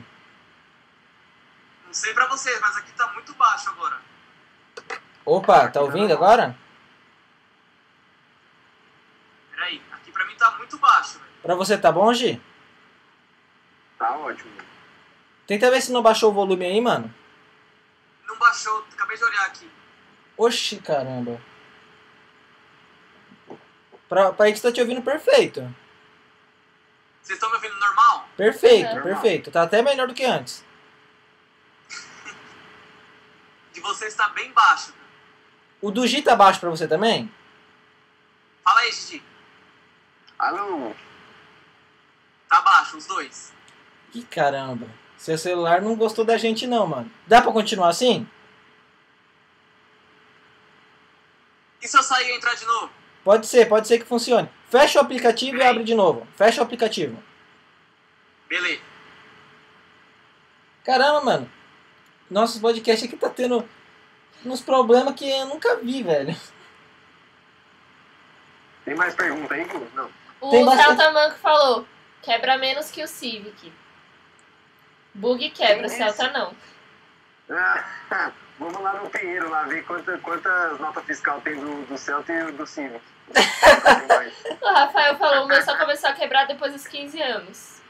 Não 1.87 1.93
sei 1.95 2.13
pra 2.15 2.27
vocês, 2.29 2.61
mas 2.61 2.77
aqui 2.77 2.93
tá 2.93 3.07
muito 3.13 3.35
baixo 3.35 3.69
agora. 3.71 3.97
Opa, 5.25 5.69
tá 5.69 5.81
ouvindo 5.81 6.13
agora? 6.13 6.57
Peraí, 9.51 9.83
aqui 9.93 10.11
pra 10.13 10.25
mim 10.27 10.35
tá 10.37 10.51
muito 10.53 10.79
baixo, 10.79 11.19
velho. 11.19 11.31
Pra 11.43 11.55
você 11.55 11.77
tá 11.79 11.91
bom, 11.93 12.13
Gi? 12.13 12.41
Tá 13.99 14.17
ótimo. 14.17 14.51
Tenta 15.47 15.71
ver 15.71 15.81
se 15.83 15.93
não 15.93 16.03
baixou 16.03 16.31
o 16.31 16.35
volume 16.35 16.65
aí, 16.65 16.81
mano. 16.81 17.13
Não 18.27 18.37
baixou, 18.39 18.85
acabei 18.93 19.17
de 19.17 19.25
olhar 19.25 19.47
aqui. 19.47 19.71
Oxi, 20.37 20.77
caramba. 20.77 21.41
Pra, 24.11 24.33
pra 24.33 24.47
gente 24.49 24.61
tá 24.61 24.73
te 24.73 24.81
ouvindo 24.81 25.01
perfeito. 25.03 25.61
Vocês 27.23 27.37
estão 27.37 27.49
me 27.49 27.55
ouvindo 27.55 27.79
normal? 27.79 28.29
Perfeito, 28.37 28.97
Uhum. 28.97 29.03
perfeito. 29.05 29.53
Tá 29.53 29.63
até 29.63 29.81
melhor 29.83 30.09
do 30.09 30.15
que 30.15 30.25
antes. 30.25 30.65
De 33.73 33.81
vocês 33.81 34.13
tá 34.17 34.29
bem 34.31 34.53
baixo. 34.53 34.93
O 35.81 35.93
do 35.93 36.05
Gi 36.09 36.23
tá 36.23 36.35
baixo 36.35 36.59
pra 36.59 36.69
você 36.71 36.89
também? 36.89 37.33
Fala 38.65 38.81
aí, 38.81 38.91
Gigi. 38.91 39.23
Alô? 40.39 40.93
Tá 42.49 42.61
baixo, 42.63 42.97
os 42.97 43.07
dois. 43.07 43.53
Ih, 44.13 44.25
caramba. 44.25 44.89
Seu 45.17 45.39
celular 45.39 45.81
não 45.83 45.95
gostou 45.95 46.25
da 46.25 46.37
gente 46.37 46.67
não, 46.67 46.85
mano. 46.85 47.13
Dá 47.29 47.41
pra 47.41 47.53
continuar 47.53 47.91
assim? 47.91 48.29
E 51.81 51.87
se 51.87 51.97
eu 51.97 52.03
sair 52.03 52.31
e 52.31 52.37
entrar 52.37 52.55
de 52.55 52.65
novo? 52.67 52.91
Pode 53.25 53.47
ser, 53.47 53.67
pode 53.69 53.87
ser 53.87 53.99
que 53.99 54.05
funcione. 54.05 54.49
Fecha 54.71 54.99
o 54.99 55.03
aplicativo 55.03 55.57
e 55.59 55.63
abre 55.63 55.85
de 55.85 55.95
novo. 55.95 56.27
Fecha 56.37 56.61
o 56.61 56.65
aplicativo. 56.65 57.23
Beleza. 58.49 58.81
Caramba, 60.85 61.21
mano. 61.23 61.53
Nosso 62.31 62.61
podcast 62.61 63.05
aqui 63.05 63.17
tá 63.17 63.29
tendo 63.29 63.69
uns 64.45 64.61
problemas 64.61 65.15
que 65.15 65.29
eu 65.29 65.47
nunca 65.47 65.77
vi, 65.77 66.03
velho. 66.03 66.35
Tem 68.85 68.95
mais 68.95 69.15
pergunta 69.15 69.55
aí? 69.55 69.67
Não. 69.95 70.11
O 70.41 70.51
Tem 70.51 70.65
bastante- 70.65 70.87
Celta 70.97 71.13
Manco 71.13 71.37
falou: 71.39 71.87
quebra 72.23 72.57
menos 72.57 72.91
que 72.91 73.03
o 73.03 73.09
Civic. 73.09 73.73
Bug 75.13 75.51
quebra, 75.51 75.89
Tem 75.89 75.97
Celta 75.99 76.31
não. 76.33 76.55
Ah, 77.51 77.85
vamos 78.61 78.81
lá 78.81 78.93
no 78.95 79.11
Pinheiro 79.11 79.51
lá 79.51 79.63
ver 79.65 79.85
quanta, 79.85 80.17
quantas 80.19 80.79
notas 80.79 81.03
fiscal 81.05 81.41
tem 81.41 81.59
do, 81.59 81.85
do 81.87 81.99
Celta 81.99 82.33
e 82.33 82.53
do 82.53 82.59
mais. 82.59 83.03
O 84.61 84.73
Rafael 84.73 85.17
falou: 85.17 85.45
o 85.45 85.49
meu 85.49 85.63
só 85.63 85.77
começou 85.77 86.11
a 86.11 86.13
quebrar 86.13 86.47
depois 86.47 86.73
dos 86.73 86.87
15 86.87 87.21
anos. 87.23 87.83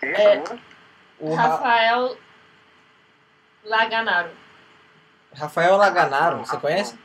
Quem 0.00 0.10
É. 0.10 0.42
falou? 0.44 0.60
O 1.18 1.34
Ra- 1.34 1.42
Rafael 1.48 2.16
Laganaro. 3.64 4.30
Rafael 5.34 5.76
Laganaro, 5.76 6.38
você 6.38 6.56
conhece? 6.58 6.98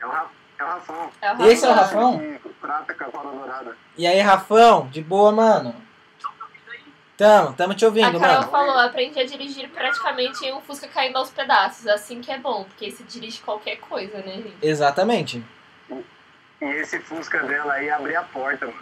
É 0.00 0.06
o, 0.06 0.10
Ra- 0.10 0.30
é 0.58 0.64
o 0.64 0.66
Rafão. 0.66 1.10
É 1.22 1.32
o 1.34 1.42
Esse 1.46 1.64
é 1.64 1.68
o 1.68 1.72
Rafael. 1.72 2.10
Rafão? 2.12 2.18
Que 2.18 2.48
Prata 2.60 2.94
com 2.94 3.04
a 3.04 3.06
cola 3.12 3.32
dourada. 3.32 3.76
E 3.96 4.06
aí, 4.06 4.18
Rafão, 4.20 4.88
de 4.88 5.00
boa, 5.02 5.30
mano? 5.32 5.74
Então, 6.18 6.30
tá 6.38 6.46
vindo 6.52 6.70
aí. 6.72 6.84
Tamo, 7.16 7.54
tamo 7.54 7.74
te 7.74 7.84
A 7.84 7.88
ouvindo, 7.88 8.20
Carol 8.20 8.36
mano. 8.40 8.50
falou, 8.50 8.78
aprendi 8.78 9.18
a 9.18 9.24
dirigir 9.24 9.68
praticamente 9.70 10.44
em 10.44 10.52
um 10.52 10.60
Fusca 10.60 10.86
caindo 10.86 11.16
aos 11.16 11.30
pedaços. 11.30 11.86
Assim 11.86 12.20
que 12.20 12.30
é 12.30 12.38
bom, 12.38 12.64
porque 12.64 12.90
você 12.90 13.02
dirige 13.04 13.40
qualquer 13.40 13.76
coisa, 13.76 14.18
né, 14.18 14.34
gente? 14.34 14.56
Exatamente. 14.60 15.42
E 15.90 16.64
esse 16.64 16.98
Fusca 17.00 17.42
dela 17.44 17.72
aí 17.74 17.88
abria 17.88 18.20
a 18.20 18.24
porta, 18.24 18.66
mano. 18.66 18.78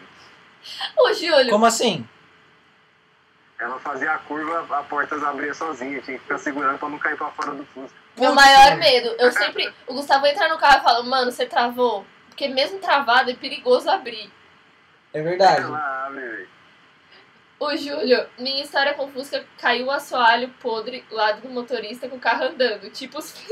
Ô, 0.97 1.12
Júlio, 1.12 1.51
Como 1.51 1.66
assim? 1.66 2.06
Ela 3.59 3.78
fazia 3.78 4.11
a 4.12 4.19
curva, 4.19 4.66
a 4.78 4.82
porta 4.82 5.15
abria 5.28 5.55
sozinha. 5.55 6.01
Tinha 6.02 6.16
que 6.19 6.23
ficar 6.24 6.39
segurando 6.39 6.78
pra 6.78 6.89
não 6.89 6.98
cair 6.98 7.16
pra 7.16 7.31
fora 7.31 7.52
do 7.52 7.65
Fusca. 7.66 7.97
meu 8.19 8.35
maior 8.35 8.70
mano. 8.70 8.81
medo, 8.81 9.15
eu 9.19 9.31
sempre. 9.31 9.73
O 9.86 9.94
Gustavo 9.94 10.27
entra 10.27 10.48
no 10.48 10.59
carro 10.59 10.81
e 10.81 10.82
fala, 10.82 11.02
mano, 11.05 11.31
você 11.31 11.47
travou. 11.47 12.05
Porque 12.28 12.48
mesmo 12.48 12.81
travado 12.81 13.31
é 13.31 13.35
perigoso 13.35 13.89
abrir. 13.89 14.28
É 15.12 15.23
verdade. 15.23 15.62
Ela 15.62 16.06
abre, 16.06 16.20
velho. 16.20 16.53
Ô, 17.59 17.76
Júlio, 17.76 18.26
minha 18.39 18.64
história 18.64 18.94
com 18.94 19.05
o 19.05 19.09
Fusca 19.09 19.44
caiu 19.59 19.86
o 19.86 19.90
assoalho 19.90 20.48
podre 20.60 21.05
lá 21.10 21.32
do 21.32 21.48
motorista 21.48 22.09
com 22.09 22.16
o 22.16 22.20
carro 22.20 22.44
andando. 22.44 22.90
Tipo 22.90 23.18
os 23.18 23.35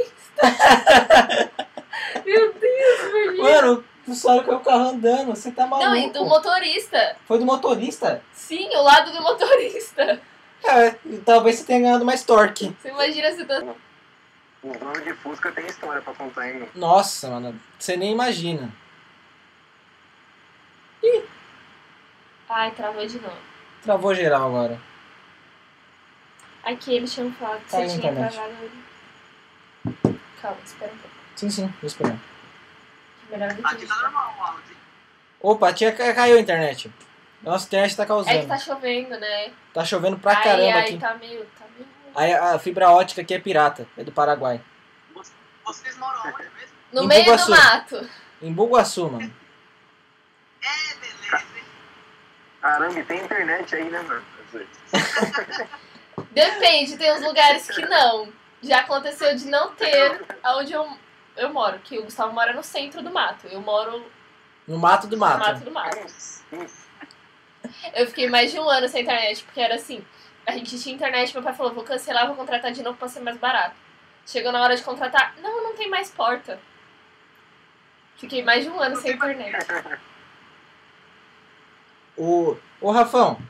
Meu 2.25 2.53
Deus, 2.53 3.01
imagina. 3.01 3.43
Mano, 3.43 3.85
o 4.07 4.15
Sório 4.15 4.45
com 4.45 4.55
o 4.57 4.61
carro 4.61 4.91
andando, 4.91 5.27
você 5.27 5.53
tá 5.53 5.67
maluco. 5.67 5.89
Não, 5.89 5.97
e 5.97 6.11
do 6.11 6.25
motorista. 6.25 7.17
Foi 7.27 7.39
do 7.39 7.47
motorista? 7.47 8.23
Sim, 8.33 8.69
o 8.75 8.83
lado 8.83 9.13
do 9.13 9.23
motorista. 9.23 10.21
É, 10.65 10.97
e 11.07 11.19
talvez 11.19 11.57
você 11.57 11.65
tenha 11.65 11.81
ganhado 11.81 12.05
mais 12.05 12.25
torque. 12.25 12.75
Você 12.81 12.89
imagina 12.89 13.29
a 13.29 13.33
situação. 13.33 13.77
Os 14.63 14.79
donos 14.79 15.05
de 15.05 15.13
Fusca 15.15 15.51
tem 15.53 15.67
história 15.67 16.03
pra 16.03 16.15
contar 16.15 16.43
ainda. 16.43 16.69
Nossa, 16.75 17.31
mano, 17.31 17.61
você 17.79 17.97
nem 17.97 18.13
imagina. 18.13 18.73
Ai, 22.49 22.71
travou 22.73 23.07
de 23.07 23.19
novo. 23.19 23.52
Travou 23.83 24.15
geral 24.15 24.47
agora. 24.49 24.81
Aqui 26.65 26.95
eles 26.95 27.13
tinham 27.13 27.33
falado 27.33 27.61
que 27.65 27.71
Caiu 27.71 27.89
você 27.89 27.99
tinha 27.99 28.13
internet. 28.13 28.35
travado. 28.35 30.19
Calma, 30.41 30.57
espera 30.65 30.93
um 30.93 30.97
pouco. 30.97 31.15
Sim, 31.35 31.51
sim, 31.51 31.67
vou 31.67 31.87
esperar. 31.87 32.17
Melhor 33.31 33.49
do 33.53 33.63
que 33.63 33.67
Aqui 33.75 33.87
tá 33.87 33.97
normal 34.03 34.35
o 34.39 34.43
áudio. 34.43 34.71
hein? 34.71 34.77
Opa, 35.41 35.73
ca- 35.73 36.15
caiu 36.15 36.37
a 36.37 36.41
internet. 36.41 36.93
Nossa, 37.43 37.65
a 37.65 37.67
internet 37.67 37.97
tá 37.97 38.07
causando. 38.07 38.37
É 38.37 38.41
que 38.43 38.47
tá 38.47 38.59
chovendo, 38.59 39.19
né? 39.19 39.53
Tá 39.75 39.85
chovendo 39.85 40.19
pra 40.19 40.37
aí, 40.39 40.45
caramba 40.45 40.79
aí 40.79 40.85
aqui. 40.85 40.99
tá 40.99 41.15
meio. 41.15 41.45
Tá 41.59 41.65
meio... 41.77 41.89
Aí 42.15 42.33
a 42.33 42.59
fibra 42.59 42.91
ótica 42.91 43.23
aqui 43.23 43.35
é 43.35 43.41
pirata, 43.41 43.87
é 43.97 44.05
do 44.05 44.13
Paraguai. 44.13 44.61
Vocês 45.65 45.97
moram 45.97 46.21
onde 46.21 46.43
mesmo? 46.43 46.73
No 46.93 47.03
Em 47.03 47.07
meio 47.09 47.25
Bugaçu. 47.25 47.47
do 47.47 47.51
mato. 47.57 48.09
Em 48.43 48.53
Bugaçu, 48.53 49.11
mano. 49.11 49.35
É, 50.63 50.95
beleza, 50.97 51.22
hein? 52.63 52.71
Caramba, 52.71 52.99
e 53.01 53.05
tem 53.05 53.19
internet 53.25 53.75
aí, 53.75 53.91
né, 53.91 54.01
mano? 54.03 54.23
Depende, 56.31 56.97
tem 56.97 57.13
uns 57.13 57.23
lugares 57.23 57.69
que 57.69 57.85
não. 57.87 58.33
Já 58.63 58.81
aconteceu 58.81 59.35
de 59.35 59.47
não 59.47 59.75
ter 59.75 60.25
aonde 60.43 60.73
eu, 60.73 60.97
eu 61.37 61.53
moro, 61.53 61.79
que 61.81 61.99
o 61.99 62.05
Gustavo 62.05 62.33
mora 62.33 62.53
no 62.53 62.63
centro 62.63 63.03
do 63.03 63.11
mato. 63.11 63.47
Eu 63.49 63.61
moro 63.61 64.05
No 64.69 64.79
mato 64.79 65.07
do 65.07 65.17
no 65.17 65.21
mato 65.21 65.39
mato. 65.39 65.65
do 65.65 65.71
mato. 65.71 65.99
Eu 67.95 68.07
fiquei 68.07 68.29
mais 68.29 68.53
de 68.53 68.59
um 68.61 68.69
ano 68.69 68.89
sem 68.89 69.03
internet, 69.03 69.43
porque 69.45 69.61
era 69.61 69.75
assim. 69.75 70.05
A 70.47 70.53
gente 70.53 70.81
tinha 70.81 70.95
internet, 70.95 71.33
meu 71.35 71.43
pai 71.43 71.55
falou, 71.55 71.73
vou 71.73 71.85
cancelar, 71.85 72.27
vou 72.27 72.37
contratar 72.37 72.73
de 72.73 72.83
novo 72.83 72.97
pra 72.99 73.09
ser 73.09 73.21
mais 73.21 73.37
barato. 73.37 73.77
Chegou 74.27 74.53
na 74.53 74.63
hora 74.63 74.77
de 74.77 74.83
contratar, 74.83 75.35
não, 75.41 75.63
não 75.65 75.75
tem 75.75 75.89
mais 75.89 76.11
porta. 76.11 76.61
Fiquei 78.17 78.43
mais 78.43 78.65
de 78.65 78.71
um 78.71 78.79
ano 78.81 78.97
sem 78.97 79.13
internet. 79.13 79.67
O, 82.17 82.57
ô 82.81 82.91
Rafão, 82.91 83.41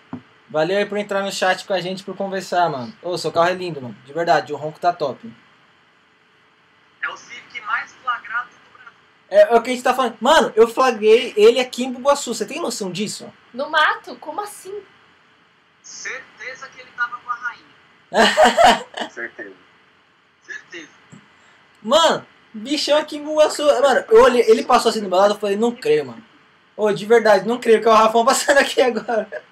valeu 0.49 0.79
aí 0.79 0.87
por 0.87 0.99
entrar 0.99 1.23
no 1.23 1.33
chat 1.33 1.67
com 1.67 1.73
a 1.73 1.81
gente 1.81 2.05
por 2.05 2.17
conversar, 2.17 2.69
mano. 2.71 2.93
Ô, 3.03 3.17
seu 3.19 3.33
carro 3.33 3.49
é 3.49 3.55
lindo, 3.55 3.81
mano. 3.81 3.97
De 4.05 4.13
verdade, 4.13 4.53
o 4.53 4.57
ronco 4.57 4.79
tá 4.79 4.93
top. 4.93 5.33
É 7.03 7.09
o 7.09 7.17
Civic 7.17 7.61
mais 7.63 7.93
flagrado 7.95 8.49
do 8.51 8.79
Brasil. 8.79 8.99
É, 9.29 9.55
é 9.55 9.57
o 9.57 9.63
que 9.63 9.71
a 9.71 9.73
gente 9.73 9.83
tá 9.83 9.95
falando. 9.95 10.17
Mano, 10.21 10.53
eu 10.55 10.69
flagrei 10.69 11.35
ele 11.37 11.59
aqui 11.59 11.85
em 11.85 11.93
Bugaçu. 11.93 12.33
Você 12.33 12.47
tem 12.47 12.61
noção 12.61 12.93
disso? 12.93 13.33
No 13.53 13.69
mato? 13.69 14.15
Como 14.17 14.41
assim? 14.41 14.81
Certeza 15.83 16.69
que 16.69 16.81
ele 16.81 16.91
tava 16.97 17.19
com 17.19 17.31
a 17.31 17.35
rainha. 17.35 19.11
Certeza. 19.11 19.57
Certeza. 20.43 20.93
Mano, 21.83 22.25
bichão 22.55 22.99
aqui 22.99 23.17
em 23.17 23.25
Bugaçu. 23.25 23.65
Mano, 23.65 24.05
eu 24.09 24.23
olhei, 24.23 24.43
ele 24.49 24.63
passou 24.63 24.91
assim 24.91 25.03
do 25.03 25.09
meu 25.09 25.19
lado, 25.19 25.35
eu 25.35 25.39
falei, 25.39 25.57
não 25.57 25.75
creio, 25.75 26.07
mano. 26.07 26.32
Ô, 26.77 26.91
de 26.93 27.05
verdade, 27.05 27.47
não 27.47 27.61
creio 27.61 27.81
que 27.81 27.89
é 27.89 27.91
o 27.91 27.95
Rafão 27.95 28.25
passando 28.27 28.59
aqui 28.59 28.81
agora. 28.81 29.45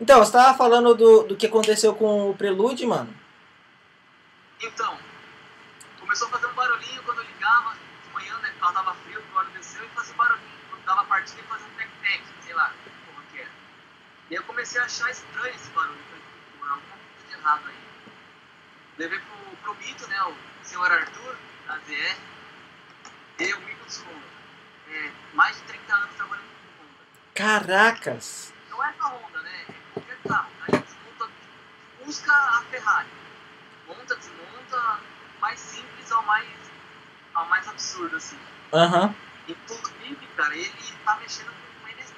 Então, 0.00 0.18
você 0.18 0.32
tava 0.32 0.58
falando 0.58 0.94
do, 0.94 1.22
do 1.24 1.36
que 1.36 1.46
aconteceu 1.46 1.94
com 1.94 2.30
o 2.30 2.34
Prelude, 2.34 2.84
mano? 2.84 3.14
Então, 4.60 4.98
começou 6.00 6.26
a 6.26 6.30
fazer 6.32 6.46
um 6.46 6.54
barulhinho 6.54 7.02
quando 7.04 7.18
eu 7.18 7.24
ligava 7.24 7.74
de 7.74 8.12
manhã, 8.12 8.36
né? 8.38 8.52
Porque 8.58 8.74
tava 8.74 8.94
frio, 8.94 9.22
o 9.32 9.36
óleo 9.36 9.50
desceu 9.54 9.84
e 9.84 9.88
fazia 9.90 10.14
um 10.14 10.16
barulhinho. 10.16 10.58
Quando 10.70 10.84
dava 10.84 11.04
partida, 11.04 11.38
ele 11.38 11.48
fazia 11.48 11.66
um 11.66 11.76
tec-tec, 11.76 12.22
sei 12.44 12.54
lá, 12.54 12.72
como 13.06 13.26
que 13.28 13.38
era. 13.38 13.50
E 14.28 14.34
aí 14.34 14.40
eu 14.40 14.44
comecei 14.44 14.80
a 14.80 14.84
achar 14.84 15.10
estranho 15.10 15.54
esse 15.54 15.70
barulho. 15.70 15.98
Falei, 16.08 16.72
alguma 16.72 16.96
coisa 16.96 17.28
de 17.28 17.34
errado 17.34 17.62
aí. 17.68 17.74
Levei 18.98 19.18
pro, 19.20 19.56
pro 19.62 19.74
Mito, 19.74 20.06
né? 20.08 20.22
O 20.24 20.34
senhor 20.64 20.90
Arthur, 20.90 21.36
da 21.68 21.78
ZR. 21.78 22.31
E 23.38 23.54
o 23.54 23.60
Mito 23.60 23.84
dos 23.84 23.98
Honda. 24.02 24.26
É, 24.90 25.10
mais 25.34 25.56
de 25.56 25.62
30 25.62 25.94
anos 25.94 26.14
trabalhando 26.16 26.46
com 26.46 26.82
Honda. 26.82 27.04
Caracas! 27.34 28.52
Não 28.70 28.84
é 28.84 28.92
da 28.92 29.04
Honda, 29.06 29.42
né? 29.42 29.64
É 29.68 29.74
qualquer 29.94 30.18
carro. 30.28 30.50
Aí 30.62 30.78
desmonta, 30.80 31.32
busca 32.04 32.32
a 32.32 32.62
Ferrari. 32.70 33.08
Monta, 33.86 34.16
desmonta, 34.16 35.00
mais 35.40 35.58
simples 35.58 36.12
ao 36.12 36.22
mais, 36.24 36.48
ao 37.34 37.48
mais 37.48 37.68
absurdo, 37.68 38.16
assim. 38.16 38.38
Aham. 38.72 39.14
Inclusive, 39.48 40.26
cara, 40.36 40.56
ele 40.56 40.72
tá 41.04 41.16
mexendo 41.16 41.48
com 41.48 41.86
o 41.86 41.88
NSX. 41.88 42.14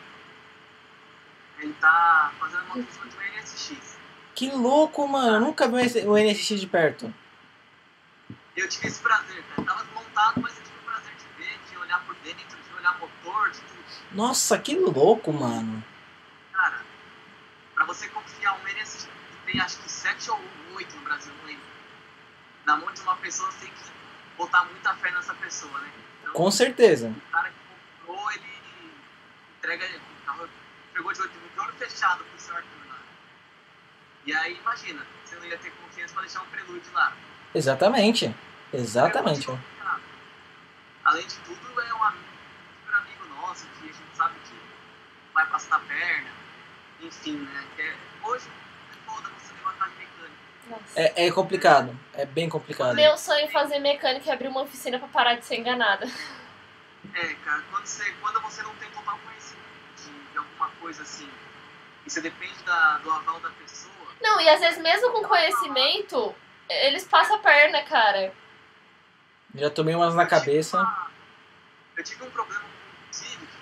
Ele 1.58 1.72
tá 1.80 2.32
fazendo 2.38 2.64
uma 2.64 2.74
de 2.74 3.16
um 3.16 3.40
NSX. 3.40 3.98
Que 4.34 4.50
louco, 4.50 5.06
mano. 5.08 5.36
Eu 5.36 5.40
nunca 5.40 5.68
vi 5.68 6.06
o 6.06 6.18
NSX 6.18 6.60
de 6.60 6.66
perto. 6.66 7.14
Eu 8.56 8.68
tive 8.68 8.88
esse 8.88 9.00
prazer, 9.00 9.42
cara. 9.50 9.66
Tava 9.66 9.84
desmontado, 9.84 10.40
mas 10.40 10.56
eu 10.56 10.64
tive 10.64 10.78
o 10.78 10.82
prazer 10.84 11.12
de 11.14 11.42
ver, 11.42 11.58
de 11.68 11.76
olhar 11.76 12.04
por 12.04 12.14
dentro, 12.16 12.44
de 12.46 12.74
olhar 12.76 12.98
motor, 12.98 13.50
de 13.50 13.60
tudo. 13.60 13.84
Nossa, 14.14 14.58
que 14.58 14.76
louco, 14.76 15.32
mano. 15.32 15.82
Cara, 16.52 16.80
pra 17.74 17.84
você 17.84 18.08
confiar 18.08 18.54
um 18.54 18.62
NSX 18.68 19.04
que 19.06 19.52
tem 19.52 19.60
acho 19.60 19.78
que 19.78 19.90
7 19.90 20.30
ou 20.30 20.40
8 20.74 20.96
no 20.96 21.02
Brasil, 21.02 21.32
não 21.40 21.46
lembro. 21.46 21.64
Na 22.64 22.76
mão 22.76 22.92
de 22.92 23.00
uma 23.00 23.16
pessoa, 23.16 23.50
você 23.50 23.66
tem 23.66 23.70
que 23.74 23.90
botar 24.38 24.64
muita 24.64 24.94
fé 24.94 25.10
nessa 25.10 25.34
pessoa, 25.34 25.78
né? 25.80 25.90
Então, 26.22 26.32
Com 26.32 26.50
certeza. 26.50 27.08
o 27.08 27.30
cara 27.32 27.48
que 27.50 27.54
comprou, 28.06 28.30
ele 28.32 28.54
entrega 29.58 29.84
pegou 30.92 31.12
de 31.12 31.20
olho, 31.20 31.30
de 31.30 31.60
olho 31.60 31.72
fechado 31.74 32.24
pro 32.24 32.40
seu 32.40 32.54
Arthur 32.54 32.88
lá. 32.88 32.98
E 34.24 34.32
aí, 34.32 34.56
imagina, 34.56 35.04
você 35.24 35.34
não 35.36 35.44
ia 35.44 35.58
ter 35.58 35.70
confiança 35.72 36.14
pra 36.14 36.22
deixar 36.22 36.40
um 36.42 36.46
prelúdio 36.46 36.92
lá. 36.92 37.12
Exatamente. 37.54 38.34
Exatamente. 38.72 39.42
É 39.42 39.46
complicado. 39.52 40.02
Além 41.04 41.26
de 41.26 41.36
tudo, 41.40 41.80
é 41.80 41.94
um 41.94 42.02
amigo, 42.04 42.24
super 42.24 42.33
nosso, 43.54 43.66
que 43.66 43.88
a 43.88 43.92
gente 43.92 44.16
sabe 44.16 44.34
que 44.44 44.54
vai 45.32 45.46
passar 45.46 45.76
a 45.76 45.80
perna, 45.80 46.30
enfim, 47.00 47.36
né? 47.36 47.64
Que 47.76 47.82
é, 47.82 47.94
hoje 48.24 48.48
é 48.90 49.10
foda 49.10 49.28
você 49.38 49.54
levantar 49.54 49.88
de 49.90 49.96
mecânica. 49.96 50.34
Nossa. 50.68 51.00
É, 51.00 51.26
é 51.26 51.32
complicado. 51.32 51.98
É 52.14 52.26
bem 52.26 52.48
complicado. 52.48 52.94
Meu 52.94 53.16
sonho 53.16 53.44
é 53.44 53.50
fazer 53.50 53.78
mecânica 53.78 54.28
e 54.28 54.32
abrir 54.32 54.48
uma 54.48 54.62
oficina 54.62 54.98
pra 54.98 55.08
parar 55.08 55.34
de 55.36 55.46
ser 55.46 55.56
enganada. 55.56 56.06
É, 57.14 57.34
cara, 57.44 57.62
quando 57.70 57.86
você, 57.86 58.12
quando 58.20 58.40
você 58.40 58.62
não 58.62 58.74
tem 58.76 58.90
total 58.90 59.18
conhecimento 59.18 59.68
de, 59.96 60.32
de 60.32 60.38
alguma 60.38 60.68
coisa 60.80 61.02
assim, 61.02 61.30
e 62.04 62.10
você 62.10 62.20
depende 62.20 62.62
da, 62.64 62.98
do 62.98 63.10
aval 63.10 63.40
da 63.40 63.50
pessoa, 63.50 63.94
Não, 64.20 64.40
e 64.40 64.48
às 64.48 64.60
vezes 64.60 64.82
mesmo 64.82 65.12
com 65.12 65.22
conhecimento, 65.22 66.34
eles 66.68 67.04
passam 67.04 67.36
a 67.36 67.38
perna, 67.38 67.82
cara. 67.82 68.32
Já 69.54 69.70
tomei 69.70 69.94
umas 69.94 70.14
na 70.14 70.26
cabeça. 70.26 70.82
Eu 71.96 72.02
tive 72.02 72.24
um 72.24 72.30
problema 72.30 72.60
com 72.60 72.83
Civic. 73.14 73.52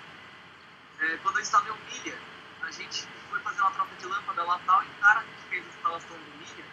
É, 0.99 1.17
quando 1.17 1.35
eu 1.37 1.41
instalei 1.41 1.71
o 1.71 1.77
milha, 1.91 2.17
a 2.61 2.71
gente 2.71 3.07
foi 3.29 3.39
fazer 3.41 3.61
uma 3.61 3.71
troca 3.71 3.95
de 3.95 4.05
lâmpada 4.05 4.43
lá 4.43 4.59
tal, 4.65 4.83
e 4.83 4.87
o 4.87 4.93
cara 5.01 5.21
que 5.21 5.49
fez 5.49 5.63
a 5.65 5.67
instalação 5.69 6.17
do 6.17 6.37
milha, 6.37 6.65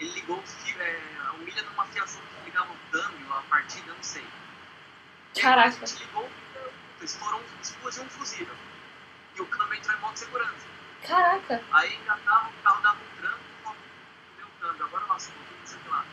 ele 0.00 0.10
ligou 0.10 0.38
o 0.38 0.46
fio, 0.46 0.80
é, 0.82 1.00
o 1.34 1.38
milha 1.38 1.62
numa 1.62 1.86
fiação 1.86 2.20
que 2.22 2.44
ligava 2.44 2.72
o 2.72 2.76
câmbio, 2.90 3.32
a 3.32 3.42
partida, 3.42 3.88
eu 3.90 3.94
não 3.94 4.02
sei. 4.02 4.26
Caraca. 5.40 5.68
a 5.68 5.86
gente 5.86 5.98
ligou, 6.00 6.30
estourou, 7.02 7.40
um- 7.40 7.60
explodiu 7.60 8.02
um 8.02 8.10
fusível. 8.10 8.54
E 9.36 9.40
o 9.40 9.46
câmbio 9.46 9.74
entrou 9.74 9.96
em 9.96 10.00
modo 10.00 10.12
de 10.14 10.18
segurança. 10.20 10.66
Caraca. 11.06 11.62
Aí 11.72 11.94
engatava, 11.96 12.48
o 12.48 12.62
carro 12.62 12.82
dava 12.82 12.98
um 12.98 13.20
tranco, 13.20 13.40
só 13.62 13.74
deu 14.38 14.46
o 14.46 14.50
câmbio. 14.60 14.86
Agora 14.86 15.04
assunto, 15.14 15.36
não 15.60 15.66
sei 15.66 15.76
o 15.78 15.80
que 15.80 15.88
lá. 15.88 16.04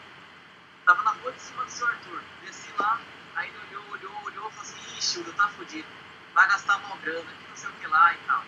Tava 0.85 1.03
na 1.03 1.11
rua 1.11 1.31
de 1.31 1.41
cima 1.41 1.63
do 1.63 1.71
seu 1.71 1.87
Arthur. 1.87 2.21
Desci 2.43 2.69
lá, 2.77 2.99
aí 3.35 3.49
ele 3.49 3.57
olhou, 3.77 3.91
olhou, 3.91 4.23
olhou 4.25 4.51
falou 4.51 4.61
assim, 4.61 4.97
ixi, 4.97 5.19
o 5.19 5.33
tá 5.33 5.47
fudido. 5.49 5.87
Vai 6.33 6.47
gastar 6.47 6.77
mal 6.79 6.97
grana, 6.97 7.29
que 7.31 7.49
não 7.49 7.55
sei 7.55 7.69
o 7.69 7.73
que 7.73 7.87
lá 7.87 8.13
e 8.13 8.17
tal. 8.27 8.43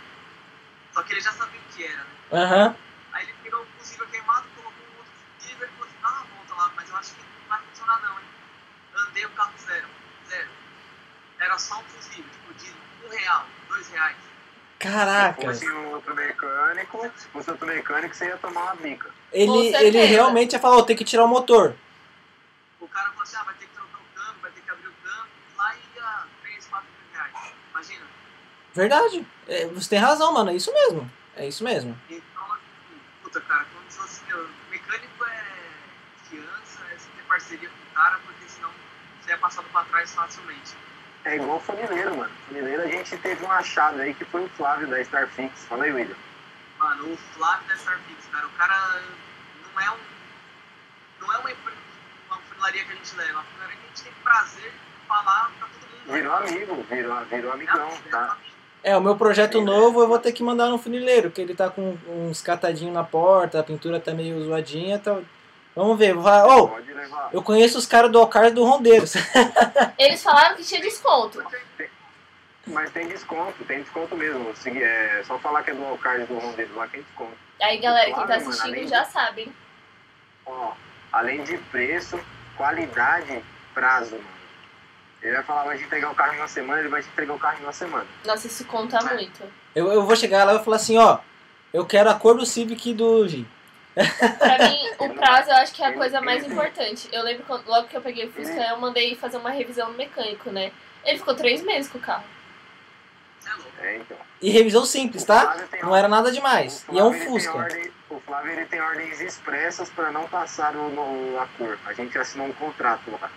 Só 0.94 1.04
que 1.04 1.14
ele 1.14 1.22
já 1.22 1.32
sabia 1.32 1.60
o 1.60 1.74
que 1.74 1.86
era, 1.86 1.98
né? 1.98 2.10
Aham. 2.32 2.76
Aí 3.14 3.24
ele 3.24 3.34
pegou 3.44 3.62
o 3.62 3.66
fusível 3.78 4.08
queimado, 4.08 4.48
colocou 4.56 4.86
um 4.86 4.98
outro 4.98 5.12
fusível 5.40 5.68
e 5.68 5.72
falou 5.72 5.86
assim, 5.86 5.98
dá 6.02 6.10
uma 6.10 6.24
volta 6.24 6.56
lá, 6.56 6.72
mas 6.76 6.90
eu 6.90 6.96
acho 6.98 7.14
que 7.14 7.22
não 7.22 7.48
vai 7.50 7.60
funcionar 7.60 8.02
não, 8.02 8.20
hein? 8.20 8.26
Andei 8.96 9.26
o 9.26 9.30
carro 9.32 9.54
zero, 9.60 9.88
zero. 10.30 10.50
Era 11.40 11.58
só 11.60 11.80
um 11.80 11.84
fusível, 11.84 12.30
tipo, 12.32 12.54
de 12.54 12.74
um 13.06 13.10
real, 13.10 13.46
dois 13.68 13.90
reais. 13.90 14.18
Se 14.18 14.90
Caraca. 14.90 15.42
fosse 15.42 15.72
um 15.72 15.92
outro 15.92 16.14
mecânico, 16.14 17.12
se 17.16 17.28
fosse 17.28 17.50
outro 17.52 17.66
mecânico, 17.66 18.16
você 18.16 18.26
ia 18.26 18.38
tomar 18.38 18.64
uma 18.64 18.76
bica. 18.76 19.10
Ele, 19.32 19.76
ele 19.76 20.06
realmente 20.06 20.54
ia 20.54 20.60
falar, 20.60 20.78
ó, 20.78 20.84
tem 20.84 20.96
que 20.96 21.06
tirar 21.06 21.24
o 21.24 21.28
motor. 21.28 21.76
O 22.80 22.88
cara 22.88 23.10
falou 23.10 23.24
assim, 23.24 23.38
ah, 23.38 23.44
vai 23.44 23.54
ter 23.56 23.66
que 23.66 23.74
trocar 23.74 23.98
o 23.98 24.16
câmbio, 24.16 24.42
vai 24.42 24.52
ter 24.52 24.62
que 24.62 24.70
abrir 24.70 24.88
o 24.88 24.94
câmbio, 25.04 25.32
lá 25.58 25.76
ia 25.76 26.28
3, 26.44 26.68
4 26.68 26.88
mil 26.88 27.14
reais. 27.14 27.54
Imagina. 27.84 28.06
Verdade. 28.74 29.28
É, 29.48 29.68
você 29.68 29.90
tem 29.90 30.00
razão, 30.00 30.32
mano. 30.34 30.52
É 30.52 30.56
isso 30.56 30.72
mesmo. 30.74 31.12
É 31.36 31.48
isso 31.48 31.64
mesmo. 31.64 32.00
Então, 32.10 32.44
assim, 32.54 33.02
puta, 33.22 33.42
cara, 33.42 33.66
quando 33.74 33.90
você 33.90 34.02
assim, 34.02 34.26
meu, 34.28 34.48
mecânico 34.70 35.26
é 35.26 35.46
fiança, 36.30 36.80
é 36.92 36.98
você 36.98 37.10
ter 37.16 37.24
parceria 37.28 37.70
com 37.70 37.76
o 37.76 37.94
cara, 37.94 38.20
porque 38.26 38.48
senão 38.48 38.70
você 39.22 39.34
é 39.34 39.38
passado 39.38 39.68
pra 39.72 39.84
trás 39.86 40.14
facilmente. 40.14 40.76
É 41.26 41.36
igual 41.36 41.60
funileiro, 41.60 42.18
mano. 42.18 42.32
Funileiro 42.48 42.84
a 42.84 42.88
gente 42.88 43.18
teve 43.18 43.46
um 43.46 43.52
achado 43.52 44.00
aí 44.00 44.14
que 44.14 44.26
foi 44.26 44.44
o 44.46 44.50
Flávio 44.50 44.88
da 44.88 45.02
Starfix. 45.02 45.66
Fala 45.66 45.86
aí, 45.86 45.92
William. 45.92 46.16
Mano, 46.80 47.14
o 47.14 47.18
Flávio 47.18 47.68
da 47.68 47.76
Starfix, 47.76 48.26
cara, 48.32 48.48
o 48.48 48.52
cara 48.52 49.02
não 49.74 49.82
é 49.82 49.92
um. 49.92 50.00
Não 51.20 51.34
é 51.34 51.38
uma, 51.38 51.50
uma 52.28 52.38
funilaria 52.38 52.84
que 52.86 52.92
a 52.92 52.96
gente 52.96 53.16
leva, 53.16 53.30
é 53.30 53.34
uma 53.34 53.44
funilaria 53.44 53.78
que 53.78 53.84
a 53.84 53.88
gente 53.88 54.04
tem 54.04 54.14
prazer 54.24 54.74
falar 55.08 55.52
pra 55.58 55.68
todo 55.68 55.90
mundo. 56.08 56.14
Virou 56.14 56.34
amigo, 56.36 56.86
virou, 56.90 57.26
virou 57.26 57.52
amigão, 57.54 57.90
tá? 58.12 58.38
É, 58.84 58.98
o 58.98 59.02
meu 59.02 59.16
projeto 59.16 59.60
Sim, 59.60 59.64
novo 59.64 60.02
eu 60.02 60.08
vou 60.08 60.20
ter 60.20 60.34
que 60.34 60.44
mandar 60.44 60.68
no 60.68 60.78
funileiro, 60.78 61.32
que 61.32 61.40
ele 61.42 61.56
tá 61.56 61.70
com 61.70 61.98
uns 62.10 62.42
catadinhos 62.42 62.94
na 62.94 63.04
porta, 63.04 63.60
a 63.60 63.64
pintura 63.64 64.00
tá 64.00 64.14
meio 64.14 64.44
zoadinha, 64.44 65.00
tá... 65.00 65.20
Vamos 65.76 65.98
ver, 65.98 66.14
vou 66.14 66.24
falar, 66.24 66.46
ô, 66.58 66.68
Pode 66.68 66.94
levar. 66.94 67.30
eu 67.34 67.42
conheço 67.42 67.78
os 67.78 67.86
caras 67.88 68.12
do 68.12 68.20
Alcar 68.20 68.46
e 68.46 68.52
do 68.52 68.64
Rondeiros. 68.64 69.14
Eles 69.98 70.22
falaram 70.22 70.56
que 70.56 70.64
tinha 70.64 70.82
desconto. 70.82 71.42
Mas 72.68 72.92
tem 72.92 73.08
desconto, 73.08 73.64
tem 73.66 73.82
desconto 73.82 74.16
mesmo. 74.16 74.56
Se- 74.56 74.70
É 74.84 75.24
só 75.26 75.38
falar 75.40 75.64
que 75.64 75.72
é 75.72 75.74
do 75.74 75.84
Alcard 75.86 76.26
do 76.26 76.38
Rondeiro 76.38 76.76
lá, 76.76 76.88
tem 76.88 77.02
desconto. 77.02 77.34
Aí, 77.62 77.78
galera, 77.80 78.06
quem 78.06 78.14
tá 78.16 78.26
Claro, 78.26 78.40
mano, 78.42 78.50
assistindo 78.52 78.74
além 78.76 78.88
já 78.88 79.04
sabe, 79.06 79.42
hein? 79.44 79.56
Ó, 80.46 80.72
além 81.12 81.44
de 81.44 81.58
preço, 81.58 82.20
qualidade, 82.56 83.44
prazo, 83.74 84.12
mano. 84.16 84.33
Ele 85.24 85.34
vai 85.36 85.44
falar, 85.44 85.64
vai 85.64 85.78
te 85.78 85.84
entregar 85.86 86.12
o 86.12 86.16
carro 86.16 86.34
em 86.34 86.38
uma 86.38 86.48
semana, 86.48 86.80
ele 86.82 86.90
vai 86.90 87.02
te 87.02 87.08
entregar 87.08 87.34
o 87.34 87.40
carro 87.40 87.58
em 87.60 87.64
uma 87.64 87.72
semana. 87.74 88.06
Nossa, 88.26 88.46
isso 88.48 88.66
conta 88.66 89.02
muito. 89.06 89.42
Eu, 89.74 89.92
eu 89.92 90.04
vou 90.06 90.16
chegar 90.16 90.44
lá 90.44 90.52
e 90.52 90.56
vou 90.56 90.64
falar 90.66 90.76
assim, 90.78 90.98
ó, 90.98 91.20
eu 91.72 91.86
quero 91.86 92.10
a 92.10 92.14
cor 92.16 92.36
do 92.38 92.46
Civic 92.46 92.94
do 92.94 93.28
G. 93.28 93.46
Pra 93.96 94.68
mim, 94.68 94.80
o 95.00 95.10
prazo 95.14 95.50
eu 95.50 95.56
acho 95.56 95.74
que 95.74 95.82
é 95.82 95.88
a 95.88 95.94
coisa 95.94 96.20
mais 96.20 96.46
importante. 96.46 97.08
Eu 97.12 97.24
lembro 97.24 97.44
quando, 97.48 97.66
logo 97.68 97.88
que 97.88 97.96
eu 97.96 98.02
peguei 98.02 98.26
o 98.28 98.32
Fusca, 98.34 98.54
eu 98.70 98.78
mandei 98.80 99.16
fazer 99.16 99.38
uma 99.38 99.50
revisão 99.50 99.90
no 99.92 99.98
mecânico, 99.98 100.50
né? 100.52 100.72
Ele 101.06 101.18
ficou 101.20 101.34
três 101.36 101.62
meses 101.64 101.90
com 101.92 101.98
o 101.98 102.02
carro. 102.02 102.24
Você 103.40 103.50
é 103.50 103.54
louco. 103.54 103.72
É, 103.82 103.98
então. 103.98 104.18
E 104.42 104.50
revisão 104.50 104.84
simples, 104.86 105.24
tá? 105.24 105.56
Não 105.82 105.96
era 105.96 106.08
nada 106.10 106.32
demais. 106.32 106.86
E 106.92 107.00
é 107.00 107.04
um 107.04 107.14
Fusca. 107.14 107.54
ordem- 107.56 107.92
o 108.10 108.20
Flávio 108.20 108.52
ele 108.52 108.66
tem 108.66 108.82
ordens 108.82 109.22
expressas 109.22 109.90
para 109.90 110.12
não 110.12 110.28
passar 110.28 110.76
o, 110.76 110.90
no- 110.90 111.40
a 111.40 111.48
cor. 111.58 111.78
A 111.86 111.94
gente 111.94 112.18
assinou 112.18 112.48
um 112.48 112.54
contrato 112.54 113.10
lá. 113.12 113.30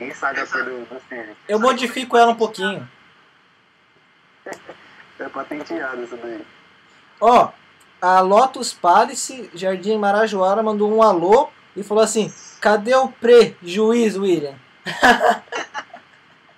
Ninguém 0.00 0.14
sabe 0.14 0.40
a 0.40 0.46
cor 0.46 0.64
do, 0.64 0.86
do 0.86 1.00
Civic. 1.08 1.36
Eu 1.46 1.60
modifico 1.60 2.16
ela 2.16 2.32
um 2.32 2.34
pouquinho. 2.34 2.88
É 5.18 5.28
patenteado 5.28 6.02
isso 6.02 6.16
daí. 6.16 6.42
Ó, 7.20 7.52
a 8.00 8.20
Lotus 8.20 8.72
Palace, 8.72 9.50
Jardim 9.54 9.98
Marajoara, 9.98 10.62
mandou 10.62 10.90
um 10.90 11.02
alô 11.02 11.50
e 11.76 11.82
falou 11.82 12.02
assim, 12.02 12.32
cadê 12.62 12.94
o 12.94 13.08
prejuízo, 13.08 14.22
William? 14.22 14.54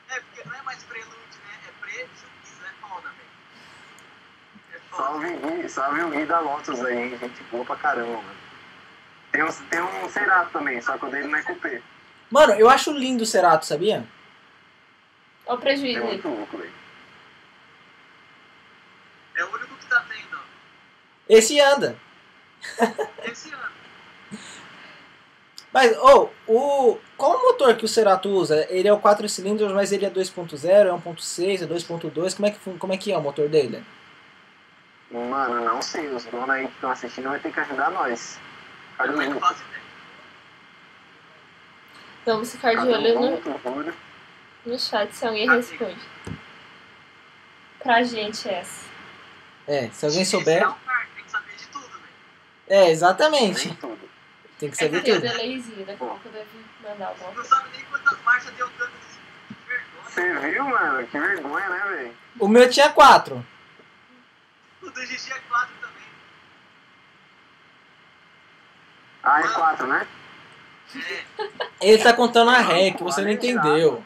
É, 0.08 0.20
porque 0.20 0.46
não 0.46 0.54
é 0.54 0.62
mais 0.62 0.82
prelude, 0.84 1.10
né? 1.10 1.54
É 1.66 1.72
prejuízo, 1.80 2.62
é 2.64 2.86
foda, 2.86 3.08
velho. 3.08 3.30
É 4.72 4.78
foda. 4.90 5.04
Salve, 5.04 5.36
Gui, 5.36 5.68
salve 5.68 6.00
o 6.02 6.10
Gui 6.10 6.26
da 6.26 6.38
Lotus 6.38 6.84
aí, 6.84 6.98
hein? 6.98 7.18
Gente 7.18 7.42
boa 7.50 7.64
pra 7.64 7.76
caramba, 7.76 8.12
mano. 8.12 8.42
Tem 9.32 9.42
um, 9.42 9.48
tem 9.48 9.80
um 9.80 10.08
Cerato 10.10 10.52
também, 10.52 10.80
só 10.80 10.96
que 10.96 11.06
o 11.06 11.10
dele 11.10 11.28
não 11.28 11.38
é 11.38 11.42
cupê. 11.42 11.82
Mano, 12.32 12.54
eu 12.54 12.70
acho 12.70 12.90
lindo 12.92 13.24
o 13.24 13.26
Cerato, 13.26 13.66
sabia? 13.66 14.08
Olha 15.46 15.58
o 15.58 15.60
É 15.60 15.60
prejuízo 15.60 16.00
aí. 16.00 16.06
muito 16.06 16.26
louco, 16.28 16.56
velho. 16.56 16.72
É 19.36 19.44
o 19.44 19.54
único 19.54 19.76
que 19.76 19.86
tá 19.86 20.02
tendo, 20.08 20.38
ó. 20.38 20.40
Esse 21.28 21.60
anda. 21.60 21.94
Esse 23.22 23.52
ano. 23.52 23.72
Mas, 25.72 25.94
ô, 25.98 26.30
o... 26.46 26.98
qual 27.18 27.36
o 27.38 27.42
motor 27.42 27.76
que 27.76 27.84
o 27.84 27.88
Cerato 27.88 28.30
usa? 28.30 28.66
Ele 28.70 28.88
é 28.88 28.92
o 28.92 28.98
4 29.00 29.28
cilindros, 29.28 29.72
mas 29.72 29.92
ele 29.92 30.06
é 30.06 30.10
2.0, 30.10 30.64
é 30.86 30.90
1.6, 30.90 31.62
é 31.62 31.66
2.2, 31.66 32.34
como 32.36 32.46
é, 32.46 32.50
que, 32.50 32.78
como 32.78 32.92
é 32.94 32.96
que 32.96 33.12
é 33.12 33.18
o 33.18 33.22
motor 33.22 33.48
dele? 33.48 33.84
Mano, 35.10 35.64
não 35.64 35.82
sei, 35.82 36.08
os 36.08 36.24
donos 36.26 36.48
aí 36.50 36.66
que 36.66 36.74
estão 36.74 36.90
assistindo 36.90 37.28
vai 37.28 37.38
ter 37.40 37.52
que 37.52 37.60
ajudar 37.60 37.90
nós. 37.90 38.38
Eu 38.98 39.12
o 39.12 39.28
não 39.28 39.34
Ju? 39.34 39.40
faço 39.40 39.62
ideia. 39.64 39.82
Vamos 42.24 42.52
ficar 42.52 42.74
de 42.74 42.86
olho 42.88 43.20
no, 43.20 43.40
no 44.66 44.78
chat 44.78 45.12
se 45.12 45.26
alguém 45.26 45.48
responde. 45.50 45.98
Pra 47.80 48.02
gente 48.04 48.48
essa. 48.48 48.86
É, 49.66 49.88
se 49.90 50.06
alguém 50.06 50.24
souber... 50.24 50.62
é 50.62 50.66
tem 51.16 51.24
que 51.24 51.30
saber 51.30 51.56
de 51.56 51.66
tudo, 51.66 51.88
velho. 51.88 52.02
É, 52.68 52.90
exatamente. 52.90 53.74
Tudo. 53.76 54.08
Tem 54.58 54.70
que 54.70 54.76
É 54.76 54.86
saber 54.86 54.98
o 54.98 55.04
tudo. 55.04 55.20
delayzinho, 55.20 55.78
daqui 55.84 55.92
a 56.04 56.06
pouco 56.06 56.28
deve 56.28 56.48
mandar 56.82 57.08
alguma 57.08 57.28
Não 57.28 57.34
coisa. 57.34 57.48
sabe 57.48 57.68
nem 57.72 57.84
quantas 57.86 58.18
marchas 58.22 58.52
deu 58.54 58.70
tanto 58.78 58.92
desse 58.92 59.18
que 59.48 59.54
vergonha. 59.66 60.40
Você 60.40 60.50
viu, 60.52 60.64
mano? 60.64 61.06
Que 61.08 61.18
vergonha, 61.18 61.68
né, 61.68 61.78
velho? 61.88 62.16
O 62.38 62.48
meu 62.48 62.70
tinha 62.70 62.88
4. 62.90 63.46
O 64.82 64.90
do 64.90 65.06
Gigi 65.06 65.32
é 65.32 65.38
4 65.48 65.68
também. 65.80 66.02
Ah, 69.24 69.40
é 69.40 69.48
4, 69.48 69.86
né? 69.88 70.06
É. 70.96 71.24
Ele 71.80 72.02
tá 72.02 72.12
contando 72.12 72.50
a 72.50 72.58
ré, 72.58 72.90
que 72.92 73.02
você 73.02 73.22
não 73.22 73.30
entendeu. 73.30 74.02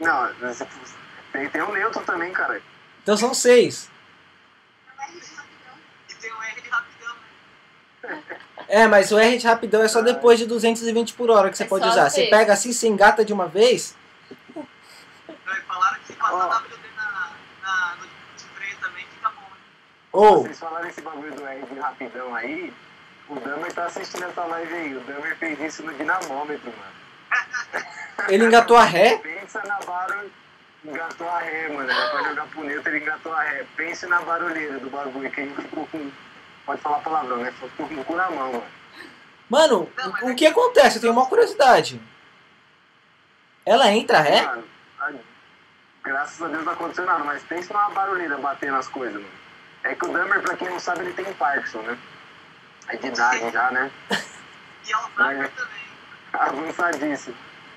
Não, 0.00 0.50
esse- 0.50 0.66
tem, 1.32 1.48
tem 1.48 1.62
um 1.62 1.72
neutro 1.72 2.02
também, 2.04 2.32
cara. 2.32 2.60
Então 3.02 3.16
são 3.16 3.32
6. 3.34 3.88
Não 4.96 5.04
é 5.04 5.10
isso, 5.12 5.34
rapidão. 5.36 5.74
E 6.10 6.14
tem 6.14 6.32
o 6.32 6.42
R 6.42 6.60
de 6.60 6.68
rapidão, 6.68 7.14
né? 8.02 8.22
É, 8.68 8.86
mas 8.86 9.12
o 9.12 9.18
R 9.18 9.38
de 9.38 9.46
rapidão 9.46 9.82
é 9.82 9.88
só 9.88 10.00
depois 10.02 10.38
de 10.38 10.46
220 10.46 11.14
por 11.14 11.30
hora 11.30 11.50
que 11.50 11.56
você 11.56 11.64
É 11.64 11.66
pode 11.68 11.86
usar. 11.88 12.08
Você 12.10 12.26
pega 12.26 12.52
assim, 12.52 12.72
você 12.72 12.88
engata 12.88 13.24
de 13.24 13.32
uma 13.32 13.46
vez. 13.46 13.96
Não, 14.54 14.66
e 15.56 15.60
falaram 15.62 15.98
que 16.00 16.06
se 16.06 16.12
passar 16.14 16.34
Ó. 16.34 16.58
WD 16.58 16.76
na, 16.96 17.30
na, 17.62 17.96
no 17.96 18.06
de 18.36 18.44
freio 18.56 18.76
também 18.80 19.06
fica 19.06 19.28
bom, 19.30 19.40
né? 19.42 19.56
Ou, 20.12 20.42
Vocês 20.42 20.58
falaram 20.58 20.88
esse 20.88 21.00
bagulho 21.00 21.34
do 21.34 21.46
R 21.46 21.66
de 21.66 21.78
rapidão 21.78 22.34
aí. 22.34 22.72
O 23.32 23.40
Damer 23.40 23.72
tá 23.72 23.86
assistindo 23.86 24.24
essa 24.24 24.44
live 24.44 24.74
aí. 24.74 24.96
O 24.96 25.00
Damer 25.00 25.36
fez 25.36 25.58
isso 25.60 25.82
no 25.82 25.92
dinamômetro, 25.94 26.70
mano. 26.70 27.84
ele 28.28 28.44
engatou 28.44 28.76
a 28.76 28.84
ré. 28.84 29.16
Pensa 29.18 29.62
na 29.66 29.76
barulho. 29.80 30.30
Engatou 30.84 31.28
a 31.28 31.38
ré, 31.38 31.68
mano. 31.68 31.90
Era 31.90 32.08
pra 32.10 32.22
jogar 32.24 32.46
pro 32.48 32.64
neutro, 32.64 32.90
ele 32.94 33.04
engatou 33.04 33.32
a 33.32 33.42
ré. 33.42 33.64
Pense 33.76 34.06
na 34.06 34.20
barulheira 34.20 34.78
do 34.78 34.90
bagulho, 34.90 35.30
que 35.30 35.40
a 35.40 35.44
gente 35.44 35.62
ficou 35.62 35.86
com. 35.86 36.10
Pode 36.66 36.80
falar 36.80 36.98
palavrão, 36.98 37.38
né? 37.38 37.52
Ficou 37.52 37.88
com 37.88 37.94
o 38.00 38.04
cu 38.04 38.16
na 38.16 38.30
mão, 38.30 38.52
mano. 38.52 38.64
Mano, 39.48 39.90
o, 40.22 40.30
o 40.30 40.34
que 40.36 40.46
acontece? 40.46 40.96
Eu 40.96 41.00
tenho 41.02 41.12
uma 41.12 41.26
curiosidade. 41.26 42.00
Ela 43.64 43.90
entra 43.92 44.18
a 44.18 44.22
ré? 44.22 44.42
Mano, 44.42 44.64
a- 45.00 45.12
graças 46.04 46.42
a 46.42 46.48
Deus 46.48 46.64
não 46.64 46.72
aconteceu 46.72 47.06
nada, 47.06 47.24
mas 47.24 47.42
pensa 47.44 47.72
numa 47.72 47.90
barulheira 47.90 48.36
batendo 48.38 48.72
nas 48.72 48.88
coisas, 48.88 49.14
mano. 49.20 49.42
É 49.84 49.94
que 49.94 50.04
o 50.04 50.12
Damer, 50.12 50.40
pra 50.42 50.56
quem 50.56 50.68
não 50.68 50.78
sabe, 50.78 51.00
ele 51.00 51.12
tem 51.12 51.32
Parkinson, 51.34 51.82
né? 51.82 51.98
É 52.88 52.96
de 52.96 53.06
idade 53.06 53.50
já, 53.50 53.70
né? 53.70 53.90
E 54.84 54.92
Alzheimer 54.92 55.48
também. 55.52 55.82
Avançadíssimo. 56.32 57.36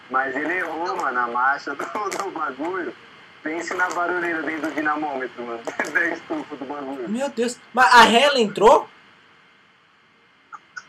Mas 0.09 0.35
ele 0.35 0.53
errou, 0.53 0.95
mano, 0.97 1.19
a 1.19 1.27
marcha 1.27 1.75
do, 1.75 1.85
do 1.85 2.31
bagulho. 2.31 2.95
Pense 3.43 3.75
na 3.75 3.87
barulheira 3.89 4.41
dentro 4.41 4.69
do 4.69 4.75
dinamômetro, 4.75 5.43
mano. 5.43 5.61
Da 5.93 6.05
estufa 6.07 6.55
do 6.55 6.65
bagulho. 6.65 7.07
Meu 7.07 7.29
Deus. 7.29 7.59
Mas 7.73 7.93
a 7.93 8.01
ré 8.01 8.23
ela 8.23 8.39
entrou? 8.39 8.89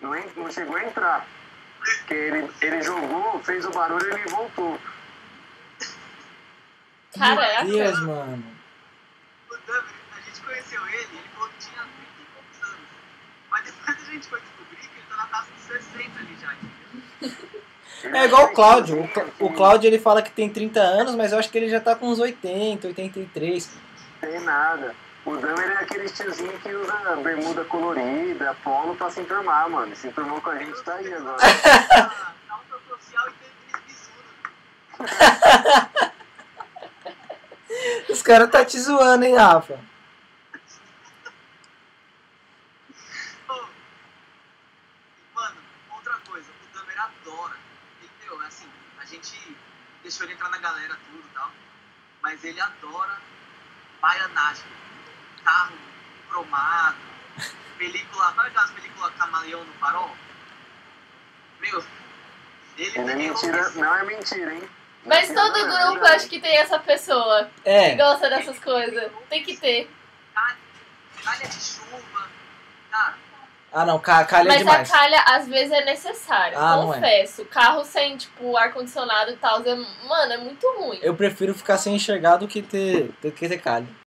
Não, 0.00 0.12
não 0.36 0.50
chegou 0.50 0.76
a 0.76 0.84
entrar. 0.84 1.26
Porque 1.80 2.14
ele, 2.14 2.50
ele 2.60 2.82
jogou, 2.82 3.38
fez 3.42 3.64
o 3.64 3.70
barulho 3.70 4.08
e 4.08 4.20
ele 4.20 4.28
voltou. 4.30 4.80
Caraca. 7.16 7.64
Meu 7.64 7.76
Deus, 7.76 8.00
mano. 8.02 8.44
O 9.50 9.56
Dummer, 9.66 9.84
a 10.16 10.20
gente 10.20 10.40
conheceu 10.40 10.86
ele, 10.88 11.08
ele 11.12 11.28
falou 11.34 11.48
que 11.50 11.58
tinha 11.58 11.82
30 11.82 11.92
e 11.92 12.24
poucos 12.34 12.68
anos. 12.68 12.88
Mas 13.50 13.64
depois 13.64 13.88
a 13.88 14.05
gente 14.16 14.28
foi 14.28 14.40
descobrir 14.40 14.76
que 14.76 14.86
ele 14.98 15.06
tá 15.08 15.16
na 15.16 15.26
casa 15.26 15.46
dos 15.52 15.62
60 15.64 16.18
ali 16.20 16.36
já, 16.40 16.54
entendeu? 16.54 18.20
É 18.20 18.24
igual 18.26 18.44
o 18.46 18.52
Cláudio. 18.52 19.02
O, 19.02 19.08
Clá- 19.08 19.26
o 19.40 19.52
Cláudio 19.52 19.88
ele 19.88 19.98
fala 19.98 20.22
que 20.22 20.30
tem 20.30 20.48
30 20.50 20.80
anos, 20.80 21.14
mas 21.14 21.32
eu 21.32 21.38
acho 21.38 21.50
que 21.50 21.58
ele 21.58 21.68
já 21.68 21.80
tá 21.80 21.94
com 21.96 22.08
uns 22.08 22.18
80, 22.18 22.86
83. 22.88 23.70
Tem 24.20 24.40
nada. 24.40 24.94
O 25.24 25.36
Damer 25.36 25.70
é 25.70 25.78
aquele 25.78 26.08
tiozinho 26.08 26.52
que 26.60 26.72
usa 26.72 27.16
bermuda 27.16 27.64
colorida, 27.64 28.56
polo 28.62 28.94
pra 28.94 29.10
se 29.10 29.20
enturmar, 29.20 29.68
mano. 29.68 29.94
Se 29.96 30.06
enturmou 30.06 30.40
com 30.40 30.50
a 30.50 30.58
gente, 30.58 30.80
tá 30.84 30.94
aí 30.94 31.12
agora. 31.12 31.36
Tá 31.38 32.32
alta 32.48 32.78
social 32.88 33.26
e 33.28 33.32
bisudos. 33.88 35.16
Os 38.08 38.22
caras 38.22 38.50
tá 38.50 38.64
te 38.64 38.78
zoando, 38.78 39.24
hein, 39.24 39.34
Rafa? 39.34 39.80
Ô, 43.48 43.54
Mano, 45.34 45.56
outra 45.92 46.14
coisa, 46.28 46.46
o 46.48 46.78
Damer 46.78 47.00
adora. 47.00 47.56
Ele, 48.00 48.10
meu, 48.24 48.40
assim, 48.46 48.66
a 49.00 49.04
gente 49.04 49.56
deixou 50.06 50.24
ele 50.24 50.34
entrar 50.34 50.48
na 50.50 50.58
galera 50.58 50.96
tudo 51.10 51.18
e 51.28 51.34
tal. 51.34 51.50
Mas 52.22 52.44
ele 52.44 52.60
adora 52.60 53.18
baianagem. 54.00 54.64
Carro 55.44 55.76
cromado, 56.30 56.96
película. 57.76 58.32
Sabe 58.34 58.48
aquelas 58.48 58.70
películas 58.70 59.14
camaleão 59.16 59.64
no 59.64 59.72
farol? 59.74 60.16
Meu, 61.60 61.84
ele 62.78 62.98
Não 62.98 63.08
é 63.08 63.14
tem 63.16 63.28
mentira, 63.28 63.70
não 63.70 63.94
é 63.96 64.04
mentira, 64.04 64.54
hein? 64.54 64.70
Mas 65.04 65.28
todo 65.32 65.52
grupo 65.52 66.04
acho 66.06 66.28
que 66.28 66.40
tem 66.40 66.56
essa 66.58 66.78
pessoa 66.80 67.50
que 67.62 67.68
É. 67.68 67.94
gosta 67.96 68.28
dessas 68.28 68.58
coisas. 68.58 69.10
Tem 69.28 69.42
que 69.44 69.56
ter. 69.56 69.90
calha 71.24 71.48
de 71.48 71.60
chuva. 71.60 72.28
Cara, 72.90 73.16
Ah, 73.78 73.84
não, 73.84 73.98
ca- 73.98 74.24
calha 74.24 74.48
Mas 74.48 74.58
demais. 74.60 74.90
a 74.90 74.96
calha 74.96 75.22
às 75.28 75.46
vezes 75.46 75.70
é 75.70 75.84
necessário. 75.84 76.56
Ah, 76.58 76.78
é. 76.80 76.82
confesso. 76.86 77.44
Carro 77.44 77.84
sem, 77.84 78.16
tipo, 78.16 78.56
ar-condicionado 78.56 79.32
e 79.32 79.36
tal. 79.36 79.60
É, 79.60 79.74
mano, 79.74 80.32
é 80.32 80.38
muito 80.38 80.66
ruim. 80.78 80.98
Eu 81.02 81.14
prefiro 81.14 81.52
ficar 81.52 81.76
sem 81.76 81.94
enxergar 81.94 82.36
do 82.38 82.48
que 82.48 82.62
ter, 82.62 83.10
do 83.20 83.30
que 83.30 83.46
ter 83.46 83.58
calha. 83.58 83.86